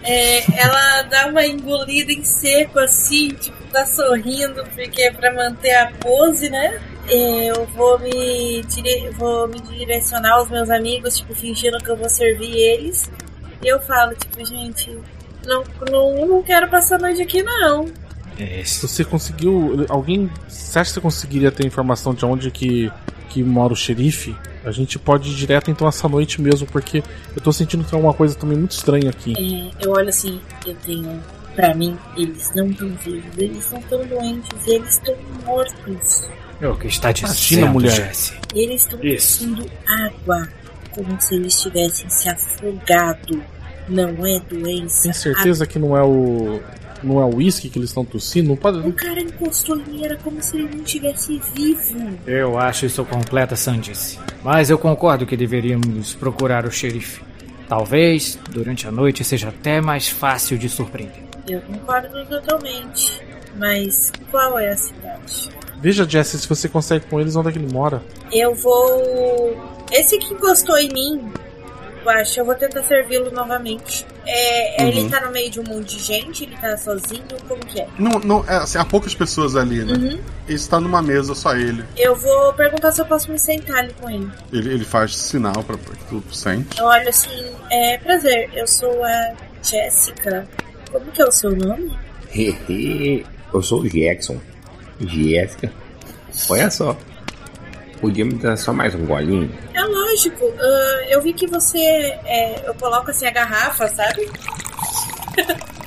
É, 0.01 0.61
ela 0.61 1.01
dá 1.03 1.27
uma 1.27 1.45
engolida 1.45 2.11
em 2.11 2.23
seco 2.23 2.79
assim, 2.79 3.29
tipo, 3.29 3.61
tá 3.65 3.85
sorrindo, 3.85 4.63
porque 4.73 5.01
é 5.01 5.11
pra 5.11 5.33
manter 5.33 5.75
a 5.75 5.91
pose, 5.91 6.49
né? 6.49 6.81
É, 7.07 7.47
Eu 7.47 7.65
vou 7.65 7.99
me, 7.99 8.61
dire... 8.63 9.09
vou 9.17 9.47
me 9.47 9.59
direcionar 9.59 10.33
aos 10.35 10.49
meus 10.49 10.69
amigos, 10.69 11.17
tipo, 11.17 11.35
fingindo 11.35 11.77
que 11.79 11.89
eu 11.89 11.97
vou 11.97 12.09
servir 12.09 12.55
eles. 12.55 13.09
E 13.61 13.67
eu 13.67 13.79
falo, 13.81 14.15
tipo, 14.15 14.45
gente, 14.45 14.97
não, 15.45 15.63
não, 15.91 16.27
não 16.27 16.43
quero 16.43 16.69
passar 16.69 16.99
noite 16.99 17.21
aqui, 17.21 17.43
não. 17.43 17.87
se 18.63 18.87
você 18.87 19.03
conseguiu. 19.03 19.85
Alguém. 19.89 20.29
Você 20.47 20.79
acha 20.79 20.91
que 20.91 20.93
você 20.93 21.01
conseguiria 21.01 21.51
ter 21.51 21.67
informação 21.67 22.13
de 22.13 22.25
onde 22.25 22.49
que, 22.51 22.89
que 23.29 23.43
mora 23.43 23.73
o 23.73 23.75
xerife? 23.75 24.33
A 24.69 24.71
gente 24.71 24.99
pode 24.99 25.31
ir 25.31 25.35
direto 25.35 25.71
então 25.71 25.87
essa 25.87 26.07
noite 26.07 26.39
mesmo, 26.39 26.67
porque 26.67 27.03
eu 27.35 27.41
tô 27.41 27.51
sentindo 27.51 27.83
que 27.83 27.89
tem 27.89 27.97
alguma 27.97 28.13
coisa 28.13 28.35
também 28.35 28.55
muito 28.55 28.71
estranha 28.71 29.09
aqui. 29.09 29.33
É, 29.35 29.85
eu 29.85 29.91
olho 29.91 30.09
assim, 30.09 30.39
eu 30.65 30.75
tenho. 30.75 31.19
Pra 31.55 31.73
mim, 31.73 31.97
eles 32.15 32.53
não 32.55 32.69
estão 32.69 32.87
vivos, 33.03 33.37
eles 33.37 33.71
não 33.71 33.79
estão 33.79 34.05
doentes, 34.05 34.67
eles 34.67 34.89
estão 34.91 35.15
mortos. 35.43 36.29
É 36.61 36.67
o 36.67 36.75
que 36.75 36.87
está 36.87 37.11
dizendo, 37.11 37.31
Imagina, 37.31 37.71
mulher. 37.71 37.91
Jesse. 37.91 38.33
Eles 38.53 38.81
estão 38.83 39.03
Isso. 39.03 39.39
tossindo 39.39 39.65
água, 39.87 40.47
como 40.91 41.19
se 41.19 41.35
eles 41.35 41.59
tivessem 41.59 42.09
se 42.09 42.29
afogado. 42.29 43.43
Não 43.89 44.25
é 44.25 44.39
doença. 44.39 45.03
Tem 45.03 45.13
certeza 45.13 45.65
que 45.65 45.79
não 45.79 45.97
é 45.97 46.03
o. 46.03 46.61
Não 47.03 47.19
é 47.21 47.25
o 47.25 47.35
uísque 47.35 47.69
que 47.69 47.79
eles 47.79 47.89
estão 47.89 48.03
tossindo? 48.03 48.49
Não 48.49 48.55
pode. 48.55 48.79
O 48.79 48.93
cara 48.93 49.21
encostou 49.21 49.77
em 49.77 49.83
mim, 49.83 50.05
era 50.05 50.17
como 50.17 50.41
se 50.41 50.57
ele 50.57 50.75
não 50.75 50.83
tivesse 50.83 51.41
vivo. 51.53 52.17
Eu 52.27 52.57
acho 52.57 52.85
isso 52.85 53.03
completa 53.05 53.55
sandice. 53.55 54.19
Mas 54.43 54.69
eu 54.69 54.77
concordo 54.77 55.25
que 55.25 55.37
deveríamos 55.37 56.13
procurar 56.13 56.65
o 56.65 56.71
xerife. 56.71 57.21
Talvez, 57.67 58.37
durante 58.49 58.87
a 58.87 58.91
noite, 58.91 59.23
seja 59.23 59.49
até 59.49 59.79
mais 59.79 60.07
fácil 60.07 60.57
de 60.57 60.67
surpreender. 60.67 61.23
Eu 61.47 61.61
concordo 61.61 62.25
totalmente. 62.25 63.21
Mas 63.55 64.11
qual 64.31 64.57
é 64.57 64.69
a 64.69 64.77
cidade? 64.77 65.49
Veja, 65.81 66.07
Jesse, 66.07 66.37
se 66.37 66.47
você 66.47 66.67
consegue 66.67 67.05
com 67.05 67.19
eles, 67.19 67.35
onde 67.35 67.49
é 67.49 67.51
que 67.51 67.57
ele 67.57 67.71
mora. 67.71 68.01
Eu 68.31 68.53
vou. 68.53 69.57
Esse 69.91 70.17
que 70.17 70.33
encostou 70.33 70.77
em 70.77 70.89
mim, 70.89 71.31
eu 72.03 72.09
acho, 72.09 72.39
eu 72.39 72.45
vou 72.45 72.55
tentar 72.55 72.83
servi-lo 72.83 73.31
novamente. 73.31 74.05
É, 74.25 74.69
Uhum. 74.79 74.87
Ele 74.87 75.09
tá 75.09 75.21
no 75.21 75.31
meio 75.31 75.49
de 75.49 75.59
um 75.59 75.63
monte 75.63 75.97
de 75.97 76.03
gente, 76.03 76.43
ele 76.43 76.55
tá 76.57 76.77
sozinho, 76.77 77.23
como 77.47 77.59
que 77.65 77.81
é? 77.81 77.87
Não, 77.97 78.19
não, 78.19 78.45
é, 78.47 78.57
assim, 78.57 78.77
há 78.77 78.85
poucas 78.85 79.13
pessoas 79.13 79.55
ali, 79.55 79.83
né? 79.83 79.93
Uhum. 79.93 80.19
Ele 80.47 80.55
está 80.55 80.79
numa 80.79 81.01
mesa, 81.01 81.35
só 81.35 81.55
ele. 81.55 81.83
Eu 81.97 82.15
vou 82.15 82.53
perguntar 82.53 82.91
se 82.91 83.01
eu 83.01 83.05
posso 83.05 83.31
me 83.31 83.37
sentar 83.37 83.77
ali 83.77 83.93
com 83.99 84.09
ele. 84.09 84.31
Ele, 84.51 84.73
ele 84.73 84.85
faz 84.85 85.15
sinal 85.15 85.63
pra, 85.63 85.77
pra 85.77 85.95
que 85.95 86.05
tu 86.05 86.23
sente. 86.31 86.79
Eu 86.79 86.85
olho 86.85 87.09
assim, 87.09 87.51
é 87.71 87.97
prazer, 87.97 88.49
eu 88.53 88.67
sou 88.67 89.03
a 89.03 89.33
Jéssica. 89.61 90.47
Como 90.91 91.05
que 91.11 91.21
é 91.21 91.25
o 91.25 91.31
seu 91.31 91.55
nome? 91.55 91.91
Eu 93.53 93.61
sou 93.61 93.81
o 93.81 93.89
Jackson. 93.89 94.39
Jéssica. 94.99 95.71
Olha 96.49 96.69
só. 96.69 96.97
Podia 97.99 98.23
me 98.23 98.33
dar 98.35 98.55
só 98.57 98.71
mais 98.71 98.95
um 98.95 99.05
golinho? 99.05 99.51
Lógico, 100.09 100.51
ah, 100.59 101.05
eu 101.07 101.21
vi 101.21 101.33
que 101.33 101.45
você. 101.45 101.77
é, 101.77 102.67
eu 102.67 102.73
coloco 102.73 103.11
assim 103.11 103.27
a 103.27 103.31
garrafa, 103.31 103.87
sabe? 103.87 104.29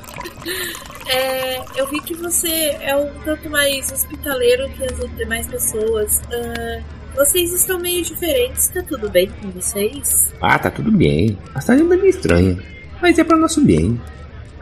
É, 1.05 1.61
eu 1.77 1.87
vi 1.89 2.01
que 2.01 2.15
você 2.15 2.49
é 2.81 2.97
um 2.97 3.13
tanto 3.25 3.51
mais 3.51 3.91
hospitaleiro 3.93 4.69
que 4.71 4.85
as 4.85 5.17
demais 5.17 5.47
pessoas. 5.47 6.23
Ah, 6.33 6.81
vocês 7.15 7.53
estão 7.53 7.79
meio 7.79 8.03
diferentes, 8.03 8.69
tá 8.69 8.83
tudo 8.83 9.11
bem 9.11 9.29
com 9.29 9.51
vocês? 9.51 10.33
Ah, 10.41 10.59
tá 10.59 10.71
tudo 10.71 10.91
bem. 10.91 11.37
A 11.55 11.73
ainda 11.73 11.95
é 11.95 11.99
meio 11.99 12.09
estranha. 12.09 12.59
Mas 13.03 13.19
é 13.19 13.25
para 13.25 13.37
nosso 13.37 13.61
bem. 13.61 14.01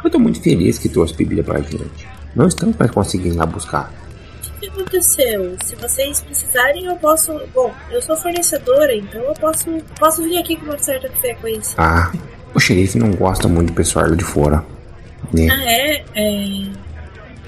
Eu 0.03 0.11
tô 0.11 0.19
muito 0.19 0.43
feliz 0.43 0.77
que 0.78 0.89
trouxe 0.89 1.15
bebida 1.15 1.45
pra 1.45 1.61
gente. 1.61 2.09
Não 2.35 2.49
estamos 2.49 2.77
mais 2.77 2.91
conseguindo 2.91 3.37
lá 3.37 3.47
buscar. 3.47 3.93
O 4.61 4.62
que 4.62 4.69
aconteceu? 4.69 5.57
Se 5.65 5.74
vocês 5.74 6.20
precisarem, 6.20 6.85
eu 6.85 6.95
posso. 6.97 7.32
Bom, 7.55 7.73
eu 7.91 8.03
sou 8.03 8.15
fornecedora, 8.15 8.95
então 8.95 9.23
eu 9.23 9.32
posso, 9.32 9.65
posso 9.99 10.23
vir 10.23 10.37
aqui 10.37 10.55
com 10.55 10.66
uma 10.66 10.77
certa 10.77 11.09
frequência. 11.12 11.74
Ah, 11.78 12.12
o 12.55 12.61
xerife 12.61 12.99
não 12.99 13.11
gosta 13.12 13.49
muito 13.49 13.69
do 13.69 13.74
pessoal 13.74 14.15
de 14.15 14.23
fora. 14.23 14.62
Né? 15.32 15.49
Ah, 15.51 15.65
é? 15.65 16.05
É. 16.15 16.70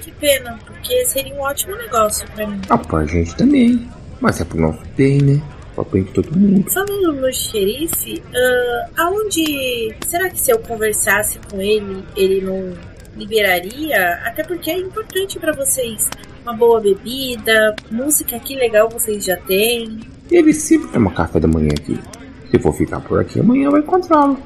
Que 0.01 0.11
pena, 0.19 0.57
porque 0.65 1.05
seria 1.05 1.35
um 1.35 1.41
ótimo 1.41 1.75
negócio 1.75 2.27
pra 2.31 2.47
mim. 2.47 2.59
Ah, 2.67 2.79
pra 2.79 3.05
gente 3.05 3.35
também. 3.35 3.87
Mas 4.19 4.41
é 4.41 4.43
pro 4.43 4.59
nosso 4.59 4.79
bem, 4.97 5.21
né? 5.21 5.41
Pra 5.75 5.83
bem 5.83 6.03
de 6.03 6.13
todo 6.13 6.35
mundo. 6.35 6.67
Falando 6.71 7.13
no 7.13 7.31
xerife, 7.31 8.23
ah, 8.33 8.89
aonde. 9.03 9.95
Será 10.07 10.31
que 10.31 10.41
se 10.41 10.49
eu 10.49 10.57
conversasse 10.57 11.37
com 11.51 11.61
ele, 11.61 12.03
ele 12.15 12.41
não 12.41 12.73
liberaria? 13.15 14.19
Até 14.25 14.43
porque 14.43 14.71
é 14.71 14.79
importante 14.79 15.37
pra 15.37 15.53
vocês. 15.53 16.09
Uma 16.43 16.53
boa 16.53 16.81
bebida, 16.81 17.75
música 17.89 18.37
que 18.37 18.55
legal 18.55 18.89
vocês 18.89 19.23
já 19.23 19.37
têm. 19.37 20.01
Ele 20.29 20.53
sempre 20.53 20.89
toma 20.89 21.11
café 21.11 21.39
da 21.39 21.47
manhã 21.47 21.69
aqui. 21.71 21.97
Se 22.51 22.59
for 22.59 22.73
ficar 22.73 22.99
por 22.99 23.19
aqui, 23.21 23.39
amanhã 23.39 23.69
vai 23.69 23.79
encontrá-lo. 23.79 24.37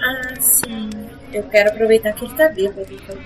Ah, 0.00 0.34
sim. 0.40 0.88
Eu 1.32 1.42
quero 1.44 1.70
aproveitar 1.70 2.12
que 2.12 2.24
ele 2.24 2.34
tá 2.34 2.48
bêbado. 2.48 2.86
Então. 2.90 3.16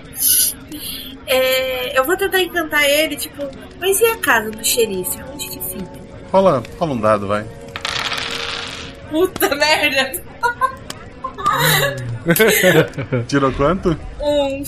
É, 1.27 1.99
eu 1.99 2.05
vou 2.05 2.17
tentar 2.17 2.41
encantar 2.41 2.85
ele, 2.85 3.17
tipo, 3.17 3.43
mas 3.79 4.01
e 4.01 4.07
a 4.07 4.17
casa 4.17 4.51
do 4.51 4.65
xerife? 4.65 5.19
Onde 5.33 5.49
que 5.49 5.61
fica? 5.61 6.05
Fala, 6.31 6.63
fala 6.79 6.93
um 6.93 7.01
dado, 7.01 7.27
vai. 7.27 7.45
Puta 9.11 9.55
merda! 9.55 10.23
Tirou 13.29 13.53
quanto? 13.53 13.97
Um. 14.21 14.65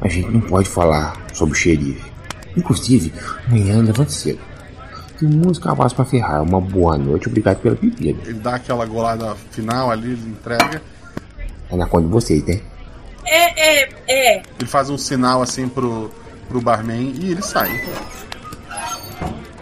A 0.00 0.08
gente 0.08 0.30
não 0.30 0.40
pode 0.40 0.68
falar 0.68 1.16
sobre 1.32 1.54
o 1.54 1.56
xerife. 1.56 2.17
Inclusive, 2.56 3.12
amanhã 3.46 3.80
levante 3.82 4.12
cedo. 4.12 4.40
Tem 5.18 5.28
música 5.28 5.74
voz 5.74 5.92
pra 5.92 6.04
ferrar. 6.04 6.42
Uma 6.42 6.60
boa 6.60 6.96
noite, 6.96 7.28
obrigado 7.28 7.58
pela 7.58 7.74
bebida. 7.74 8.20
Ele 8.28 8.38
dá 8.38 8.54
aquela 8.54 8.86
golada 8.86 9.34
final 9.50 9.90
ali, 9.90 10.12
ele 10.12 10.30
entrega. 10.30 10.80
É 11.70 11.76
na 11.76 11.86
conta 11.86 12.06
de 12.06 12.12
vocês, 12.12 12.44
né? 12.44 12.60
É, 13.24 13.82
é, 13.82 13.88
é. 14.08 14.42
Ele 14.58 14.68
faz 14.68 14.88
um 14.90 14.96
sinal 14.96 15.42
assim 15.42 15.68
pro, 15.68 16.10
pro 16.48 16.60
barman 16.60 17.12
e 17.20 17.32
ele 17.32 17.42
sai. 17.42 17.68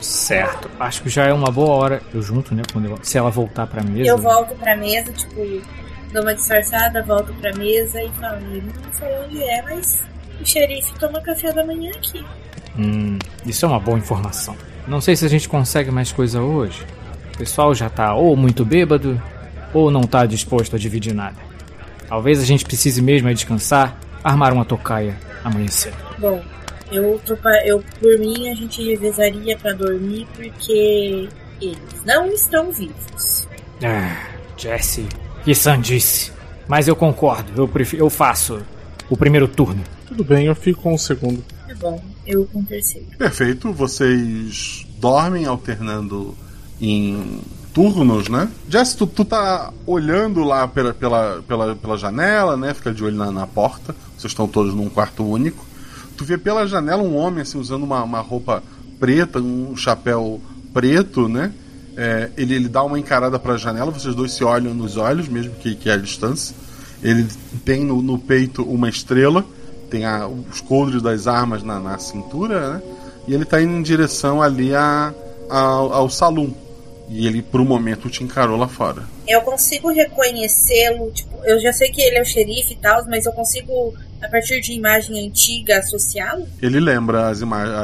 Certo. 0.01 0.71
Acho 0.79 1.03
que 1.03 1.09
já 1.09 1.25
é 1.25 1.33
uma 1.33 1.51
boa 1.51 1.71
hora. 1.75 2.03
Eu 2.15 2.23
junto, 2.23 2.55
né? 2.55 2.63
Quando 2.73 2.87
eu- 2.91 2.99
se 3.03 3.17
ela 3.19 3.31
voltar 3.31 3.67
pra 3.67 3.83
mesa. 3.83 4.09
Eu 4.11 4.19
volto 4.19 4.55
pra 4.57 4.77
mesa, 4.77 5.11
tipo, 5.13 5.35
dou 6.13 6.23
uma 6.23 6.35
disfarçada, 6.35 7.03
volto 7.03 7.33
pra 7.35 7.53
mesa 7.55 8.01
e 8.03 8.09
falo, 8.13 8.37
ele 8.53 8.63
não 8.85 8.93
falou 8.93 9.25
onde 9.25 9.43
é, 9.43 9.63
mas 9.63 10.03
o 10.41 10.45
xerife 10.47 10.93
toma 10.99 11.21
café 11.21 11.53
da 11.53 11.65
manhã 11.65 11.91
aqui. 11.97 12.25
Hum, 12.78 13.19
isso 13.44 13.65
é 13.65 13.69
uma 13.69 13.81
boa 13.81 13.98
informação. 13.98 14.57
Não 14.86 15.01
sei 15.01 15.16
se 15.16 15.24
a 15.24 15.28
gente 15.28 15.48
consegue 15.48 15.90
mais 15.90 16.12
coisa 16.12 16.40
hoje. 16.40 16.85
O 17.35 17.39
pessoal 17.39 17.74
já 17.74 17.89
tá 17.89 18.15
ou 18.15 18.36
muito 18.36 18.65
bêbado, 18.65 19.20
ou 19.74 19.90
não 19.90 20.03
tá 20.03 20.24
disposto 20.27 20.77
a 20.77 20.78
dividir 20.78 21.15
nada. 21.15 21.36
Talvez 22.09 22.40
a 22.40 22.44
gente 22.44 22.65
precise 22.65 23.03
mesmo 23.03 23.28
é 23.28 23.35
descansar, 23.35 23.98
armar 24.23 24.53
uma 24.53 24.65
tocaia 24.65 25.16
amanhã 25.44 25.69
cedo. 25.69 25.97
Bom, 26.19 26.43
eu, 26.90 27.20
eu 27.65 27.85
por 28.01 28.19
mim 28.19 28.48
a 28.48 28.55
gente 28.55 28.82
revezaria 28.82 29.57
pra 29.59 29.73
dormir 29.73 30.27
porque 30.35 31.28
eles 31.61 32.05
não 32.05 32.27
estão 32.28 32.73
vivos. 32.73 33.48
Ah, 33.82 34.28
Jesse, 34.57 35.07
que 35.44 35.55
sandice. 35.55 36.32
Mas 36.69 36.89
eu 36.89 36.97
concordo, 36.97 37.62
eu, 37.62 37.69
prefiro, 37.69 38.05
eu 38.05 38.11
faço 38.11 38.62
o 39.09 39.16
primeiro 39.16 39.47
turno. 39.47 39.82
Tudo 40.07 40.24
bem, 40.24 40.47
eu 40.47 40.55
fico 40.55 40.82
com 40.82 40.94
o 40.94 40.98
segundo. 40.98 41.44
Tá 41.66 41.74
bom, 41.74 42.01
eu 42.27 42.47
com 42.53 42.61
o 42.61 42.65
terceiro. 42.65 43.07
Perfeito, 43.19 43.73
vocês 43.73 44.86
dormem 44.98 45.47
alternando 45.47 46.35
em 46.81 47.40
turnos, 47.73 48.28
né? 48.28 48.48
Jess, 48.69 48.94
tu, 48.94 49.07
tu 49.07 49.24
tá 49.24 49.73
olhando 49.86 50.43
lá 50.43 50.66
pela, 50.66 50.94
pela, 50.94 51.43
pela, 51.47 51.77
pela 51.77 51.98
janela, 51.98 52.57
né? 52.57 52.73
Fica 52.73 52.93
de 52.93 53.05
olho 53.05 53.16
na, 53.16 53.31
na 53.31 53.47
porta. 53.47 53.94
Vocês 54.16 54.31
estão 54.31 54.48
todos 54.48 54.74
num 54.74 54.89
quarto 54.89 55.24
único. 55.24 55.65
Tu 56.16 56.24
vê 56.24 56.39
pela 56.39 56.66
janela 56.66 57.03
um 57.03 57.15
homem 57.15 57.43
assim 57.43 57.59
usando 57.59 57.82
uma, 57.82 58.03
uma 58.03 58.20
roupa 58.20 58.62
preta, 58.98 59.39
um 59.39 59.77
chapéu 59.77 60.40
preto, 60.73 61.28
né? 61.28 61.53
É, 61.97 62.31
ele, 62.36 62.55
ele 62.55 62.69
dá 62.69 62.82
uma 62.82 62.98
encarada 62.98 63.39
pra 63.39 63.57
janela, 63.57 63.90
vocês 63.90 64.15
dois 64.15 64.32
se 64.32 64.44
olham 64.44 64.74
nos 64.74 64.97
olhos, 64.97 65.28
mesmo 65.28 65.55
que, 65.55 65.74
que 65.74 65.89
é 65.89 65.94
a 65.94 65.98
distância. 65.98 66.55
Ele 67.03 67.27
tem 67.65 67.85
no, 67.85 68.03
no 68.03 68.19
peito 68.19 68.62
uma 68.62 68.89
estrela, 68.89 69.44
tem 69.91 70.05
a- 70.05 70.27
os 70.27 70.61
coldres 70.61 71.03
das 71.03 71.27
armas 71.27 71.63
na, 71.63 71.79
na 71.81 71.99
cintura, 71.99 72.75
né? 72.75 72.83
E 73.29 73.35
ele 73.35 73.45
tá 73.45 73.61
indo 73.61 73.73
em 73.73 73.83
direção 73.83 74.41
ali 74.43 74.75
a, 74.75 75.13
ao, 75.49 75.93
ao 75.93 76.11
salão. 76.11 76.55
E 77.09 77.27
ele, 77.27 77.41
por 77.41 77.61
um 77.61 77.65
momento, 77.65 78.11
te 78.11 78.25
encarou 78.25 78.57
lá 78.57 78.67
fora. 78.67 79.05
Eu 79.29 79.41
consigo 79.43 79.91
reconhecê-lo, 79.91 81.11
tipo, 81.13 81.37
eu 81.45 81.61
já 81.61 81.73
sei 81.73 81.89
que 81.91 82.01
ele 82.03 82.17
é 82.19 82.23
o 82.23 82.25
xerife 82.25 82.73
e 82.73 82.77
tal, 82.77 83.05
mas 83.07 83.27
eu 83.27 83.33
consigo, 83.33 83.95
a 84.21 84.29
partir 84.29 84.61
de 84.61 84.73
imagem 84.73 85.27
antiga, 85.27 85.79
associá-lo? 85.79 86.47
Ele 86.61 86.81
lembra 86.81 87.29
as 87.29 87.41
imagens, 87.41 87.75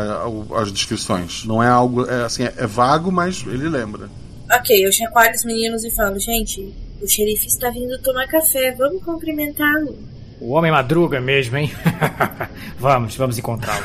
as 0.56 0.72
descrições. 0.72 1.44
Não 1.44 1.62
é 1.62 1.68
algo, 1.68 2.04
é, 2.08 2.24
assim, 2.24 2.44
é, 2.44 2.52
é 2.56 2.66
vago, 2.66 3.12
mas 3.12 3.44
ele 3.46 3.68
lembra. 3.68 4.08
Ok, 4.52 4.84
eu 4.84 4.92
chacoalho 4.92 5.34
os 5.34 5.44
meninos 5.44 5.84
e 5.84 5.90
falo, 5.90 6.18
gente, 6.18 6.74
o 7.00 7.06
xerife 7.08 7.46
está 7.46 7.70
vindo 7.70 7.98
tomar 8.02 8.26
café, 8.26 8.72
vamos 8.72 9.02
cumprimentá-lo. 9.04 9.96
O 10.42 10.54
homem 10.54 10.72
madruga 10.72 11.20
mesmo, 11.20 11.56
hein? 11.56 11.70
vamos, 12.76 13.14
vamos 13.16 13.38
encontrá-lo. 13.38 13.84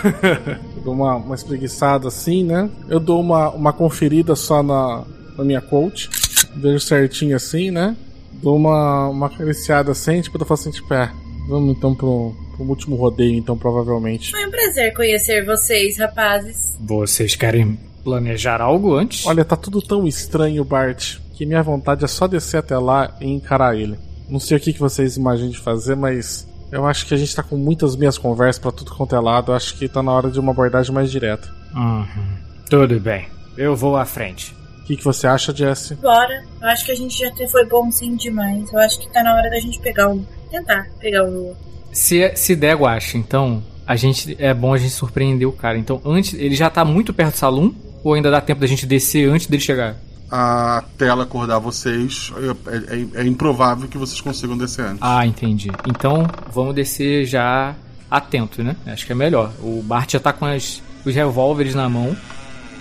Eu 0.75 0.81
dou 0.83 0.93
uma, 0.95 1.15
uma 1.17 1.35
espreguiçada 1.35 2.07
assim, 2.07 2.43
né? 2.43 2.67
Eu 2.89 2.99
dou 2.99 3.21
uma, 3.21 3.51
uma 3.51 3.71
conferida 3.71 4.35
só 4.35 4.63
na, 4.63 5.05
na 5.37 5.43
minha 5.43 5.61
coach. 5.61 6.09
Vejo 6.55 6.79
certinho 6.79 7.35
assim, 7.35 7.69
né? 7.69 7.95
Dou 8.41 8.55
uma, 8.55 9.07
uma 9.07 9.27
acariciada 9.27 9.91
assim, 9.91 10.19
tipo, 10.19 10.35
eu 10.41 10.45
falo 10.47 10.59
assim, 10.59 10.71
tipo, 10.71 10.91
é, 10.95 11.11
vamos 11.47 11.77
então 11.77 11.93
pro, 11.93 12.35
pro 12.55 12.65
último 12.65 12.95
rodeio, 12.95 13.35
então, 13.35 13.55
provavelmente. 13.55 14.31
Foi 14.31 14.43
um 14.47 14.49
prazer 14.49 14.95
conhecer 14.95 15.45
vocês, 15.45 15.99
rapazes. 15.99 16.75
Vocês 16.79 17.35
querem 17.35 17.77
planejar 18.03 18.61
algo 18.61 18.95
antes? 18.95 19.27
Olha, 19.27 19.45
tá 19.45 19.55
tudo 19.55 19.79
tão 19.79 20.07
estranho, 20.07 20.65
Bart, 20.65 21.17
que 21.35 21.45
minha 21.45 21.61
vontade 21.61 22.03
é 22.03 22.07
só 22.07 22.27
descer 22.27 22.57
até 22.57 22.79
lá 22.79 23.15
e 23.21 23.27
encarar 23.27 23.77
ele. 23.77 24.07
Não 24.29 24.39
sei 24.39 24.57
o 24.57 24.59
que, 24.59 24.73
que 24.73 24.79
vocês 24.79 25.17
imaginam 25.17 25.51
de 25.51 25.59
fazer, 25.59 25.95
mas 25.95 26.47
eu 26.71 26.85
acho 26.85 27.05
que 27.05 27.13
a 27.13 27.17
gente 27.17 27.35
tá 27.35 27.41
com 27.41 27.55
muitas 27.55 27.95
minhas 27.95 28.17
conversas 28.17 28.59
pra 28.59 28.71
tudo 28.71 28.93
quanto 28.93 29.15
é 29.15 29.19
lado. 29.19 29.51
Eu 29.51 29.55
acho 29.55 29.77
que 29.77 29.87
tá 29.87 30.03
na 30.03 30.11
hora 30.11 30.29
de 30.29 30.39
uma 30.39 30.51
abordagem 30.51 30.93
mais 30.93 31.09
direta. 31.09 31.49
Uhum. 31.75 32.37
Tudo 32.69 32.99
bem, 32.99 33.27
eu 33.57 33.75
vou 33.75 33.95
à 33.95 34.05
frente. 34.05 34.55
O 34.81 34.83
que, 34.87 34.97
que 34.97 35.03
você 35.03 35.27
acha, 35.27 35.53
Jesse? 35.53 35.95
Bora. 35.95 36.43
Eu 36.61 36.67
acho 36.69 36.85
que 36.85 36.91
a 36.91 36.95
gente 36.95 37.17
já 37.17 37.27
até 37.27 37.45
foi 37.47 37.65
bonzinho 37.65 38.17
demais. 38.17 38.71
Eu 38.71 38.79
acho 38.79 38.99
que 38.99 39.11
tá 39.11 39.21
na 39.21 39.35
hora 39.35 39.49
da 39.49 39.59
gente 39.59 39.79
pegar 39.79 40.09
o. 40.09 40.25
Tentar 40.49 40.87
pegar 40.99 41.25
o. 41.25 41.55
Se, 41.91 42.33
se 42.35 42.55
der 42.55 42.75
guache, 42.75 43.17
então, 43.17 43.61
a 43.85 43.95
gente 43.95 44.35
é 44.39 44.53
bom 44.53 44.73
a 44.73 44.77
gente 44.77 44.91
surpreender 44.91 45.47
o 45.47 45.51
cara. 45.51 45.77
Então, 45.77 46.01
antes, 46.05 46.33
ele 46.33 46.55
já 46.55 46.69
tá 46.69 46.85
muito 46.85 47.13
perto 47.13 47.33
do 47.33 47.37
salão? 47.37 47.75
Ou 48.03 48.13
ainda 48.13 48.31
dá 48.31 48.39
tempo 48.39 48.61
da 48.61 48.67
gente 48.67 48.85
descer 48.85 49.29
antes 49.29 49.47
dele 49.47 49.61
chegar? 49.61 49.97
A 50.29 50.83
tela 50.97 51.23
acordar 51.23 51.57
vocês, 51.59 52.31
é, 52.67 53.19
é- 53.19 53.21
é 53.23 53.27
improvável 53.27 53.87
que 53.87 53.97
vocês 53.97 54.19
consigam 54.19 54.57
descer 54.57 54.83
antes. 54.85 54.99
Ah, 55.01 55.25
entendi. 55.25 55.71
Então, 55.87 56.27
vamos 56.53 56.75
descer 56.75 57.25
já 57.25 57.73
atento, 58.11 58.61
né? 58.63 58.75
Acho 58.85 59.05
que 59.05 59.11
é 59.13 59.15
melhor. 59.15 59.53
O 59.61 59.81
Bart 59.81 60.11
já 60.11 60.19
tá 60.19 60.33
com 60.33 60.45
as, 60.45 60.81
os 61.05 61.15
revólveres 61.15 61.73
na 61.75 61.87
mão. 61.87 62.15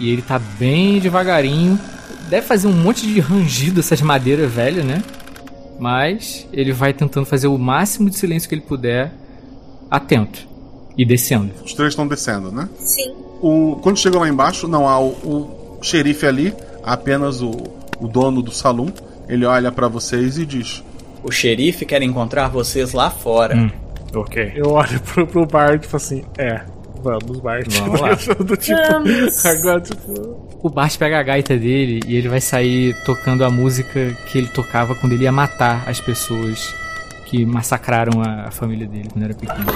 E 0.00 0.10
ele 0.10 0.22
tá 0.22 0.38
bem 0.38 0.98
devagarinho. 0.98 1.78
Deve 2.28 2.46
fazer 2.46 2.66
um 2.66 2.72
monte 2.72 3.06
de 3.06 3.20
rangido 3.20 3.78
essas 3.80 4.00
madeiras 4.02 4.50
velhas, 4.52 4.84
né? 4.84 5.02
Mas 5.78 6.46
ele 6.52 6.72
vai 6.72 6.92
tentando 6.92 7.26
fazer 7.26 7.46
o 7.46 7.56
máximo 7.56 8.10
de 8.10 8.16
silêncio 8.16 8.48
que 8.48 8.54
ele 8.54 8.62
puder, 8.62 9.12
atento. 9.90 10.46
E 10.98 11.04
descendo. 11.04 11.52
Os 11.64 11.74
três 11.74 11.92
estão 11.92 12.08
descendo, 12.08 12.50
né? 12.50 12.68
Sim. 12.80 13.14
O, 13.40 13.78
quando 13.82 13.98
chegam 13.98 14.20
lá 14.20 14.28
embaixo, 14.28 14.66
não 14.66 14.88
há 14.88 14.98
o, 14.98 15.08
o 15.08 15.78
xerife 15.82 16.26
ali, 16.26 16.54
apenas 16.86 17.42
o, 17.42 17.50
o 18.00 18.06
dono 18.08 18.40
do 18.40 18.50
salão. 18.52 18.86
Ele 19.28 19.44
olha 19.44 19.70
pra 19.72 19.88
vocês 19.88 20.38
e 20.38 20.46
diz: 20.46 20.82
O 21.22 21.30
xerife 21.32 21.84
quer 21.84 22.00
encontrar 22.02 22.48
vocês 22.48 22.92
lá 22.92 23.10
fora. 23.10 23.70
ok. 24.14 24.52
Eu 24.54 24.70
olho 24.70 25.00
pro, 25.00 25.26
pro 25.26 25.44
Bart 25.46 25.82
e 25.84 25.86
falo 25.88 25.96
assim, 26.02 26.24
é, 26.38 26.60
vamos, 27.02 27.40
Bart. 27.40 27.66
Vamos 27.78 28.00
lá. 28.00 28.14
Do 28.38 28.56
tipo, 28.56 28.78
Vamos. 28.90 29.44
agora, 29.44 29.80
tipo, 29.80 30.48
O 30.62 30.70
Bart 30.70 30.96
pega 30.96 31.18
a 31.18 31.22
gaita 31.24 31.56
dele 31.56 32.00
e 32.06 32.16
ele 32.16 32.28
vai 32.28 32.40
sair 32.40 32.94
tocando 33.04 33.44
a 33.44 33.50
música 33.50 34.16
que 34.30 34.38
ele 34.38 34.48
tocava 34.48 34.94
quando 34.94 35.12
ele 35.12 35.24
ia 35.24 35.32
matar 35.32 35.82
as 35.88 36.00
pessoas 36.00 36.72
que 37.26 37.44
massacraram 37.44 38.22
a, 38.22 38.46
a 38.46 38.50
família 38.52 38.86
dele 38.86 39.08
quando 39.12 39.24
era 39.24 39.34
pequeno. 39.34 39.66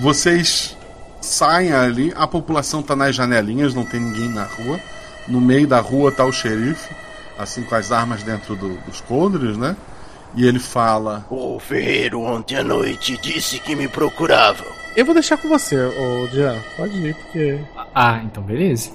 Vocês 0.00 0.76
saem 1.20 1.72
ali, 1.72 2.12
a 2.16 2.26
população 2.26 2.82
tá 2.82 2.96
nas 2.96 3.14
janelinhas, 3.14 3.74
não 3.74 3.84
tem 3.84 4.00
ninguém 4.00 4.28
na 4.28 4.44
rua. 4.44 4.80
No 5.28 5.40
meio 5.40 5.66
da 5.66 5.78
rua 5.80 6.10
tá 6.10 6.24
o 6.24 6.32
xerife, 6.32 6.90
assim 7.38 7.62
com 7.62 7.74
as 7.74 7.92
armas 7.92 8.22
dentro 8.22 8.56
do- 8.56 8.78
dos 8.86 9.00
coldres, 9.02 9.56
né? 9.56 9.76
E 10.34 10.46
ele 10.46 10.58
fala: 10.58 11.26
O 11.30 11.58
ferreiro 11.60 12.20
ontem 12.22 12.56
à 12.56 12.64
noite 12.64 13.18
disse 13.18 13.58
que 13.58 13.74
me 13.76 13.88
procuravam. 13.88 14.66
eu 14.96 15.04
vou 15.04 15.12
deixar 15.14 15.36
com 15.36 15.48
você, 15.48 15.76
ô 15.76 16.26
Jean. 16.32 16.56
Pode 16.76 16.96
ir, 16.96 17.14
porque. 17.14 17.58
Ah, 17.94 18.20
então 18.24 18.42
beleza. 18.42 18.90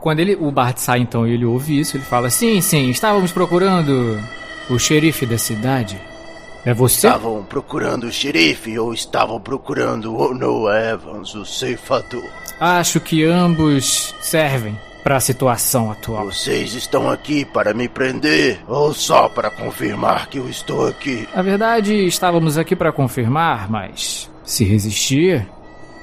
Quando 0.00 0.20
ele, 0.20 0.36
o 0.36 0.50
Bart 0.50 0.76
sai 0.76 0.98
então 0.98 1.26
e 1.26 1.32
ele 1.32 1.44
ouve 1.46 1.78
isso, 1.80 1.96
ele 1.96 2.04
fala: 2.04 2.28
Sim, 2.28 2.60
sim, 2.60 2.90
estávamos 2.90 3.32
procurando 3.32 4.20
o 4.68 4.78
xerife 4.78 5.24
da 5.24 5.38
cidade. 5.38 5.98
É 6.64 6.72
você? 6.72 7.06
Estavam 7.06 7.42
procurando 7.44 8.04
o 8.04 8.12
xerife 8.12 8.78
ou 8.78 8.94
estavam 8.94 9.38
procurando 9.38 10.16
o 10.16 10.34
Noah 10.34 10.92
Evans, 10.92 11.34
o 11.34 11.44
ceifador? 11.44 12.24
Acho 12.58 13.00
que 13.00 13.24
ambos 13.24 14.14
servem 14.20 14.78
para 15.02 15.16
a 15.16 15.20
situação 15.20 15.90
atual. 15.90 16.24
Vocês 16.24 16.72
estão 16.72 17.10
aqui 17.10 17.44
para 17.44 17.74
me 17.74 17.86
prender 17.86 18.58
ou 18.66 18.94
só 18.94 19.28
para 19.28 19.50
confirmar 19.50 20.28
que 20.28 20.38
eu 20.38 20.48
estou 20.48 20.86
aqui? 20.88 21.28
Na 21.34 21.42
verdade, 21.42 21.94
estávamos 22.06 22.56
aqui 22.56 22.74
para 22.74 22.90
confirmar, 22.90 23.70
mas 23.70 24.30
se 24.42 24.64
resistir, 24.64 25.46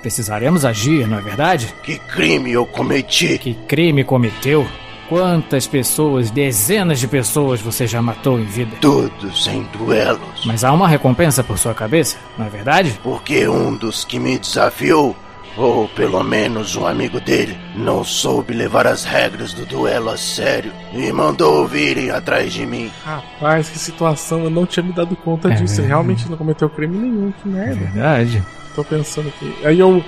precisaremos 0.04 0.64
agir, 0.64 1.08
não 1.08 1.18
é 1.18 1.22
verdade? 1.22 1.74
Que 1.84 1.98
crime 1.98 2.52
eu 2.52 2.68
cometi? 2.68 3.40
Que 3.40 3.56
crime 3.68 4.04
cometeu? 4.04 4.68
Quantas 5.12 5.68
pessoas, 5.68 6.32
dezenas 6.32 6.98
de 6.98 7.06
pessoas 7.06 7.60
você 7.60 7.86
já 7.86 8.02
matou 8.02 8.40
em 8.40 8.46
vida? 8.46 8.78
Todos 8.80 9.46
em 9.48 9.62
duelos. 9.78 10.46
Mas 10.46 10.64
há 10.64 10.72
uma 10.72 10.88
recompensa 10.88 11.44
por 11.44 11.58
sua 11.58 11.74
cabeça, 11.74 12.16
não 12.38 12.46
é 12.46 12.50
verdade? 12.50 12.98
Porque 13.04 13.46
um 13.46 13.76
dos 13.76 14.06
que 14.06 14.18
me 14.18 14.40
desafiou 14.40 15.14
Ou 15.58 15.86
pelo 15.90 16.24
menos 16.24 16.78
um 16.78 16.88
amigo 16.88 17.20
dele 17.20 17.58
não 17.76 18.06
soube 18.06 18.54
levar 18.54 18.88
as 18.88 19.04
regras 19.04 19.52
do 19.52 19.66
duelo 19.66 20.10
a 20.10 20.16
sério 20.16 20.72
e 20.94 21.12
mandou 21.12 21.68
virem 21.68 22.10
atrás 22.10 22.54
de 22.54 22.66
mim. 22.66 22.90
Rapaz, 23.04 23.68
que 23.70 23.78
situação, 23.78 24.46
eu 24.46 24.50
não 24.50 24.66
tinha 24.66 24.82
me 24.82 24.94
dado 24.94 25.14
conta 25.18 25.50
É 25.50 25.52
disso. 25.52 25.64
Ele 25.64 25.68
verdade. 25.82 25.88
realmente 25.90 26.30
não 26.30 26.38
cometeu 26.38 26.70
crime 26.70 26.98
nenhum, 26.98 27.34
que 27.34 27.50
merda. 27.50 27.76
Verdade. 27.76 28.42
Tô 28.74 28.82
pensando 28.86 29.28
aqui. 29.28 29.54
Aí 29.66 29.78
eu. 29.78 30.02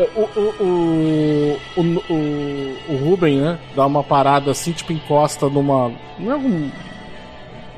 Eu- 0.00 1.58
O, 1.76 1.80
o, 1.80 1.82
o, 2.08 2.76
o, 2.94 2.96
Ruben, 3.04 3.40
né? 3.40 3.58
Dá 3.74 3.86
uma 3.86 4.02
parada 4.02 4.50
assim, 4.50 4.72
tipo, 4.72 4.92
encosta 4.92 5.48
numa. 5.48 5.92
Não 6.18 6.30
é 6.30 6.34
algum. 6.34 6.68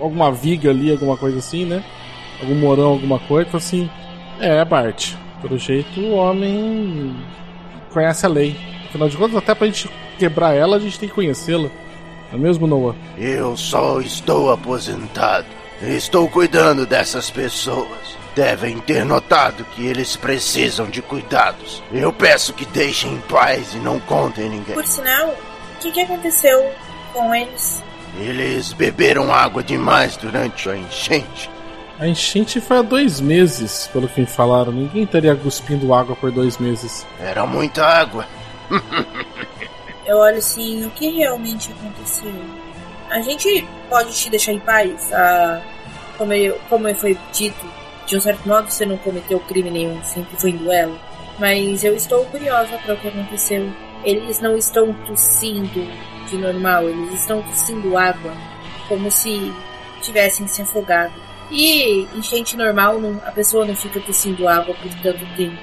Alguma 0.00 0.32
viga 0.32 0.70
ali, 0.70 0.90
alguma 0.90 1.16
coisa 1.16 1.38
assim, 1.38 1.64
né? 1.64 1.82
Algum 2.40 2.54
morão, 2.54 2.88
alguma 2.90 3.18
coisa. 3.20 3.56
Assim: 3.56 3.88
É, 4.40 4.64
Bart. 4.64 5.14
Pelo 5.40 5.58
jeito 5.58 6.00
o 6.00 6.12
homem 6.14 7.16
conhece 7.92 8.24
a 8.24 8.28
lei. 8.28 8.56
Afinal 8.88 9.08
de 9.08 9.16
contas, 9.16 9.36
até 9.36 9.54
pra 9.54 9.66
gente 9.66 9.88
quebrar 10.18 10.54
ela, 10.54 10.76
a 10.76 10.78
gente 10.78 10.98
tem 10.98 11.08
que 11.08 11.14
conhecê-la. 11.14 11.68
Não 12.30 12.38
é 12.38 12.42
mesmo, 12.42 12.66
Noah? 12.66 12.94
Eu 13.18 13.56
só 13.56 14.00
estou 14.00 14.52
aposentado. 14.52 15.46
Estou 15.82 16.28
cuidando 16.28 16.86
dessas 16.86 17.28
pessoas. 17.30 18.16
Devem 18.34 18.78
ter 18.78 19.04
notado 19.04 19.64
que 19.64 19.86
eles 19.86 20.16
precisam 20.16 20.86
de 20.86 21.02
cuidados. 21.02 21.82
Eu 21.92 22.12
peço 22.12 22.54
que 22.54 22.64
deixem 22.64 23.14
em 23.14 23.20
paz 23.20 23.74
e 23.74 23.78
não 23.78 24.00
contem 24.00 24.48
ninguém. 24.48 24.74
Por 24.74 24.86
sinal, 24.86 25.28
o 25.28 25.78
que, 25.80 25.92
que 25.92 26.00
aconteceu 26.00 26.72
com 27.12 27.34
eles? 27.34 27.82
Eles 28.18 28.72
beberam 28.72 29.32
água 29.32 29.62
demais 29.62 30.16
durante 30.16 30.68
a 30.68 30.76
enchente. 30.76 31.50
A 31.98 32.06
enchente 32.06 32.60
foi 32.60 32.78
há 32.78 32.82
dois 32.82 33.20
meses, 33.20 33.88
pelo 33.92 34.08
que 34.08 34.20
me 34.20 34.26
falaram. 34.26 34.72
Ninguém 34.72 35.04
estaria 35.04 35.36
cuspindo 35.36 35.94
água 35.94 36.16
por 36.16 36.32
dois 36.32 36.58
meses. 36.58 37.06
Era 37.20 37.46
muita 37.46 37.84
água. 37.84 38.26
Eu 40.04 40.18
olho 40.18 40.38
assim, 40.38 40.84
o 40.84 40.90
que 40.90 41.10
realmente 41.10 41.70
aconteceu? 41.70 42.34
A 43.08 43.20
gente 43.20 43.66
pode 43.88 44.12
te 44.14 44.28
deixar 44.30 44.52
em 44.52 44.58
paz? 44.58 45.12
Ah, 45.12 45.62
como, 46.18 46.32
eu, 46.32 46.58
como 46.68 46.92
foi 46.94 47.16
dito, 47.32 47.64
de 48.12 48.18
um 48.18 48.20
certo 48.20 48.46
modo 48.46 48.70
você 48.70 48.84
não 48.84 48.98
cometeu 48.98 49.40
crime 49.40 49.70
nenhum, 49.70 49.98
sempre 50.04 50.36
foi 50.38 50.50
em 50.50 50.56
duelo. 50.58 50.98
Mas 51.38 51.82
eu 51.82 51.96
estou 51.96 52.22
curiosa 52.26 52.76
para 52.84 52.92
o 52.92 52.96
que 52.98 53.08
aconteceu. 53.08 53.72
Eles 54.04 54.38
não 54.38 54.54
estão 54.54 54.92
tossindo 55.06 55.88
de 56.28 56.36
normal, 56.36 56.86
eles 56.90 57.20
estão 57.20 57.40
tossindo 57.40 57.96
água, 57.96 58.34
como 58.86 59.10
se 59.10 59.50
tivessem 60.02 60.46
se 60.46 60.60
afogado. 60.60 61.14
E 61.50 62.06
enchente 62.14 62.54
normal, 62.54 63.00
não- 63.00 63.18
a 63.26 63.32
pessoa 63.32 63.64
não 63.64 63.74
fica 63.74 63.98
tossindo 63.98 64.46
água 64.46 64.74
por 64.74 64.92
tanto 65.02 65.24
tempo. 65.34 65.56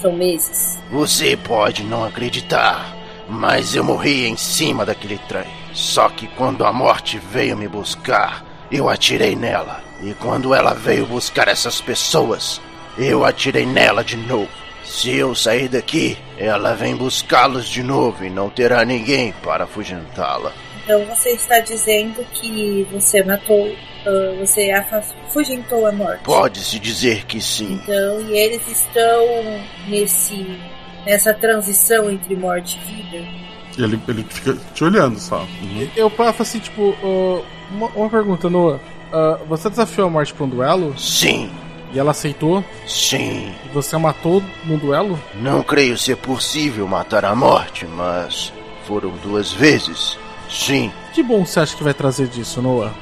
São 0.00 0.12
meses. 0.12 0.80
Você 0.90 1.36
pode 1.36 1.84
não 1.84 2.02
acreditar, 2.04 2.96
mas 3.28 3.76
eu 3.76 3.84
morri 3.84 4.26
em 4.26 4.36
cima 4.36 4.84
daquele 4.84 5.18
trem. 5.28 5.46
Só 5.72 6.08
que 6.08 6.26
quando 6.26 6.64
a 6.64 6.72
morte 6.72 7.16
veio 7.16 7.56
me 7.56 7.68
buscar, 7.68 8.44
eu 8.72 8.88
atirei 8.88 9.36
nela. 9.36 9.82
E 10.02 10.14
quando 10.14 10.54
ela 10.54 10.74
veio 10.74 11.06
buscar 11.06 11.46
essas 11.46 11.80
pessoas, 11.80 12.60
eu 12.98 13.24
atirei 13.24 13.66
nela 13.66 14.02
de 14.02 14.16
novo. 14.16 14.48
Se 14.84 15.14
eu 15.14 15.34
sair 15.34 15.68
daqui, 15.68 16.18
ela 16.36 16.74
vem 16.74 16.96
buscá-los 16.96 17.68
de 17.68 17.82
novo 17.82 18.24
e 18.24 18.30
não 18.30 18.50
terá 18.50 18.84
ninguém 18.84 19.32
para 19.42 19.64
afugentá-la. 19.64 20.52
Então 20.82 21.04
você 21.06 21.30
está 21.30 21.60
dizendo 21.60 22.24
que 22.32 22.86
você 22.90 23.22
matou, 23.22 23.72
ah, 24.04 24.34
você 24.40 24.70
afugentou 24.72 25.86
a 25.86 25.92
morte. 25.92 26.24
Pode-se 26.24 26.78
dizer 26.80 27.24
que 27.26 27.40
sim. 27.40 27.80
Então, 27.82 28.20
e 28.22 28.36
eles 28.36 28.66
estão 28.66 29.24
nesse 29.86 30.58
nessa 31.06 31.34
transição 31.34 32.10
entre 32.10 32.34
morte 32.36 32.78
e 32.78 32.92
vida. 32.92 33.28
Ele, 33.78 34.00
ele 34.08 34.24
fica 34.28 34.56
te 34.74 34.84
olhando 34.84 35.18
só. 35.18 35.40
Uhum. 35.62 35.88
Eu 35.96 36.10
faço 36.10 36.42
assim, 36.42 36.58
tipo, 36.58 36.90
uh, 37.02 37.44
uma, 37.72 37.88
uma 37.88 38.08
pergunta, 38.08 38.48
Noah. 38.48 38.80
Uh, 39.12 39.44
você 39.46 39.68
desafiou 39.68 40.06
a 40.06 40.10
morte 40.10 40.32
pra 40.32 40.44
um 40.44 40.48
duelo? 40.48 40.98
Sim. 40.98 41.50
E 41.92 41.98
ela 41.98 42.12
aceitou? 42.12 42.64
Sim. 42.86 43.54
E 43.66 43.68
você 43.74 43.94
a 43.94 43.98
matou 43.98 44.42
no 44.64 44.78
duelo? 44.78 45.18
Não 45.34 45.62
creio 45.62 45.98
ser 45.98 46.16
possível 46.16 46.88
matar 46.88 47.24
a 47.24 47.34
morte, 47.34 47.86
mas 47.86 48.52
foram 48.86 49.10
duas 49.22 49.52
vezes. 49.52 50.18
Sim. 50.48 50.90
Que 51.12 51.22
bom 51.22 51.44
você 51.44 51.60
acha 51.60 51.76
que 51.76 51.84
vai 51.84 51.92
trazer 51.92 52.28
disso, 52.28 52.62
Noah? 52.62 52.92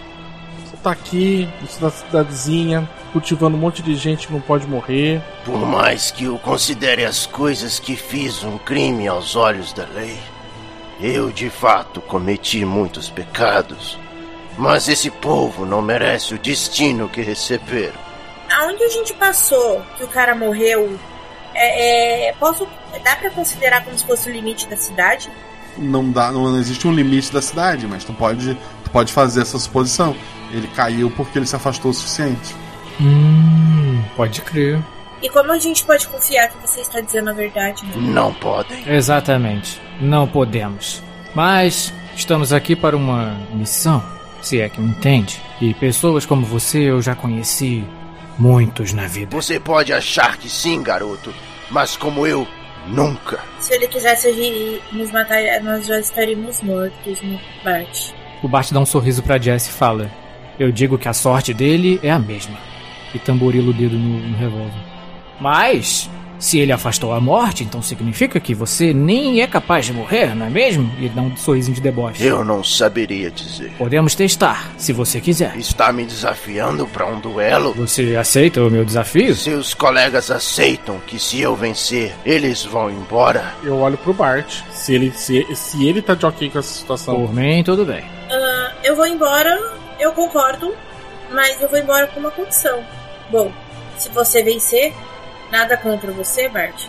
Você 0.65 0.77
tá 0.83 0.91
aqui, 0.91 1.49
na 1.81 1.91
cidadezinha, 1.91 2.89
cultivando 3.13 3.57
um 3.57 3.61
monte 3.61 3.83
de 3.83 3.95
gente 3.95 4.27
que 4.27 4.33
não 4.33 4.41
pode 4.41 4.67
morrer. 4.67 5.23
Por 5.45 5.65
mais 5.65 6.11
que 6.11 6.25
eu 6.25 6.37
considere 6.39 7.05
as 7.05 7.27
coisas 7.27 7.79
que 7.79 7.95
fiz 7.95 8.43
um 8.43 8.59
crime 8.59 9.07
aos 9.07 9.37
olhos 9.37 9.73
da 9.73 9.87
lei, 9.95 10.19
eu 11.01 11.31
de 11.31 11.49
fato 11.49 12.01
cometi 12.01 12.65
muitos 12.65 13.09
pecados. 13.09 13.99
Mas 14.61 14.89
esse 14.89 15.11
povo 15.11 15.65
não 15.65 15.81
merece 15.81 16.35
o 16.35 16.39
destino 16.39 17.09
que 17.09 17.23
receberam. 17.23 17.99
Aonde 18.51 18.85
a 18.85 18.89
gente 18.91 19.15
passou 19.15 19.81
que 19.97 20.05
o 20.05 20.07
cara 20.07 20.35
morreu? 20.35 20.99
É, 21.55 22.29
é, 22.29 22.33
posso. 22.35 22.69
Dá 23.03 23.17
pra 23.17 23.31
considerar 23.31 23.83
como 23.83 23.99
se 23.99 24.05
fosse 24.05 24.29
o 24.29 24.33
limite 24.33 24.69
da 24.69 24.77
cidade? 24.77 25.31
Não 25.79 26.11
dá, 26.11 26.31
não 26.31 26.59
existe 26.59 26.87
um 26.87 26.93
limite 26.93 27.33
da 27.33 27.41
cidade, 27.41 27.87
mas 27.87 28.05
tu 28.05 28.13
pode, 28.13 28.55
tu 28.85 28.91
pode 28.91 29.15
fazer 29.15 29.41
essa 29.41 29.59
suposição. 29.59 30.15
Ele 30.53 30.69
caiu 30.69 31.11
porque 31.11 31.39
ele 31.39 31.47
se 31.47 31.57
afastou 31.57 31.91
o 31.91 31.95
suficiente. 31.95 32.55
Hum, 33.01 34.03
pode 34.15 34.43
crer. 34.43 34.79
E 35.23 35.31
como 35.31 35.53
a 35.53 35.59
gente 35.59 35.87
pode 35.87 36.07
confiar 36.07 36.51
que 36.51 36.59
você 36.59 36.83
está 36.83 37.01
dizendo 37.01 37.31
a 37.31 37.33
verdade? 37.33 37.83
Né? 37.87 37.93
Não 37.97 38.35
podem. 38.35 38.87
Exatamente. 38.87 39.81
Não 39.99 40.29
podemos. 40.29 41.03
Mas 41.35 41.95
estamos 42.15 42.53
aqui 42.53 42.77
para 42.77 42.95
uma 42.95 43.39
missão, 43.55 44.20
se 44.43 44.61
é 44.61 44.69
que 44.69 44.81
me 44.81 44.91
entende. 44.91 45.41
E 45.61 45.75
pessoas 45.75 46.25
como 46.25 46.45
você 46.45 46.91
eu 46.91 47.03
já 47.03 47.15
conheci 47.15 47.85
muitos 48.39 48.93
na 48.93 49.07
vida. 49.07 49.37
Você 49.37 49.61
pode 49.61 49.93
achar 49.93 50.37
que 50.37 50.49
sim, 50.49 50.83
garoto, 50.83 51.33
mas 51.71 51.97
como 51.97 52.27
eu, 52.27 52.47
nunca. 52.87 53.41
Se 53.59 53.75
ele 53.75 53.87
quisesse 53.87 54.33
vir 54.33 54.81
nos 54.93 55.11
matar, 55.11 55.43
nós 55.63 55.87
já 55.87 55.99
estaríamos 55.99 56.63
mortos 56.63 57.21
no 57.23 57.39
Bart. 57.65 58.13
O 58.43 58.49
Bart 58.49 58.73
dá 58.73 58.81
um 58.81 58.87
sorriso 58.87 59.23
pra 59.23 59.39
Jess 59.39 59.69
e 59.69 59.73
fala: 59.73 60.11
Eu 60.59 60.73
digo 60.73 60.99
que 60.99 61.09
a 61.09 61.13
sorte 61.13 61.53
dele 61.53 62.01
é 62.03 62.11
a 62.11 62.19
mesma. 62.19 62.59
E 63.15 63.19
tamborila 63.19 63.71
o 63.71 63.75
dedo 63.75 63.99
no, 63.99 64.21
no 64.21 64.37
revólver. 64.37 64.81
Mas, 65.41 66.09
se 66.41 66.59
ele 66.59 66.73
afastou 66.73 67.13
a 67.13 67.21
morte, 67.21 67.63
então 67.63 67.83
significa 67.83 68.41
que 68.41 68.55
você 68.55 68.95
nem 68.95 69.43
é 69.43 69.47
capaz 69.47 69.87
de 69.87 69.93
morrer, 69.93 70.35
não 70.35 70.47
é 70.47 70.51
mesmo? 70.51 70.91
E 70.99 71.05
ele 71.05 71.15
dá 71.15 71.21
um 71.21 71.37
sorrisinho 71.37 71.75
de 71.75 71.83
deboche. 71.83 72.25
Eu 72.25 72.43
não 72.45 72.65
saberia 72.65 73.31
dizer. 73.31 73.71
Podemos 73.77 74.15
testar, 74.15 74.73
se 74.79 74.93
você 74.93 75.21
quiser. 75.21 75.55
Está 75.57 75.93
me 75.93 76.05
desafiando 76.05 76.87
para 76.87 77.07
um 77.07 77.21
duelo? 77.21 77.75
Você 77.75 78.17
aceita 78.17 78.63
o 78.63 78.71
meu 78.71 78.85
desafio? 78.85 79.35
Seus 79.35 79.75
colegas 79.75 80.31
aceitam 80.31 80.99
que 81.07 81.19
se 81.19 81.41
eu 81.41 81.55
vencer, 81.55 82.15
eles 82.25 82.65
vão 82.65 82.91
embora? 82.91 83.55
Eu 83.63 83.77
olho 83.79 83.99
pro 83.99 84.15
Bart. 84.15 84.63
Se 84.73 84.95
ele, 84.95 85.13
se, 85.13 85.47
se 85.55 85.87
ele 85.87 86.01
tá 86.01 86.15
de 86.15 86.25
ok 86.25 86.49
com 86.49 86.59
essa 86.59 86.73
situação. 86.73 87.15
Por 87.15 87.35
mim, 87.35 87.63
tudo 87.63 87.85
bem. 87.85 88.03
Ah, 88.31 88.73
eu 88.83 88.97
vou 88.97 89.07
embora, 89.07 89.59
eu 89.99 90.13
concordo, 90.13 90.75
mas 91.31 91.61
eu 91.61 91.69
vou 91.69 91.79
embora 91.79 92.07
com 92.07 92.21
uma 92.21 92.31
condição. 92.31 92.83
Bom, 93.31 93.53
se 93.99 94.09
você 94.09 94.43
vencer, 94.43 94.95
nada 95.51 95.77
contra 95.77 96.13
você, 96.13 96.49
Bart. 96.49 96.87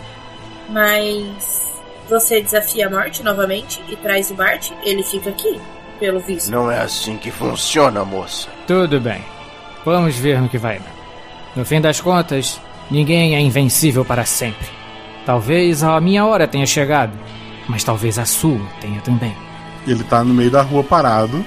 Mas 0.68 1.70
você 2.08 2.40
desafia 2.40 2.86
a 2.86 2.90
morte 2.90 3.22
novamente 3.22 3.82
e 3.88 3.96
traz 3.96 4.30
o 4.30 4.34
Bart, 4.34 4.70
ele 4.82 5.02
fica 5.02 5.30
aqui, 5.30 5.60
pelo 5.98 6.20
visto. 6.20 6.50
Não 6.50 6.70
é 6.70 6.80
assim 6.80 7.16
que 7.16 7.30
funciona, 7.30 8.04
moça. 8.04 8.48
Tudo 8.66 9.00
bem. 9.00 9.24
Vamos 9.84 10.16
ver 10.16 10.40
no 10.40 10.48
que 10.48 10.58
vai 10.58 10.78
dar. 10.78 10.92
No 11.56 11.64
fim 11.64 11.80
das 11.80 12.00
contas, 12.00 12.60
ninguém 12.90 13.34
é 13.34 13.40
invencível 13.40 14.04
para 14.04 14.24
sempre. 14.24 14.68
Talvez 15.26 15.82
a 15.82 16.00
minha 16.00 16.24
hora 16.24 16.48
tenha 16.48 16.66
chegado, 16.66 17.12
mas 17.68 17.84
talvez 17.84 18.18
a 18.18 18.24
sua 18.24 18.60
tenha 18.80 19.00
também. 19.00 19.36
Ele 19.86 20.02
tá 20.04 20.22
no 20.22 20.32
meio 20.32 20.50
da 20.50 20.62
rua 20.62 20.82
parado, 20.82 21.44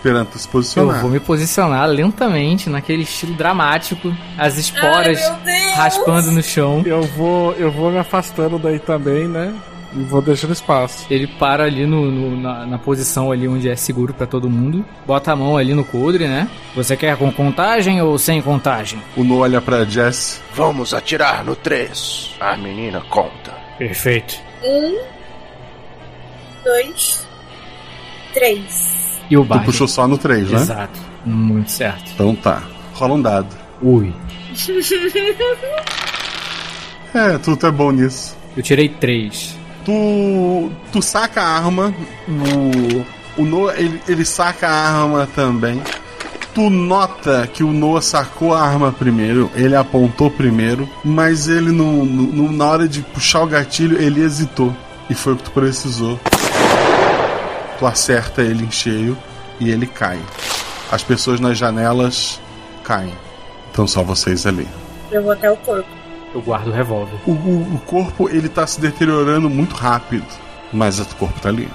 esperando 0.00 0.28
tu 0.28 0.38
se 0.38 0.46
Eu 0.48 0.52
posicionar. 0.52 1.00
vou 1.02 1.10
me 1.10 1.20
posicionar 1.20 1.86
lentamente, 1.88 2.70
naquele 2.70 3.02
estilo 3.02 3.34
dramático, 3.34 4.12
as 4.38 4.56
esporas 4.56 5.20
Ai, 5.22 5.72
raspando 5.76 6.30
no 6.32 6.42
chão. 6.42 6.82
Eu 6.86 7.02
vou, 7.02 7.52
eu 7.54 7.70
vou 7.70 7.90
me 7.90 7.98
afastando 7.98 8.58
daí 8.58 8.78
também, 8.78 9.28
né? 9.28 9.54
E 9.92 9.98
vou 10.04 10.22
deixando 10.22 10.52
espaço. 10.52 11.04
Ele 11.10 11.26
para 11.26 11.64
ali 11.64 11.84
no, 11.84 12.10
no- 12.10 12.40
na, 12.40 12.64
na 12.64 12.78
posição 12.78 13.32
ali 13.32 13.48
onde 13.48 13.68
é 13.68 13.74
seguro 13.74 14.14
pra 14.14 14.24
todo 14.26 14.48
mundo. 14.48 14.84
Bota 15.04 15.32
a 15.32 15.36
mão 15.36 15.56
ali 15.56 15.74
no 15.74 15.84
coldre, 15.84 16.28
né? 16.28 16.48
Você 16.76 16.96
quer 16.96 17.16
com 17.16 17.30
contagem 17.32 18.00
ou 18.00 18.16
sem 18.16 18.40
contagem? 18.40 19.02
O 19.16 19.24
No 19.24 19.38
olha 19.40 19.60
pra 19.60 19.84
Jess. 19.84 20.40
Vamos 20.54 20.94
atirar 20.94 21.44
no 21.44 21.56
3. 21.56 22.36
A 22.40 22.56
menina 22.56 23.02
conta. 23.10 23.52
Perfeito. 23.78 24.36
Um, 24.62 24.96
dois, 26.64 27.26
três. 28.32 28.99
E 29.30 29.36
o 29.36 29.44
Tu 29.46 29.60
puxou 29.60 29.86
só 29.88 30.08
no 30.08 30.18
3, 30.18 30.50
né? 30.50 30.56
Exato. 30.60 30.98
Muito 31.24 31.70
certo. 31.70 32.10
Então 32.14 32.34
tá. 32.34 32.62
Rola 32.94 33.14
um 33.14 33.22
dado. 33.22 33.46
Ui. 33.80 34.12
É, 37.12 37.38
tu, 37.38 37.56
tu 37.56 37.66
é 37.66 37.70
bom 37.72 37.90
nisso. 37.90 38.36
Eu 38.56 38.62
tirei 38.62 38.88
três. 38.88 39.56
Tu, 39.84 40.70
tu 40.92 41.02
saca 41.02 41.42
a 41.42 41.56
arma, 41.56 41.92
o, 42.28 43.42
o 43.42 43.44
Noah 43.44 43.74
ele, 43.76 44.00
ele 44.06 44.24
saca 44.24 44.68
a 44.68 45.02
arma 45.02 45.28
também. 45.34 45.82
Tu 46.54 46.68
nota 46.70 47.48
que 47.52 47.64
o 47.64 47.72
Noah 47.72 48.00
sacou 48.02 48.54
a 48.54 48.60
arma 48.62 48.92
primeiro, 48.92 49.50
ele 49.54 49.74
apontou 49.74 50.30
primeiro, 50.30 50.88
mas 51.04 51.48
ele 51.48 51.72
no, 51.72 52.04
no- 52.04 52.52
na 52.52 52.66
hora 52.66 52.88
de 52.88 53.02
puxar 53.02 53.42
o 53.42 53.46
gatilho, 53.46 54.00
ele 54.00 54.20
hesitou. 54.22 54.74
E 55.08 55.14
foi 55.14 55.32
o 55.32 55.36
que 55.36 55.42
tu 55.44 55.50
precisou. 55.50 56.18
Tu 57.80 57.86
acerta 57.86 58.42
ele 58.42 58.64
em 58.64 58.70
cheio 58.70 59.16
e 59.58 59.70
ele 59.70 59.86
cai. 59.86 60.20
As 60.92 61.02
pessoas 61.02 61.40
nas 61.40 61.56
janelas 61.58 62.40
caem. 62.84 63.14
Então 63.72 63.86
só 63.88 64.02
vocês 64.04 64.46
ali. 64.46 64.68
Eu 65.10 65.22
vou 65.22 65.32
até 65.32 65.50
o 65.50 65.56
corpo. 65.56 65.88
Eu 66.34 66.40
guardo 66.42 66.68
o 66.68 66.72
revólver. 66.72 67.16
O, 67.26 67.30
o- 67.32 67.74
o 67.74 67.78
corpo 67.86 68.28
ele 68.28 68.48
tá 68.48 68.64
se 68.66 68.80
deteriorando 68.80 69.50
muito 69.50 69.74
rápido, 69.74 70.24
mas 70.72 71.00
o 71.00 71.16
corpo 71.16 71.40
tá 71.40 71.48
ali. 71.48 71.68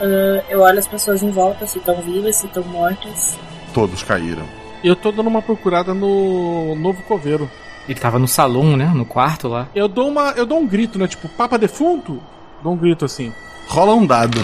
Ah, 0.00 0.42
eu 0.50 0.60
olho 0.60 0.78
as 0.78 0.86
pessoas 0.88 1.22
em 1.22 1.30
volta, 1.30 1.66
se 1.66 1.78
estão 1.78 2.02
vivas, 2.02 2.36
se 2.36 2.46
estão 2.46 2.64
mortas. 2.64 3.38
Todos 3.72 4.02
caíram. 4.02 4.44
Eu 4.82 4.96
tô 4.96 5.12
dando 5.12 5.28
uma 5.28 5.40
procurada 5.40 5.94
no 5.94 6.74
novo 6.74 7.02
coveiro. 7.04 7.48
Ele 7.88 7.98
tava 7.98 8.18
no 8.18 8.26
salão, 8.28 8.76
né? 8.76 8.90
No 8.94 9.04
quarto 9.06 9.46
lá. 9.48 9.68
Eu 9.74 9.86
dou 9.88 10.08
uma, 10.08 10.30
eu 10.32 10.44
dou 10.44 10.58
um 10.58 10.66
grito, 10.66 10.98
né? 10.98 11.06
Tipo, 11.06 11.28
papa 11.28 11.56
defunto? 11.56 12.20
Dou 12.62 12.72
um 12.72 12.76
grito 12.76 13.04
assim. 13.04 13.32
Rola 13.68 13.94
um 13.94 14.04
dado. 14.04 14.38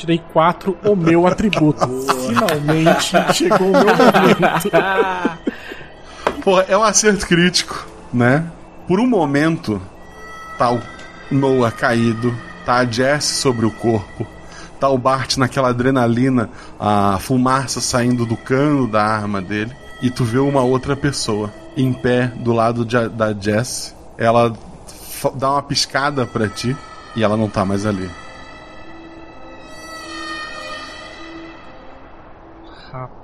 Tirei 0.00 0.18
quatro, 0.32 0.78
o 0.82 0.96
meu 0.96 1.26
atributo. 1.26 1.86
Finalmente 2.26 3.12
chegou 3.34 3.68
o 3.68 3.72
meu 3.72 3.84
momento. 3.84 4.70
Pô, 6.42 6.58
é 6.62 6.74
um 6.74 6.82
acerto 6.82 7.26
crítico, 7.26 7.86
né? 8.10 8.46
Por 8.88 8.98
um 8.98 9.06
momento, 9.06 9.78
tá 10.56 10.70
o 10.72 10.80
Noah 11.30 11.70
caído, 11.70 12.34
tá 12.64 12.76
a 12.76 12.84
Jess 12.86 13.24
sobre 13.24 13.66
o 13.66 13.70
corpo, 13.70 14.26
tá 14.80 14.88
o 14.88 14.96
Bart 14.96 15.36
naquela 15.36 15.68
adrenalina, 15.68 16.48
a 16.78 17.18
fumaça 17.20 17.78
saindo 17.82 18.24
do 18.24 18.38
cano 18.38 18.88
da 18.88 19.02
arma 19.04 19.42
dele, 19.42 19.72
e 20.00 20.08
tu 20.10 20.24
vê 20.24 20.38
uma 20.38 20.62
outra 20.62 20.96
pessoa 20.96 21.52
em 21.76 21.92
pé 21.92 22.28
do 22.36 22.54
lado 22.54 22.86
de- 22.86 23.08
da 23.10 23.34
Jess. 23.38 23.94
Ela 24.16 24.50
dá 25.34 25.50
uma 25.52 25.62
piscada 25.62 26.24
pra 26.24 26.48
ti 26.48 26.74
e 27.14 27.22
ela 27.22 27.36
não 27.36 27.50
tá 27.50 27.66
mais 27.66 27.84
ali. 27.84 28.08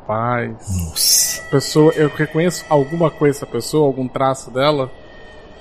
Rapaz. 0.07 0.53
Nossa. 0.89 1.43
Pessoa, 1.51 1.93
eu 1.97 2.09
reconheço 2.15 2.65
alguma 2.69 3.11
coisa 3.11 3.41
dessa 3.41 3.47
pessoa, 3.47 3.87
algum 3.87 4.07
traço 4.07 4.51
dela? 4.51 4.91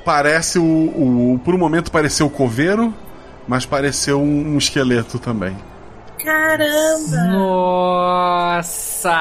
Parece 0.04 0.60
o, 0.60 0.64
o. 0.64 1.40
Por 1.44 1.56
um 1.56 1.58
momento 1.58 1.92
pareceu 1.92 2.28
o 2.28 2.30
coveiro, 2.30 2.94
mas 3.48 3.66
pareceu 3.66 4.20
um, 4.22 4.54
um 4.54 4.58
esqueleto 4.58 5.18
também. 5.20 5.56
Caramba! 6.24 7.24
Nossa! 8.66 9.16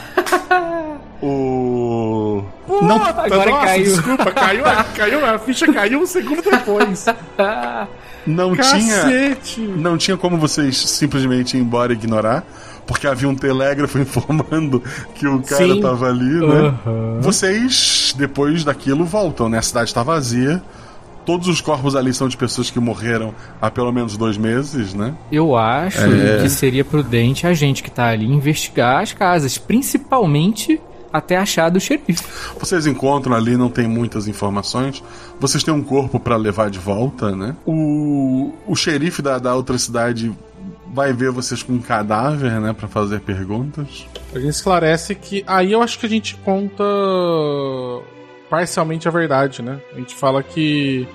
O. 1.22 2.42
Não, 2.66 2.96
agora 2.96 3.50
nossa, 3.50 3.66
caiu. 3.66 3.84
Desculpa, 3.84 4.32
caiu, 4.32 4.64
a- 4.66 4.84
caiu, 4.84 5.26
a 5.26 5.38
ficha 5.38 5.70
caiu 5.70 6.00
um 6.00 6.06
segundo 6.06 6.40
depois. 6.42 7.04
Não 8.26 8.56
Cacete. 8.56 9.40
tinha. 9.42 9.76
Não 9.76 9.98
tinha 9.98 10.16
como 10.16 10.38
vocês 10.38 10.78
simplesmente 10.78 11.58
ir 11.58 11.60
embora 11.60 11.92
e 11.92 11.96
ignorar. 11.96 12.42
Porque 12.90 13.06
havia 13.06 13.28
um 13.28 13.36
telégrafo 13.36 13.98
informando 14.02 14.82
que 15.14 15.24
o 15.24 15.40
cara 15.42 15.64
Sim. 15.74 15.80
tava 15.80 16.08
ali, 16.08 16.24
né? 16.24 16.74
Aham. 16.84 17.18
Vocês, 17.20 18.12
depois 18.18 18.64
daquilo, 18.64 19.04
voltam, 19.04 19.48
né? 19.48 19.58
A 19.58 19.62
cidade 19.62 19.94
tá 19.94 20.02
vazia. 20.02 20.60
Todos 21.24 21.46
os 21.46 21.60
corpos 21.60 21.94
ali 21.94 22.12
são 22.12 22.26
de 22.28 22.36
pessoas 22.36 22.68
que 22.68 22.80
morreram 22.80 23.32
há 23.62 23.70
pelo 23.70 23.92
menos 23.92 24.16
dois 24.16 24.36
meses, 24.36 24.92
né? 24.92 25.14
Eu 25.30 25.56
acho 25.56 26.00
É. 26.00 26.42
que 26.42 26.48
seria 26.48 26.84
prudente 26.84 27.46
a 27.46 27.54
gente 27.54 27.80
que 27.80 27.90
tá 27.92 28.06
ali 28.08 28.26
investigar 28.26 29.02
as 29.02 29.12
casas, 29.12 29.56
principalmente 29.56 30.80
até 31.12 31.36
achar 31.36 31.68
do 31.70 31.78
xerife. 31.78 32.24
Vocês 32.58 32.86
encontram 32.86 33.34
ali, 33.36 33.56
não 33.56 33.68
tem 33.68 33.86
muitas 33.86 34.26
informações. 34.26 35.02
Vocês 35.38 35.62
têm 35.62 35.72
um 35.72 35.82
corpo 35.82 36.18
pra 36.18 36.36
levar 36.36 36.70
de 36.70 36.78
volta, 36.80 37.34
né? 37.36 37.54
O, 37.64 38.52
o 38.66 38.74
xerife 38.74 39.22
da, 39.22 39.38
da 39.38 39.54
outra 39.54 39.78
cidade 39.78 40.32
vai 40.92 41.12
ver 41.12 41.30
vocês 41.30 41.62
com 41.62 41.74
um 41.74 41.80
cadáver, 41.80 42.60
né? 42.60 42.72
Pra 42.72 42.88
fazer 42.88 43.20
perguntas. 43.20 44.06
A 44.34 44.38
gente 44.38 44.50
esclarece 44.50 45.14
que. 45.14 45.44
Aí 45.46 45.72
eu 45.72 45.82
acho 45.82 45.98
que 45.98 46.06
a 46.06 46.08
gente 46.08 46.36
conta 46.36 46.84
parcialmente 48.48 49.06
a 49.06 49.10
verdade, 49.10 49.62
né? 49.62 49.80
A 49.92 49.96
gente 49.96 50.14
fala 50.14 50.42
que 50.42 51.06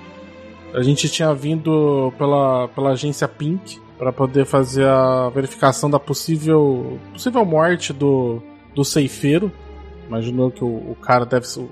a 0.74 0.82
gente 0.82 1.08
tinha 1.08 1.32
vindo 1.34 2.12
pela, 2.18 2.68
pela 2.68 2.90
agência 2.90 3.28
Pink 3.28 3.78
para 3.98 4.12
poder 4.12 4.44
fazer 4.44 4.86
a 4.86 5.30
verificação 5.30 5.88
da 5.88 5.98
possível 5.98 6.98
possível 7.12 7.44
morte 7.44 7.92
do, 7.92 8.42
do 8.74 8.84
ceifeiro. 8.84 9.52
Imaginou 10.06 10.50
que 10.50 10.64
o, 10.64 10.68
o 10.68 10.96
cara 11.00 11.24
deve 11.26 11.46
ser. 11.46 11.66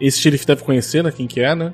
Esse 0.00 0.20
xerife 0.20 0.46
deve 0.46 0.64
conhecer, 0.64 1.04
né? 1.04 1.10
Quem 1.10 1.26
que 1.26 1.40
é, 1.40 1.54
né? 1.54 1.72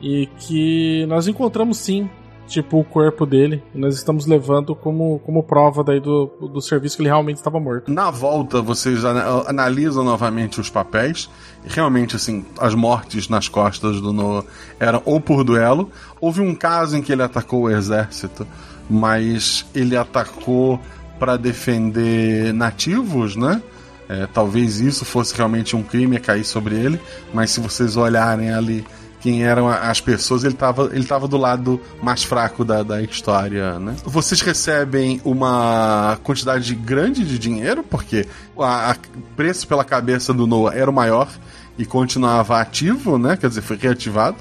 E 0.00 0.26
que 0.38 1.04
nós 1.06 1.28
encontramos 1.28 1.78
sim, 1.78 2.08
tipo, 2.50 2.78
o 2.80 2.84
corpo 2.84 3.24
dele. 3.24 3.62
Nós 3.74 3.94
estamos 3.96 4.26
levando 4.26 4.74
como, 4.74 5.20
como 5.20 5.42
prova 5.42 5.84
daí 5.84 6.00
do, 6.00 6.26
do 6.52 6.60
serviço 6.60 6.96
que 6.96 7.02
ele 7.02 7.08
realmente 7.08 7.36
estava 7.36 7.60
morto. 7.60 7.90
Na 7.90 8.10
volta, 8.10 8.60
vocês 8.60 9.04
ana- 9.04 9.44
analisam 9.48 10.04
novamente 10.04 10.60
os 10.60 10.68
papéis. 10.68 11.30
Realmente, 11.64 12.16
assim, 12.16 12.44
as 12.58 12.74
mortes 12.74 13.28
nas 13.28 13.48
costas 13.48 14.00
do 14.00 14.12
Noah 14.12 14.44
eram 14.78 15.00
ou 15.04 15.20
por 15.20 15.44
duelo. 15.44 15.90
Houve 16.20 16.40
um 16.40 16.54
caso 16.54 16.96
em 16.96 17.02
que 17.02 17.12
ele 17.12 17.22
atacou 17.22 17.62
o 17.62 17.70
exército, 17.70 18.46
mas 18.88 19.64
ele 19.74 19.96
atacou 19.96 20.80
para 21.18 21.36
defender 21.36 22.52
nativos, 22.52 23.36
né? 23.36 23.62
É, 24.08 24.26
talvez 24.26 24.80
isso 24.80 25.04
fosse 25.04 25.36
realmente 25.36 25.76
um 25.76 25.84
crime 25.84 26.16
a 26.16 26.20
cair 26.20 26.44
sobre 26.44 26.74
ele, 26.74 27.00
mas 27.32 27.52
se 27.52 27.60
vocês 27.60 27.96
olharem 27.96 28.52
ali 28.52 28.84
quem 29.20 29.44
eram 29.44 29.68
as 29.68 30.00
pessoas, 30.00 30.44
ele 30.44 30.54
estava 30.54 30.90
ele 30.92 31.04
tava 31.04 31.28
do 31.28 31.36
lado 31.36 31.80
mais 32.02 32.24
fraco 32.24 32.64
da, 32.64 32.82
da 32.82 33.02
história, 33.02 33.78
né? 33.78 33.94
Vocês 34.04 34.40
recebem 34.40 35.20
uma 35.24 36.18
quantidade 36.22 36.74
grande 36.74 37.24
de 37.24 37.38
dinheiro, 37.38 37.84
porque 37.84 38.26
o 38.56 38.64
preço 39.36 39.68
pela 39.68 39.84
cabeça 39.84 40.32
do 40.32 40.46
Noah 40.46 40.74
era 40.74 40.90
o 40.90 40.94
maior 40.94 41.28
e 41.78 41.84
continuava 41.84 42.60
ativo, 42.60 43.18
né? 43.18 43.36
Quer 43.36 43.48
dizer, 43.48 43.62
foi 43.62 43.76
reativado. 43.76 44.36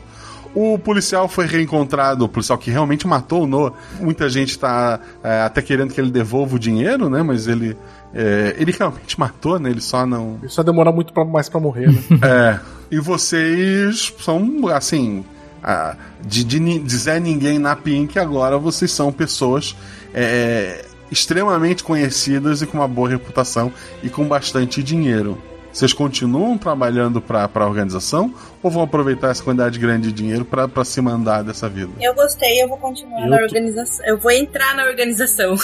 O 0.56 0.80
policial 0.80 1.28
foi 1.28 1.46
reencontrado, 1.46 2.26
o 2.26 2.30
policial 2.30 2.58
que 2.58 2.72
realmente 2.72 3.06
matou 3.06 3.44
o 3.44 3.48
Noah. 3.48 3.74
Muita 4.00 4.28
gente 4.30 4.50
está 4.50 5.00
até 5.46 5.62
querendo 5.62 5.94
que 5.94 6.02
ele 6.02 6.10
devolva 6.10 6.56
o 6.56 6.60
dinheiro, 6.60 7.10
né? 7.10 7.22
Mas 7.22 7.48
ele, 7.48 7.78
é, 8.14 8.56
ele 8.58 8.72
realmente 8.72 9.20
matou, 9.20 9.60
né? 9.60 9.70
Ele 9.70 9.82
só 9.82 10.06
não. 10.06 10.40
Isso 10.42 10.56
só 10.56 10.64
demora 10.64 10.92
muito 10.92 11.14
pra, 11.14 11.24
mais 11.24 11.50
pra 11.50 11.60
morrer, 11.60 11.92
né? 11.92 12.02
É. 12.24 12.79
E 12.92 13.00
vocês 13.00 14.14
são, 14.20 14.68
assim, 14.74 15.24
ah, 15.64 15.96
de, 16.26 16.44
de, 16.44 16.80
de 16.80 16.98
Zé 16.98 17.20
Ninguém 17.20 17.60
na 17.60 17.76
Pink, 17.76 18.18
agora 18.18 18.58
vocês 18.58 18.92
são 18.92 19.12
pessoas 19.12 19.76
é, 20.14 20.86
extremamente 21.12 21.84
conhecidas 21.84 22.62
e 22.62 22.66
com 22.68 22.78
uma 22.80 22.88
boa 22.88 23.10
reputação 23.10 23.72
e 24.02 24.10
com 24.10 24.26
bastante 24.28 24.82
dinheiro. 24.82 25.38
Vocês 25.72 25.94
continuam 25.94 26.58
trabalhando 26.58 27.22
para 27.22 27.48
a 27.54 27.66
organização 27.68 28.34
ou 28.64 28.72
vão 28.72 28.82
aproveitar 28.82 29.30
essa 29.30 29.44
quantidade 29.44 29.78
grande 29.78 30.08
de 30.08 30.14
dinheiro 30.14 30.44
para 30.44 30.84
se 30.84 31.00
mandar 31.00 31.44
dessa 31.44 31.70
vida? 31.70 31.92
Eu 32.02 32.16
gostei, 32.16 32.62
eu 32.64 32.68
vou 32.68 32.78
continuar 32.80 33.22
Eu 33.22 33.30
na 33.30 33.38
tô- 33.38 33.44
organização. 33.44 34.06
Eu 34.08 34.18
vou 34.18 34.32
entrar 34.32 34.76
na 34.76 34.86
organização. 34.86 35.56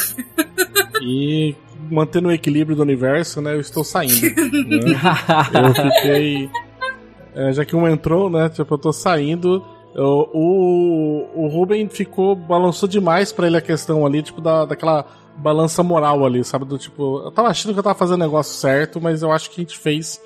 E 1.01 1.55
mantendo 1.89 2.27
o 2.29 2.31
equilíbrio 2.31 2.75
do 2.75 2.83
universo, 2.83 3.41
né? 3.41 3.55
Eu 3.55 3.59
estou 3.59 3.83
saindo. 3.83 4.21
né? 4.21 4.95
Eu 5.53 5.73
fiquei. 5.73 6.49
É, 7.35 7.53
já 7.53 7.65
que 7.65 7.75
um 7.75 7.87
entrou, 7.87 8.29
né? 8.29 8.49
Tipo, 8.49 8.73
eu 8.73 8.77
tô 8.77 8.93
saindo. 8.93 9.63
Eu- 9.93 10.29
o, 10.33 11.27
o 11.35 11.47
Ruben 11.47 11.87
ficou. 11.89 12.35
balançou 12.35 12.87
demais 12.89 13.31
pra 13.31 13.47
ele 13.47 13.57
a 13.57 13.61
questão 13.61 14.05
ali, 14.05 14.21
tipo, 14.21 14.41
da, 14.41 14.65
daquela 14.65 15.05
balança 15.37 15.83
moral 15.83 16.25
ali, 16.25 16.43
sabe? 16.43 16.65
Do 16.65 16.77
tipo. 16.77 17.21
Eu 17.25 17.31
tava 17.31 17.49
achando 17.49 17.73
que 17.73 17.79
eu 17.79 17.83
tava 17.83 17.97
fazendo 17.97 18.21
o 18.21 18.25
negócio 18.25 18.53
certo, 18.55 18.99
mas 19.01 19.21
eu 19.21 19.31
acho 19.31 19.49
que 19.51 19.61
a 19.61 19.63
gente 19.63 19.77
fez 19.77 20.21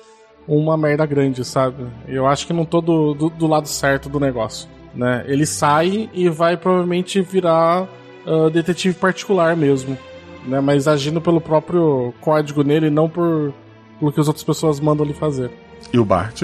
uma 0.48 0.76
merda 0.76 1.04
grande, 1.06 1.44
sabe? 1.44 1.84
Eu 2.08 2.26
acho 2.26 2.46
que 2.46 2.52
não 2.52 2.64
tô 2.64 2.80
do, 2.80 3.14
do, 3.14 3.30
do 3.30 3.46
lado 3.46 3.68
certo 3.68 4.08
do 4.08 4.18
negócio. 4.18 4.68
Né? 4.94 5.24
Ele 5.28 5.46
sai 5.46 6.10
e 6.12 6.28
vai 6.28 6.56
provavelmente 6.56 7.20
virar 7.20 7.86
ah, 8.26 8.48
detetive 8.50 8.94
particular 8.94 9.56
mesmo. 9.56 9.96
Né? 10.46 10.60
Mas 10.60 10.88
agindo 10.88 11.20
pelo 11.20 11.40
próprio 11.40 12.12
código 12.20 12.64
nele 12.64 12.90
não 12.90 13.08
por 13.08 13.52
pelo 14.00 14.12
que 14.12 14.20
as 14.20 14.26
outras 14.26 14.42
pessoas 14.42 14.80
mandam 14.80 15.04
ele 15.04 15.14
fazer. 15.14 15.50
E 15.92 15.98
o 15.98 16.04
Bart, 16.04 16.42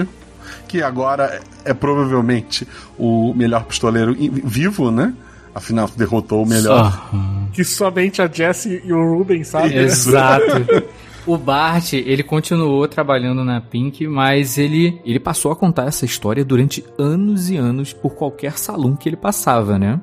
que 0.67 0.81
agora 0.81 1.41
é 1.65 1.73
provavelmente 1.73 2.67
o 2.97 3.33
melhor 3.33 3.63
pistoleiro 3.65 4.15
vivo, 4.43 4.91
né? 4.91 5.13
Afinal, 5.53 5.89
derrotou 5.95 6.43
o 6.43 6.45
melhor. 6.47 7.09
Que 7.51 7.63
somente 7.63 8.21
a 8.21 8.27
Jessie 8.27 8.81
e 8.85 8.93
o 8.93 9.17
Ruben 9.17 9.43
sabem. 9.43 9.71
né? 9.71 9.83
Exato. 9.83 10.45
O 11.27 11.37
Bart, 11.37 11.91
ele 11.91 12.23
continuou 12.23 12.87
trabalhando 12.87 13.43
na 13.43 13.59
Pink, 13.59 14.07
mas 14.07 14.57
ele, 14.57 15.01
ele 15.03 15.19
passou 15.19 15.51
a 15.51 15.57
contar 15.57 15.85
essa 15.85 16.05
história 16.05 16.45
durante 16.45 16.85
anos 16.97 17.49
e 17.49 17.57
anos 17.57 17.91
por 17.91 18.15
qualquer 18.15 18.57
salão 18.57 18.95
que 18.95 19.09
ele 19.09 19.17
passava, 19.17 19.77
né? 19.77 19.99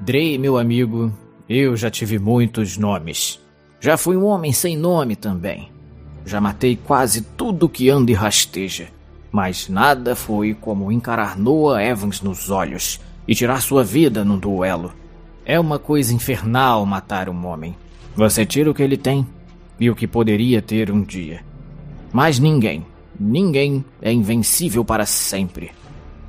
Dre, 0.00 0.36
meu 0.38 0.58
amigo, 0.58 1.12
eu 1.48 1.76
já 1.76 1.88
tive 1.88 2.18
muitos 2.18 2.76
nomes. 2.76 3.38
Já 3.78 3.96
fui 3.96 4.16
um 4.16 4.24
homem 4.24 4.52
sem 4.52 4.76
nome 4.76 5.14
também. 5.14 5.70
Já 6.26 6.40
matei 6.40 6.76
quase 6.76 7.22
tudo 7.22 7.68
que 7.68 7.88
anda 7.88 8.10
e 8.10 8.14
rasteja. 8.14 8.88
Mas 9.32 9.68
nada 9.68 10.16
foi 10.16 10.54
como 10.54 10.90
encarar 10.90 11.38
Noah 11.38 11.82
Evans 11.82 12.20
nos 12.20 12.50
olhos 12.50 13.00
e 13.26 13.34
tirar 13.34 13.60
sua 13.62 13.84
vida 13.84 14.24
num 14.24 14.38
duelo. 14.38 14.92
É 15.44 15.58
uma 15.58 15.78
coisa 15.78 16.14
infernal 16.14 16.84
matar 16.84 17.28
um 17.28 17.46
homem. 17.46 17.76
Você 18.16 18.44
tira 18.44 18.70
o 18.70 18.74
que 18.74 18.82
ele 18.82 18.96
tem 18.96 19.26
e 19.78 19.88
o 19.88 19.94
que 19.94 20.06
poderia 20.06 20.60
ter 20.60 20.90
um 20.90 21.02
dia. 21.02 21.44
Mas 22.12 22.38
ninguém, 22.38 22.84
ninguém 23.18 23.84
é 24.02 24.12
invencível 24.12 24.84
para 24.84 25.06
sempre. 25.06 25.70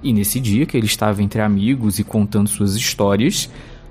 E 0.04 0.14
nesse 0.14 0.40
dia 0.40 0.66
que 0.66 0.78
ele 0.78 0.86
estava 0.86 1.22
entre 1.22 1.42
amigos 1.42 2.00
e 2.00 2.04
contando 2.04 2.50
suas 2.50 2.76
histórias, 2.76 3.50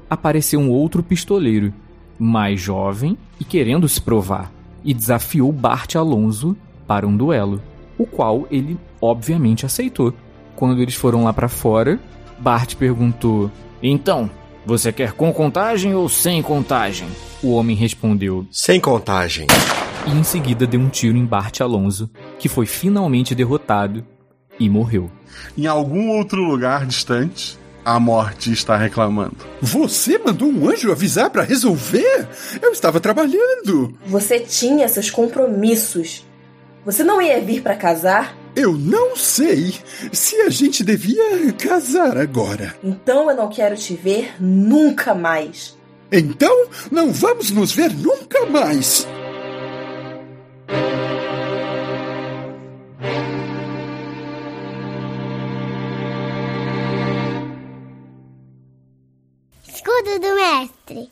apareceu 0.08 0.58
um 0.58 0.70
outro 0.70 1.02
pistoleiro, 1.02 1.72
mais 2.18 2.60
jovem 2.60 3.16
e 3.38 3.44
querendo 3.44 3.88
se 3.88 4.00
provar, 4.00 4.52
e 4.84 4.92
desafiou 4.92 5.52
Bart 5.52 5.94
Alonso 5.94 6.56
para 6.86 7.06
um 7.06 7.16
duelo, 7.16 7.62
o 8.00 8.06
qual 8.06 8.46
ele 8.50 8.78
obviamente 9.00 9.66
aceitou. 9.66 10.14
Quando 10.56 10.80
eles 10.80 10.94
foram 10.94 11.24
lá 11.24 11.34
para 11.34 11.48
fora, 11.48 12.00
Bart 12.38 12.74
perguntou: 12.76 13.50
Então, 13.82 14.30
você 14.64 14.90
quer 14.90 15.12
com 15.12 15.32
contagem 15.32 15.94
ou 15.94 16.08
sem 16.08 16.42
contagem? 16.42 17.08
O 17.42 17.52
homem 17.52 17.76
respondeu: 17.76 18.46
Sem 18.50 18.80
contagem. 18.80 19.46
E 20.06 20.18
em 20.18 20.24
seguida 20.24 20.66
deu 20.66 20.80
um 20.80 20.88
tiro 20.88 21.18
em 21.18 21.26
Bart 21.26 21.60
Alonso, 21.60 22.10
que 22.38 22.48
foi 22.48 22.64
finalmente 22.64 23.34
derrotado 23.34 24.02
e 24.58 24.68
morreu. 24.70 25.10
Em 25.56 25.66
algum 25.66 26.08
outro 26.08 26.42
lugar 26.42 26.86
distante, 26.86 27.58
a 27.84 28.00
morte 28.00 28.50
está 28.50 28.78
reclamando. 28.78 29.36
Você 29.60 30.18
mandou 30.18 30.48
um 30.48 30.68
anjo 30.70 30.90
avisar 30.90 31.28
para 31.28 31.42
resolver? 31.42 32.26
Eu 32.62 32.72
estava 32.72 32.98
trabalhando. 32.98 33.94
Você 34.06 34.40
tinha 34.40 34.88
seus 34.88 35.10
compromissos. 35.10 36.24
Você 36.84 37.04
não 37.04 37.20
ia 37.20 37.38
vir 37.40 37.62
para 37.62 37.76
casar? 37.76 38.34
Eu 38.56 38.72
não 38.72 39.14
sei 39.14 39.74
se 40.12 40.36
a 40.40 40.48
gente 40.48 40.82
devia 40.82 41.52
casar 41.52 42.16
agora. 42.16 42.74
Então 42.82 43.30
eu 43.30 43.36
não 43.36 43.48
quero 43.50 43.76
te 43.76 43.94
ver 43.94 44.34
nunca 44.40 45.14
mais. 45.14 45.76
Então 46.10 46.68
não 46.90 47.12
vamos 47.12 47.50
nos 47.50 47.70
ver 47.70 47.92
nunca 47.92 48.46
mais. 48.46 49.06
Escudo 59.68 60.18
do 60.18 60.34
mestre. 60.34 61.10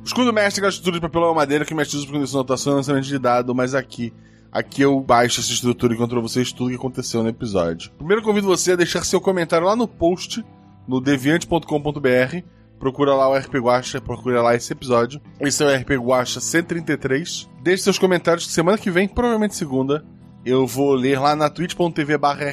O 0.00 0.04
escudo 0.04 0.26
do 0.26 0.32
mestre 0.32 0.64
é 0.64 0.68
estrutura 0.68 0.94
de 0.94 1.00
papelão 1.00 1.34
madeira 1.34 1.64
que 1.64 1.74
mestre 1.74 1.98
usa 1.98 2.06
para 2.06 2.16
condição 2.16 2.40
de 2.40 2.46
anotação 2.46 2.72
e 2.72 2.76
lançamento 2.76 3.04
de 3.04 3.18
dado, 3.18 3.52
mas 3.54 3.74
aqui 3.74 4.14
Aqui 4.50 4.82
eu 4.82 4.98
baixo 5.00 5.40
essa 5.40 5.52
estrutura 5.52 5.92
e 5.92 5.96
conto 5.96 6.10
pra 6.10 6.20
vocês 6.20 6.52
tudo 6.52 6.66
o 6.66 6.70
que 6.70 6.76
aconteceu 6.76 7.22
no 7.22 7.28
episódio. 7.28 7.90
Primeiro 7.98 8.22
convido 8.22 8.46
você 8.46 8.72
a 8.72 8.76
deixar 8.76 9.04
seu 9.04 9.20
comentário 9.20 9.66
lá 9.66 9.76
no 9.76 9.86
post, 9.86 10.44
no 10.86 11.00
deviante.com.br. 11.00 12.42
Procura 12.78 13.14
lá 13.14 13.28
o 13.28 13.36
RP 13.36 13.56
Guacha, 13.56 14.00
procura 14.00 14.40
lá 14.40 14.54
esse 14.54 14.72
episódio. 14.72 15.20
Esse 15.40 15.62
é 15.62 15.66
o 15.66 15.80
RP 15.80 15.90
Guacha 15.96 16.40
133. 16.40 17.48
Deixe 17.62 17.82
seus 17.82 17.98
comentários 17.98 18.46
que 18.46 18.52
semana 18.52 18.78
que 18.78 18.90
vem, 18.90 19.06
provavelmente 19.06 19.54
segunda, 19.54 20.04
eu 20.46 20.66
vou 20.66 20.94
ler 20.94 21.20
lá 21.20 21.36
na 21.36 21.50
twitch.tv 21.50 22.16
barra. 22.16 22.52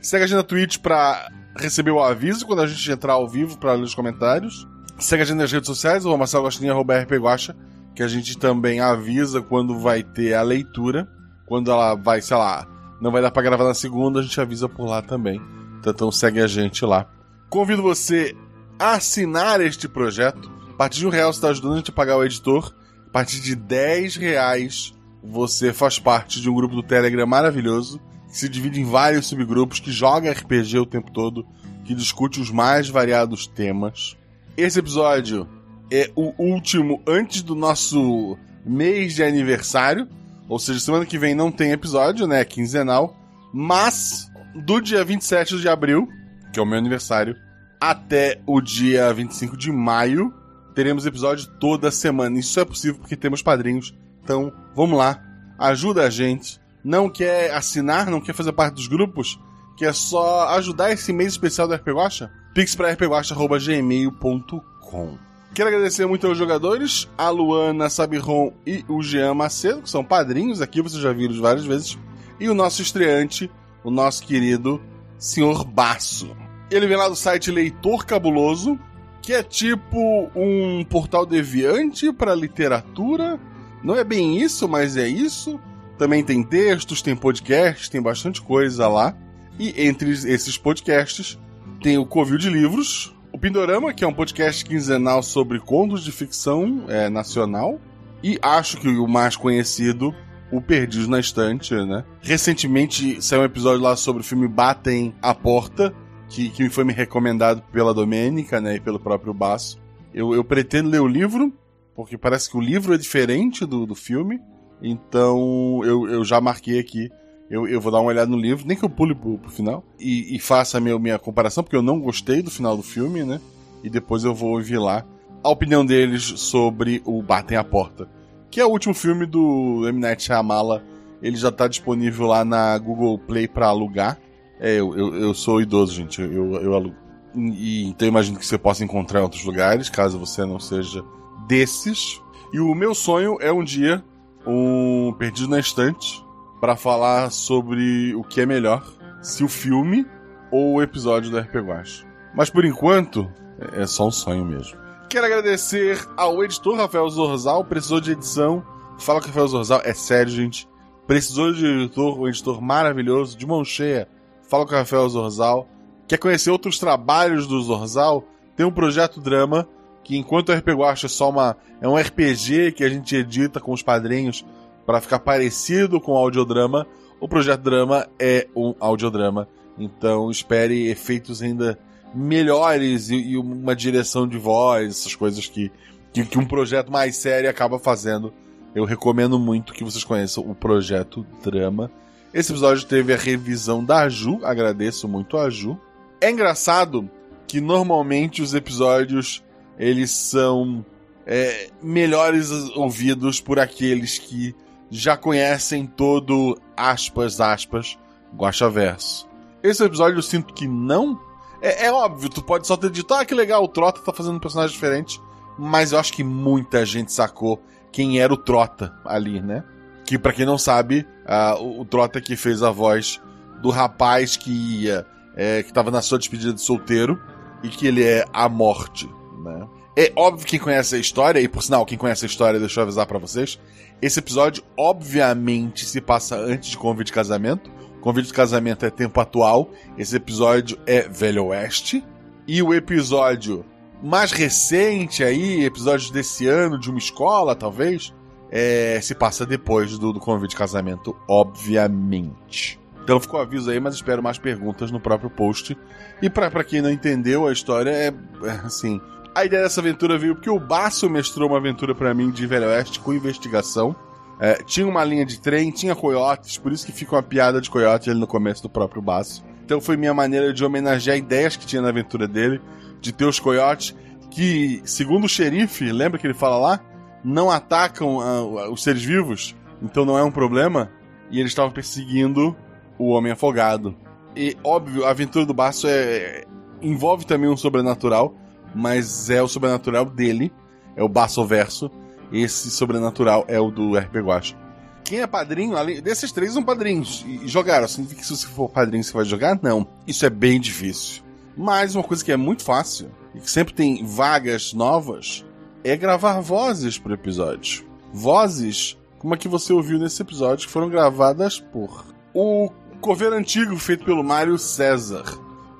Segue 0.00 0.24
a 0.24 0.26
gente 0.26 0.36
na 0.36 0.42
Twitch 0.42 0.78
pra 0.78 1.28
receber 1.56 1.90
o 1.90 2.00
aviso 2.00 2.46
quando 2.46 2.62
a 2.62 2.66
gente 2.66 2.90
entrar 2.90 3.14
ao 3.14 3.28
vivo 3.28 3.58
pra 3.58 3.72
ler 3.72 3.82
os 3.82 3.94
comentários. 3.94 4.68
Segue 4.98 5.22
a 5.22 5.26
gente 5.26 5.38
nas 5.38 5.50
redes 5.50 5.66
sociais, 5.66 6.04
o 6.04 6.16
Marcelo 6.16 6.44
Gostinho, 6.44 6.72
arroba 6.72 6.98
rpguacha 7.00 7.56
que 7.94 8.02
a 8.02 8.08
gente 8.08 8.36
também 8.38 8.80
avisa 8.80 9.40
quando 9.40 9.78
vai 9.78 10.02
ter 10.02 10.34
a 10.34 10.42
leitura. 10.42 11.08
Quando 11.46 11.70
ela 11.70 11.94
vai, 11.94 12.20
sei 12.22 12.36
lá, 12.36 12.66
não 13.00 13.10
vai 13.10 13.20
dar 13.20 13.30
para 13.30 13.42
gravar 13.42 13.64
na 13.64 13.74
segunda, 13.74 14.20
a 14.20 14.22
gente 14.22 14.40
avisa 14.40 14.68
por 14.68 14.86
lá 14.86 15.02
também. 15.02 15.40
Então 15.86 16.10
segue 16.10 16.40
a 16.40 16.46
gente 16.46 16.84
lá. 16.84 17.06
Convido 17.50 17.82
você 17.82 18.34
a 18.78 18.92
assinar 18.92 19.60
este 19.60 19.88
projeto. 19.88 20.50
A 20.70 20.74
partir 20.74 21.00
de 21.00 21.06
um 21.06 21.10
real 21.10 21.32
você 21.32 21.38
está 21.38 21.48
ajudando 21.48 21.74
a 21.74 21.76
gente 21.76 21.90
a 21.90 21.94
pagar 21.94 22.16
o 22.16 22.24
editor. 22.24 22.74
A 23.06 23.10
partir 23.10 23.40
de 23.40 23.54
10 23.54 24.16
reais 24.16 24.94
você 25.22 25.72
faz 25.72 25.98
parte 25.98 26.40
de 26.40 26.48
um 26.48 26.54
grupo 26.54 26.74
do 26.74 26.82
Telegram 26.82 27.26
maravilhoso 27.26 28.00
que 28.28 28.38
se 28.38 28.48
divide 28.48 28.80
em 28.80 28.84
vários 28.84 29.26
subgrupos, 29.26 29.78
que 29.78 29.92
joga 29.92 30.32
RPG 30.32 30.78
o 30.78 30.86
tempo 30.86 31.12
todo, 31.12 31.46
que 31.84 31.94
discute 31.94 32.40
os 32.40 32.50
mais 32.50 32.88
variados 32.88 33.46
temas. 33.46 34.16
Esse 34.56 34.78
episódio 34.78 35.46
é 35.90 36.10
o 36.14 36.32
último 36.42 37.02
antes 37.06 37.42
do 37.42 37.54
nosso 37.54 38.36
mês 38.64 39.14
de 39.14 39.22
aniversário. 39.22 40.08
Ou 40.48 40.58
seja, 40.58 40.80
semana 40.80 41.06
que 41.06 41.18
vem 41.18 41.34
não 41.34 41.50
tem 41.50 41.72
episódio, 41.72 42.26
né? 42.26 42.44
Quinzenal. 42.44 43.16
Mas 43.52 44.30
do 44.54 44.80
dia 44.80 45.04
27 45.04 45.58
de 45.58 45.68
abril, 45.68 46.08
que 46.52 46.58
é 46.58 46.62
o 46.62 46.66
meu 46.66 46.78
aniversário, 46.78 47.36
até 47.80 48.40
o 48.46 48.60
dia 48.60 49.12
25 49.12 49.56
de 49.56 49.72
maio, 49.72 50.32
teremos 50.74 51.06
episódio 51.06 51.46
toda 51.58 51.90
semana. 51.90 52.38
Isso 52.38 52.60
é 52.60 52.64
possível 52.64 53.00
porque 53.00 53.16
temos 53.16 53.42
padrinhos. 53.42 53.94
Então, 54.22 54.52
vamos 54.74 54.98
lá. 54.98 55.22
Ajuda 55.58 56.06
a 56.06 56.10
gente. 56.10 56.60
Não 56.84 57.08
quer 57.08 57.54
assinar, 57.54 58.10
não 58.10 58.20
quer 58.20 58.34
fazer 58.34 58.52
parte 58.52 58.74
dos 58.74 58.88
grupos? 58.88 59.38
Quer 59.76 59.94
só 59.94 60.48
ajudar 60.56 60.92
esse 60.92 61.12
mês 61.12 61.32
especial 61.32 61.68
do 61.68 61.74
RP 61.74 61.88
Guacha? 61.88 62.30
Pix 62.54 62.74
pra 62.74 62.90
rpguacha.gmail.com 62.92 65.31
Quero 65.54 65.68
agradecer 65.68 66.06
muito 66.06 66.26
aos 66.26 66.38
jogadores, 66.38 67.06
a 67.16 67.28
Luana 67.28 67.90
Sabiron 67.90 68.54
e 68.66 68.82
o 68.88 69.02
Jean 69.02 69.34
Macedo, 69.34 69.82
que 69.82 69.90
são 69.90 70.02
padrinhos 70.02 70.62
aqui, 70.62 70.80
vocês 70.80 71.02
já 71.02 71.12
viram 71.12 71.38
várias 71.42 71.66
vezes. 71.66 71.98
E 72.40 72.48
o 72.48 72.54
nosso 72.54 72.80
estreante, 72.80 73.50
o 73.84 73.90
nosso 73.90 74.22
querido 74.22 74.80
Senhor 75.18 75.62
Basso. 75.62 76.34
Ele 76.70 76.86
vem 76.86 76.96
lá 76.96 77.06
do 77.06 77.14
site 77.14 77.50
Leitor 77.50 78.06
Cabuloso, 78.06 78.78
que 79.20 79.34
é 79.34 79.42
tipo 79.42 80.30
um 80.34 80.82
portal 80.84 81.26
deviante 81.26 82.10
para 82.14 82.34
literatura. 82.34 83.38
Não 83.84 83.94
é 83.94 84.02
bem 84.02 84.38
isso, 84.40 84.66
mas 84.66 84.96
é 84.96 85.06
isso. 85.06 85.60
Também 85.98 86.24
tem 86.24 86.42
textos, 86.42 87.02
tem 87.02 87.14
podcasts, 87.14 87.90
tem 87.90 88.00
bastante 88.00 88.40
coisa 88.40 88.88
lá. 88.88 89.14
E 89.58 89.86
entre 89.86 90.10
esses 90.10 90.56
podcasts 90.56 91.38
tem 91.82 91.98
o 91.98 92.06
Covil 92.06 92.38
de 92.38 92.48
Livros, 92.48 93.14
o 93.32 93.38
Pindorama, 93.38 93.94
que 93.94 94.04
é 94.04 94.06
um 94.06 94.12
podcast 94.12 94.64
quinzenal 94.64 95.22
sobre 95.22 95.58
contos 95.58 96.04
de 96.04 96.12
ficção 96.12 96.84
é, 96.88 97.08
nacional. 97.08 97.80
E 98.22 98.38
acho 98.42 98.76
que 98.76 98.88
o 98.88 99.08
mais 99.08 99.34
conhecido, 99.34 100.14
o 100.52 100.60
Perdidos 100.60 101.08
na 101.08 101.18
Estante, 101.18 101.74
né? 101.74 102.04
Recentemente 102.20 103.20
saiu 103.22 103.40
um 103.40 103.44
episódio 103.44 103.82
lá 103.82 103.96
sobre 103.96 104.22
o 104.22 104.24
filme 104.24 104.46
Batem 104.46 105.14
a 105.20 105.34
Porta, 105.34 105.94
que, 106.28 106.50
que 106.50 106.68
foi 106.68 106.84
me 106.84 106.92
recomendado 106.92 107.62
pela 107.72 107.94
Domênica, 107.94 108.60
né? 108.60 108.76
E 108.76 108.80
pelo 108.80 109.00
próprio 109.00 109.32
Basso. 109.32 109.80
Eu, 110.14 110.34
eu 110.34 110.44
pretendo 110.44 110.90
ler 110.90 111.00
o 111.00 111.08
livro, 111.08 111.52
porque 111.96 112.18
parece 112.18 112.50
que 112.50 112.56
o 112.56 112.60
livro 112.60 112.94
é 112.94 112.98
diferente 112.98 113.64
do, 113.64 113.86
do 113.86 113.94
filme. 113.94 114.38
Então 114.82 115.80
eu, 115.84 116.08
eu 116.08 116.24
já 116.24 116.40
marquei 116.40 116.78
aqui 116.78 117.10
eu, 117.50 117.68
eu 117.68 117.80
vou 117.80 117.92
dar 117.92 118.00
uma 118.00 118.08
olhada 118.08 118.30
no 118.30 118.36
livro, 118.36 118.66
nem 118.66 118.76
que 118.76 118.84
eu 118.84 118.90
pule 118.90 119.14
pro, 119.14 119.38
pro 119.38 119.50
final, 119.50 119.84
e, 119.98 120.34
e 120.34 120.38
faça 120.38 120.78
a 120.78 120.80
minha, 120.80 120.98
minha 120.98 121.18
comparação, 121.18 121.62
porque 121.62 121.76
eu 121.76 121.82
não 121.82 122.00
gostei 122.00 122.42
do 122.42 122.50
final 122.50 122.76
do 122.76 122.82
filme, 122.82 123.24
né? 123.24 123.40
E 123.84 123.90
depois 123.90 124.24
eu 124.24 124.34
vou 124.34 124.52
ouvir 124.52 124.78
lá 124.78 125.04
a 125.42 125.50
opinião 125.50 125.84
deles 125.84 126.22
sobre 126.22 127.02
o 127.04 127.22
Batem 127.22 127.58
a 127.58 127.64
Porta, 127.64 128.08
que 128.50 128.60
é 128.60 128.64
o 128.64 128.70
último 128.70 128.94
filme 128.94 129.26
do 129.26 129.86
M. 129.88 129.98
Night 129.98 130.22
Shyamala. 130.22 130.82
Ele 131.20 131.36
já 131.36 131.50
tá 131.50 131.68
disponível 131.68 132.26
lá 132.26 132.44
na 132.44 132.76
Google 132.78 133.18
Play 133.18 133.46
para 133.46 133.66
alugar. 133.66 134.18
É, 134.60 134.80
eu, 134.80 134.96
eu, 134.96 135.14
eu, 135.14 135.34
sou 135.34 135.60
idoso, 135.60 135.94
gente. 135.94 136.20
Eu, 136.20 136.54
eu 136.54 136.74
alugo. 136.74 136.96
E, 137.34 137.88
então 137.88 138.06
eu 138.06 138.10
imagino 138.10 138.38
que 138.38 138.46
você 138.46 138.58
possa 138.58 138.84
encontrar 138.84 139.20
em 139.20 139.22
outros 139.22 139.44
lugares, 139.44 139.88
caso 139.88 140.18
você 140.18 140.44
não 140.44 140.58
seja 140.58 141.02
desses. 141.46 142.20
E 142.52 142.60
o 142.60 142.74
meu 142.74 142.94
sonho 142.94 143.38
é 143.40 143.52
um 143.52 143.64
dia 143.64 144.04
um 144.46 145.14
Perdido 145.18 145.48
na 145.48 145.60
Estante 145.60 146.21
para 146.62 146.76
falar 146.76 147.32
sobre 147.32 148.14
o 148.14 148.22
que 148.22 148.40
é 148.40 148.46
melhor, 148.46 148.86
se 149.20 149.42
o 149.42 149.48
filme 149.48 150.06
ou 150.48 150.74
o 150.74 150.82
episódio 150.82 151.28
do 151.28 151.36
RP 151.36 151.56
Guacha. 151.56 152.06
Mas 152.32 152.50
por 152.50 152.64
enquanto, 152.64 153.28
é 153.72 153.84
só 153.84 154.06
um 154.06 154.12
sonho 154.12 154.44
mesmo. 154.44 154.78
Quero 155.08 155.26
agradecer 155.26 156.00
ao 156.16 156.44
editor 156.44 156.76
Rafael 156.76 157.08
Zorzal, 157.10 157.64
precisou 157.64 158.00
de 158.00 158.12
edição. 158.12 158.64
Fala 159.00 159.18
com 159.18 159.24
o 159.24 159.28
Rafael 159.30 159.48
Zorzal, 159.48 159.80
é 159.84 159.92
sério, 159.92 160.30
gente. 160.30 160.68
Precisou 161.04 161.52
de 161.52 161.66
editor, 161.66 162.20
um 162.20 162.28
editor 162.28 162.62
maravilhoso, 162.62 163.36
de 163.36 163.44
mão 163.44 163.64
cheia. 163.64 164.06
Fala 164.48 164.64
com 164.64 164.72
o 164.72 164.78
Rafael 164.78 165.08
Zorzal. 165.08 165.66
Quer 166.06 166.18
conhecer 166.18 166.52
outros 166.52 166.78
trabalhos 166.78 167.48
do 167.48 167.60
Zorzal? 167.60 168.22
Tem 168.54 168.64
um 168.64 168.70
projeto 168.70 169.20
drama 169.20 169.68
que 170.04 170.16
enquanto 170.16 170.50
o 170.50 170.52
RP 170.52 170.68
Guacha 170.68 171.06
é 171.06 171.08
só 171.08 171.28
uma 171.28 171.56
é 171.80 171.88
um 171.88 171.96
RPG 171.96 172.70
que 172.70 172.84
a 172.84 172.88
gente 172.88 173.16
edita 173.16 173.58
com 173.58 173.72
os 173.72 173.82
padrinhos 173.82 174.44
para 174.84 175.00
ficar 175.00 175.20
parecido 175.20 176.00
com 176.00 176.12
o 176.12 176.16
audiodrama, 176.16 176.86
o 177.20 177.28
projeto 177.28 177.60
drama 177.60 178.08
é 178.18 178.48
um 178.54 178.74
audiodrama. 178.80 179.48
Então 179.78 180.30
espere 180.30 180.88
efeitos 180.88 181.42
ainda 181.42 181.78
melhores 182.14 183.08
e, 183.10 183.16
e 183.16 183.36
uma 183.36 183.74
direção 183.74 184.26
de 184.26 184.36
voz, 184.36 184.88
essas 184.88 185.14
coisas 185.14 185.46
que, 185.46 185.70
que, 186.12 186.24
que 186.24 186.38
um 186.38 186.44
projeto 186.44 186.90
mais 186.90 187.16
sério 187.16 187.48
acaba 187.48 187.78
fazendo. 187.78 188.32
Eu 188.74 188.84
recomendo 188.84 189.38
muito 189.38 189.72
que 189.72 189.84
vocês 189.84 190.04
conheçam 190.04 190.48
o 190.48 190.54
projeto 190.54 191.26
Drama. 191.42 191.90
Esse 192.32 192.52
episódio 192.52 192.86
teve 192.86 193.12
a 193.12 193.18
revisão 193.18 193.84
da 193.84 194.08
Ju, 194.08 194.40
agradeço 194.42 195.06
muito 195.06 195.36
a 195.36 195.50
Ju. 195.50 195.78
É 196.20 196.30
engraçado 196.30 197.08
que 197.46 197.60
normalmente 197.60 198.40
os 198.40 198.54
episódios 198.54 199.44
eles 199.78 200.10
são 200.10 200.84
é, 201.26 201.68
melhores 201.82 202.50
ouvidos 202.74 203.40
por 203.40 203.58
aqueles 203.58 204.18
que 204.18 204.54
já 204.92 205.16
conhecem 205.16 205.86
todo 205.86 206.60
aspas 206.76 207.40
aspas 207.40 207.98
Guacha 208.36 208.68
Verso. 208.68 209.26
Esse 209.62 209.82
episódio 209.82 210.18
eu 210.18 210.22
sinto 210.22 210.52
que 210.52 210.68
não. 210.68 211.18
É, 211.62 211.86
é, 211.86 211.92
óbvio, 211.92 212.28
tu 212.28 212.42
pode 212.42 212.66
só 212.66 212.76
ter 212.76 212.90
dito, 212.90 213.14
ah, 213.14 213.24
que 213.24 213.34
legal, 213.34 213.64
o 213.64 213.68
Trota 213.68 214.02
tá 214.02 214.12
fazendo 214.12 214.36
um 214.36 214.40
personagem 214.40 214.74
diferente. 214.74 215.18
Mas 215.58 215.92
eu 215.92 215.98
acho 215.98 216.12
que 216.12 216.22
muita 216.22 216.84
gente 216.84 217.10
sacou 217.10 217.62
quem 217.90 218.20
era 218.20 218.32
o 218.32 218.36
Trota 218.36 218.94
ali, 219.04 219.40
né? 219.40 219.64
Que 220.04 220.18
para 220.18 220.32
quem 220.32 220.44
não 220.44 220.58
sabe, 220.58 221.06
uh, 221.24 221.62
o, 221.62 221.80
o 221.80 221.84
Trota 221.86 222.20
que 222.20 222.36
fez 222.36 222.62
a 222.62 222.70
voz 222.70 223.20
do 223.62 223.70
rapaz 223.70 224.36
que 224.36 224.50
ia, 224.50 225.06
é, 225.34 225.62
que 225.62 225.72
tava 225.72 225.90
na 225.90 226.02
sua 226.02 226.18
despedida 226.18 226.52
de 226.52 226.60
solteiro 226.60 227.18
e 227.62 227.68
que 227.68 227.86
ele 227.86 228.02
é 228.04 228.26
a 228.32 228.48
morte, 228.48 229.08
né? 229.42 229.66
É 229.94 230.10
óbvio 230.16 230.46
quem 230.46 230.58
conhece 230.58 230.94
a 230.94 230.98
história, 230.98 231.40
e 231.40 231.46
por 231.46 231.62
sinal, 231.62 231.84
quem 231.84 231.98
conhece 231.98 232.24
a 232.24 232.28
história, 232.28 232.58
deixa 232.58 232.80
eu 232.80 232.84
avisar 232.84 233.06
para 233.06 233.18
vocês. 233.18 233.60
Esse 234.00 234.20
episódio, 234.20 234.64
obviamente, 234.76 235.84
se 235.84 236.00
passa 236.00 236.36
antes 236.36 236.70
de 236.70 236.78
convite 236.78 237.08
de 237.08 237.12
casamento. 237.12 237.70
Convite 238.00 238.28
de 238.28 238.32
casamento 238.32 238.86
é 238.86 238.90
tempo 238.90 239.20
atual. 239.20 239.70
Esse 239.98 240.16
episódio 240.16 240.78
é 240.86 241.02
Velho 241.08 241.46
Oeste. 241.46 242.02
E 242.48 242.62
o 242.62 242.72
episódio 242.72 243.64
mais 244.02 244.32
recente 244.32 245.22
aí, 245.22 245.64
episódio 245.64 246.12
desse 246.12 246.48
ano, 246.48 246.78
de 246.78 246.90
uma 246.90 246.98
escola, 246.98 247.54
talvez, 247.54 248.12
é, 248.50 248.98
se 249.00 249.14
passa 249.14 249.46
depois 249.46 249.96
do, 249.98 250.12
do 250.12 250.18
convite 250.18 250.50
de 250.50 250.56
casamento, 250.56 251.14
obviamente. 251.28 252.80
Então 253.04 253.20
ficou 253.20 253.38
o 253.38 253.42
aviso 253.42 253.70
aí, 253.70 253.78
mas 253.78 253.94
espero 253.94 254.22
mais 254.22 254.38
perguntas 254.38 254.90
no 254.90 254.98
próprio 254.98 255.30
post. 255.30 255.76
E 256.20 256.30
para 256.30 256.64
quem 256.64 256.80
não 256.80 256.90
entendeu 256.90 257.46
a 257.46 257.52
história, 257.52 257.90
é, 257.90 258.06
é 258.06 258.50
assim. 258.64 259.00
A 259.34 259.46
ideia 259.46 259.62
dessa 259.62 259.80
aventura 259.80 260.18
veio 260.18 260.34
porque 260.34 260.50
o 260.50 260.60
Baço 260.60 261.08
mestrou 261.08 261.48
uma 261.48 261.56
aventura 261.56 261.94
para 261.94 262.12
mim 262.12 262.30
de 262.30 262.46
Velho 262.46 262.66
Oeste 262.66 263.00
com 263.00 263.14
investigação. 263.14 263.96
É, 264.38 264.54
tinha 264.62 264.86
uma 264.86 265.02
linha 265.04 265.24
de 265.24 265.40
trem, 265.40 265.70
tinha 265.70 265.94
coiotes, 265.94 266.58
por 266.58 266.70
isso 266.70 266.84
que 266.84 266.92
fica 266.92 267.14
uma 267.14 267.22
piada 267.22 267.60
de 267.60 267.70
coiote 267.70 268.10
ali 268.10 268.20
no 268.20 268.26
começo 268.26 268.62
do 268.62 268.68
próprio 268.68 269.00
Baço. 269.00 269.42
Então 269.64 269.80
foi 269.80 269.96
minha 269.96 270.12
maneira 270.12 270.52
de 270.52 270.62
homenagear 270.62 271.16
ideias 271.16 271.56
que 271.56 271.64
tinha 271.64 271.80
na 271.80 271.88
aventura 271.88 272.28
dele, 272.28 272.60
de 273.00 273.10
ter 273.12 273.24
os 273.24 273.40
coiotes, 273.40 273.96
que, 274.30 274.82
segundo 274.84 275.24
o 275.24 275.28
xerife, 275.28 275.90
lembra 275.92 276.18
que 276.18 276.26
ele 276.26 276.34
fala 276.34 276.58
lá? 276.58 276.80
Não 277.24 277.50
atacam 277.50 278.16
uh, 278.16 278.70
os 278.70 278.82
seres 278.82 279.02
vivos, 279.02 279.54
então 279.80 280.04
não 280.04 280.18
é 280.18 280.22
um 280.22 280.30
problema. 280.30 280.90
E 281.30 281.38
eles 281.38 281.52
estavam 281.52 281.70
perseguindo 281.70 282.54
o 282.98 283.10
Homem 283.10 283.32
Afogado. 283.32 283.96
E, 284.36 284.56
óbvio, 284.62 285.06
a 285.06 285.10
aventura 285.10 285.46
do 285.46 285.54
Baço 285.54 285.86
é, 285.88 286.44
envolve 286.82 287.24
também 287.24 287.48
um 287.48 287.56
sobrenatural, 287.56 288.34
mas 288.74 289.30
é 289.30 289.42
o 289.42 289.48
sobrenatural 289.48 290.04
dele, 290.04 290.52
é 290.96 291.02
o 291.02 291.08
Baço 291.08 291.44
Verso. 291.44 291.90
Esse 292.32 292.70
sobrenatural 292.70 293.44
é 293.48 293.60
o 293.60 293.70
do 293.70 293.96
RP 293.96 294.16
Guacha. 294.16 294.56
Quem 295.04 295.20
é 295.20 295.26
padrinho, 295.26 295.76
além 295.76 296.00
desses 296.00 296.32
três 296.32 296.52
são 296.52 296.62
padrinhos. 296.62 297.24
E 297.26 297.46
jogaram. 297.46 297.86
Significa 297.86 298.20
que 298.20 298.26
se 298.26 298.36
você 298.36 298.46
for 298.46 298.70
padrinho 298.70 299.04
você 299.04 299.12
vai 299.12 299.24
jogar? 299.24 299.58
Não. 299.62 299.86
Isso 300.06 300.24
é 300.24 300.30
bem 300.30 300.58
difícil. 300.58 301.22
Mas 301.56 301.94
uma 301.94 302.04
coisa 302.04 302.24
que 302.24 302.32
é 302.32 302.36
muito 302.36 302.62
fácil 302.62 303.10
e 303.34 303.40
que 303.40 303.50
sempre 303.50 303.74
tem 303.74 304.04
vagas 304.06 304.72
novas 304.72 305.44
é 305.84 305.96
gravar 305.96 306.40
vozes 306.40 306.98
pro 306.98 307.12
episódio. 307.12 307.84
Vozes 308.12 308.96
como 309.22 309.34
a 309.34 309.36
que 309.36 309.46
você 309.46 309.72
ouviu 309.72 310.00
nesse 310.00 310.20
episódio, 310.20 310.66
que 310.66 310.72
foram 310.72 310.88
gravadas 310.88 311.60
por 311.60 312.04
o 312.34 312.68
Coveiro 313.00 313.36
Antigo, 313.36 313.76
feito 313.76 314.04
pelo 314.04 314.24
Mário 314.24 314.58
César. 314.58 315.22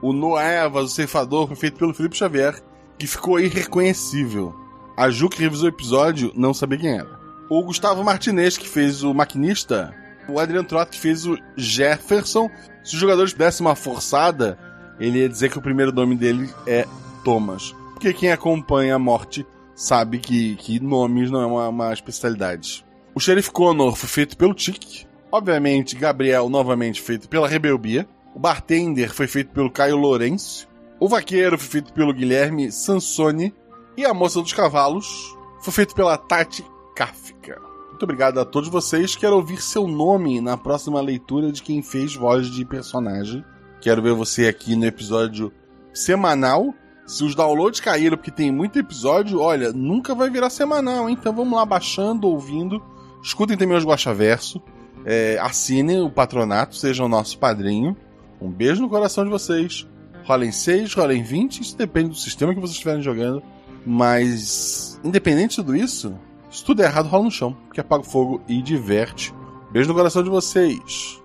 O 0.00 0.12
Noevas, 0.12 0.84
o 0.84 0.94
Ceifador, 0.94 1.52
feito 1.56 1.76
pelo 1.76 1.92
Felipe 1.92 2.16
Xavier, 2.16 2.62
que 3.02 3.06
ficou 3.08 3.40
irreconhecível. 3.40 4.54
A 4.96 5.10
Ju, 5.10 5.28
que 5.28 5.42
revisou 5.42 5.64
o 5.64 5.68
episódio, 5.68 6.30
não 6.36 6.54
sabia 6.54 6.78
quem 6.78 6.98
era. 6.98 7.18
O 7.50 7.60
Gustavo 7.64 8.04
Martinez, 8.04 8.56
que 8.56 8.68
fez 8.68 9.02
o 9.02 9.12
maquinista. 9.12 9.92
O 10.28 10.38
Adriano 10.38 10.68
Trotto, 10.68 10.92
que 10.92 11.00
fez 11.00 11.26
o 11.26 11.36
Jefferson. 11.56 12.48
Se 12.84 12.94
os 12.94 13.00
jogadores 13.00 13.34
dessem 13.34 13.66
uma 13.66 13.74
forçada, 13.74 14.56
ele 15.00 15.18
ia 15.18 15.28
dizer 15.28 15.50
que 15.50 15.58
o 15.58 15.62
primeiro 15.62 15.90
nome 15.90 16.14
dele 16.14 16.48
é 16.64 16.86
Thomas. 17.24 17.74
Porque 17.92 18.12
quem 18.12 18.30
acompanha 18.30 18.94
a 18.94 19.00
morte 19.00 19.44
sabe 19.74 20.20
que, 20.20 20.54
que 20.54 20.78
nomes 20.78 21.28
não 21.28 21.42
é 21.42 21.46
uma, 21.46 21.68
uma 21.70 21.92
especialidade. 21.92 22.84
O 23.16 23.18
Sheriff 23.18 23.50
Connor 23.50 23.96
foi 23.96 24.08
feito 24.08 24.36
pelo 24.36 24.54
Tic. 24.54 25.06
Obviamente, 25.32 25.96
Gabriel, 25.96 26.48
novamente, 26.48 27.02
feito 27.02 27.28
pela 27.28 27.48
Rebelbia. 27.48 28.06
O 28.32 28.38
Bartender 28.38 29.12
foi 29.12 29.26
feito 29.26 29.50
pelo 29.50 29.72
Caio 29.72 29.96
Lourenço. 29.96 30.70
O 31.02 31.08
Vaqueiro 31.08 31.58
foi 31.58 31.68
feito 31.68 31.92
pelo 31.92 32.14
Guilherme 32.14 32.70
Sansoni. 32.70 33.52
E 33.96 34.04
a 34.04 34.14
Moça 34.14 34.40
dos 34.40 34.52
Cavalos 34.52 35.36
foi 35.60 35.72
feito 35.72 35.96
pela 35.96 36.16
Tati 36.16 36.64
Kafka. 36.94 37.60
Muito 37.88 38.04
obrigado 38.04 38.38
a 38.38 38.44
todos 38.44 38.68
vocês. 38.68 39.16
Quero 39.16 39.34
ouvir 39.34 39.60
seu 39.60 39.88
nome 39.88 40.40
na 40.40 40.56
próxima 40.56 41.00
leitura 41.00 41.50
de 41.50 41.60
quem 41.60 41.82
fez 41.82 42.14
voz 42.14 42.46
de 42.46 42.64
personagem. 42.64 43.44
Quero 43.80 44.00
ver 44.00 44.14
você 44.14 44.46
aqui 44.46 44.76
no 44.76 44.86
episódio 44.86 45.52
semanal. 45.92 46.72
Se 47.04 47.24
os 47.24 47.34
downloads 47.34 47.80
caíram 47.80 48.16
porque 48.16 48.30
tem 48.30 48.52
muito 48.52 48.78
episódio, 48.78 49.40
olha, 49.40 49.72
nunca 49.72 50.14
vai 50.14 50.30
virar 50.30 50.50
semanal, 50.50 51.08
hein? 51.08 51.16
Então 51.18 51.32
vamos 51.32 51.58
lá 51.58 51.66
baixando, 51.66 52.28
ouvindo. 52.28 52.80
Escutem 53.24 53.56
também 53.56 53.76
os 53.76 53.84
Guaxaverso. 53.84 54.62
É, 55.04 55.36
assinem 55.40 56.00
o 56.00 56.08
patronato, 56.08 56.76
sejam 56.76 57.08
nosso 57.08 57.40
padrinho. 57.40 57.96
Um 58.40 58.48
beijo 58.48 58.80
no 58.80 58.88
coração 58.88 59.24
de 59.24 59.30
vocês. 59.30 59.84
Rolem 60.24 60.52
6, 60.52 60.94
rolem 60.94 61.22
20, 61.22 61.60
isso 61.60 61.76
depende 61.76 62.10
do 62.10 62.14
sistema 62.14 62.54
que 62.54 62.60
vocês 62.60 62.72
estiverem 62.72 63.02
jogando. 63.02 63.42
Mas, 63.84 65.00
independente 65.02 65.50
de 65.50 65.56
tudo 65.56 65.74
isso, 65.74 66.14
se 66.50 66.64
tudo 66.64 66.82
é 66.82 66.84
errado, 66.84 67.08
rola 67.08 67.24
no 67.24 67.30
chão, 67.30 67.56
porque 67.66 67.80
apaga 67.80 68.02
o 68.02 68.06
fogo 68.06 68.40
e 68.46 68.62
diverte. 68.62 69.34
Beijo 69.70 69.88
no 69.88 69.94
coração 69.94 70.22
de 70.22 70.30
vocês. 70.30 71.20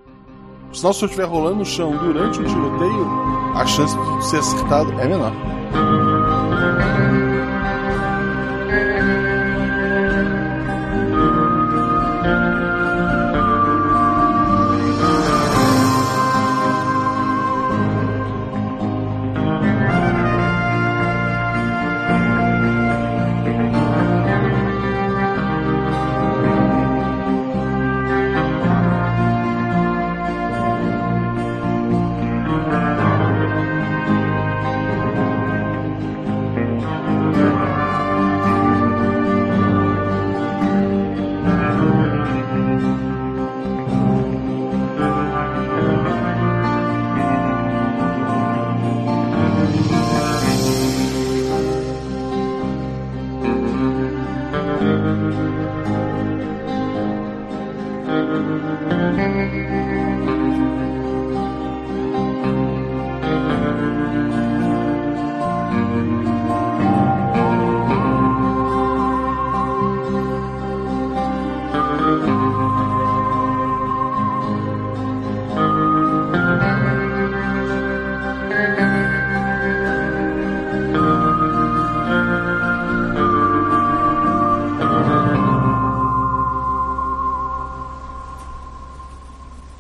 Se 0.71 0.85
o 0.85 0.93
senhor 0.93 1.05
estiver 1.05 1.25
rolando 1.25 1.57
no 1.57 1.65
chão 1.65 1.95
durante 1.97 2.39
o 2.39 2.45
tiroteio, 2.45 3.07
a 3.55 3.65
chance 3.65 3.95
de 3.95 4.25
ser 4.25 4.37
acertado 4.37 4.91
é 4.99 5.07
menor. 5.07 5.33